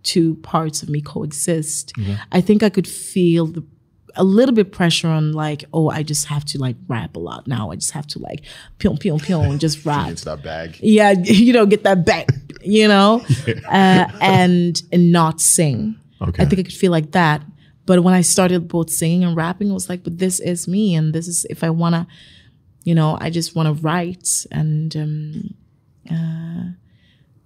two 0.02 0.34
parts 0.36 0.82
of 0.82 0.88
me 0.90 1.00
coexist. 1.00 1.92
I 2.30 2.40
think 2.42 2.62
I 2.62 2.68
could 2.68 2.86
feel 2.86 3.46
the 3.46 3.64
a 4.18 4.24
little 4.24 4.54
bit 4.54 4.72
pressure 4.72 5.08
on 5.08 5.32
like, 5.32 5.64
oh, 5.74 5.90
I 5.90 6.02
just 6.02 6.26
have 6.26 6.44
to 6.46 6.58
like 6.58 6.76
rap 6.88 7.16
a 7.16 7.18
lot 7.18 7.46
now. 7.46 7.70
I 7.70 7.76
just 7.76 7.92
have 7.92 8.06
to 8.08 8.18
like 8.18 8.42
pew 8.78 8.96
pew 8.96 9.18
pew 9.18 9.40
and 9.40 9.58
just 9.60 9.84
rap 9.90 10.08
Into 10.08 10.24
that 10.26 10.42
bag. 10.42 10.78
yeah, 10.82 11.10
you 11.24 11.52
know, 11.54 11.64
get 11.66 11.84
that 11.84 12.04
bag. 12.04 12.26
you 12.62 12.86
know, 12.88 13.24
uh, 13.68 14.06
and 14.20 14.82
and 14.92 15.10
not 15.12 15.40
sing. 15.40 15.98
Okay. 16.20 16.42
I 16.42 16.46
think 16.46 16.60
I 16.60 16.62
could 16.64 16.72
feel 16.72 16.92
like 16.92 17.12
that. 17.12 17.42
But 17.86 18.02
when 18.02 18.14
I 18.14 18.22
started 18.22 18.68
both 18.68 18.90
singing 18.90 19.24
and 19.24 19.36
rapping, 19.36 19.70
it 19.70 19.72
was 19.72 19.88
like, 19.88 20.02
but 20.04 20.18
this 20.18 20.40
is 20.40 20.66
me, 20.68 20.94
and 20.96 21.12
this 21.14 21.28
is 21.28 21.46
if 21.48 21.62
I 21.62 21.70
wanna, 21.70 22.06
you 22.84 22.94
know, 22.94 23.16
I 23.20 23.30
just 23.30 23.54
wanna 23.56 23.72
write, 23.74 24.46
and 24.50 24.94
um, 24.96 25.54
uh, 26.10 26.72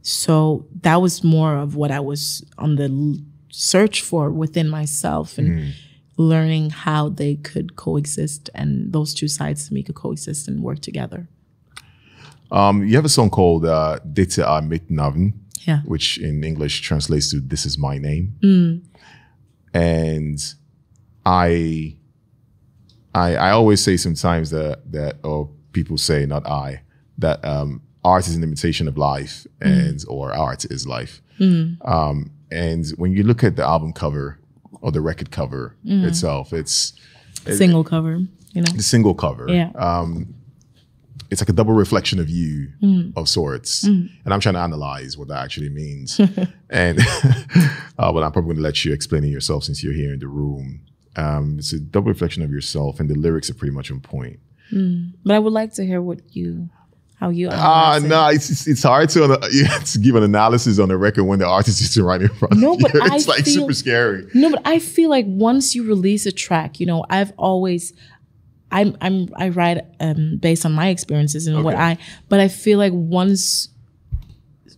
so 0.03 0.67
that 0.83 1.01
was 1.03 1.23
more 1.23 1.57
of 1.57 1.77
what 1.77 1.91
I 1.91 2.01
was 2.01 2.45
on 2.57 2.77
the 2.77 3.23
search 3.51 4.03
for 4.03 4.31
within 4.31 4.69
myself 4.69 5.39
and. 5.39 5.75
Learning 6.17 6.69
how 6.69 7.09
they 7.09 7.37
could 7.37 7.77
coexist 7.77 8.51
and 8.55 8.93
those 8.93 9.15
two 9.15 9.27
sides 9.27 9.65
of 9.67 9.73
me 9.73 9.83
could 9.83 9.95
coexist 9.95 10.49
and 10.49 10.63
work 10.63 10.81
together. 10.81 11.29
Um, 12.53 12.85
you 12.85 12.95
have 12.97 13.07
a 13.07 13.09
song 13.09 13.31
called 13.31 13.65
uh, 13.65 14.01
Dette 14.05 14.41
er 14.41 14.61
mitt 14.61 14.91
navn, 14.91 15.33
Yeah. 15.67 15.81
which 15.87 16.19
in 16.19 16.45
English 16.45 16.83
translates 16.83 17.31
to 17.31 17.41
"This 17.41 17.65
is 17.65 17.79
my 17.79 17.97
name." 17.97 18.35
And 19.73 20.39
I, 21.25 21.97
I, 23.15 23.37
I 23.37 23.51
always 23.51 23.83
say 23.83 23.97
sometimes 23.97 24.51
that 24.51 24.91
that 24.93 25.17
or 25.23 25.49
people 25.73 25.99
say 25.99 26.27
not 26.27 26.47
I 26.47 26.83
that 27.19 27.45
um, 27.45 27.83
art 28.03 28.27
is 28.27 28.35
an 28.35 28.43
imitation 28.43 28.89
of 28.89 28.97
life, 28.97 29.47
and 29.61 30.03
or 30.09 30.33
art 30.33 30.65
is 30.65 30.87
life. 30.87 31.21
Um, 31.85 32.31
and 32.51 32.87
when 32.97 33.13
you 33.13 33.23
look 33.23 33.45
at 33.45 33.57
the 33.57 33.65
album 33.65 33.93
cover 33.93 34.39
or 34.81 34.91
the 34.93 35.01
record 35.01 35.31
cover 35.31 35.77
itself, 35.85 36.53
it's 36.53 36.93
Single 37.57 37.85
cover, 37.85 38.19
you 38.53 38.63
know. 38.63 38.73
the 38.75 38.83
single 38.83 39.15
cover. 39.15 39.47
Yeah. 39.49 39.71
It's 41.31 41.41
like 41.41 41.49
a 41.49 41.53
double 41.53 41.73
reflection 41.75 42.19
of 42.19 42.29
you 42.29 42.69
of 43.17 43.29
sorts. 43.29 43.85
And 43.85 44.11
I'm 44.27 44.41
trying 44.41 44.55
to 44.57 44.61
analyze 44.61 45.17
what 45.17 45.29
that 45.29 45.45
actually 45.45 45.69
means. 45.71 46.19
and 46.71 46.99
uh, 47.99 48.13
but 48.13 48.23
I'm 48.23 48.33
probably 48.33 48.43
going 48.43 48.57
to 48.57 48.63
let 48.63 48.85
you 48.85 48.93
explain 48.93 49.25
it 49.25 49.29
yourself 49.29 49.65
since 49.65 49.83
you're 49.85 49.93
here 49.95 50.13
in 50.13 50.19
the 50.19 50.29
room. 50.29 50.81
Um, 51.17 51.57
it's 51.59 51.73
a 51.73 51.81
double 51.81 52.09
reflection 52.09 52.43
of 52.43 52.51
yourself, 52.51 53.01
and 53.01 53.09
the 53.11 53.15
lyrics 53.17 53.51
are 53.51 53.55
pretty 53.55 53.75
much 53.75 53.91
on 53.91 54.01
point. 54.01 54.39
But 55.25 55.35
I 55.35 55.39
would 55.41 55.53
like 55.53 55.73
to 55.75 55.85
hear 55.85 56.01
what 56.01 56.21
you, 56.37 56.69
how 57.19 57.31
you. 57.31 57.49
Ah, 57.51 57.97
it. 57.97 58.05
no, 58.05 58.29
it's, 58.29 58.49
it's 58.51 58.69
it's 58.69 58.83
hard 58.85 59.09
to 59.11 59.25
uh, 59.33 59.49
to 59.81 59.99
give 59.99 60.15
an 60.15 60.23
analysis 60.23 60.79
on 60.79 60.89
the 60.89 60.97
record 60.97 61.25
when 61.25 61.41
the 61.41 61.47
artist 61.47 61.81
is 61.81 62.01
right 62.01 62.23
in 62.23 62.29
front. 62.29 62.57
No, 62.57 62.75
of 62.75 62.79
but 62.79 62.95
you. 62.95 63.01
I 63.03 63.17
it's 63.17 63.27
like 63.27 63.45
feel- 63.45 63.55
super 63.63 63.75
scary. 63.75 64.27
No, 64.35 64.51
but 64.51 64.63
I 64.65 64.79
feel 64.79 65.11
like 65.11 65.27
once 65.27 65.75
you 65.75 65.83
release 65.85 66.25
a 66.27 66.33
track, 66.33 66.79
you 66.79 66.87
know, 66.87 67.05
I've 67.11 67.33
always, 67.37 67.93
I'm, 68.71 68.97
I'm, 69.01 69.29
I 69.37 69.49
write 69.49 69.85
um, 69.99 70.39
based 70.39 70.65
on 70.65 70.73
my 70.73 70.89
experiences 70.89 71.47
and 71.47 71.65
what 71.65 71.75
I, 71.75 71.99
but 72.29 72.41
I 72.41 72.49
feel 72.49 72.79
like 72.79 72.93
once 72.95 73.69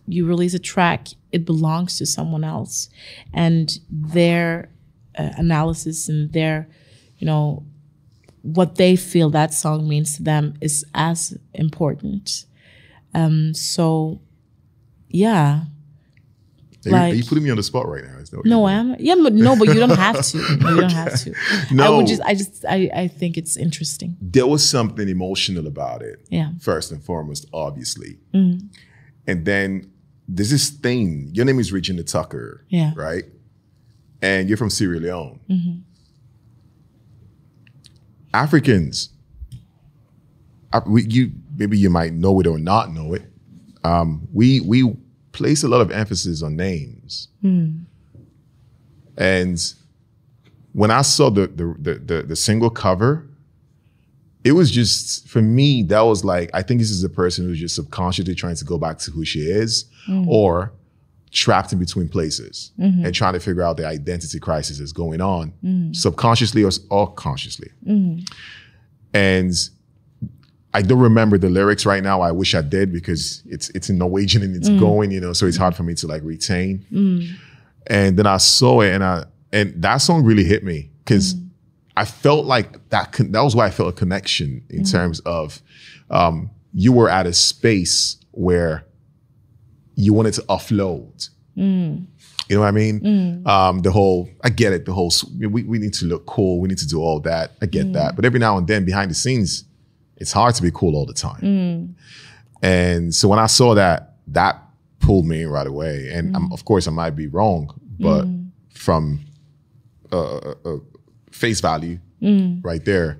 you 0.07 0.25
release 0.25 0.53
a 0.53 0.59
track, 0.59 1.07
it 1.31 1.45
belongs 1.45 1.97
to 1.97 2.05
someone 2.05 2.43
else, 2.43 2.89
and 3.33 3.79
their 3.89 4.69
uh, 5.17 5.29
analysis 5.37 6.09
and 6.09 6.31
their, 6.33 6.67
you 7.17 7.25
know, 7.25 7.63
what 8.41 8.75
they 8.75 8.95
feel 8.95 9.29
that 9.29 9.53
song 9.53 9.87
means 9.87 10.17
to 10.17 10.23
them 10.23 10.55
is 10.59 10.85
as 10.93 11.37
important. 11.53 12.45
Um, 13.13 13.53
so, 13.53 14.19
yeah. 15.07 15.65
Are 16.85 16.89
you- 16.89 16.95
Like- 16.95 17.15
you 17.15 17.23
putting 17.23 17.43
me 17.43 17.49
on 17.49 17.57
the 17.57 17.63
spot 17.63 17.87
right 17.87 18.03
now? 18.03 18.17
No, 18.45 18.65
I 18.65 18.73
am. 18.73 18.95
Yeah, 18.99 19.15
but 19.21 19.33
no, 19.33 19.55
but 19.55 19.67
you 19.69 19.75
don't 19.75 19.89
have 19.97 20.21
to. 20.25 20.37
You 20.49 20.57
don't 20.81 20.91
have 20.91 21.19
to. 21.23 21.33
I 21.69 21.73
No. 21.73 21.97
would 21.97 22.07
just, 22.07 22.21
I 22.23 22.33
just, 22.35 22.65
I, 22.65 22.89
I 22.93 23.07
think 23.07 23.37
it's 23.37 23.55
interesting. 23.57 24.17
there 24.21 24.47
was 24.47 24.67
something 24.67 25.07
emotional 25.07 25.67
about 25.67 26.01
it. 26.01 26.25
Yeah. 26.29 26.51
First 26.59 26.91
and 26.91 27.03
foremost, 27.03 27.45
obviously. 27.53 28.17
And 28.33 28.69
then 29.45 29.89
there's 30.27 30.49
this 30.49 30.69
thing. 30.69 31.29
Your 31.33 31.45
name 31.45 31.59
is 31.59 31.71
Regina 31.71 32.03
Tucker. 32.03 32.65
Yeah. 32.69 32.91
Right? 32.95 33.23
And 34.21 34.47
you're 34.49 34.57
from 34.57 34.69
Sierra 34.69 34.99
Leone. 34.99 35.39
Africans, 38.33 39.09
I- 40.71 40.81
we, 40.87 41.03
you 41.07 41.31
maybe 41.55 41.77
you 41.77 41.89
might 41.89 42.13
know 42.13 42.39
it 42.39 42.47
or 42.47 42.57
not 42.57 42.91
know 42.91 43.13
it. 43.13 43.23
Um, 43.83 44.27
we 44.33 44.59
we 44.61 44.95
place 45.33 45.63
a 45.63 45.67
lot 45.67 45.81
of 45.81 45.91
emphasis 45.91 46.41
on 46.41 46.55
names. 46.55 47.27
Hmm. 47.41 47.79
And 49.17 49.61
when 50.71 50.89
I 50.89 51.01
saw 51.01 51.29
the 51.29 51.47
the, 51.47 51.75
the 51.77 51.93
the 51.95 52.23
the 52.23 52.35
single 52.35 52.69
cover, 52.69 53.27
it 54.43 54.53
was 54.53 54.71
just 54.71 55.27
for 55.27 55.41
me 55.41 55.83
that 55.83 56.01
was 56.01 56.23
like 56.23 56.49
I 56.53 56.61
think 56.61 56.79
this 56.79 56.89
is 56.89 57.03
a 57.03 57.09
person 57.09 57.45
who's 57.45 57.59
just 57.59 57.75
subconsciously 57.75 58.35
trying 58.35 58.55
to 58.55 58.65
go 58.65 58.77
back 58.77 58.97
to 58.99 59.11
who 59.11 59.25
she 59.25 59.41
is, 59.41 59.85
hmm. 60.05 60.27
or 60.29 60.73
trapped 61.33 61.73
in 61.73 61.79
between 61.79 62.07
places 62.07 62.71
mm-hmm. 62.79 63.05
and 63.05 63.13
trying 63.13 63.33
to 63.33 63.39
figure 63.39 63.63
out 63.63 63.75
the 63.75 63.85
identity 63.85 64.39
crisis 64.39 64.77
that's 64.77 64.91
going 64.91 65.19
on 65.19 65.51
mm. 65.63 65.93
subconsciously 65.95 66.63
or, 66.63 66.69
or 66.91 67.11
consciously. 67.11 67.71
Mm-hmm. 67.85 68.23
And 69.15 69.51
I 70.73 70.81
don't 70.81 70.99
remember 70.99 71.37
the 71.37 71.49
lyrics 71.49 71.85
right 71.85 72.01
now. 72.01 72.21
I 72.21 72.31
wish 72.31 72.55
I 72.55 72.61
did 72.61 72.91
because 72.91 73.43
it's 73.45 73.69
it's 73.69 73.89
in 73.89 73.97
Norwegian 73.97 74.41
and 74.41 74.55
it's 74.55 74.69
mm. 74.69 74.79
going, 74.79 75.11
you 75.11 75.19
know, 75.19 75.33
so 75.33 75.45
it's 75.45 75.57
hard 75.57 75.75
for 75.75 75.83
me 75.83 75.93
to 75.95 76.07
like 76.07 76.23
retain. 76.23 76.85
Mm. 76.91 77.29
And 77.87 78.17
then 78.17 78.25
I 78.25 78.37
saw 78.37 78.81
it 78.81 78.93
and 78.93 79.03
I 79.03 79.25
and 79.51 79.79
that 79.81 79.97
song 79.97 80.23
really 80.23 80.43
hit 80.43 80.63
me 80.63 80.89
because 81.03 81.35
mm. 81.35 81.49
I 81.95 82.05
felt 82.05 82.45
like 82.45 82.89
that 82.89 83.11
con- 83.11 83.31
that 83.33 83.41
was 83.41 83.55
why 83.55 83.67
I 83.67 83.69
felt 83.69 83.89
a 83.89 83.93
connection 83.93 84.63
in 84.69 84.83
terms 84.83 85.19
of 85.21 85.61
um, 86.09 86.49
you 86.73 86.91
were 86.91 87.09
at 87.09 87.27
a 87.27 87.33
space 87.33 88.17
where 88.31 88.85
you 89.95 90.13
wanted 90.13 90.33
to 90.35 90.41
offload. 90.43 91.29
You 92.49 92.55
know 92.57 92.61
what 92.61 92.67
I 92.67 92.71
mean? 92.71 92.97
Um, 93.47 93.79
the 93.79 93.91
whole, 93.91 94.29
I 94.43 94.49
get 94.49 94.73
it. 94.73 94.85
The 94.85 94.91
whole, 94.91 95.13
we, 95.39 95.63
we 95.63 95.77
need 95.77 95.93
to 95.95 96.05
look 96.05 96.25
cool. 96.25 96.59
We 96.59 96.67
need 96.67 96.79
to 96.79 96.87
do 96.87 96.99
all 96.99 97.19
that. 97.21 97.51
I 97.61 97.67
get 97.67 97.93
that. 97.93 98.15
But 98.15 98.25
every 98.25 98.39
now 98.39 98.57
and 98.57 98.67
then 98.67 98.85
behind 98.85 99.09
the 99.11 99.15
scenes, 99.15 99.63
it's 100.17 100.31
hard 100.31 100.55
to 100.55 100.61
be 100.61 100.71
cool 100.71 100.95
all 100.95 101.05
the 101.05 101.13
time. 101.13 101.95
And 102.61 103.13
so 103.13 103.27
when 103.27 103.39
I 103.39 103.47
saw 103.47 103.73
that, 103.75 104.15
that 104.27 104.61
pulled 104.99 105.25
me 105.25 105.41
in 105.43 105.49
right 105.49 105.67
away. 105.67 106.09
And 106.13 106.35
um, 106.35 106.51
of 106.53 106.63
course, 106.65 106.87
I 106.87 106.91
might 106.91 107.11
be 107.15 107.27
wrong, 107.27 107.69
but 107.99 108.25
from 108.73 109.19
uh, 110.11 110.37
uh, 110.37 110.55
uh, 110.65 110.77
face 111.31 111.59
value 111.61 111.99
right 112.63 112.83
there, 112.85 113.19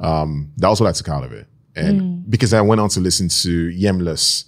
um, 0.00 0.52
that 0.56 0.68
was 0.68 0.80
what 0.80 0.88
I 0.88 0.92
took 0.92 1.08
out 1.08 1.24
of 1.24 1.32
it. 1.32 1.46
And 1.76 2.28
because 2.30 2.52
I 2.54 2.60
went 2.62 2.80
on 2.80 2.88
to 2.90 3.00
listen 3.00 3.28
to 3.28 3.68
Yemless, 3.70 4.44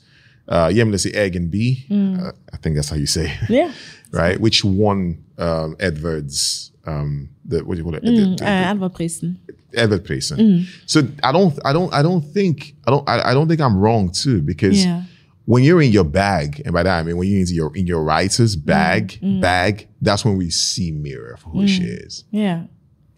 uh, 0.49 0.69
Yemless 0.69 1.07
Egg 1.15 1.37
and 1.37 1.51
B, 1.51 1.85
uh, 1.91 2.33
I 2.53 2.57
think 2.57 2.77
that's 2.77 2.89
how 2.89 2.97
you 2.97 3.07
say 3.07 3.27
it 3.43 3.51
Yeah. 3.51 3.73
right? 4.13 4.41
Which 4.41 4.65
won 4.65 5.23
um, 5.39 5.77
Edwards, 5.79 6.73
um, 6.87 7.29
the 7.45 7.63
what 7.65 7.75
do 7.75 7.79
you 7.79 7.85
call 7.85 7.95
it? 7.95 8.03
The- 8.03 8.37
the- 8.39 8.45
Uh, 8.85 8.89
Prisen. 8.89 9.39
Edward 9.75 10.05
Payson. 10.05 10.39
Mm. 10.39 10.65
So 10.87 11.07
I 11.23 11.33
don't, 11.33 11.59
I 11.65 11.73
don't, 11.73 11.93
I 11.95 12.03
don't 12.03 12.23
think, 12.23 12.75
I 12.87 12.91
don't, 12.91 13.09
I, 13.09 13.31
I 13.31 13.35
don't 13.35 13.49
think 13.49 13.61
I'm 13.61 13.77
wrong 13.77 14.11
too 14.11 14.43
because 14.43 14.85
Yeah. 14.85 15.03
when 15.47 15.65
you're 15.65 15.83
in 15.83 15.93
your 15.93 16.05
bag, 16.05 16.63
and 16.65 16.73
by 16.73 16.83
that 16.83 16.99
I 16.99 17.03
mean 17.03 17.17
when 17.17 17.29
you're 17.29 17.41
into 17.41 17.55
your 17.55 17.77
in 17.77 17.87
your 17.87 18.03
writer's 18.03 18.57
mm. 18.57 18.65
bag, 18.67 19.19
mm. 19.23 19.41
bag, 19.41 19.89
that's 20.01 20.25
when 20.25 20.37
we 20.37 20.51
see 20.51 20.91
Mira 20.93 21.39
for 21.39 21.51
who 21.51 21.67
she 21.69 21.85
is. 21.85 22.25
Yeah. 22.31 22.65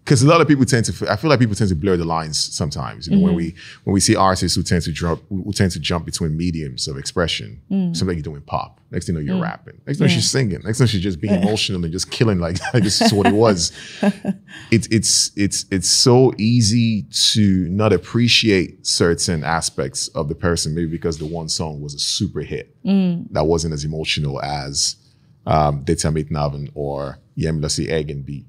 Because 0.05 0.21
a 0.23 0.27
lot 0.27 0.41
of 0.41 0.49
people 0.49 0.65
tend 0.65 0.85
to, 0.87 1.11
I 1.11 1.15
feel 1.15 1.31
like 1.31 1.39
people 1.39 1.55
tend 1.55 1.71
to 1.71 1.77
blur 1.77 1.97
the 1.97 2.05
lines 2.05 2.37
sometimes. 2.37 3.07
You 3.07 3.15
know, 3.15 3.23
when 3.23 3.31
mm-hmm. 3.31 3.37
we 3.37 3.55
when 3.85 3.95
we 3.95 4.01
see 4.01 4.17
artists 4.17 4.57
who 4.57 4.65
tend 4.65 4.83
to 4.83 4.93
jump, 4.93 5.23
who 5.29 5.53
tend 5.53 5.71
to 5.73 5.81
jump 5.81 6.07
between 6.07 6.37
mediums 6.37 6.89
of 6.89 6.99
expression. 6.99 7.63
Mm. 7.71 7.97
Something 7.97 8.17
you're 8.17 8.23
doing 8.23 8.43
pop. 8.43 8.81
Next 8.91 9.07
thing 9.07 9.15
you 9.15 9.23
know, 9.23 9.27
you're 9.27 9.41
mm. 9.41 9.49
rapping. 9.49 9.81
Next 9.87 9.99
thing 9.99 10.09
know, 10.09 10.13
she's 10.13 10.29
singing. 10.29 10.61
Next 10.65 10.79
thing 10.79 10.89
she's 10.89 11.03
just 11.03 11.21
being 11.21 11.35
emotional 11.43 11.85
and 11.85 11.93
just 11.93 12.11
killing 12.11 12.41
like, 12.41 12.59
like 12.75 12.83
this 12.83 13.01
is 13.01 13.13
what 13.13 13.27
it 13.29 13.35
was. 13.35 13.71
it's 14.73 14.89
it's 14.89 15.31
it's 15.37 15.67
it's 15.71 15.89
so 15.89 16.33
easy 16.37 17.03
to 17.33 17.69
not 17.69 17.93
appreciate 17.93 18.85
certain 18.85 19.45
aspects 19.45 20.09
of 20.09 20.29
the 20.29 20.35
person, 20.35 20.75
maybe 20.75 20.91
because 20.91 21.19
the 21.19 21.27
one 21.27 21.49
song 21.49 21.81
was 21.81 21.95
a 21.95 22.01
super 22.01 22.41
hit 22.41 22.77
mm. 22.85 23.25
that 23.31 23.45
wasn't 23.45 23.73
as 23.73 23.85
emotional 23.85 24.43
as 24.43 24.97
um, 25.47 25.85
Deta 25.85 26.11
Naven 26.29 26.71
or 26.75 27.19
Yemlasi 27.39 27.89
Egg 27.89 28.11
and 28.11 28.27
Beat. 28.27 28.47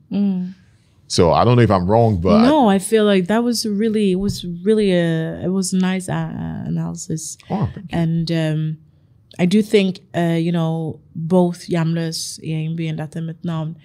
So 1.14 1.32
I 1.32 1.46
don't 1.46 1.58
know 1.58 1.62
if 1.62 1.70
I'm 1.70 1.86
wrong, 1.86 2.20
but 2.20 2.42
no, 2.42 2.68
I 2.68 2.80
feel 2.80 3.06
like 3.06 3.28
that 3.28 3.44
was 3.44 3.68
really, 3.68 4.14
it 4.14 4.20
was 4.20 4.44
really 4.64 4.92
a, 4.94 5.42
it 5.44 5.50
was 5.50 5.72
a 5.72 5.78
nice 5.78 6.10
uh, 6.10 6.64
analysis. 6.66 7.38
Oh. 7.52 7.70
And 7.92 8.32
um, 8.32 8.78
I 9.38 9.46
do 9.46 9.62
think, 9.62 10.00
uh, 10.18 10.40
you 10.42 10.52
know, 10.52 11.02
both 11.14 11.68
Jamlös, 11.68 12.44
EMB, 12.44 12.90
and 12.90 12.98
Data 12.98 13.22
Met 13.22 13.76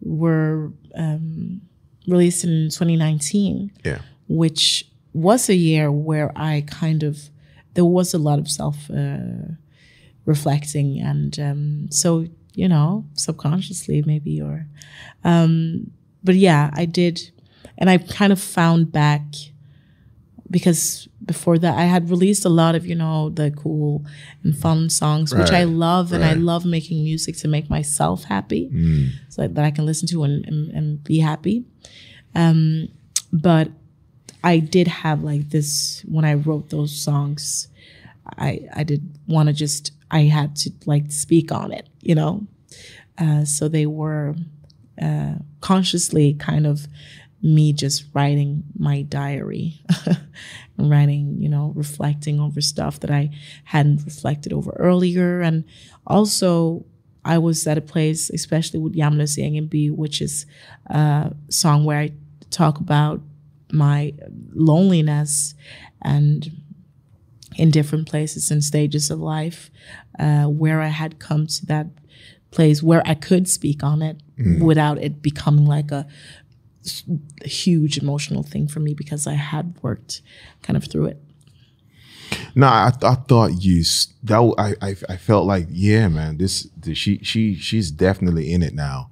were 0.00 0.72
um, 0.94 1.60
released 2.08 2.44
in 2.44 2.70
2019, 2.70 3.72
yeah, 3.84 3.98
which 4.26 4.88
was 5.12 5.50
a 5.50 5.54
year 5.54 5.92
where 5.92 6.32
I 6.34 6.64
kind 6.66 7.02
of, 7.02 7.28
there 7.74 7.84
was 7.84 8.14
a 8.14 8.18
lot 8.18 8.38
of 8.38 8.48
self 8.48 8.90
uh, 8.90 9.52
reflecting. 10.24 10.98
And 10.98 11.38
um, 11.38 11.90
so, 11.90 12.24
you 12.54 12.68
know, 12.68 13.04
subconsciously 13.12 14.02
maybe, 14.06 14.40
or, 14.40 14.66
um, 15.24 15.90
but 16.22 16.34
yeah, 16.34 16.70
I 16.74 16.84
did. 16.84 17.30
And 17.78 17.88
I 17.88 17.98
kind 17.98 18.32
of 18.32 18.40
found 18.40 18.92
back 18.92 19.22
because 20.50 21.08
before 21.24 21.58
that 21.58 21.78
I 21.78 21.84
had 21.84 22.10
released 22.10 22.44
a 22.44 22.48
lot 22.48 22.74
of, 22.74 22.84
you 22.86 22.94
know, 22.94 23.30
the 23.30 23.50
cool 23.52 24.04
and 24.42 24.56
fun 24.56 24.90
songs, 24.90 25.32
which 25.34 25.52
I 25.52 25.64
Right, 25.64 25.68
love. 25.68 26.12
And 26.12 26.24
I 26.24 26.34
love 26.34 26.64
making 26.64 27.04
music 27.04 27.36
to 27.38 27.48
make 27.48 27.70
myself 27.70 28.24
happy 28.24 28.68
so 29.28 29.46
that 29.46 29.64
I 29.64 29.70
can 29.70 29.86
listen 29.86 30.08
to 30.08 30.24
and, 30.24 30.44
and, 30.46 30.68
and 30.70 31.04
be 31.04 31.20
happy. 31.20 31.64
Um, 32.34 32.88
but 33.32 33.68
I 34.42 34.58
did 34.58 34.88
have 34.88 35.22
like 35.22 35.50
this 35.50 36.02
when 36.08 36.24
I 36.24 36.34
wrote 36.34 36.70
those 36.70 36.96
songs. 37.00 37.68
I 38.38 38.60
I 38.74 38.82
did 38.84 39.02
want 39.26 39.48
to 39.48 39.52
just 39.52 39.92
I 40.10 40.22
had 40.22 40.56
to 40.56 40.70
like 40.86 41.12
speak 41.12 41.52
on 41.52 41.72
it, 41.72 41.88
you 42.00 42.14
know. 42.14 42.46
Uh, 43.18 43.44
so 43.44 43.68
they 43.68 43.86
were 43.86 44.34
uh, 45.00 45.34
consciously 45.60 46.34
kind 46.34 46.66
of 46.66 46.86
me 47.42 47.72
just 47.72 48.04
writing 48.12 48.64
my 48.78 49.02
diary, 49.02 49.82
and 50.76 50.90
writing, 50.90 51.36
you 51.38 51.48
know, 51.48 51.72
reflecting 51.74 52.38
over 52.38 52.60
stuff 52.60 53.00
that 53.00 53.10
I 53.10 53.30
hadn't 53.64 54.04
reflected 54.04 54.52
over 54.52 54.72
earlier, 54.78 55.40
and 55.40 55.64
also 56.06 56.84
I 57.24 57.38
was 57.38 57.66
at 57.66 57.78
a 57.78 57.82
place, 57.82 58.30
especially 58.30 58.80
with 58.80 58.94
Yang 58.94 59.66
B, 59.66 59.90
which 59.90 60.20
is 60.20 60.46
a 60.86 61.32
song 61.48 61.84
where 61.84 61.98
I 61.98 62.12
talk 62.50 62.78
about 62.78 63.20
my 63.72 64.14
loneliness 64.52 65.54
and 66.02 66.50
in 67.56 67.70
different 67.70 68.08
places 68.08 68.50
and 68.50 68.62
stages 68.62 69.10
of 69.10 69.20
life 69.20 69.70
uh, 70.18 70.44
where 70.44 70.80
I 70.80 70.88
had 70.88 71.18
come 71.18 71.46
to 71.46 71.66
that 71.66 71.86
place 72.50 72.82
where 72.82 73.02
I 73.06 73.14
could 73.14 73.48
speak 73.48 73.82
on 73.82 74.02
it 74.02 74.20
without 74.60 74.98
it 74.98 75.22
becoming 75.22 75.66
like 75.66 75.90
a 75.90 76.06
huge 77.44 77.98
emotional 77.98 78.42
thing 78.42 78.66
for 78.66 78.80
me 78.80 78.94
because 78.94 79.26
I 79.26 79.34
had 79.34 79.76
worked 79.82 80.22
kind 80.62 80.76
of 80.76 80.84
through 80.84 81.06
it. 81.06 81.22
No, 82.54 82.66
I, 82.66 82.92
I 83.02 83.14
thought 83.14 83.62
you 83.62 83.82
that 84.24 84.54
I, 84.58 84.74
I 84.86 84.96
I 85.08 85.16
felt 85.16 85.46
like 85.46 85.66
yeah, 85.68 86.08
man. 86.08 86.38
This, 86.38 86.68
this 86.76 86.96
she 86.96 87.18
she 87.22 87.54
she's 87.54 87.90
definitely 87.90 88.52
in 88.52 88.62
it 88.62 88.72
now, 88.72 89.10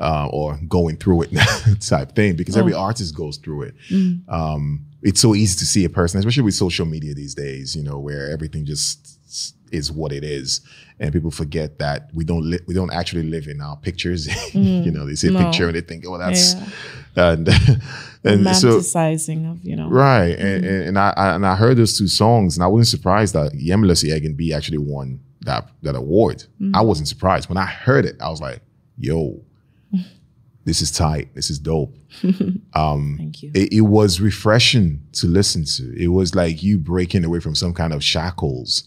uh, 0.00 0.28
or 0.30 0.58
going 0.68 0.96
through 0.96 1.22
it 1.22 1.30
type 1.80 2.14
thing. 2.14 2.36
Because 2.36 2.56
every 2.56 2.74
artist 2.74 3.16
goes 3.16 3.38
through 3.38 3.62
it. 3.62 3.74
Um, 4.28 4.86
it's 5.02 5.20
so 5.20 5.34
easy 5.34 5.58
to 5.58 5.64
see 5.64 5.84
a 5.84 5.90
person, 5.90 6.18
especially 6.18 6.42
with 6.42 6.54
social 6.54 6.84
media 6.86 7.14
these 7.14 7.34
days. 7.34 7.74
You 7.74 7.82
know, 7.82 7.98
where 7.98 8.30
everything 8.30 8.66
just 8.66 9.17
is 9.72 9.90
what 9.92 10.12
it 10.12 10.24
is, 10.24 10.60
and 11.00 11.12
people 11.12 11.30
forget 11.30 11.78
that 11.78 12.10
we 12.14 12.24
don't 12.24 12.44
li- 12.50 12.60
we 12.66 12.74
don't 12.74 12.92
actually 12.92 13.24
live 13.24 13.46
in 13.48 13.60
our 13.60 13.76
pictures. 13.76 14.28
Mm. 14.52 14.84
you 14.86 14.90
know, 14.90 15.06
they 15.06 15.14
see 15.14 15.28
a 15.28 15.30
No. 15.30 15.44
picture 15.44 15.66
and 15.68 15.76
they 15.76 15.80
think, 15.82 16.04
oh, 16.06 16.16
that's 16.18 16.54
Yeah. 16.54 17.32
and 17.32 17.48
and 18.24 18.56
so 18.56 18.78
Romanticizing 18.78 19.50
of, 19.50 19.62
you 19.64 19.76
know. 19.76 19.88
Right, 19.88 20.36
and, 20.38 20.64
mm-hmm. 20.64 20.74
and, 20.74 20.82
and 20.88 20.98
I, 20.98 21.12
I 21.16 21.34
and 21.34 21.44
I 21.46 21.54
heard 21.54 21.76
those 21.76 21.96
two 21.98 22.08
songs, 22.08 22.56
and 22.56 22.64
I 22.64 22.66
wasn't 22.66 22.88
surprised 22.88 23.34
that 23.34 23.52
Yemless 23.52 24.04
Egg 24.10 24.24
and 24.24 24.36
B 24.36 24.52
actually 24.52 24.78
won 24.78 25.20
that 25.42 25.68
that 25.82 25.94
award. 25.94 26.44
Mm-hmm. 26.60 26.74
I 26.74 26.80
wasn't 26.80 27.08
surprised 27.08 27.48
when 27.48 27.58
I 27.58 27.66
heard 27.66 28.04
it. 28.06 28.16
I 28.20 28.28
was 28.30 28.40
like, 28.40 28.60
"Yo, 28.96 29.40
this 30.64 30.82
is 30.82 30.90
tight. 30.90 31.34
This 31.34 31.50
is 31.50 31.58
dope. 31.58 31.94
um, 32.74 33.14
Thank 33.18 33.42
you. 33.42 33.50
It, 33.54 33.72
it 33.72 33.80
was 33.82 34.20
refreshing 34.20 35.02
to 35.12 35.26
listen 35.26 35.64
to. 35.76 35.94
It 36.02 36.08
was 36.08 36.34
like 36.34 36.62
you 36.62 36.78
breaking 36.78 37.24
away 37.24 37.40
from 37.40 37.54
some 37.54 37.74
kind 37.74 37.92
of 37.92 38.02
shackles 38.02 38.84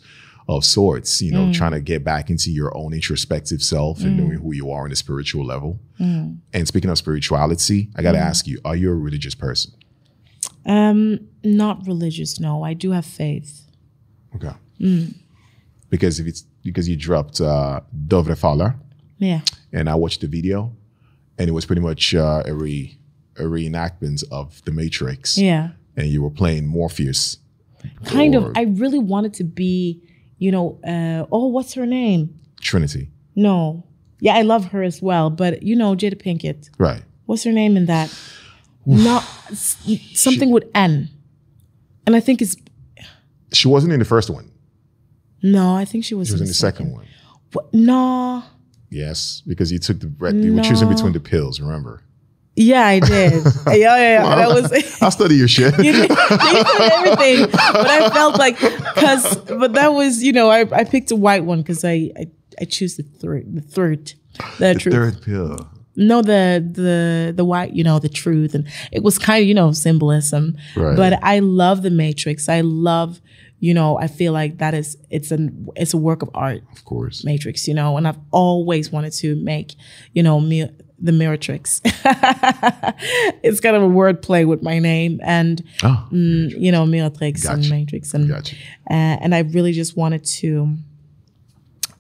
of 0.56 0.66
sorts, 0.66 1.22
you 1.22 1.32
know, 1.32 1.46
Mm. 1.46 1.54
trying 1.54 1.72
to 1.72 1.80
get 1.82 2.04
back 2.04 2.30
into 2.30 2.52
your 2.52 2.76
own 2.78 2.94
introspective 2.94 3.62
self 3.64 4.02
and 4.04 4.18
knowing 4.18 4.40
who 4.44 4.52
you 4.54 4.70
are 4.70 4.84
on 4.86 4.92
a 4.92 4.96
spiritual 4.96 5.46
level. 5.46 5.80
Mm. 6.00 6.38
And 6.54 6.68
speaking 6.68 6.90
of 6.92 6.98
spirituality, 6.98 7.90
I 7.96 8.02
got 8.02 8.12
to 8.14 8.24
ask 8.32 8.46
you, 8.48 8.60
are 8.66 8.76
you 8.76 8.90
a 8.92 8.96
religious 8.96 9.36
person? 9.36 9.72
Um, 10.66 11.20
not 11.44 11.88
religious. 11.88 12.40
No, 12.40 12.64
I 12.64 12.74
do 12.74 12.92
have 12.92 13.06
faith. 13.06 13.52
Okay. 14.36 14.52
Mm. 14.80 15.16
Because 15.90 16.20
if 16.20 16.28
it's 16.28 16.42
because 16.64 16.88
you 16.90 16.96
dropped 16.96 17.42
uh 17.42 17.80
Dovre 18.08 18.38
Fowler 18.38 18.76
Yeah. 19.18 19.42
and 19.74 19.90
I 19.90 19.96
watched 19.96 20.22
the 20.22 20.28
video 20.28 20.74
and 21.38 21.50
it 21.50 21.54
was 21.54 21.66
pretty 21.66 21.82
much 21.82 22.14
uh, 22.14 22.44
a 22.46 22.54
re 22.54 22.98
a 23.38 23.44
reenactment 23.44 24.24
of 24.32 24.62
The 24.66 24.72
Matrix. 24.72 25.38
Yeah. 25.38 25.70
And 25.98 26.08
you 26.08 26.22
were 26.22 26.30
playing 26.42 26.68
Morpheus. 26.68 27.38
Kind 28.06 28.36
or 28.36 28.50
of. 28.50 28.58
I 28.58 28.64
really 28.64 29.00
wanted 29.00 29.34
to 29.36 29.44
be, 29.44 30.02
you 30.42 30.52
know, 30.52 30.80
uh, 30.84 31.28
oh, 31.32 31.48
what's 31.50 31.76
her 31.76 31.86
name? 31.86 32.34
Trinity. 32.60 33.12
No. 33.36 33.86
Yeah, 34.20 34.36
I 34.36 34.42
love 34.42 34.66
her 34.72 34.82
as 34.82 35.00
well. 35.00 35.30
But 35.30 35.62
you 35.62 35.76
know, 35.76 35.96
Jada 35.96 36.16
Pinkett. 36.20 36.70
Right. 36.80 37.04
What's 37.28 37.44
her 37.44 37.52
name 37.52 37.78
in 37.78 37.86
that? 37.86 38.10
Not 38.88 39.22
something 39.54 40.50
with 40.50 40.64
N. 40.74 41.10
And 42.08 42.16
I 42.16 42.20
think 42.20 42.42
it's 42.42 42.56
She 43.54 43.68
wasn't 43.68 43.94
in 43.94 44.00
the 44.00 44.06
first 44.06 44.32
one. 44.32 44.52
no. 45.44 45.76
I 45.76 45.86
think 45.86 46.04
she 46.06 46.16
was. 46.16 46.30
She 46.30 46.34
was 46.34 46.42
in 46.42 46.48
the 46.48 46.54
second 46.56 46.92
one. 46.92 47.06
What? 47.54 47.72
No. 47.74 48.44
Yes, 48.90 49.44
because 49.46 49.72
you 49.72 49.78
took 49.78 50.00
the 50.00 50.08
breath. 50.08 50.34
You 50.34 50.56
were 50.56 50.64
choosing 50.64 50.90
between 50.90 51.14
the 51.14 51.20
pills. 51.20 51.60
Remember? 51.62 52.04
Yeah, 52.62 52.86
I 52.86 53.00
did. 53.00 53.44
yeah, 53.68 53.74
yeah, 53.74 53.98
yeah. 53.98 54.36
That 54.36 54.50
was. 54.50 54.72
I 55.02 55.10
study 55.10 55.36
your 55.36 55.48
shit. 55.48 55.74
you 55.84 55.92
did, 55.92 56.10
you 56.10 56.16
did 56.16 56.92
everything, 56.92 57.52
but 57.52 57.88
I 57.88 58.10
felt 58.10 58.38
like 58.38 58.60
because, 58.60 59.36
but 59.38 59.74
that 59.74 59.94
was 59.94 60.24
you 60.24 60.32
know 60.32 60.50
I, 60.50 60.62
I 60.72 60.84
picked 60.84 61.12
a 61.12 61.16
white 61.16 61.44
one 61.44 61.62
because 61.62 61.84
I, 61.84 62.12
I 62.18 62.28
I 62.60 62.66
choose 62.66 62.98
the 62.98 63.04
third 63.04 63.56
the 63.56 63.62
third 63.62 64.14
the, 64.60 64.74
the 64.74 64.76
truth. 64.76 64.94
third 64.94 65.22
pill. 65.24 65.70
No, 65.96 66.22
the 66.22 66.64
the 66.66 67.34
the 67.36 67.44
white 67.44 67.74
you 67.74 67.84
know 67.84 68.00
the 68.00 68.10
truth 68.10 68.54
and 68.56 68.68
it 68.92 69.04
was 69.04 69.18
kind 69.18 69.42
of 69.42 69.48
you 69.48 69.54
know 69.54 69.72
symbolism. 69.72 70.58
Right. 70.76 70.96
But 70.96 71.20
I 71.24 71.40
love 71.40 71.82
the 71.82 71.92
Matrix. 71.92 72.48
I 72.48 72.62
love 72.62 73.20
you 73.60 73.74
know 73.74 73.98
I 73.98 74.08
feel 74.08 74.34
like 74.34 74.60
that 74.60 74.74
is 74.74 74.98
it's 75.10 75.32
an 75.32 75.68
it's 75.76 75.94
a 75.94 75.98
work 75.98 76.22
of 76.22 76.30
art. 76.34 76.62
Of 76.72 76.86
course. 76.86 77.26
Matrix, 77.26 77.68
you 77.68 77.74
know, 77.74 77.98
and 77.98 78.08
I've 78.08 78.20
always 78.32 78.92
wanted 78.92 79.14
to 79.14 79.36
make, 79.36 79.76
you 80.14 80.24
know, 80.24 80.40
me, 80.40 80.70
the 81.02 81.12
Miratrix. 81.12 81.82
it's 83.44 83.60
kind 83.60 83.76
of 83.76 83.84
a 83.84 83.88
word 83.88 84.22
play 84.22 84.46
with 84.46 84.62
my 84.62 84.80
name 84.80 85.20
and, 85.24 85.64
Oh, 85.84 86.08
mm, 86.12 86.54
you 86.60 86.72
know, 86.72 86.86
Miratrix 86.86 87.50
and 87.50 87.68
Matrix. 87.70 88.14
And, 88.14 88.30
Gotcha. 88.30 88.56
uh, 88.90 88.94
and 89.22 89.34
I 89.34 89.40
really 89.40 89.72
just 89.72 89.98
wanted 89.98 90.24
to, 90.26 90.76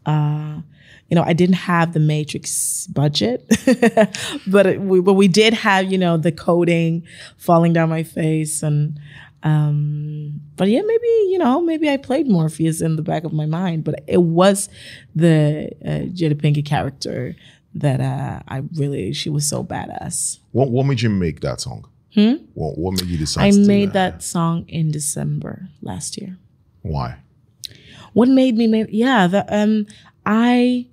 uh, 0.06 0.62
you 1.10 1.16
know, 1.16 1.24
I 1.24 1.34
didn't 1.34 1.56
have 1.56 1.94
the 1.94 2.00
Matrix 2.00 2.88
budget, 2.88 3.46
but 4.48 4.66
it, 4.66 4.82
we, 4.82 5.02
but 5.02 5.14
we 5.14 5.28
did 5.28 5.54
have, 5.54 5.92
you 5.92 5.98
know, 5.98 6.18
the 6.18 6.32
coding 6.32 7.04
falling 7.38 7.74
down 7.74 7.90
my 7.90 8.04
face 8.04 8.64
and, 8.64 9.00
um, 9.44 10.40
but 10.56 10.70
yeah, 10.70 10.82
maybe 10.86 11.08
you 11.30 11.40
know, 11.40 11.62
maybe 11.62 11.90
I 11.90 11.98
played 11.98 12.28
Morpheus 12.28 12.80
in 12.80 12.96
the 12.96 13.02
back 13.02 13.24
of 13.24 13.34
my 13.34 13.48
mind, 13.48 13.84
but 13.84 14.04
it 14.06 14.22
was 14.22 14.70
the 15.16 15.72
uh, 15.84 16.06
Jada 16.14 16.36
Pinkett 16.36 16.66
character 16.66 17.36
that 17.74 18.02
uh, 18.02 18.42
I 18.48 18.64
really 18.76 19.14
she 19.14 19.30
was 19.30 19.48
so 19.48 19.64
badass. 19.64 20.40
What 20.52 20.72
What 20.72 20.86
made 20.86 21.02
you 21.02 21.10
make 21.10 21.40
that 21.42 21.62
song? 21.62 21.88
Hmm? 22.14 22.36
What 22.54 22.78
What 22.78 22.92
made 22.92 23.10
you 23.10 23.18
decide? 23.18 23.54
I 23.54 23.58
made 23.58 23.94
that 23.94 24.22
song 24.24 24.66
in 24.68 24.92
December 24.92 25.70
last 25.82 26.18
year. 26.18 26.38
Why? 26.82 27.18
What 28.14 28.28
made 28.28 28.56
me 28.56 28.68
make 28.68 28.88
yeah, 28.90 29.28
the 29.28 29.46
um 29.56 29.86
I 30.26 30.88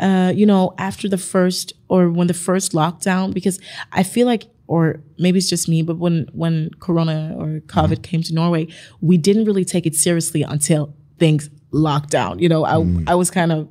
uh 0.00 0.32
you 0.34 0.46
know, 0.46 0.74
after 0.78 1.08
the 1.08 1.18
first 1.18 1.72
or 1.88 2.10
when 2.10 2.26
the 2.26 2.34
first 2.34 2.72
lockdown 2.72 3.32
because 3.32 3.60
I 3.92 4.02
feel 4.02 4.26
like 4.26 4.46
or 4.66 5.00
maybe 5.18 5.38
it's 5.38 5.48
just 5.48 5.68
me, 5.68 5.82
but 5.82 5.98
when 5.98 6.26
when 6.32 6.70
Corona 6.80 7.34
or 7.36 7.60
COVID 7.66 8.02
came 8.02 8.22
to 8.22 8.34
Norway, 8.34 8.66
we 9.00 9.16
didn't 9.16 9.44
really 9.44 9.64
take 9.64 9.86
it 9.86 9.94
seriously 9.94 10.42
until 10.42 10.94
things 11.18 11.50
locked 11.70 12.10
down. 12.10 12.38
You 12.38 12.48
know, 12.48 12.64
I 12.64 12.76
I 13.06 13.14
was 13.14 13.30
kind 13.30 13.52
of 13.52 13.68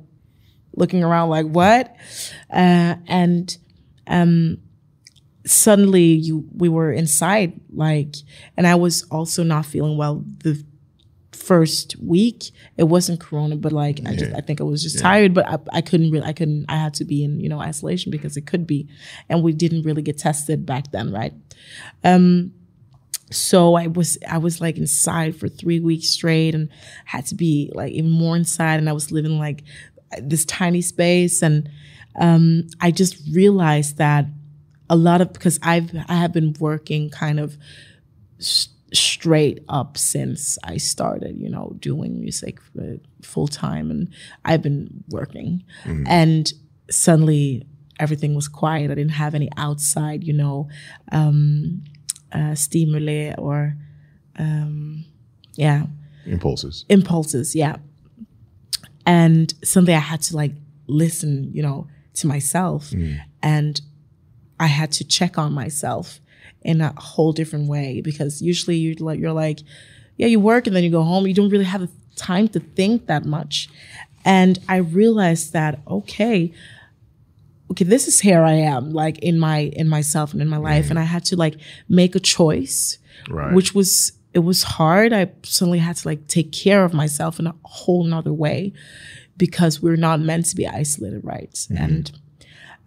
looking 0.76 1.02
around 1.04 1.28
like 1.28 1.46
what, 1.46 1.94
uh, 2.50 2.96
and 3.06 3.56
um, 4.06 4.58
suddenly 5.46 6.04
you 6.04 6.46
we 6.54 6.68
were 6.68 6.92
inside 6.92 7.60
like, 7.72 8.16
and 8.56 8.66
I 8.66 8.74
was 8.74 9.02
also 9.10 9.42
not 9.42 9.66
feeling 9.66 9.96
well 9.96 10.24
the 10.38 10.62
first 11.32 11.96
week. 12.00 12.50
It 12.76 12.84
wasn't 12.84 13.20
Corona, 13.20 13.56
but 13.56 13.72
like 13.72 14.00
I 14.06 14.14
just 14.16 14.34
I 14.34 14.40
think 14.40 14.60
I 14.60 14.64
was 14.64 14.82
just 14.82 14.98
tired, 14.98 15.34
but 15.34 15.46
I, 15.46 15.58
I 15.72 15.80
couldn't 15.80 16.10
really 16.10 16.26
I 16.26 16.32
couldn't 16.32 16.66
I 16.68 16.76
had 16.76 16.94
to 16.94 17.04
be 17.04 17.24
in 17.24 17.40
you 17.40 17.48
know 17.48 17.60
isolation 17.60 18.10
because 18.10 18.36
it 18.36 18.46
could 18.46 18.66
be, 18.66 18.88
and 19.28 19.42
we 19.42 19.52
didn't 19.52 19.82
really 19.82 20.02
get 20.02 20.18
tested 20.18 20.64
back 20.64 20.90
then, 20.90 21.12
right? 21.12 21.34
Um, 22.02 22.52
so 23.30 23.74
I 23.74 23.88
was 23.88 24.18
I 24.28 24.38
was 24.38 24.60
like 24.60 24.76
inside 24.76 25.36
for 25.36 25.48
three 25.48 25.80
weeks 25.80 26.08
straight 26.10 26.54
and 26.54 26.68
had 27.04 27.26
to 27.26 27.34
be 27.34 27.70
like 27.74 27.92
even 27.92 28.10
more 28.10 28.36
inside 28.36 28.76
and 28.76 28.88
I 28.88 28.92
was 28.92 29.10
living 29.10 29.38
like 29.38 29.64
this 30.22 30.44
tiny 30.44 30.82
space. 30.82 31.42
And 31.42 31.68
um, 32.20 32.66
I 32.80 32.90
just 32.90 33.16
realized 33.32 33.98
that 33.98 34.26
a 34.90 34.96
lot 34.96 35.20
of 35.20 35.32
because 35.32 35.58
I've 35.62 35.90
I 36.08 36.14
have 36.16 36.32
been 36.32 36.54
working 36.60 37.10
kind 37.10 37.40
of 37.40 37.56
s- 38.38 38.68
straight 38.92 39.64
up 39.68 39.96
since 39.98 40.58
I 40.62 40.76
started 40.76 41.38
you 41.40 41.48
know 41.48 41.74
doing 41.80 42.20
music 42.20 42.58
full 43.22 43.48
time 43.48 43.90
and 43.90 44.08
I've 44.44 44.62
been 44.62 45.02
working. 45.08 45.64
And 46.06 46.52
suddenly 46.90 47.66
everything 47.98 48.34
was 48.34 48.46
quiet. 48.48 48.90
I 48.90 48.94
didn't 48.94 49.12
have 49.12 49.34
any 49.34 49.48
outside 49.56 50.22
you 50.22 50.34
know 50.34 50.68
um, 51.12 51.82
uh, 52.32 52.54
stimuli 52.54 53.34
or 53.38 53.76
um, 54.38 55.04
yeah. 55.56 55.86
Impulses. 56.26 56.84
impulses 56.88 57.54
yeah 57.54 57.76
and 59.06 59.54
suddenly 59.62 59.94
i 59.94 59.98
had 60.12 60.20
to 60.22 60.36
like 60.36 60.52
listen 60.86 61.50
you 61.52 61.62
know 61.62 61.86
to 62.14 62.26
myself. 62.26 62.90
Mm. 62.90 63.18
And 63.42 63.80
i 64.60 64.66
had 64.66 64.92
to 64.92 65.04
check 65.04 65.36
on 65.38 65.52
myself 65.52 66.20
in 66.62 66.80
a 66.80 66.92
whole 66.96 67.32
different 67.32 67.68
way 67.68 68.00
because 68.00 68.40
usually 68.40 68.76
you're 68.76 68.94
like 69.00 69.18
you're 69.18 69.32
like 69.32 69.60
yeah 70.16 70.26
you 70.28 70.38
work 70.38 70.66
and 70.66 70.74
then 70.76 70.84
you 70.84 70.90
go 70.90 71.02
home. 71.02 71.26
You 71.26 71.34
don't 71.34 71.50
really 71.50 71.64
have 71.64 71.80
the 71.82 71.90
time 72.16 72.46
to 72.48 72.60
think 72.60 73.06
that 73.06 73.24
much. 73.24 73.68
And 74.24 74.58
i 74.68 74.76
realized 74.76 75.52
that 75.52 75.80
okay 75.86 76.52
okay 77.70 77.84
this 77.84 78.06
is 78.08 78.20
here 78.20 78.42
i 78.42 78.52
am 78.52 78.92
like 78.92 79.18
in 79.18 79.38
my 79.38 79.58
in 79.80 79.88
myself 79.88 80.32
and 80.32 80.40
in 80.40 80.48
my 80.48 80.56
life. 80.56 80.86
Mm. 80.86 80.90
And 80.90 80.98
i 80.98 81.02
had 81.14 81.24
to 81.26 81.36
like 81.36 81.56
make 81.88 82.14
a 82.14 82.20
choice 82.20 82.98
Right. 83.30 83.54
which 83.54 83.74
was 83.74 84.12
it 84.34 84.40
was 84.40 84.64
hard. 84.64 85.12
I 85.12 85.30
suddenly 85.44 85.78
had 85.78 85.96
to 85.96 86.08
like 86.08 86.26
take 86.26 86.52
care 86.52 86.84
of 86.84 86.92
myself 86.92 87.38
in 87.38 87.46
a 87.46 87.54
whole 87.64 88.04
nother 88.04 88.32
way 88.32 88.72
because 89.36 89.80
we're 89.80 89.96
not 89.96 90.20
meant 90.20 90.46
to 90.46 90.56
be 90.56 90.66
isolated 90.66 91.20
right? 91.24 91.66
And 91.76 92.12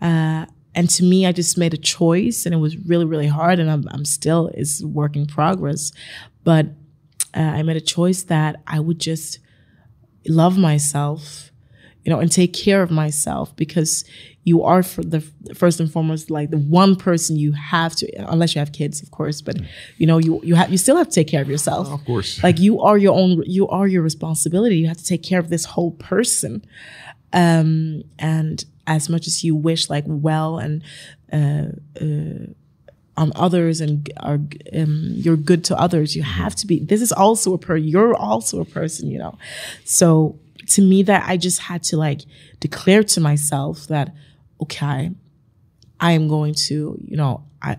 uh 0.02 0.45
and 0.76 0.89
to 0.91 1.04
me 1.04 1.26
i 1.26 1.32
just 1.32 1.58
made 1.58 1.74
a 1.74 1.78
choice 1.78 2.45
and 2.45 2.54
it 2.54 2.60
was 2.60 2.78
really 2.78 3.06
really 3.06 3.26
hard 3.26 3.60
and 3.60 3.72
i'm, 3.72 3.84
I'm 3.89 4.06
still 4.06 4.50
is 4.54 4.86
work 4.86 5.16
in 5.16 5.26
progress. 5.26 5.92
But 6.43 6.67
uh, 7.36 7.39
i 7.39 7.63
made 7.63 7.78
a 7.78 7.82
choice 7.82 8.24
that 8.24 8.62
i 8.67 8.80
would 8.80 9.00
just 9.00 9.39
love 10.28 10.58
myself 10.58 11.46
you 12.08 12.13
know 12.13 12.21
and 12.21 12.32
take 12.32 12.54
care 12.54 12.82
of 12.82 12.89
myself 12.89 13.54
because 13.58 14.05
you 14.46 14.63
are 14.63 14.82
for 14.82 15.04
the 15.04 15.20
first 15.54 15.82
and 15.82 15.92
foremost 15.92 16.32
like 16.32 16.51
the 16.51 16.58
one 16.58 16.96
person 16.96 17.36
you 17.36 17.51
have 17.51 17.93
to 17.97 18.09
unless 18.32 18.55
you 18.55 18.59
have 18.59 18.71
kids 18.71 19.04
of 19.04 19.12
course 19.12 19.42
but 19.42 19.58
you 19.97 20.08
know 20.08 20.17
you 20.17 20.39
you 20.42 20.55
have 20.55 20.71
you 20.71 20.78
still 20.78 20.96
have 20.96 21.09
to 21.09 21.13
take 21.13 21.28
care 21.28 21.42
of 21.42 21.50
yourself. 21.50 21.89
Of 21.89 22.05
course. 22.05 22.42
like 22.42 22.59
you 22.59 22.79
are 22.79 22.97
your 22.97 23.13
own 23.13 23.43
you 23.46 23.67
are 23.67 23.88
your 23.88 24.04
responsibility. 24.04 24.78
You 24.78 24.88
have 24.88 24.96
to 24.96 25.04
take 25.04 25.21
care 25.21 25.39
of 25.39 25.50
this 25.50 25.66
whole 25.66 25.92
person. 25.92 26.66
Um 27.34 28.04
and 28.17 28.63
as 28.88 29.09
much 29.09 29.28
as 29.28 29.43
you 29.43 29.54
wish 29.54 29.89
like 29.89 30.05
well 30.08 30.59
and 30.59 30.82
uh, 31.34 31.74
uh 32.01 32.54
on 33.17 33.34
others 33.36 33.82
and 33.82 34.09
are 34.21 34.39
um, 34.74 35.09
you're 35.13 35.36
good 35.36 35.66
to 35.66 35.75
others 35.75 36.16
you 36.16 36.21
have 36.21 36.55
to 36.55 36.67
be 36.67 36.79
this 36.79 37.01
is 37.01 37.12
also 37.12 37.54
a 37.54 37.58
per 37.58 37.75
you're 37.75 38.16
also 38.16 38.62
a 38.62 38.66
person 38.66 39.12
you 39.12 39.20
know. 39.20 39.38
So 39.84 40.39
to 40.68 40.82
me 40.82 41.04
that 41.04 41.28
i 41.28 41.38
just 41.38 41.60
had 41.60 41.84
to 41.84 41.98
like 41.98 42.22
declare 42.60 43.04
to 43.04 43.20
myself 43.20 43.88
that 43.88 44.14
okay 44.62 45.12
i 46.00 46.12
am 46.12 46.28
going 46.28 46.54
to 46.54 46.98
you 47.04 47.18
know 47.18 47.44
i 47.62 47.78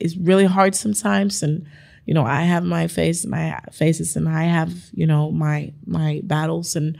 it's 0.00 0.16
really 0.16 0.46
hard 0.46 0.74
sometimes 0.74 1.42
and 1.42 1.66
you 2.04 2.14
know 2.14 2.24
i 2.24 2.42
have 2.42 2.64
my 2.64 2.86
face 2.86 3.24
my 3.26 3.58
faces 3.72 4.16
and 4.16 4.28
i 4.28 4.44
have 4.44 4.72
you 4.92 5.06
know 5.06 5.30
my 5.30 5.72
my 5.86 6.20
battles 6.24 6.76
and 6.76 6.98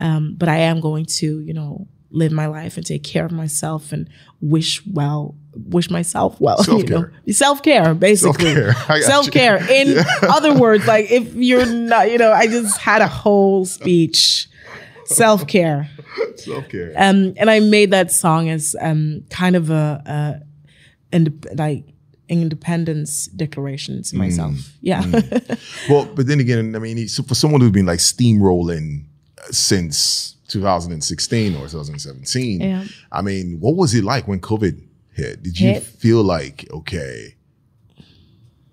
um 0.00 0.34
but 0.36 0.48
i 0.48 0.56
am 0.56 0.80
going 0.80 1.04
to 1.04 1.40
you 1.40 1.54
know 1.54 1.86
live 2.10 2.32
my 2.32 2.46
life 2.46 2.76
and 2.76 2.86
take 2.86 3.04
care 3.04 3.24
of 3.24 3.32
myself 3.32 3.92
and 3.92 4.08
wish 4.40 4.84
well, 4.86 5.34
wish 5.54 5.90
myself 5.90 6.40
well. 6.40 6.58
Self-care. 6.62 6.98
You 6.98 7.04
know? 7.26 7.32
Self 7.32 7.62
care, 7.62 7.94
basically. 7.94 8.54
Self-care. 8.54 8.70
I 8.84 8.86
got 8.88 8.96
you. 8.96 9.02
Self 9.02 9.30
care. 9.30 9.70
In 9.70 10.04
other 10.22 10.54
words, 10.58 10.86
like 10.86 11.10
if 11.10 11.34
you're 11.34 11.66
not, 11.66 12.10
you 12.10 12.18
know, 12.18 12.32
I 12.32 12.46
just 12.46 12.78
had 12.78 13.02
a 13.02 13.08
whole 13.08 13.64
speech. 13.64 14.48
Self 15.06 15.46
care. 15.46 15.88
Self 16.36 16.68
care. 16.68 16.92
Um, 16.96 17.34
and 17.36 17.50
I 17.50 17.60
made 17.60 17.90
that 17.92 18.10
song 18.12 18.48
as 18.48 18.74
um, 18.80 19.24
kind 19.30 19.56
of 19.56 19.70
a, 19.70 20.02
a 21.12 21.16
indep- 21.16 21.58
like 21.58 21.84
independence 22.28 23.26
declaration 23.28 24.02
to 24.02 24.16
myself. 24.16 24.52
Mm. 24.54 24.70
Yeah. 24.80 25.00
well, 25.88 26.06
but 26.14 26.26
then 26.26 26.40
again, 26.40 26.74
I 26.74 26.78
mean, 26.80 27.06
so 27.08 27.22
for 27.22 27.34
someone 27.34 27.60
who's 27.60 27.70
been 27.70 27.86
like 27.86 28.00
steamrolling 28.00 29.04
uh, 29.38 29.52
since 29.52 30.34
2016 30.48 31.54
or 31.54 31.60
2017, 31.68 32.60
Yeah. 32.60 32.84
I 33.12 33.22
mean, 33.22 33.58
what 33.60 33.76
was 33.76 33.94
it 33.94 34.04
like 34.04 34.26
when 34.26 34.40
COVID 34.40 34.80
hit? 35.12 35.42
Did 35.42 35.58
you 35.60 35.70
Hit? 35.74 35.82
feel 35.84 36.22
like, 36.22 36.66
okay, 36.72 37.34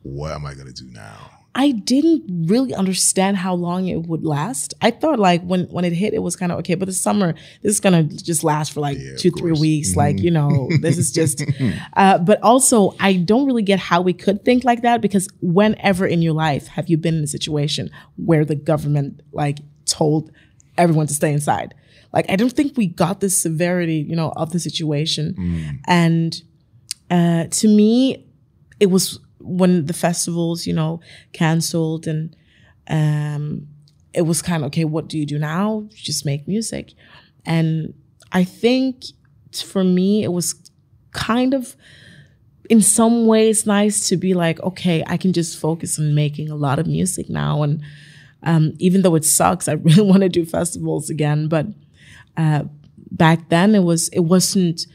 what 0.01 0.31
am 0.31 0.45
I 0.45 0.53
gonna 0.53 0.71
do 0.73 0.85
now? 0.91 1.29
I 1.55 1.69
didn't 1.71 2.47
really 2.49 2.73
understand 2.73 3.37
how 3.37 3.53
long 3.53 3.87
it 3.87 4.07
would 4.07 4.25
last. 4.25 4.73
I 4.81 4.89
thought 4.89 5.19
like 5.19 5.43
when 5.43 5.65
when 5.65 5.85
it 5.85 5.93
hit, 5.93 6.13
it 6.15 6.19
was 6.23 6.35
kind 6.35 6.51
of 6.51 6.57
okay, 6.59 6.73
but 6.73 6.85
the 6.87 6.93
summer 6.93 7.35
this 7.61 7.73
is 7.73 7.79
gonna 7.79 8.03
just 8.03 8.43
last 8.43 8.73
for 8.73 8.79
like 8.79 8.97
Yeah, 8.97 9.15
two 9.17 9.29
three 9.29 9.51
course. 9.51 9.59
Mm-hmm. 9.59 9.61
weeks. 9.61 9.95
Like 9.95 10.19
you 10.19 10.31
know, 10.31 10.67
this 10.81 10.97
is 10.97 11.11
just. 11.11 11.43
uh, 11.95 12.17
but 12.17 12.41
also, 12.41 12.95
I 12.99 13.13
don't 13.13 13.45
really 13.45 13.61
get 13.61 13.77
how 13.79 14.01
we 14.01 14.13
could 14.13 14.43
think 14.43 14.63
like 14.63 14.81
that 14.81 14.99
because 14.99 15.27
whenever 15.41 16.07
in 16.07 16.21
your 16.23 16.33
life 16.33 16.65
have 16.67 16.89
you 16.89 16.97
been 16.97 17.15
in 17.19 17.23
a 17.23 17.27
situation 17.27 17.89
where 18.15 18.45
the 18.45 18.55
government 18.55 19.21
like 19.31 19.59
told 19.85 20.31
everyone 20.77 21.05
to 21.07 21.13
stay 21.13 21.31
inside? 21.31 21.75
Like 22.13 22.25
I 22.29 22.35
don't 22.35 22.51
think 22.53 22.75
we 22.77 22.87
got 22.87 23.19
the 23.19 23.29
severity, 23.29 23.97
you 24.09 24.15
know, 24.15 24.33
of 24.35 24.51
the 24.53 24.59
situation, 24.59 25.35
Mm. 25.37 25.79
and 25.85 26.41
uh, 27.11 27.43
to 27.51 27.67
me, 27.67 28.25
it 28.79 28.87
was 28.87 29.19
when 29.43 29.85
the 29.85 29.93
festivals, 29.93 30.65
you 30.65 30.73
know, 30.73 31.01
canceled 31.33 32.07
and 32.07 32.35
um, 32.87 33.67
it 34.13 34.23
was 34.23 34.41
kind 34.41 34.63
of 34.63 34.67
okay. 34.67 34.85
What 34.85 35.07
do 35.07 35.17
you 35.17 35.25
do 35.25 35.39
now? 35.39 35.87
Just 35.93 36.25
make 36.25 36.47
music, 36.47 36.93
and 37.45 37.93
I 38.31 38.43
think 38.43 39.05
for 39.53 39.83
me, 39.83 40.23
it 40.23 40.31
was 40.31 40.55
kind 41.11 41.53
of 41.53 41.75
in 42.69 42.81
some 42.81 43.27
ways 43.27 43.65
nice 43.65 44.07
to 44.09 44.17
be 44.17 44.33
like, 44.33 44.61
okay, 44.61 45.03
I 45.07 45.17
can 45.17 45.33
just 45.33 45.59
focus 45.59 45.99
on 45.99 46.15
making 46.15 46.49
a 46.49 46.55
lot 46.55 46.79
of 46.79 46.87
music 46.87 47.29
now, 47.29 47.63
and 47.63 47.81
um, 48.43 48.73
even 48.79 49.01
though 49.01 49.15
it 49.15 49.25
sucks, 49.25 49.67
I 49.69 49.73
really 49.73 50.03
want 50.03 50.21
to 50.21 50.29
do 50.29 50.45
festivals 50.45 51.09
again, 51.09 51.47
but 51.47 51.67
uh, 52.37 52.63
back 53.11 53.49
then 53.49 53.75
it 53.75 53.83
was 53.83 54.09
it 54.09 54.21
wasn't 54.21 54.87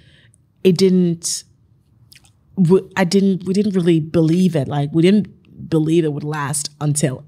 it 0.64 0.76
didn't 0.76 1.44
I 2.96 3.04
didn't 3.04 3.44
we 3.44 3.52
didn't 3.54 3.74
really 3.74 4.00
believe 4.00 4.56
it. 4.56 4.68
Like 4.68 4.90
we 4.92 5.02
didn't 5.02 5.68
believe 5.68 6.04
it 6.04 6.12
would 6.12 6.24
last 6.24 6.70
until 6.80 7.24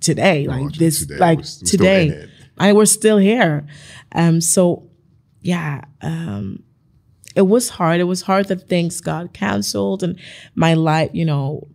today. 0.00 0.46
Like 0.46 0.72
this 0.74 1.00
today. 1.00 1.16
like 1.18 1.38
We're 1.38 1.42
we're 1.42 1.66
today. 1.66 2.28
I 2.58 2.72
we're 2.72 2.86
still 2.86 3.18
here. 3.18 3.66
Um 4.12 4.40
so 4.40 4.88
yeah 5.40 5.82
um 6.02 6.62
it 7.34 7.42
was 7.42 7.68
hard. 7.68 8.00
It 8.00 8.04
was 8.04 8.22
hard 8.22 8.46
that 8.48 8.68
things 8.68 9.00
got 9.00 9.34
canceled 9.34 10.02
and 10.02 10.18
my 10.54 10.74
life 10.74 11.10
you 11.12 11.24
know 11.24 11.66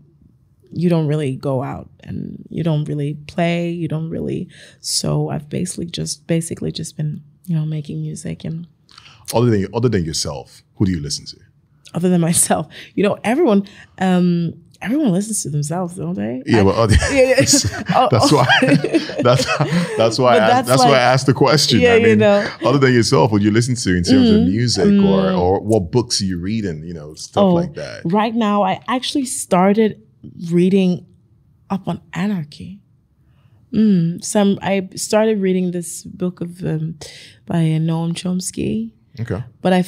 you 0.72 0.88
don't 0.88 1.08
really 1.08 1.36
go 1.36 1.64
out 1.64 1.90
and 2.02 2.46
you 2.50 2.64
don't 2.64 2.86
really 2.86 3.16
play. 3.28 3.72
You 3.72 3.88
don't 3.88 4.10
really 4.10 4.48
so 4.80 5.30
i've 5.30 5.50
basically 5.50 5.86
just 5.86 6.28
basically 6.28 6.72
just 6.72 6.96
been 6.96 7.22
you 7.46 7.56
know 7.56 7.66
making 7.66 8.02
music 8.02 8.46
and 8.46 8.68
Other 9.34 9.50
than 9.52 9.68
other 9.74 9.90
than 9.90 10.06
yourself, 10.06 10.64
who 10.76 10.86
do 10.86 10.92
you 10.92 11.02
listen 11.02 11.26
to? 11.26 11.38
Other 11.94 12.10
than 12.10 12.22
myself 12.22 12.68
you 12.96 13.04
know 13.04 13.18
everyone 13.24 13.68
um 14.00 14.54
everyone 14.82 15.12
listens 15.12 15.44
to 15.44 15.50
themselves 15.50 15.96
don't 15.96 16.14
they 16.14 16.42
Yeah, 16.46 16.62
I- 16.62 16.64
but 16.64 16.76
other, 16.76 16.96
Oh, 17.96 18.08
that's 18.12 18.32
why 18.32 18.48
that's 19.22 19.46
that's 19.98 20.18
why 20.20 20.36
I 20.36 20.38
asked, 20.38 20.54
that's 20.54 20.68
that's 20.70 20.84
why 20.86 20.92
I 20.98 21.00
asked 21.14 21.26
the 21.26 21.34
question. 21.34 21.82
Yeah, 21.82 21.94
I 21.94 21.96
you 21.98 22.04
mean, 22.08 22.20
know. 22.20 22.46
Mm-hmm. 22.48 22.66
other 22.68 22.78
than 22.78 22.94
yourself, 22.94 23.32
what 23.32 23.42
you 23.42 23.52
listen 23.52 23.76
to 23.76 23.98
in 23.98 24.04
terms 24.04 24.30
of 24.30 24.42
music 24.44 24.88
or 25.04 25.32
or 25.32 25.60
what 25.60 25.92
books 25.92 26.22
are 26.22 26.26
you 26.26 26.40
reading? 26.40 26.84
You 26.84 26.94
know, 26.94 27.14
stuff 27.16 27.42
Oh, 27.44 27.54
like 27.56 27.74
that. 27.74 28.02
right 28.06 28.34
now 28.34 28.64
i 28.64 28.80
actually 28.88 29.26
started 29.26 30.02
reading 30.50 31.06
up 31.70 31.88
on 31.88 32.00
anarchy 32.14 32.80
mm, 33.74 34.24
some 34.24 34.58
i 34.62 34.88
started 34.96 35.40
reading 35.42 35.72
this 35.72 36.04
book 36.04 36.40
of 36.42 36.64
um, 36.64 36.98
by 37.46 37.58
noam 37.90 38.14
chomsky 38.14 38.92
Okay. 39.20 39.44
but 39.62 39.74
I, 39.74 39.84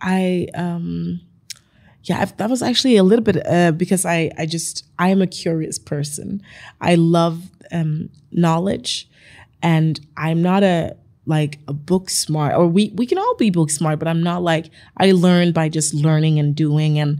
I, 0.00 0.46
um, 0.54 1.20
yeah, 2.04 2.20
I've, 2.20 2.36
that 2.38 2.48
was 2.50 2.62
actually 2.62 2.96
a 2.96 3.02
little 3.02 3.24
bit 3.24 3.46
uh, 3.46 3.72
because 3.72 4.04
I, 4.04 4.30
I 4.38 4.46
just, 4.46 4.86
I 4.98 5.10
am 5.10 5.22
a 5.22 5.26
curious 5.26 5.78
person. 5.78 6.42
I 6.80 6.94
love 6.94 7.50
um, 7.72 8.08
knowledge, 8.32 9.08
and 9.62 10.00
I'm 10.16 10.42
not 10.42 10.62
a 10.62 10.96
like 11.26 11.58
a 11.68 11.72
book 11.72 12.10
smart, 12.10 12.56
or 12.56 12.66
we 12.66 12.90
we 12.94 13.06
can 13.06 13.18
all 13.18 13.36
be 13.36 13.50
book 13.50 13.70
smart, 13.70 13.98
but 13.98 14.08
I'm 14.08 14.22
not 14.22 14.42
like 14.42 14.70
I 14.96 15.12
learn 15.12 15.52
by 15.52 15.68
just 15.68 15.94
learning 15.94 16.38
and 16.38 16.56
doing, 16.56 16.98
and 16.98 17.18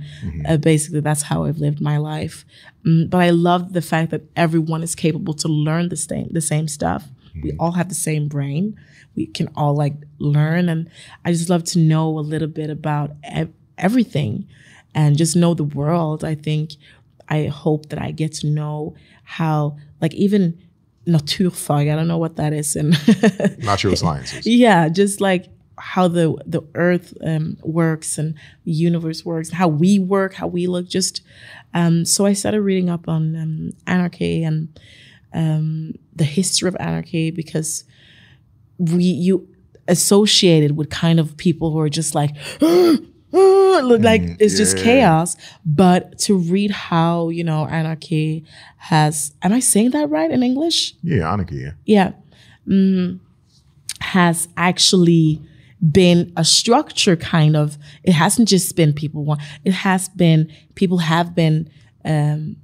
uh, 0.49 0.57
basically 0.57 1.01
that's 1.01 1.23
how 1.23 1.45
I've 1.45 1.59
lived 1.59 1.81
my 1.81 1.99
life. 1.99 2.45
Mm, 2.87 3.11
but 3.11 3.19
I 3.19 3.31
love 3.31 3.73
the 3.73 3.83
fact 3.83 4.11
that 4.11 4.23
everyone 4.35 4.83
is 4.83 4.95
capable 4.95 5.35
to 5.35 5.49
learn 5.49 5.91
the 5.91 5.97
same 5.97 6.29
the 6.33 6.41
same 6.41 6.67
stuff. 6.69 7.09
We 7.43 7.53
all 7.59 7.73
have 7.73 7.89
the 7.89 7.95
same 7.95 8.27
brain. 8.29 8.79
We 9.20 9.26
can 9.26 9.48
all 9.55 9.74
like 9.74 9.94
learn, 10.18 10.68
and 10.68 10.88
I 11.24 11.32
just 11.32 11.51
love 11.51 11.64
to 11.64 11.78
know 11.78 12.18
a 12.18 12.24
little 12.32 12.48
bit 12.48 12.70
about 12.70 13.10
ev- 13.22 13.52
everything, 13.76 14.47
and 14.94 15.18
just 15.18 15.36
know 15.36 15.52
the 15.55 15.64
world. 15.64 16.24
I 16.24 16.34
think 16.34 16.72
I 17.28 17.47
hope 17.47 17.90
that 17.90 18.01
I 18.01 18.12
get 18.12 18.32
to 18.40 18.47
know 18.47 18.94
how, 19.24 19.76
like 20.01 20.14
even 20.14 20.59
naturfag. 21.06 21.92
I 21.92 21.97
don't 21.97 22.09
know 22.09 22.18
what 22.18 22.36
that 22.36 22.52
is, 22.52 22.76
and 22.76 22.90
Natural 23.59 23.94
sciences. 23.97 24.47
yeah, 24.47 24.88
just 24.88 25.20
like 25.20 25.48
how 25.76 26.09
the 26.09 26.34
the 26.47 26.62
earth 26.74 27.12
um, 27.22 27.56
works 27.62 28.18
and 28.18 28.34
the 28.64 28.72
universe 28.72 29.24
works, 29.24 29.51
how 29.51 29.68
we 29.68 29.98
work, 29.98 30.32
how 30.34 30.47
we 30.47 30.66
look. 30.66 30.88
Just 30.88 31.22
um, 31.74 32.05
so 32.05 32.26
I 32.26 32.32
started 32.32 32.62
reading 32.62 32.88
up 32.88 33.06
on 33.09 33.36
um, 33.36 33.70
anarchy 33.86 34.44
and 34.44 34.68
um, 35.32 35.94
the 36.16 36.24
history 36.24 36.68
of 36.68 36.76
anarchy 36.80 37.30
because 37.30 37.84
we 38.81 39.05
you 39.05 39.47
associated 39.89 40.77
with 40.77 40.89
kind 40.90 41.20
of 41.20 41.36
people 41.36 41.70
who 41.73 41.78
are 41.81 41.89
just 41.89 42.15
like 42.15 42.31
like 43.31 44.23
it's 44.40 44.57
just 44.57 44.77
chaos 44.77 45.36
but 45.65 46.19
to 46.19 46.36
read 46.36 46.70
how 46.70 47.28
you 47.28 47.43
know 47.44 47.66
anarchy 47.66 48.44
has 48.77 49.32
am 49.43 49.52
i 49.52 49.61
saying 49.61 49.90
that 49.90 50.09
right 50.11 50.31
in 50.31 50.43
english 50.43 50.94
Yeah, 51.02 51.32
anarchy. 51.32 51.57
Yeah. 51.57 51.73
yeah, 51.85 52.12
mm, 52.66 53.19
has 54.01 54.48
actually 54.57 55.40
been 55.93 56.31
a 56.36 56.44
structure 56.44 57.16
kind 57.16 57.57
of. 57.57 57.78
It 58.05 58.12
hasn't 58.12 58.48
just 58.48 58.77
been 58.77 58.93
people 58.93 59.24
want. 59.24 59.40
It 59.65 59.73
has 59.73 60.09
been 60.11 60.51
people 60.74 60.98
have 60.98 61.35
been. 61.35 61.70
Um, 62.05 62.57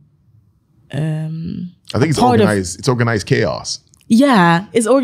um, 0.93 1.73
I 1.95 1.99
think 1.99 2.11
it's 2.11 2.19
Part 2.19 2.41
of- 2.41 2.47
organized. 2.47 2.79
it's 2.79 2.89
organized 2.89 3.27
chaos. 3.27 3.81
Yeah, 4.09 4.67
it's 4.73 4.87
or 4.87 5.03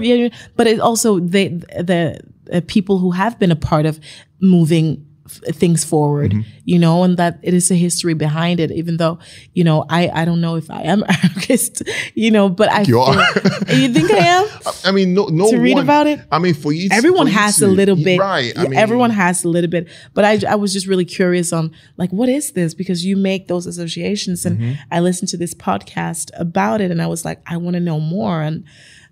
but 0.56 0.66
it's 0.66 0.80
also 0.80 1.18
the 1.18 1.48
the 1.48 2.20
uh, 2.52 2.60
people 2.66 2.98
who 2.98 3.10
have 3.10 3.38
been 3.38 3.50
a 3.50 3.56
part 3.56 3.86
of 3.86 3.98
moving 4.40 5.06
things 5.52 5.84
forward 5.84 6.34
you 6.64 6.78
know 6.78 7.02
and 7.02 7.16
that 7.16 7.38
it 7.42 7.54
is 7.54 7.70
a 7.70 7.74
history 7.74 8.14
behind 8.14 8.60
it 8.60 8.70
even 8.70 8.96
though 8.96 9.18
you 9.54 9.64
know 9.64 9.84
i 9.88 10.08
i 10.14 10.24
don't 10.24 10.40
know 10.40 10.56
if 10.56 10.70
i 10.70 10.82
am 10.82 11.02
anarchist 11.08 11.82
you 12.14 12.30
know 12.30 12.48
but 12.48 12.68
i 12.70 12.82
You 12.82 13.00
are. 13.00 13.14
you 13.72 13.88
think 13.92 14.10
i 14.10 14.18
am 14.18 14.46
I 14.84 14.90
mean, 14.90 15.14
no, 15.14 15.26
no 15.26 15.50
To 15.50 15.58
read 15.58 15.74
one- 15.74 15.84
about 15.84 16.06
it? 16.08 16.18
I 16.32 16.38
mean, 16.38 16.54
for 16.54 16.72
you, 16.72 16.88
everyone 16.92 17.26
for 17.28 17.32
has 17.34 17.56
to- 17.58 17.66
a 17.66 17.68
little 17.68 17.96
bit 17.96 18.18
right? 18.20 18.52
I 18.56 18.62
mean, 18.64 18.74
everyone 18.74 19.10
has 19.10 19.44
a 19.44 19.48
little 19.48 19.70
bit 19.70 19.88
but 20.14 20.24
I, 20.24 20.40
I 20.48 20.56
was 20.56 20.72
just 20.72 20.86
really 20.86 21.04
curious 21.04 21.52
on 21.52 21.70
like 21.96 22.10
what 22.10 22.28
is 22.28 22.52
this 22.52 22.74
because 22.74 23.04
you 23.04 23.16
make 23.16 23.48
those 23.48 23.66
associations 23.66 24.44
and 24.46 24.58
Mm-hmm. 24.58 24.72
i 24.90 25.00
listened 25.00 25.28
to 25.30 25.36
this 25.36 25.54
podcast 25.54 26.30
about 26.38 26.80
it 26.80 26.90
and 26.90 27.00
i 27.00 27.06
was 27.06 27.24
like 27.24 27.40
i 27.46 27.56
want 27.56 27.74
to 27.74 27.80
know 27.80 27.98
more 28.00 28.42
and 28.42 28.64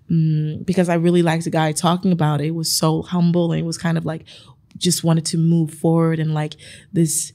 mm, 0.09 0.63
because 0.65 0.87
i 0.89 0.93
really 0.93 1.23
liked 1.23 1.43
the 1.45 1.49
guy 1.49 1.71
talking 1.71 2.11
about 2.11 2.41
it 2.41 2.47
it 2.47 2.55
was 2.55 2.71
so 2.71 3.01
humble 3.01 3.51
and 3.51 3.59
it 3.61 3.65
was 3.65 3.77
kind 3.77 3.97
of 3.97 4.05
like 4.05 4.23
just 4.77 5.03
wanted 5.03 5.25
to 5.25 5.37
move 5.37 5.73
forward 5.73 6.19
and 6.19 6.33
like 6.33 6.55
this 6.93 7.33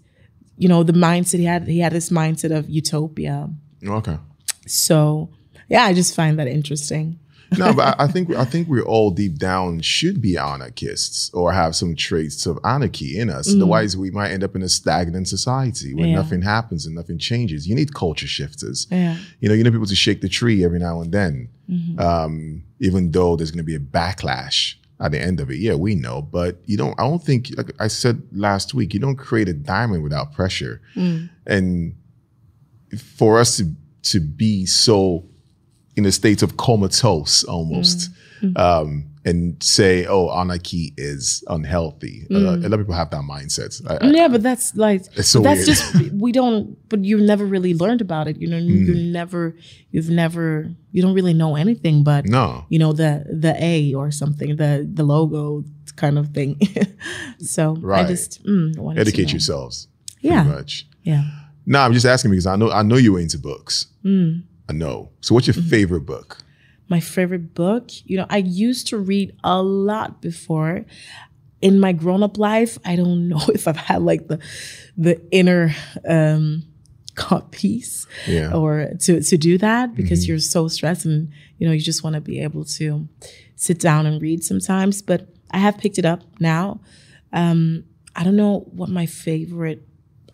you 0.56 0.68
know 0.68 0.82
the 0.82 0.92
mindset 0.92 1.38
he 1.38 1.44
had 1.44 1.66
he 1.68 1.80
had 1.80 1.92
this 1.92 2.10
mindset 2.10 2.56
of 2.56 2.68
utopia 2.68 3.48
Okay. 3.86 4.18
so 4.66 5.28
yeah 5.68 5.84
i 5.84 5.92
just 5.92 6.14
find 6.14 6.38
that 6.38 6.46
interesting 6.48 7.18
no, 7.58 7.72
but 7.72 8.00
I, 8.00 8.04
I 8.04 8.06
think 8.08 8.34
I 8.34 8.44
think 8.44 8.66
we 8.68 8.80
all 8.80 9.12
deep 9.12 9.36
down 9.38 9.80
should 9.80 10.20
be 10.20 10.36
anarchists 10.36 11.30
or 11.32 11.52
have 11.52 11.76
some 11.76 11.94
traits 11.94 12.44
of 12.44 12.58
anarchy 12.64 13.16
in 13.20 13.30
us. 13.30 13.54
Otherwise, 13.54 13.96
we 13.96 14.10
might 14.10 14.32
end 14.32 14.42
up 14.42 14.56
in 14.56 14.62
a 14.62 14.68
stagnant 14.68 15.28
society 15.28 15.94
where 15.94 16.06
Mm. 16.06 16.10
Yeah. 16.10 16.16
nothing 16.16 16.42
happens 16.42 16.86
and 16.86 16.96
nothing 16.96 17.18
changes. 17.18 17.68
You 17.68 17.76
need 17.76 17.94
culture 17.94 18.26
shifters. 18.26 18.88
yeah 18.90 19.16
You 19.38 19.48
know, 19.48 19.54
you 19.54 19.62
need 19.62 19.72
people 19.72 19.86
to 19.86 19.94
shake 19.94 20.22
the 20.22 20.28
tree 20.28 20.64
every 20.64 20.80
now 20.80 21.00
and 21.00 21.12
then, 21.12 21.48
Mm-hmm. 21.70 22.00
um, 22.00 22.64
even 22.80 23.12
though 23.12 23.36
there's 23.36 23.52
going 23.52 23.64
to 23.64 23.72
be 23.72 23.76
a 23.76 23.86
backlash 24.00 24.74
at 25.00 25.12
the 25.12 25.20
end 25.20 25.40
of 25.40 25.50
it. 25.50 25.58
Yeah, 25.58 25.74
we 25.74 25.94
know, 25.94 26.22
but 26.22 26.58
you 26.66 26.76
don't. 26.76 26.98
I 26.98 27.04
don't 27.04 27.22
think, 27.22 27.50
like 27.56 27.72
I 27.78 27.88
said 27.88 28.22
last 28.32 28.74
week, 28.74 28.94
you 28.94 29.00
don't 29.00 29.16
create 29.16 29.48
a 29.48 29.52
diamond 29.52 30.02
without 30.02 30.32
pressure. 30.32 30.80
Mm. 30.94 31.28
And 31.46 31.94
for 32.98 33.38
us 33.38 33.56
to 33.58 33.72
to 34.04 34.20
be 34.20 34.66
so 34.66 35.24
in 35.96 36.06
a 36.06 36.12
state 36.12 36.42
of 36.42 36.56
comatose 36.56 37.44
almost, 37.44 38.10
mm. 38.40 38.52
Mm. 38.52 38.58
um, 38.58 39.04
and 39.26 39.60
say, 39.62 40.06
"Oh, 40.06 40.30
anarchy 40.30 40.94
is 40.96 41.42
unhealthy." 41.48 42.26
Uh, 42.30 42.36
a 42.36 42.68
lot 42.70 42.74
of 42.74 42.80
people 42.80 42.94
have 42.94 43.10
that 43.10 43.22
mindset. 43.34 43.72
I- 43.90 43.98
I- 44.06 44.10
Yeah, 44.12 44.28
but 44.28 44.42
that's 44.42 44.74
like 44.76 45.02
so 45.22 45.40
that's 45.40 45.66
weird. 45.66 45.66
just 45.66 46.12
we 46.24 46.30
don't. 46.32 46.76
But 46.88 47.04
you've 47.04 47.20
never 47.32 47.44
really 47.44 47.74
learned 47.74 48.00
about 48.00 48.28
it. 48.28 48.36
You 48.40 48.48
know, 48.48 48.56
you 48.58 48.94
Mm. 48.94 49.10
never, 49.20 49.54
you've 49.90 50.08
never, 50.10 50.70
you 50.92 51.02
don't 51.02 51.14
really 51.14 51.34
know 51.34 51.56
anything. 51.56 52.04
But 52.04 52.26
no, 52.26 52.64
you 52.70 52.78
know 52.78 52.92
the 52.92 53.26
the 53.44 53.54
A 53.62 53.92
or 53.94 54.10
something, 54.10 54.56
the 54.56 54.88
the 54.98 55.02
logo 55.04 55.64
kind 55.96 56.16
of 56.18 56.28
thing. 56.32 56.58
so 57.40 57.74
Right. 57.80 58.04
I 58.04 58.08
just 58.08 58.44
mm, 58.44 58.98
educate 58.98 59.32
yourselves. 59.32 59.88
Yeah. 60.20 60.44
much. 60.44 60.86
Yeah. 61.02 61.24
No, 61.66 61.80
I'm 61.80 61.92
just 61.92 62.06
asking 62.06 62.30
because 62.30 62.46
I 62.46 62.56
know 62.56 62.70
I 62.70 62.82
know 62.82 62.96
you 62.96 63.12
were 63.14 63.20
into 63.20 63.38
books. 63.38 63.86
Mm. 64.04 64.42
I 64.68 64.72
know. 64.72 65.10
So, 65.20 65.34
what's 65.34 65.46
your 65.46 65.54
Mm-hmm. 65.54 65.68
favorite 65.70 66.06
book? 66.06 66.38
My 66.88 67.00
favorite 67.00 67.54
book. 67.54 67.90
You 68.04 68.18
know, 68.18 68.26
I 68.30 68.38
used 68.38 68.86
to 68.88 68.98
read 68.98 69.34
a 69.44 69.62
lot 69.62 70.20
before. 70.22 70.84
In 71.62 71.80
my 71.80 71.92
grown-up 71.92 72.36
life, 72.38 72.78
I 72.84 72.96
don't 72.96 73.28
know 73.32 73.40
if 73.54 73.66
I've 73.66 73.76
had 73.76 74.02
like 74.02 74.28
the 74.28 74.38
the 74.96 75.20
inner 75.30 75.74
um 76.06 76.64
peace 77.50 78.06
Yeah. 78.28 78.52
or 78.52 78.90
to 79.00 79.22
to 79.22 79.36
do 79.38 79.56
that 79.58 79.94
because 79.94 80.28
you're 80.28 80.38
so 80.38 80.68
stressed 80.68 81.06
and 81.06 81.30
you 81.58 81.66
know 81.66 81.72
you 81.72 81.80
just 81.80 82.04
want 82.04 82.14
to 82.14 82.20
be 82.20 82.40
able 82.40 82.64
to 82.78 83.08
sit 83.56 83.78
down 83.80 84.04
and 84.06 84.20
read 84.20 84.44
sometimes. 84.44 85.00
But 85.02 85.28
I 85.50 85.58
have 85.58 85.78
picked 85.78 85.98
it 85.98 86.04
up 86.04 86.20
now. 86.40 86.80
Um, 87.32 87.84
I 88.14 88.22
don't 88.22 88.36
know 88.36 88.60
what 88.70 88.88
my 88.90 89.06
favorite. 89.06 89.82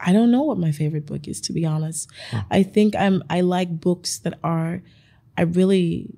I 0.00 0.12
don't 0.12 0.32
know 0.32 0.42
what 0.42 0.58
my 0.58 0.72
favorite 0.72 1.06
book 1.06 1.28
is 1.28 1.40
to 1.42 1.52
be 1.52 1.64
honest. 1.64 2.10
I 2.50 2.64
think 2.64 2.96
I'm. 2.96 3.22
I 3.30 3.40
like 3.42 3.80
books 3.80 4.18
that 4.20 4.38
are. 4.42 4.82
I 5.38 5.42
really 5.42 6.14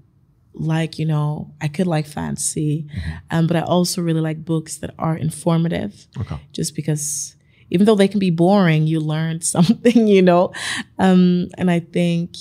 like 0.55 0.98
you 0.98 1.06
know 1.06 1.52
I 1.60 1.68
could 1.68 1.86
like 1.86 2.06
fantasy, 2.06 2.86
um, 3.31 3.47
but 3.47 3.56
I 3.56 3.60
also 3.60 4.02
really 4.02 4.20
like 4.20 4.44
books 4.44 4.78
that 4.78 4.94
are 4.98 5.16
informative. 5.16 6.06
Okay. 6.20 6.39
Just 6.52 6.74
because 6.74 7.36
even 7.70 7.86
though 7.86 7.94
they 7.97 8.09
can 8.09 8.20
be 8.20 8.31
boring, 8.31 8.86
you 8.86 9.01
learn 9.01 9.40
something, 9.55 10.06
you 10.06 10.22
know. 10.22 10.52
Um, 10.98 11.48
and 11.59 11.70
I 11.70 11.81
think, 11.81 12.36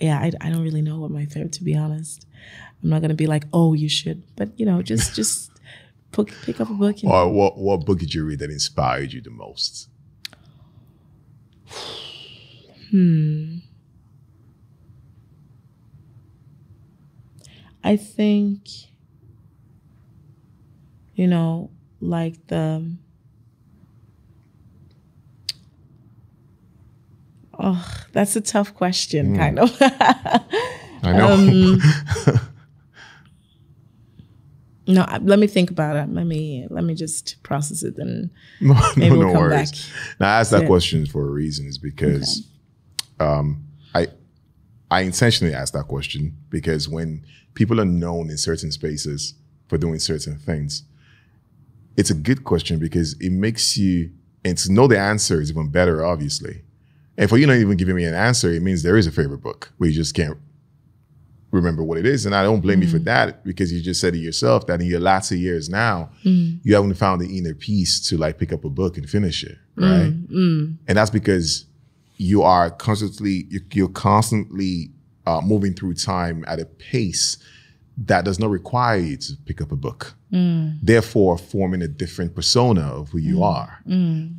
yeah, 0.00 0.18
I, 0.18 0.32
I 0.40 0.50
don't 0.50 0.62
really 0.62 0.82
know 0.82 1.00
what 1.00 1.10
my 1.10 1.26
favorite. 1.26 1.52
To 1.54 1.64
be 1.64 1.76
honest, 1.76 2.26
I'm 2.82 2.90
not 2.90 3.02
gonna 3.02 3.14
be 3.14 3.26
like, 3.26 3.44
oh, 3.52 3.74
you 3.74 3.88
should, 3.88 4.22
but 4.36 4.50
you 4.58 4.66
know, 4.66 4.82
just 4.82 5.14
just 5.20 5.50
pick 6.12 6.32
pick 6.44 6.60
up 6.60 6.70
a 6.70 6.74
book. 6.74 7.02
And, 7.02 7.10
Or 7.10 7.28
what 7.28 7.58
what 7.58 7.84
book 7.84 7.98
did 7.98 8.14
you 8.14 8.24
read 8.24 8.38
that 8.38 8.50
inspired 8.50 9.12
you 9.12 9.20
the 9.20 9.30
most? 9.30 9.88
I 17.86 17.96
think, 17.96 18.66
you 21.14 21.26
know, 21.26 21.70
like 22.00 22.46
the. 22.46 22.96
Oh, 27.58 27.86
that's 28.12 28.34
a 28.34 28.40
tough 28.40 28.74
question, 28.74 29.36
kind 29.36 29.58
of. 29.60 29.76
I 29.80 31.12
know. 31.12 31.28
Um, 31.34 31.80
no, 34.88 35.06
let 35.22 35.38
me 35.38 35.46
think 35.46 35.70
about 35.70 35.96
it. 35.96 36.08
Let 36.12 36.26
me 36.26 36.66
let 36.70 36.84
me 36.84 36.94
just 36.94 37.42
process 37.42 37.82
it 37.82 37.96
and 37.98 38.30
no, 38.60 38.74
maybe 38.96 39.10
no, 39.10 39.16
we'll 39.18 39.26
no 39.28 39.32
come 39.34 39.42
worries. 39.42 39.70
back. 39.72 40.18
Now, 40.20 40.34
I 40.36 40.40
asked 40.40 40.50
that 40.52 40.62
Yeah. 40.62 40.66
question 40.68 41.06
for 41.06 41.22
a 41.28 41.30
reason. 41.30 41.66
Is 41.66 41.78
because 41.78 42.48
um, 43.20 43.64
I 43.94 44.08
I 44.90 45.02
intentionally 45.02 45.54
asked 45.54 45.74
that 45.74 45.86
question 45.86 46.36
because 46.50 46.88
when 46.88 47.24
people 47.54 47.80
are 47.80 47.86
known 47.86 48.30
in 48.30 48.36
certain 48.36 48.70
spaces 48.70 49.34
for 49.68 49.78
doing 49.78 49.98
certain 49.98 50.38
things, 50.38 50.82
it's 51.96 52.10
a 52.10 52.14
good 52.14 52.44
question 52.44 52.78
because 52.78 53.14
it 53.20 53.30
makes 53.30 53.76
you 53.76 54.10
and 54.44 54.58
to 54.58 54.72
know 54.72 54.86
the 54.86 54.98
answer 54.98 55.40
is 55.40 55.50
even 55.50 55.68
better, 55.68 56.04
obviously. 56.04 56.62
And 57.16 57.30
for 57.30 57.38
you 57.38 57.46
not 57.46 57.56
even 57.56 57.76
giving 57.76 57.96
me 57.96 58.04
an 58.04 58.14
answer, 58.14 58.50
it 58.52 58.62
means 58.62 58.82
there 58.82 58.96
is 58.96 59.06
a 59.06 59.12
favorite 59.12 59.38
book 59.38 59.72
where 59.78 59.88
you 59.88 59.96
just 59.96 60.14
can't 60.14 60.36
remember 61.50 61.82
what 61.82 61.96
it 61.96 62.04
is. 62.04 62.26
And 62.26 62.34
I 62.34 62.42
don't 62.42 62.60
blame 62.60 62.82
you 62.82 62.88
for 62.88 62.98
mm. 62.98 63.04
that 63.04 63.44
because 63.44 63.72
you 63.72 63.80
just 63.80 64.00
said 64.00 64.14
it 64.14 64.18
yourself 64.18 64.66
that 64.66 64.80
in 64.80 64.88
your 64.88 65.00
lots 65.00 65.30
of 65.30 65.38
years 65.38 65.68
now, 65.70 66.10
mm. 66.24 66.58
you 66.62 66.74
haven't 66.74 66.94
found 66.94 67.20
the 67.20 67.38
inner 67.38 67.54
peace 67.54 68.06
to 68.08 68.18
like 68.18 68.38
pick 68.38 68.52
up 68.52 68.64
a 68.64 68.68
book 68.68 68.98
and 68.98 69.08
finish 69.08 69.44
it, 69.44 69.56
mm, 69.76 69.82
right? 69.82 70.12
And 70.88 70.98
that's 70.98 71.10
because 71.10 71.66
you 72.16 72.42
are 72.42 72.70
constantly 72.70 73.46
you're 73.72 73.88
constantly 73.88 74.90
uh, 75.26 75.40
moving 75.42 75.74
through 75.74 75.94
time 75.94 76.44
at 76.46 76.60
a 76.60 76.64
pace 76.66 77.38
that 77.96 78.24
does 78.24 78.38
not 78.40 78.50
require 78.50 78.98
you 78.98 79.16
to 79.16 79.32
pick 79.46 79.60
up 79.60 79.70
a 79.70 79.76
book. 79.76 80.14
Therefore, 80.82 81.38
forming 81.38 81.80
a 81.82 81.86
different 81.86 82.34
persona 82.34 82.80
of 82.82 83.10
who 83.10 83.18
you 83.18 83.44
are. 83.44 83.78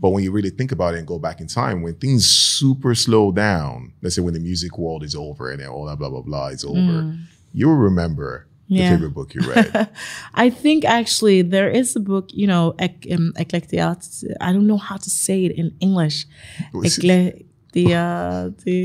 But 0.01 0.09
when 0.09 0.23
you 0.25 0.31
really 0.31 0.49
think 0.49 0.73
about 0.73 0.93
it 0.93 0.97
and 0.97 1.07
go 1.07 1.17
back 1.19 1.39
in 1.39 1.47
time, 1.47 1.81
when 1.81 1.95
things 1.95 2.27
super 2.27 2.93
slow 2.95 3.31
down, 3.31 3.93
let's 4.01 4.15
say 4.15 4.21
when 4.21 4.33
the 4.33 4.41
music 4.41 4.77
world 4.77 5.03
is 5.03 5.15
over 5.15 5.49
and 5.51 5.61
all 5.65 5.85
that 5.85 5.97
blah 5.97 6.09
blah 6.09 6.21
blah 6.21 6.47
is 6.47 6.65
over, 6.65 7.15
you'll 7.53 7.75
remember 7.75 8.45
the 8.67 8.75
favorite 8.89 9.13
book 9.13 9.33
you 9.35 9.41
read. 9.49 9.87
I 10.33 10.49
think 10.49 10.83
actually 10.83 11.41
there 11.43 11.69
is 11.69 11.95
a 11.95 11.99
book, 12.01 12.29
you 12.33 12.47
know, 12.47 12.73
ec- 12.79 13.07
um, 13.11 13.31
eclectiat. 13.37 13.99
I 14.41 14.51
don't 14.51 14.67
know 14.67 14.77
how 14.77 14.97
to 14.97 15.09
say 15.09 15.45
it 15.45 15.53
in 15.55 15.75
English. 15.79 16.25
Ecle- 16.99 17.44
the 17.75 17.85
uh, 17.93 18.49
the 18.65 18.77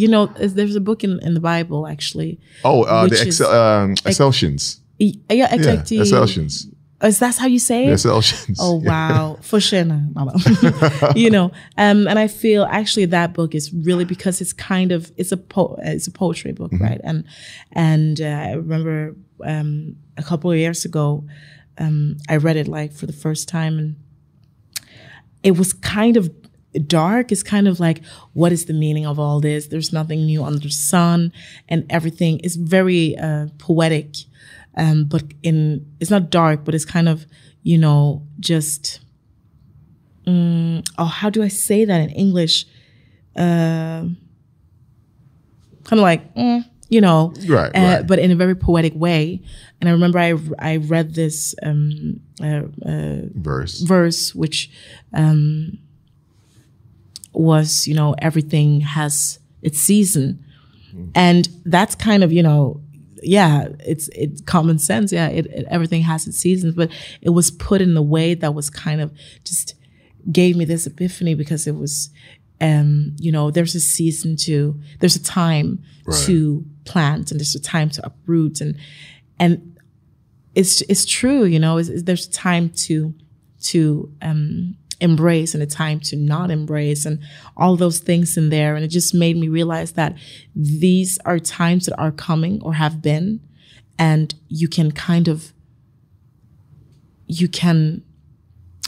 you 0.00 0.08
know, 0.08 0.26
there's 0.56 0.76
a 0.76 0.80
book 0.80 1.04
in, 1.04 1.12
in 1.26 1.34
the 1.34 1.40
Bible 1.52 1.86
actually. 1.94 2.32
oh, 2.64 2.82
uh, 2.82 3.02
the 3.06 3.16
Excel, 3.28 3.50
um, 3.52 3.94
Excelsians. 4.10 4.80
E- 4.98 5.18
Yeah. 5.76 5.82
Is 7.08 7.18
that 7.18 7.36
how 7.36 7.46
you 7.46 7.58
say 7.58 7.84
it? 7.84 7.92
Oh 8.58 8.76
wow, 8.90 9.36
for 9.42 9.60
sure. 9.60 9.84
You 11.22 11.30
know, 11.30 11.46
um, 11.84 12.08
and 12.08 12.18
I 12.24 12.28
feel 12.28 12.62
actually 12.80 13.06
that 13.10 13.34
book 13.34 13.54
is 13.54 13.70
really 13.88 14.04
because 14.06 14.40
it's 14.42 14.54
kind 14.54 14.92
of 14.92 15.12
it's 15.18 15.32
a 15.32 15.36
po- 15.36 15.76
it's 15.82 16.06
a 16.08 16.10
poetry 16.10 16.52
book, 16.52 16.72
right? 16.80 17.00
And 17.04 17.24
and 17.72 18.16
uh, 18.20 18.48
I 18.50 18.52
remember 18.54 19.14
um, 19.44 19.96
a 20.16 20.22
couple 20.22 20.50
of 20.50 20.56
years 20.56 20.84
ago, 20.86 21.22
um, 21.78 22.16
I 22.32 22.36
read 22.46 22.56
it 22.56 22.66
like 22.66 22.92
for 22.98 23.06
the 23.06 23.12
first 23.24 23.46
time, 23.48 23.78
and 23.78 23.96
it 25.42 25.58
was 25.58 25.72
kind 25.74 26.16
of 26.16 26.30
dark. 26.78 27.32
is 27.32 27.42
kind 27.42 27.66
of 27.68 27.80
like, 27.80 28.02
what 28.32 28.52
is 28.52 28.64
the 28.66 28.72
meaning 28.72 29.06
of 29.06 29.18
all 29.18 29.40
this? 29.40 29.66
There's 29.68 29.92
nothing 29.92 30.24
new 30.26 30.44
under 30.44 30.58
the 30.60 30.70
sun, 30.70 31.32
and 31.68 31.84
everything 31.90 32.38
is 32.40 32.56
very 32.56 33.16
uh, 33.18 33.46
poetic. 33.58 34.14
Um, 34.76 35.04
but 35.04 35.22
in 35.42 35.86
it's 36.00 36.10
not 36.10 36.30
dark, 36.30 36.64
but 36.64 36.74
it's 36.74 36.84
kind 36.84 37.08
of 37.08 37.26
you 37.62 37.78
know 37.78 38.22
just 38.40 39.00
mm, 40.26 40.86
oh 40.98 41.04
how 41.06 41.30
do 41.30 41.42
I 41.42 41.48
say 41.48 41.84
that 41.84 42.00
in 42.00 42.10
English? 42.10 42.66
Um 43.36 44.18
kind 45.84 46.00
of 46.00 46.02
like 46.02 46.34
mm, 46.34 46.64
you 46.88 47.00
know, 47.00 47.32
Right, 47.48 47.70
uh, 47.74 47.80
right. 47.80 48.06
but 48.06 48.18
in 48.18 48.30
a 48.30 48.36
very 48.36 48.54
poetic 48.54 48.94
way. 48.94 49.40
And 49.80 49.88
I 49.88 49.92
remember 49.92 50.18
I 50.18 50.34
I 50.58 50.76
read 50.76 51.14
this 51.14 51.54
um, 51.62 52.20
uh, 52.42 52.62
uh, 52.84 53.16
Verse. 53.34 53.80
verse 53.80 54.34
which 54.34 54.70
um, 55.14 55.78
was 57.40 57.86
you 57.86 57.94
know 57.94 58.14
everything 58.18 58.80
has 58.80 59.38
its 59.62 59.78
season 59.78 60.42
and 61.14 61.48
that's 61.66 61.94
kind 61.94 62.24
of 62.24 62.32
you 62.32 62.42
know 62.42 62.80
yeah 63.22 63.68
it's 63.80 64.08
it's 64.08 64.40
common 64.42 64.78
sense 64.78 65.12
yeah 65.12 65.28
it, 65.28 65.46
it, 65.46 65.66
everything 65.68 66.02
has 66.02 66.26
its 66.26 66.38
seasons 66.38 66.74
but 66.74 66.90
it 67.20 67.30
was 67.30 67.50
put 67.50 67.80
in 67.82 67.96
a 67.96 68.02
way 68.02 68.32
that 68.34 68.54
was 68.54 68.70
kind 68.70 69.00
of 69.00 69.12
just 69.44 69.74
gave 70.32 70.56
me 70.56 70.64
this 70.64 70.86
epiphany 70.86 71.34
because 71.34 71.66
it 71.66 71.74
was 71.76 72.08
um 72.60 73.14
you 73.18 73.30
know 73.30 73.50
there's 73.50 73.74
a 73.74 73.80
season 73.80 74.36
to 74.36 74.78
there's 75.00 75.16
a 75.16 75.22
time 75.22 75.82
Right. 76.06 76.22
to 76.26 76.64
plant 76.84 77.30
and 77.32 77.40
there's 77.40 77.54
a 77.56 77.60
time 77.60 77.90
to 77.90 78.06
uproot 78.06 78.60
and 78.60 78.76
and 79.38 79.76
it's 80.54 80.80
it's 80.82 81.04
true, 81.04 81.44
you 81.44 81.58
know. 81.58 81.76
It's, 81.78 81.88
it's- 81.88 82.04
there's 82.04 82.28
time 82.28 82.70
to 82.86 83.12
to 83.64 84.10
um, 84.22 84.76
embrace 85.00 85.54
and 85.54 85.62
a 85.62 85.66
time 85.66 86.00
to 86.00 86.16
not 86.16 86.50
embrace, 86.50 87.04
and 87.04 87.20
all 87.56 87.76
those 87.76 87.98
things 87.98 88.36
in 88.36 88.50
there. 88.50 88.74
And 88.74 88.84
it 88.84 88.88
just 88.88 89.14
made 89.14 89.36
me 89.36 89.48
realize 89.48 89.92
that 89.92 90.16
these 90.54 91.18
are 91.24 91.38
times 91.38 91.86
that 91.86 91.96
are 91.98 92.12
coming 92.12 92.60
or 92.62 92.74
have 92.74 93.02
been, 93.02 93.40
and 93.98 94.34
you 94.48 94.68
can 94.68 94.92
kind 94.92 95.28
of 95.28 95.52
you 97.26 97.48
can 97.48 98.02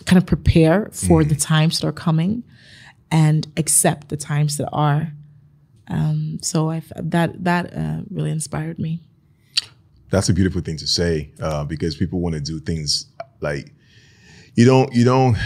kind 0.06 0.16
of 0.16 0.26
prepare 0.26 0.88
for 0.92 1.24
the 1.24 1.34
times 1.34 1.80
that 1.80 1.86
are 1.86 1.92
coming, 1.92 2.44
and 3.10 3.46
accept 3.56 4.08
the 4.08 4.16
times 4.16 4.56
that 4.56 4.68
are. 4.72 5.12
Um, 5.88 6.38
so 6.42 6.70
I 6.70 6.82
that 6.96 7.44
that 7.44 7.76
uh, 7.76 8.00
really 8.10 8.30
inspired 8.30 8.78
me. 8.78 9.00
That's 10.10 10.28
a 10.28 10.32
beautiful 10.32 10.62
thing 10.62 10.78
to 10.78 10.86
say 10.86 11.30
uh, 11.40 11.64
because 11.64 11.96
people 11.96 12.20
want 12.20 12.34
to 12.34 12.40
do 12.40 12.60
things 12.60 13.06
like 13.40 13.72
you 14.54 14.64
don't 14.64 14.92
you 14.94 15.04
don't 15.04 15.36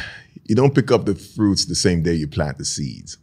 you 0.44 0.54
don't 0.54 0.74
pick 0.74 0.90
up 0.90 1.04
the 1.06 1.14
fruits 1.14 1.64
the 1.66 1.74
same 1.74 2.02
day 2.02 2.14
you 2.14 2.26
plant 2.26 2.58
the 2.58 2.64
seeds 2.64 3.16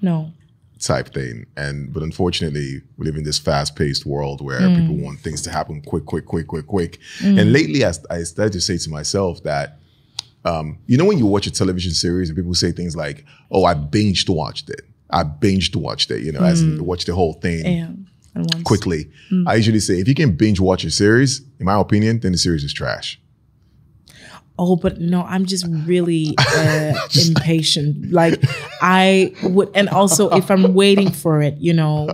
No. 0.00 0.32
type 0.80 1.12
thing. 1.14 1.46
And 1.56 1.92
but 1.92 2.02
unfortunately, 2.02 2.82
we 2.96 3.06
live 3.06 3.16
in 3.16 3.24
this 3.24 3.38
fast-paced 3.38 4.04
world 4.06 4.40
where 4.40 4.60
Mm. 4.62 4.76
people 4.76 4.96
want 4.96 5.20
things 5.20 5.42
to 5.42 5.50
happen 5.50 5.80
quick, 5.82 6.06
quick, 6.06 6.26
quick, 6.26 6.46
quick, 6.48 6.66
quick. 6.66 6.98
And 7.22 7.52
lately, 7.52 7.84
I, 7.84 7.92
I 8.10 8.22
started 8.24 8.52
to 8.54 8.60
say 8.60 8.78
to 8.78 8.90
myself 8.90 9.42
that, 9.44 9.78
um, 10.44 10.78
you 10.86 10.96
know, 10.96 11.04
when 11.04 11.18
you 11.18 11.26
watch 11.26 11.46
a 11.46 11.50
television 11.52 11.92
series 11.92 12.28
and 12.28 12.36
people 12.36 12.54
say 12.54 12.72
things 12.72 12.96
like, 12.96 13.24
"Oh, 13.50 13.64
I 13.64 13.74
binged 13.74 14.28
watched 14.28 14.70
it. 14.70 14.82
I 15.10 15.22
binged 15.24 15.76
watched 15.76 16.10
it," 16.10 16.22
you 16.24 16.32
know, 16.32 16.40
as 16.42 16.62
in 16.62 16.84
watch 16.84 17.04
the 17.04 17.14
whole 17.14 17.34
thing 17.34 17.64
Yeah. 17.64 17.90
Quickly. 18.64 19.10
I 19.46 19.56
usually 19.56 19.78
say, 19.78 20.00
if 20.00 20.08
you 20.08 20.14
can 20.14 20.32
binge 20.34 20.58
watch 20.58 20.84
a 20.84 20.90
series, 20.90 21.42
in 21.60 21.66
my 21.66 21.78
opinion, 21.78 22.18
then 22.20 22.32
the 22.32 22.38
series 22.38 22.64
is 22.64 22.72
trash. 22.72 23.20
Oh, 24.58 24.76
but 24.76 25.00
no, 25.00 25.22
I'm 25.22 25.46
just 25.46 25.66
really 25.86 26.34
uh, 26.38 26.94
impatient. 27.26 28.12
Like 28.12 28.42
I 28.80 29.34
would, 29.42 29.70
and 29.74 29.88
also 29.88 30.28
if 30.30 30.50
I'm 30.50 30.74
waiting 30.74 31.10
for 31.10 31.40
it, 31.42 31.56
you 31.58 31.72
know, 31.72 32.10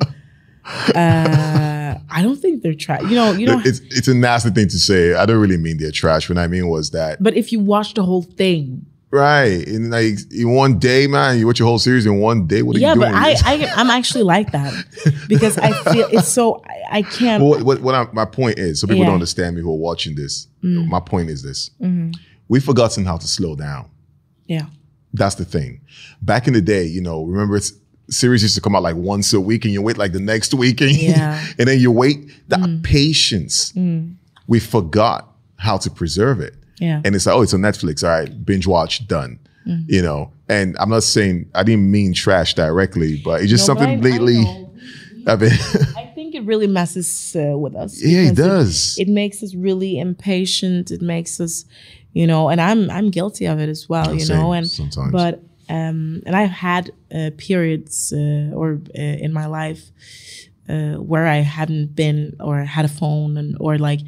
uh, 0.94 1.98
I 2.10 2.22
don't 2.22 2.36
think 2.36 2.62
they're 2.62 2.74
trash. 2.74 3.02
You 3.02 3.14
know, 3.16 3.32
you 3.32 3.46
know. 3.46 3.60
It's 3.64 3.80
it's 3.90 4.08
a 4.08 4.14
nasty 4.14 4.50
thing 4.50 4.68
to 4.68 4.78
say. 4.78 5.14
I 5.14 5.26
don't 5.26 5.40
really 5.40 5.56
mean 5.56 5.78
they're 5.78 5.90
trash. 5.90 6.28
What 6.28 6.38
I 6.38 6.46
mean 6.46 6.68
was 6.68 6.90
that 6.90 7.22
But 7.22 7.34
if 7.36 7.52
you 7.52 7.60
watch 7.60 7.94
the 7.94 8.02
whole 8.02 8.22
thing, 8.22 8.86
right 9.10 9.66
in 9.66 9.90
like 9.90 10.14
in 10.32 10.50
one 10.54 10.78
day, 10.78 11.06
man, 11.06 11.38
you 11.38 11.46
watch 11.46 11.58
your 11.58 11.68
whole 11.68 11.78
series 11.78 12.06
in 12.06 12.18
one 12.18 12.46
day. 12.46 12.62
What 12.62 12.76
are 12.76 12.80
yeah. 12.80 12.94
you 12.94 13.00
But 13.00 13.08
doing? 13.10 13.16
I, 13.22 13.36
I, 13.44 13.72
I'm 13.76 13.90
actually 13.90 14.24
like 14.24 14.52
that 14.52 14.72
because 15.28 15.58
I 15.58 15.72
feel 15.92 16.08
it's 16.12 16.28
so 16.28 16.62
I, 16.66 16.98
I 16.98 17.02
can't. 17.02 17.42
Well, 17.42 17.50
what, 17.50 17.62
what, 17.62 17.80
what 17.80 17.94
I, 17.94 18.06
my 18.12 18.24
point 18.24 18.58
is, 18.58 18.80
so 18.80 18.86
people 18.86 19.00
Yeah. 19.00 19.06
don't 19.06 19.14
understand 19.14 19.56
me 19.56 19.62
who 19.62 19.70
are 19.72 19.76
watching 19.78 20.14
this. 20.14 20.48
Mm. 20.62 20.88
My 20.88 21.00
point 21.00 21.30
is 21.30 21.42
this: 21.42 21.70
Mm-hmm. 21.80 22.12
We've 22.48 22.64
forgotten 22.64 23.04
how 23.04 23.16
to 23.16 23.26
slow 23.26 23.56
down. 23.56 23.90
yeah. 24.46 24.66
That's 25.14 25.36
the 25.36 25.46
thing. 25.46 25.80
Back 26.20 26.46
in 26.48 26.52
the 26.52 26.60
day, 26.60 26.84
you 26.84 27.00
know, 27.00 27.24
remember 27.24 27.56
it's 27.56 27.72
series 28.10 28.42
used 28.42 28.54
to 28.56 28.60
come 28.60 28.76
out 28.76 28.82
like 28.82 28.94
once 28.96 29.32
a 29.32 29.40
week, 29.40 29.64
and 29.64 29.72
you 29.72 29.80
wait 29.80 29.96
like 29.96 30.12
the 30.12 30.20
next 30.20 30.52
week, 30.52 30.82
and, 30.82 30.92
Yeah. 30.92 31.42
and 31.58 31.66
then 31.66 31.80
you 31.80 31.90
wait. 31.90 32.30
That 32.48 32.60
mm. 32.60 32.82
patience, 32.82 33.72
mm. 33.72 34.14
we 34.46 34.60
forgot 34.60 35.32
how 35.56 35.78
to 35.78 35.90
preserve 35.90 36.40
it. 36.40 36.54
Yeah. 36.78 37.00
And 37.04 37.14
it's 37.16 37.24
like, 37.26 37.36
oh, 37.36 37.40
it's 37.42 37.54
on 37.54 37.60
Netflix. 37.60 38.04
All 38.04 38.10
right, 38.10 38.44
binge 38.44 38.66
watch, 38.66 39.06
done. 39.08 39.38
Mm. 39.66 39.84
You 39.88 40.02
know, 40.02 40.32
and 40.48 40.76
I'm 40.78 40.90
not 40.90 41.04
saying 41.04 41.50
I 41.54 41.62
didn't 41.62 41.90
mean 41.90 42.12
trash 42.12 42.52
directly, 42.54 43.20
but 43.24 43.40
it's 43.40 43.50
just 43.50 43.62
No, 43.66 43.74
something 43.74 43.88
I- 43.88 43.94
I 43.94 43.96
lately. 43.96 44.42
know. 44.44 44.64
I've 45.26 45.40
been, 45.40 45.52
I 45.96 46.10
think 46.14 46.34
it 46.34 46.44
really 46.44 46.66
messes 46.66 47.36
uh, 47.36 47.56
with 47.58 47.74
us. 47.74 48.02
yeah, 48.02 48.30
it 48.30 48.36
does. 48.36 48.96
It, 48.98 49.08
makes 49.08 49.42
us 49.42 49.54
really 49.54 49.98
impatient. 49.98 50.90
It 50.90 51.02
makes 51.02 51.38
us, 51.38 51.66
you 52.18 52.26
know, 52.26 52.48
and 52.48 52.60
I'm 52.60 52.90
I'm 52.90 53.10
guilty 53.10 53.46
of 53.46 53.60
it 53.60 53.68
as 53.68 53.88
well. 53.88 54.12
You 54.12 54.26
Same, 54.26 54.36
know, 54.36 54.52
and 54.52 54.66
sometimes. 54.68 55.12
but 55.12 55.34
um, 55.68 56.20
and 56.26 56.34
I've 56.34 56.50
had 56.50 56.90
uh, 57.14 57.30
periods 57.36 58.12
uh, 58.12 58.50
or 58.60 58.80
uh, 58.98 59.00
in 59.24 59.32
my 59.32 59.46
life 59.46 59.82
uh, 60.68 60.94
where 61.10 61.26
I 61.28 61.36
hadn't 61.58 61.94
been 61.94 62.34
or 62.40 62.64
had 62.64 62.84
a 62.84 62.88
phone 63.00 63.36
and 63.36 63.56
or 63.60 63.78
like 63.78 64.00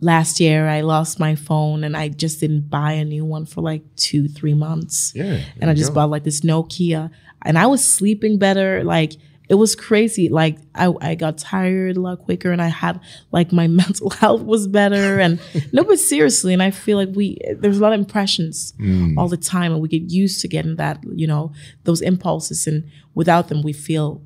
last 0.00 0.40
year 0.40 0.66
I 0.66 0.80
lost 0.80 1.20
my 1.20 1.34
phone 1.34 1.84
and 1.84 1.94
I 1.94 2.08
just 2.08 2.40
didn't 2.40 2.70
buy 2.70 2.92
a 2.92 3.04
new 3.04 3.26
one 3.26 3.44
for 3.44 3.60
like 3.60 3.82
two 3.96 4.28
three 4.28 4.54
months 4.54 5.12
yeah, 5.14 5.38
and 5.60 5.68
I 5.70 5.74
just 5.74 5.90
go. 5.90 5.96
bought 5.96 6.10
like 6.10 6.24
this 6.24 6.40
Nokia, 6.40 7.10
and 7.44 7.58
I 7.58 7.66
was 7.66 7.84
sleeping 7.84 8.38
better. 8.38 8.82
Like 8.82 9.12
it 9.48 9.56
was 9.56 9.74
crazy. 9.74 10.28
Like 10.28 10.58
I, 10.74 10.92
I 11.00 11.14
got 11.14 11.36
tired 11.38 11.96
a 11.96 12.00
lot 12.00 12.20
quicker, 12.20 12.52
and 12.52 12.62
I 12.62 12.68
had 12.68 13.00
like 13.32 13.52
my 13.52 13.66
mental 13.82 14.10
health 14.10 14.42
was 14.42 14.66
better. 14.68 15.18
And 15.20 15.40
no, 15.72 15.84
but 15.84 15.98
seriously, 15.98 16.52
and 16.52 16.62
I 16.62 16.70
feel 16.70 16.96
like 16.96 17.10
we 17.14 17.38
there's 17.58 17.78
a 17.78 17.82
lot 17.82 17.92
of 17.92 18.00
impressions 18.00 18.72
Mm. 18.78 19.16
all 19.18 19.28
the 19.28 19.36
time, 19.36 19.72
and 19.72 19.80
we 19.82 19.88
get 19.88 20.10
used 20.10 20.40
to 20.42 20.48
getting 20.48 20.76
that, 20.76 20.98
you 21.14 21.26
know, 21.26 21.52
those 21.84 22.00
impulses, 22.00 22.66
and 22.66 22.84
without 23.14 23.48
them, 23.48 23.62
we 23.62 23.72
feel. 23.72 24.22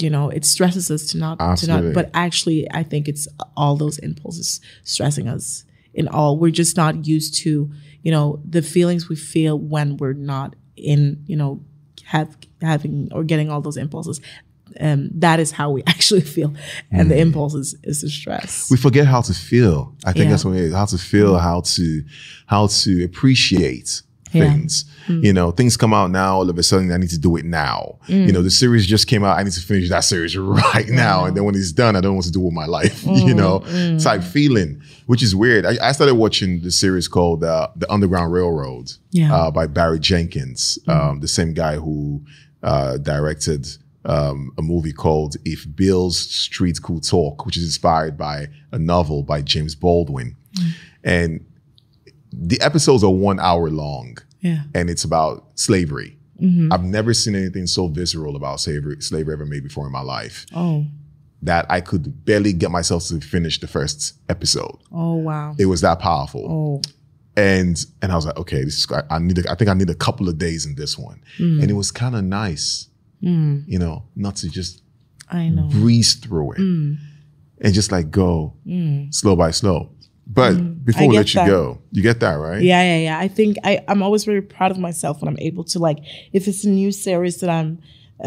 You 0.00 0.10
know, 0.10 0.28
it 0.28 0.44
stresses 0.44 0.90
us 0.90 1.06
to 1.08 1.18
not 1.18 1.38
to 1.56 1.66
not. 1.66 1.82
But 1.94 2.10
actually, 2.14 2.70
I 2.70 2.82
think 2.84 3.08
it's 3.08 3.26
all 3.56 3.74
those 3.74 3.98
impulses 3.98 4.60
stressing 4.84 5.26
us. 5.26 5.64
In 5.94 6.06
all, 6.06 6.38
we're 6.38 6.52
just 6.52 6.76
not 6.76 7.06
used 7.06 7.34
to, 7.38 7.68
you 8.02 8.12
know, 8.12 8.40
the 8.48 8.62
feelings 8.62 9.08
we 9.08 9.16
feel 9.16 9.58
when 9.58 9.96
we're 9.96 10.12
not 10.12 10.54
in, 10.76 11.24
you 11.26 11.34
know, 11.36 11.64
have 12.14 12.36
having 12.62 13.08
or 13.12 13.22
getting 13.24 13.50
all 13.50 13.60
those 13.60 13.76
impulses. 13.76 14.20
Um, 14.80 15.08
that 15.14 15.40
is 15.40 15.50
how 15.52 15.70
we 15.70 15.82
actually 15.86 16.20
feel, 16.20 16.52
and 16.90 17.10
the 17.10 17.18
impulses 17.18 17.74
is 17.84 18.02
the 18.02 18.10
stress. 18.10 18.70
we 18.70 18.76
forget 18.76 19.06
how 19.06 19.22
to 19.22 19.32
feel. 19.32 19.94
I 20.04 20.12
think 20.12 20.24
Yeah. 20.24 20.30
that's 20.32 20.44
what 20.44 20.56
it 20.56 20.64
is. 20.64 20.74
How 20.74 20.84
to 20.86 20.98
feel, 20.98 21.38
how 21.38 21.62
to 21.76 22.04
how 22.46 22.66
to 22.82 23.04
appreciate 23.04 24.02
Yeah. 24.32 24.44
things. 24.52 24.84
You 25.08 25.32
know, 25.32 25.50
things 25.52 25.76
come 25.78 25.94
out 25.94 26.10
now, 26.10 26.34
all 26.36 26.50
of 26.50 26.58
a 26.58 26.62
sudden 26.62 26.92
I 26.92 26.98
need 26.98 27.08
to 27.10 27.18
do 27.18 27.36
it 27.36 27.44
now. 27.46 27.98
Mm. 28.08 28.26
You 28.26 28.32
know, 28.32 28.42
the 28.42 28.50
series 28.50 28.86
just 28.86 29.06
came 29.06 29.24
out, 29.24 29.38
I 29.38 29.42
need 29.42 29.52
to 29.54 29.60
finish 29.60 29.88
that 29.88 30.00
series 30.00 30.36
right 30.36 30.88
now. 30.88 31.24
And 31.24 31.34
then 31.34 31.44
when 31.44 31.54
it's 31.54 31.72
done, 31.72 31.96
I 31.96 32.00
don't 32.02 32.12
know 32.12 32.16
what 32.16 32.26
to 32.26 32.30
do 32.32 32.40
with 32.40 32.52
my 32.52 32.66
life, 32.66 33.02
Mm. 33.04 33.26
you 33.28 33.34
know, 33.34 33.98
type 33.98 34.22
feeling, 34.22 34.82
which 35.06 35.22
is 35.22 35.34
weird. 35.34 35.64
I, 35.64 35.78
I 35.88 35.92
started 35.92 36.16
watching 36.16 36.60
the 36.60 36.70
series 36.70 37.08
called 37.08 37.42
uh, 37.42 37.68
The 37.76 37.90
Underground 37.90 38.32
Railroad 38.32 38.92
Yeah. 39.12 39.34
uh, 39.34 39.50
by 39.50 39.66
Barry 39.66 39.98
Jenkins, 39.98 40.78
um, 40.88 41.20
the 41.20 41.28
same 41.28 41.54
guy 41.54 41.76
who 41.76 42.22
uh, 42.62 42.98
directed 42.98 43.66
um, 44.04 44.52
a 44.58 44.62
movie 44.62 44.92
called 44.92 45.36
If 45.46 45.66
Beale 45.74 46.10
Street 46.10 46.82
Could 46.82 47.02
Talk, 47.02 47.46
which 47.46 47.56
is 47.56 47.64
inspired 47.64 48.18
by 48.18 48.48
a 48.72 48.78
novel 48.78 49.22
by 49.22 49.40
James 49.42 49.74
Baldwin. 49.74 50.36
And 51.04 51.44
the 52.32 52.60
episodes 52.60 53.02
are 53.04 53.10
one 53.12 53.40
hour 53.40 53.70
long 53.70 54.18
yeah, 54.40 54.62
and 54.74 54.88
it's 54.90 55.04
about 55.04 55.46
slavery. 55.54 56.14
I've 56.70 56.84
never 56.84 57.12
seen 57.14 57.34
anything 57.34 57.66
so 57.66 57.88
visceral 57.88 58.36
about 58.36 58.60
slavery, 58.60 59.00
slavery 59.00 59.32
ever 59.34 59.44
made 59.44 59.64
before 59.64 59.86
in 59.86 59.92
my 59.92 60.02
life 60.02 60.46
oh, 60.54 60.86
that 61.42 61.66
I 61.68 61.80
could 61.80 62.24
barely 62.24 62.52
get 62.52 62.70
myself 62.70 63.08
to 63.08 63.20
finish 63.20 63.58
the 63.58 63.66
first 63.66 64.14
episode. 64.28 64.78
oh, 64.92 65.16
wow, 65.16 65.56
It 65.58 65.66
was 65.66 65.80
that 65.80 65.98
powerful 65.98 66.46
oh, 66.48 66.82
and 67.36 67.84
and 68.02 68.12
I 68.12 68.14
was 68.14 68.24
like, 68.26 68.36
okay, 68.36 68.62
this 68.62 68.78
is 68.78 68.86
I 69.10 69.18
need. 69.18 69.38
A, 69.44 69.50
I 69.50 69.56
think 69.56 69.68
I 69.68 69.74
need 69.74 69.90
a 69.90 69.96
couple 69.96 70.28
of 70.28 70.38
days 70.38 70.64
in 70.64 70.76
this 70.76 70.96
one, 70.96 71.20
Mm. 71.40 71.60
and 71.62 71.70
it 71.72 71.74
was 71.74 71.90
kind 71.90 72.14
of 72.14 72.22
nice, 72.22 72.86
you 73.20 73.78
know, 73.80 74.04
not 74.14 74.36
to 74.36 74.48
just 74.48 74.82
I 75.28 75.48
know. 75.48 75.66
breeze 75.68 76.14
through 76.14 76.52
it 76.52 76.58
Mm. 76.60 76.98
and 77.60 77.74
just 77.74 77.90
like 77.90 78.12
go 78.12 78.54
slow 79.10 79.34
by 79.34 79.50
slow. 79.50 79.90
But 80.30 80.84
before 80.84 81.02
Mm. 81.02 81.04
I 81.04 81.08
we 81.08 81.16
let 81.16 81.34
you 81.34 81.40
that. 81.40 81.46
go, 81.48 81.78
you 81.90 82.02
get 82.02 82.20
that 82.20 82.34
right? 82.34 82.62
Yeah, 82.62 82.82
yeah, 82.82 82.98
yeah. 82.98 83.18
I 83.18 83.28
think 83.28 83.56
I, 83.64 83.82
I'm 83.88 84.02
always 84.02 84.24
very 84.24 84.42
proud 84.42 84.70
of 84.70 84.78
myself 84.78 85.22
when 85.22 85.28
I'm 85.28 85.38
able 85.40 85.64
to 85.64 85.78
like 85.78 85.98
if 86.32 86.46
it's 86.46 86.64
a 86.64 86.68
new 86.68 86.92
series 86.92 87.38
that 87.38 87.48
I'm 87.50 87.78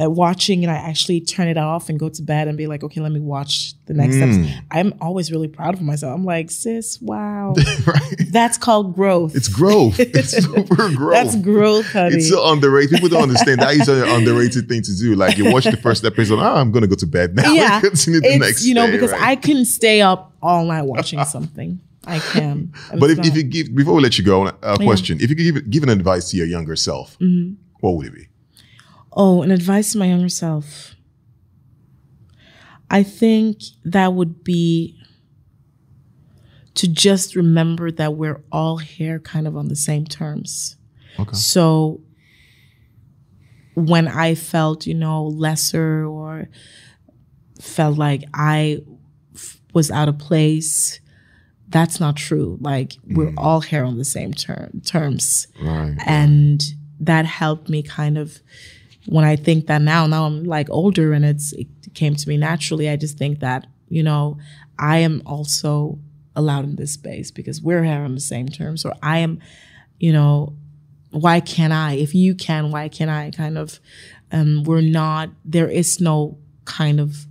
uh, 0.02 0.10
watching 0.10 0.64
and 0.64 0.72
I 0.72 0.78
actually 0.78 1.19
turn 1.19 1.49
it 1.49 1.57
off 1.57 1.90
and 1.90 1.99
go 1.99 2.07
to 2.07 2.22
bed 2.22 2.48
and 2.48 2.57
be 2.57 2.65
like, 2.65 2.82
okay, 2.82 3.02
let 3.02 3.11
me 3.11 3.19
watch 3.19 3.73
the 3.88 3.94
next 3.94 4.15
Mm. 4.15 4.49
I'm 4.72 4.94
always 5.02 5.32
really 5.34 5.49
proud 5.49 5.73
of 5.73 5.82
myself. 5.82 6.15
I'm 6.15 6.23
like, 6.23 6.49
sis, 6.49 6.98
wow, 7.02 7.53
right. 7.86 8.15
that's 8.32 8.57
called 8.57 8.95
growth. 8.95 9.36
It's 9.36 9.49
growth. 9.49 9.99
It's 9.99 10.32
super 10.44 10.90
growth. 10.95 11.14
That's 11.14 11.36
growth, 11.36 11.91
honey. 11.91 12.15
It's 12.15 12.30
so 12.30 12.52
underrated. 12.52 12.91
People 12.91 13.10
don't 13.10 13.23
understand 13.23 13.60
that 13.61 13.73
is 13.76 13.90
an 13.90 14.07
underrated 14.10 14.68
thing 14.69 14.82
to 14.82 14.95
do. 14.98 15.14
Like 15.15 15.38
you 15.38 15.52
watch 15.52 15.65
the 15.65 15.76
first 15.78 16.06
episode, 16.06 16.40
oh, 16.40 16.56
I'm 16.56 16.72
gonna 16.72 16.88
go 16.88 16.95
to 16.95 17.06
bed 17.07 17.36
now. 17.36 17.52
yeah, 17.61 17.82
Continue 17.82 18.22
the 18.22 18.28
it's 18.30 18.40
next. 18.40 18.65
you 18.65 18.73
know 18.73 18.86
day, 18.88 18.94
because 18.94 19.11
right? 19.11 19.22
I 19.22 19.36
couldn't 19.36 19.65
stay 19.65 20.02
up 20.02 20.34
all 20.41 20.64
night 20.65 20.84
watching 20.84 21.23
something. 21.26 21.80
I 22.07 22.19
can. 22.19 22.73
But 22.99 23.11
if, 23.11 23.19
if 23.19 23.36
you 23.36 23.44
give 23.44 23.76
before 23.76 23.94
we 23.95 24.02
let 24.02 24.18
you 24.18 24.23
go, 24.23 24.48
a 24.48 24.78
question: 24.78 25.18
If 25.22 25.30
you 25.30 25.36
could 25.36 25.44
give 25.53 25.69
give 25.69 25.84
an 25.84 25.90
advice 25.90 26.30
to 26.32 26.38
your 26.38 26.48
younger 26.48 26.76
self, 26.76 27.18
Mm-hmm. 27.19 27.53
what 27.82 27.95
would 27.95 28.07
it 28.07 28.15
be? 28.15 28.28
Oh, 29.14 29.41
an 29.44 29.52
advice 29.52 29.91
to 29.91 29.98
my 29.98 30.07
younger 30.07 30.30
self. 30.30 30.95
I 32.90 33.03
think 33.03 33.61
that 33.86 34.14
would 34.14 34.44
be 34.44 34.98
to 36.73 36.88
just 36.88 37.36
remember 37.36 37.91
that 37.91 38.15
we're 38.15 38.41
all 38.52 38.78
here 38.78 39.19
kind 39.19 39.48
of 39.48 39.56
on 39.57 39.68
the 39.68 39.76
same 39.76 40.06
terms. 40.06 40.78
Okay. 41.19 41.34
So 41.36 42.02
when 43.76 44.07
I 44.07 44.36
felt, 44.36 44.86
you 44.88 44.94
know, 44.94 45.26
lesser 45.26 46.06
or 46.06 46.48
felt 47.61 47.98
like 47.98 48.23
I 48.34 48.80
f- 49.36 49.61
was 49.73 49.91
out 49.91 50.07
of 50.10 50.18
place, 50.18 50.99
that's 51.72 51.99
not 51.99 52.15
true. 52.18 52.57
Like 52.61 52.93
we're 53.07 53.34
all 53.38 53.61
here 53.61 53.84
on 53.84 53.98
the 53.98 54.06
same 54.06 54.34
term 54.34 54.81
terms. 54.85 55.48
Right. 55.61 55.95
and 56.06 56.61
that 56.99 57.26
helped 57.26 57.68
me 57.68 57.81
kind 57.81 58.15
of 58.15 58.39
when 59.07 59.26
i 59.26 59.35
think 59.35 59.65
that 59.65 59.81
now 59.81 60.06
now 60.06 60.26
i'm 60.26 60.43
like 60.43 60.69
older 60.69 61.14
and 61.14 61.26
it's 61.26 61.52
it 61.53 61.68
came 61.95 62.15
to 62.15 62.30
me 62.30 62.38
naturally 62.38 62.88
i 62.88 62.95
just 62.95 63.18
think 63.18 63.39
that 63.39 63.65
you 63.89 64.03
know 64.03 64.38
i 64.77 64.99
am 64.99 65.19
also 65.26 65.98
allowed 66.35 66.64
in 66.64 66.76
this 66.76 66.93
space 66.93 67.31
because 67.31 67.61
we're 67.61 67.84
here 67.84 68.02
on 68.02 68.15
the 68.15 68.22
same 68.22 68.48
terms. 68.48 68.85
Or 68.85 68.93
i 69.02 69.19
am 69.19 69.39
you 69.99 70.14
know 70.14 70.56
why 71.11 71.41
can't 71.41 71.73
i? 71.73 71.93
If 71.93 72.15
you 72.15 72.34
can 72.35 72.72
why 72.72 72.88
can't 72.88 73.11
i? 73.11 73.31
Kind 73.31 73.57
of 73.57 73.80
um 74.31 74.64
we're 74.64 74.81
not 74.81 75.30
there 75.43 75.68
is 75.68 75.99
no 75.99 76.38
kind 76.65 76.99
of 76.99 77.26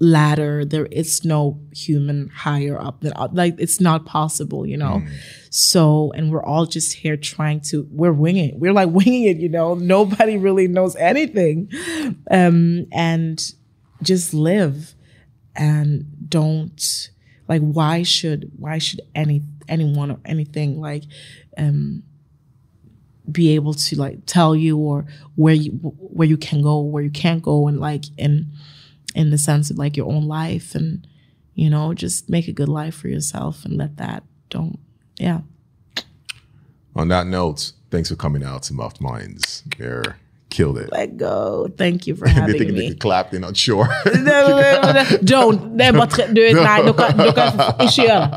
ladder. 0.00 0.64
There 0.64 0.86
is 0.86 1.24
no 1.24 1.60
human 1.72 2.28
higher 2.28 2.80
up 2.80 3.00
than 3.00 3.12
like 3.32 3.56
it's 3.58 3.80
not 3.80 4.06
possible, 4.06 4.66
you 4.66 4.76
know. 4.76 5.02
Mm. 5.04 5.10
So, 5.50 6.12
and 6.14 6.30
we're 6.30 6.42
all 6.42 6.66
just 6.66 6.94
here 6.94 7.16
trying 7.16 7.60
to. 7.62 7.86
We're 7.90 8.12
winging. 8.12 8.50
It. 8.50 8.58
We're 8.58 8.72
like 8.72 8.88
winging 8.92 9.24
it, 9.24 9.38
you 9.38 9.48
know. 9.48 9.74
Nobody 9.74 10.36
really 10.36 10.68
knows 10.68 10.96
anything, 10.96 11.70
um, 12.30 12.86
and 12.92 13.40
just 14.02 14.34
live 14.34 14.94
and 15.56 16.06
don't 16.28 17.10
like. 17.48 17.62
Why 17.62 18.02
should 18.02 18.50
why 18.56 18.78
should 18.78 19.00
any 19.14 19.42
anyone 19.68 20.10
or 20.10 20.18
anything 20.24 20.80
like 20.80 21.04
um 21.58 22.02
be 23.30 23.54
able 23.54 23.74
to 23.74 23.96
like 23.96 24.24
tell 24.24 24.56
you 24.56 24.78
or 24.78 25.04
where 25.34 25.54
you 25.54 25.72
where 25.72 26.26
you 26.26 26.38
can 26.38 26.62
go 26.62 26.80
where 26.80 27.02
you 27.02 27.10
can't 27.10 27.42
go 27.42 27.68
and 27.68 27.78
like 27.78 28.04
in 28.16 28.50
in 29.18 29.30
the 29.30 29.36
sense 29.36 29.68
of 29.68 29.76
like 29.76 29.96
your 29.96 30.06
own 30.06 30.28
life 30.28 30.76
and 30.76 31.06
you 31.54 31.68
know 31.68 31.92
just 31.92 32.30
make 32.30 32.46
a 32.46 32.52
good 32.52 32.68
life 32.68 32.94
for 32.94 33.08
yourself 33.08 33.64
and 33.64 33.76
let 33.76 33.96
that 33.96 34.22
don't 34.48 34.78
yeah. 35.18 35.40
On 36.94 37.08
that 37.08 37.26
note 37.26 37.72
thanks 37.90 38.08
for 38.08 38.16
coming 38.16 38.44
out 38.44 38.62
to 38.64 38.72
muffed 38.72 39.00
minds. 39.00 39.64
There 39.76 40.18
killed 40.50 40.78
it. 40.78 40.90
Let 40.92 41.16
go. 41.16 41.68
Thank 41.76 42.06
you 42.06 42.16
for 42.16 42.28
having 42.28 42.52
they 42.52 42.58
think 42.58 42.72
me. 42.72 42.88
They 42.88 42.94
clap, 42.94 43.30
they're 43.30 43.40
not 43.40 43.56
sure. 43.56 43.88
Don't. 45.24 45.74
Nee, 45.74 45.92
maar 45.92 46.08
doe 46.32 46.44
het 46.44 46.62
maar. 46.62 46.84
Doe 46.84 46.94
kan, 46.94 47.16
doe 47.16 47.32
kan, 47.32 47.74
is 47.86 47.94
je. 47.94 48.28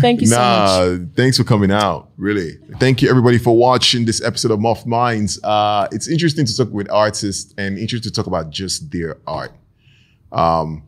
Thank 0.00 0.20
you 0.20 0.26
so 0.26 0.36
nah, 0.36 0.90
much. 0.90 1.00
Thanks 1.14 1.36
for 1.36 1.44
coming 1.44 1.72
out. 1.72 2.08
Really. 2.16 2.58
Thank 2.78 3.00
you 3.00 3.08
everybody 3.10 3.38
for 3.38 3.56
watching 3.56 4.06
this 4.06 4.22
episode 4.22 4.52
of 4.52 4.60
Muffed 4.60 4.86
Minds. 4.86 5.38
Uh, 5.42 5.86
it's 5.90 6.08
interesting 6.08 6.46
to 6.46 6.56
talk 6.56 6.72
with 6.72 6.90
artists 6.90 7.52
and 7.56 7.78
interesting 7.78 8.10
to 8.10 8.12
talk 8.12 8.26
about 8.26 8.50
just 8.50 8.90
their 8.90 9.16
art. 9.26 9.52
Um, 10.32 10.82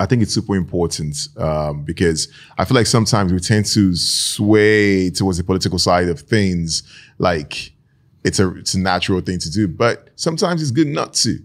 I 0.00 0.06
think 0.06 0.22
it's 0.22 0.32
super 0.32 0.56
important 0.56 1.28
um, 1.36 1.84
because 1.84 2.28
I 2.56 2.64
feel 2.64 2.74
like 2.74 2.86
sometimes 2.86 3.34
we 3.34 3.38
tend 3.38 3.66
to 3.66 3.94
sway 3.94 5.10
towards 5.10 5.36
the 5.36 5.44
political 5.44 5.78
side 5.78 6.08
of 6.08 6.20
things, 6.20 6.82
like 7.18 7.72
it's 8.24 8.40
a 8.40 8.56
it's 8.56 8.72
a 8.72 8.78
natural 8.78 9.20
thing 9.20 9.38
to 9.40 9.50
do, 9.50 9.68
but 9.68 10.08
sometimes 10.16 10.62
it's 10.62 10.70
good 10.70 10.88
not 10.88 11.12
to 11.14 11.38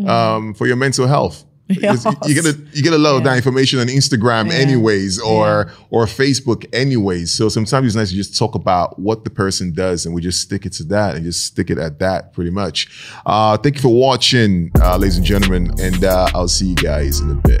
mm. 0.00 0.08
um, 0.08 0.54
for 0.54 0.66
your 0.66 0.76
mental 0.76 1.06
health. 1.06 1.44
Yes. 1.70 2.06
You 2.24 2.34
get 2.34 2.46
a 2.46 2.58
you 2.72 2.82
get 2.82 2.94
a 2.94 2.98
lot 2.98 3.10
yeah. 3.10 3.18
of 3.18 3.24
that 3.24 3.36
information 3.36 3.78
on 3.78 3.88
Instagram 3.88 4.48
yeah. 4.48 4.56
anyways, 4.56 5.20
or 5.20 5.66
yeah. 5.68 5.74
or 5.90 6.06
Facebook 6.06 6.64
anyways. 6.72 7.30
So 7.30 7.50
sometimes 7.50 7.88
it's 7.88 7.94
nice 7.94 8.08
to 8.08 8.16
just 8.16 8.38
talk 8.38 8.54
about 8.54 8.98
what 8.98 9.24
the 9.24 9.28
person 9.28 9.74
does, 9.74 10.06
and 10.06 10.14
we 10.14 10.22
just 10.22 10.40
stick 10.40 10.64
it 10.64 10.72
to 10.74 10.84
that, 10.84 11.14
and 11.14 11.26
just 11.26 11.44
stick 11.44 11.68
it 11.68 11.76
at 11.76 11.98
that, 11.98 12.32
pretty 12.32 12.52
much. 12.52 12.88
Uh, 13.26 13.58
thank 13.58 13.74
you 13.74 13.82
for 13.82 13.94
watching, 13.94 14.70
uh, 14.80 14.96
ladies 14.96 15.18
and 15.18 15.26
gentlemen, 15.26 15.70
and 15.78 16.04
uh, 16.04 16.30
I'll 16.34 16.48
see 16.48 16.68
you 16.68 16.76
guys 16.76 17.20
in 17.20 17.32
a 17.32 17.34
bit. 17.34 17.60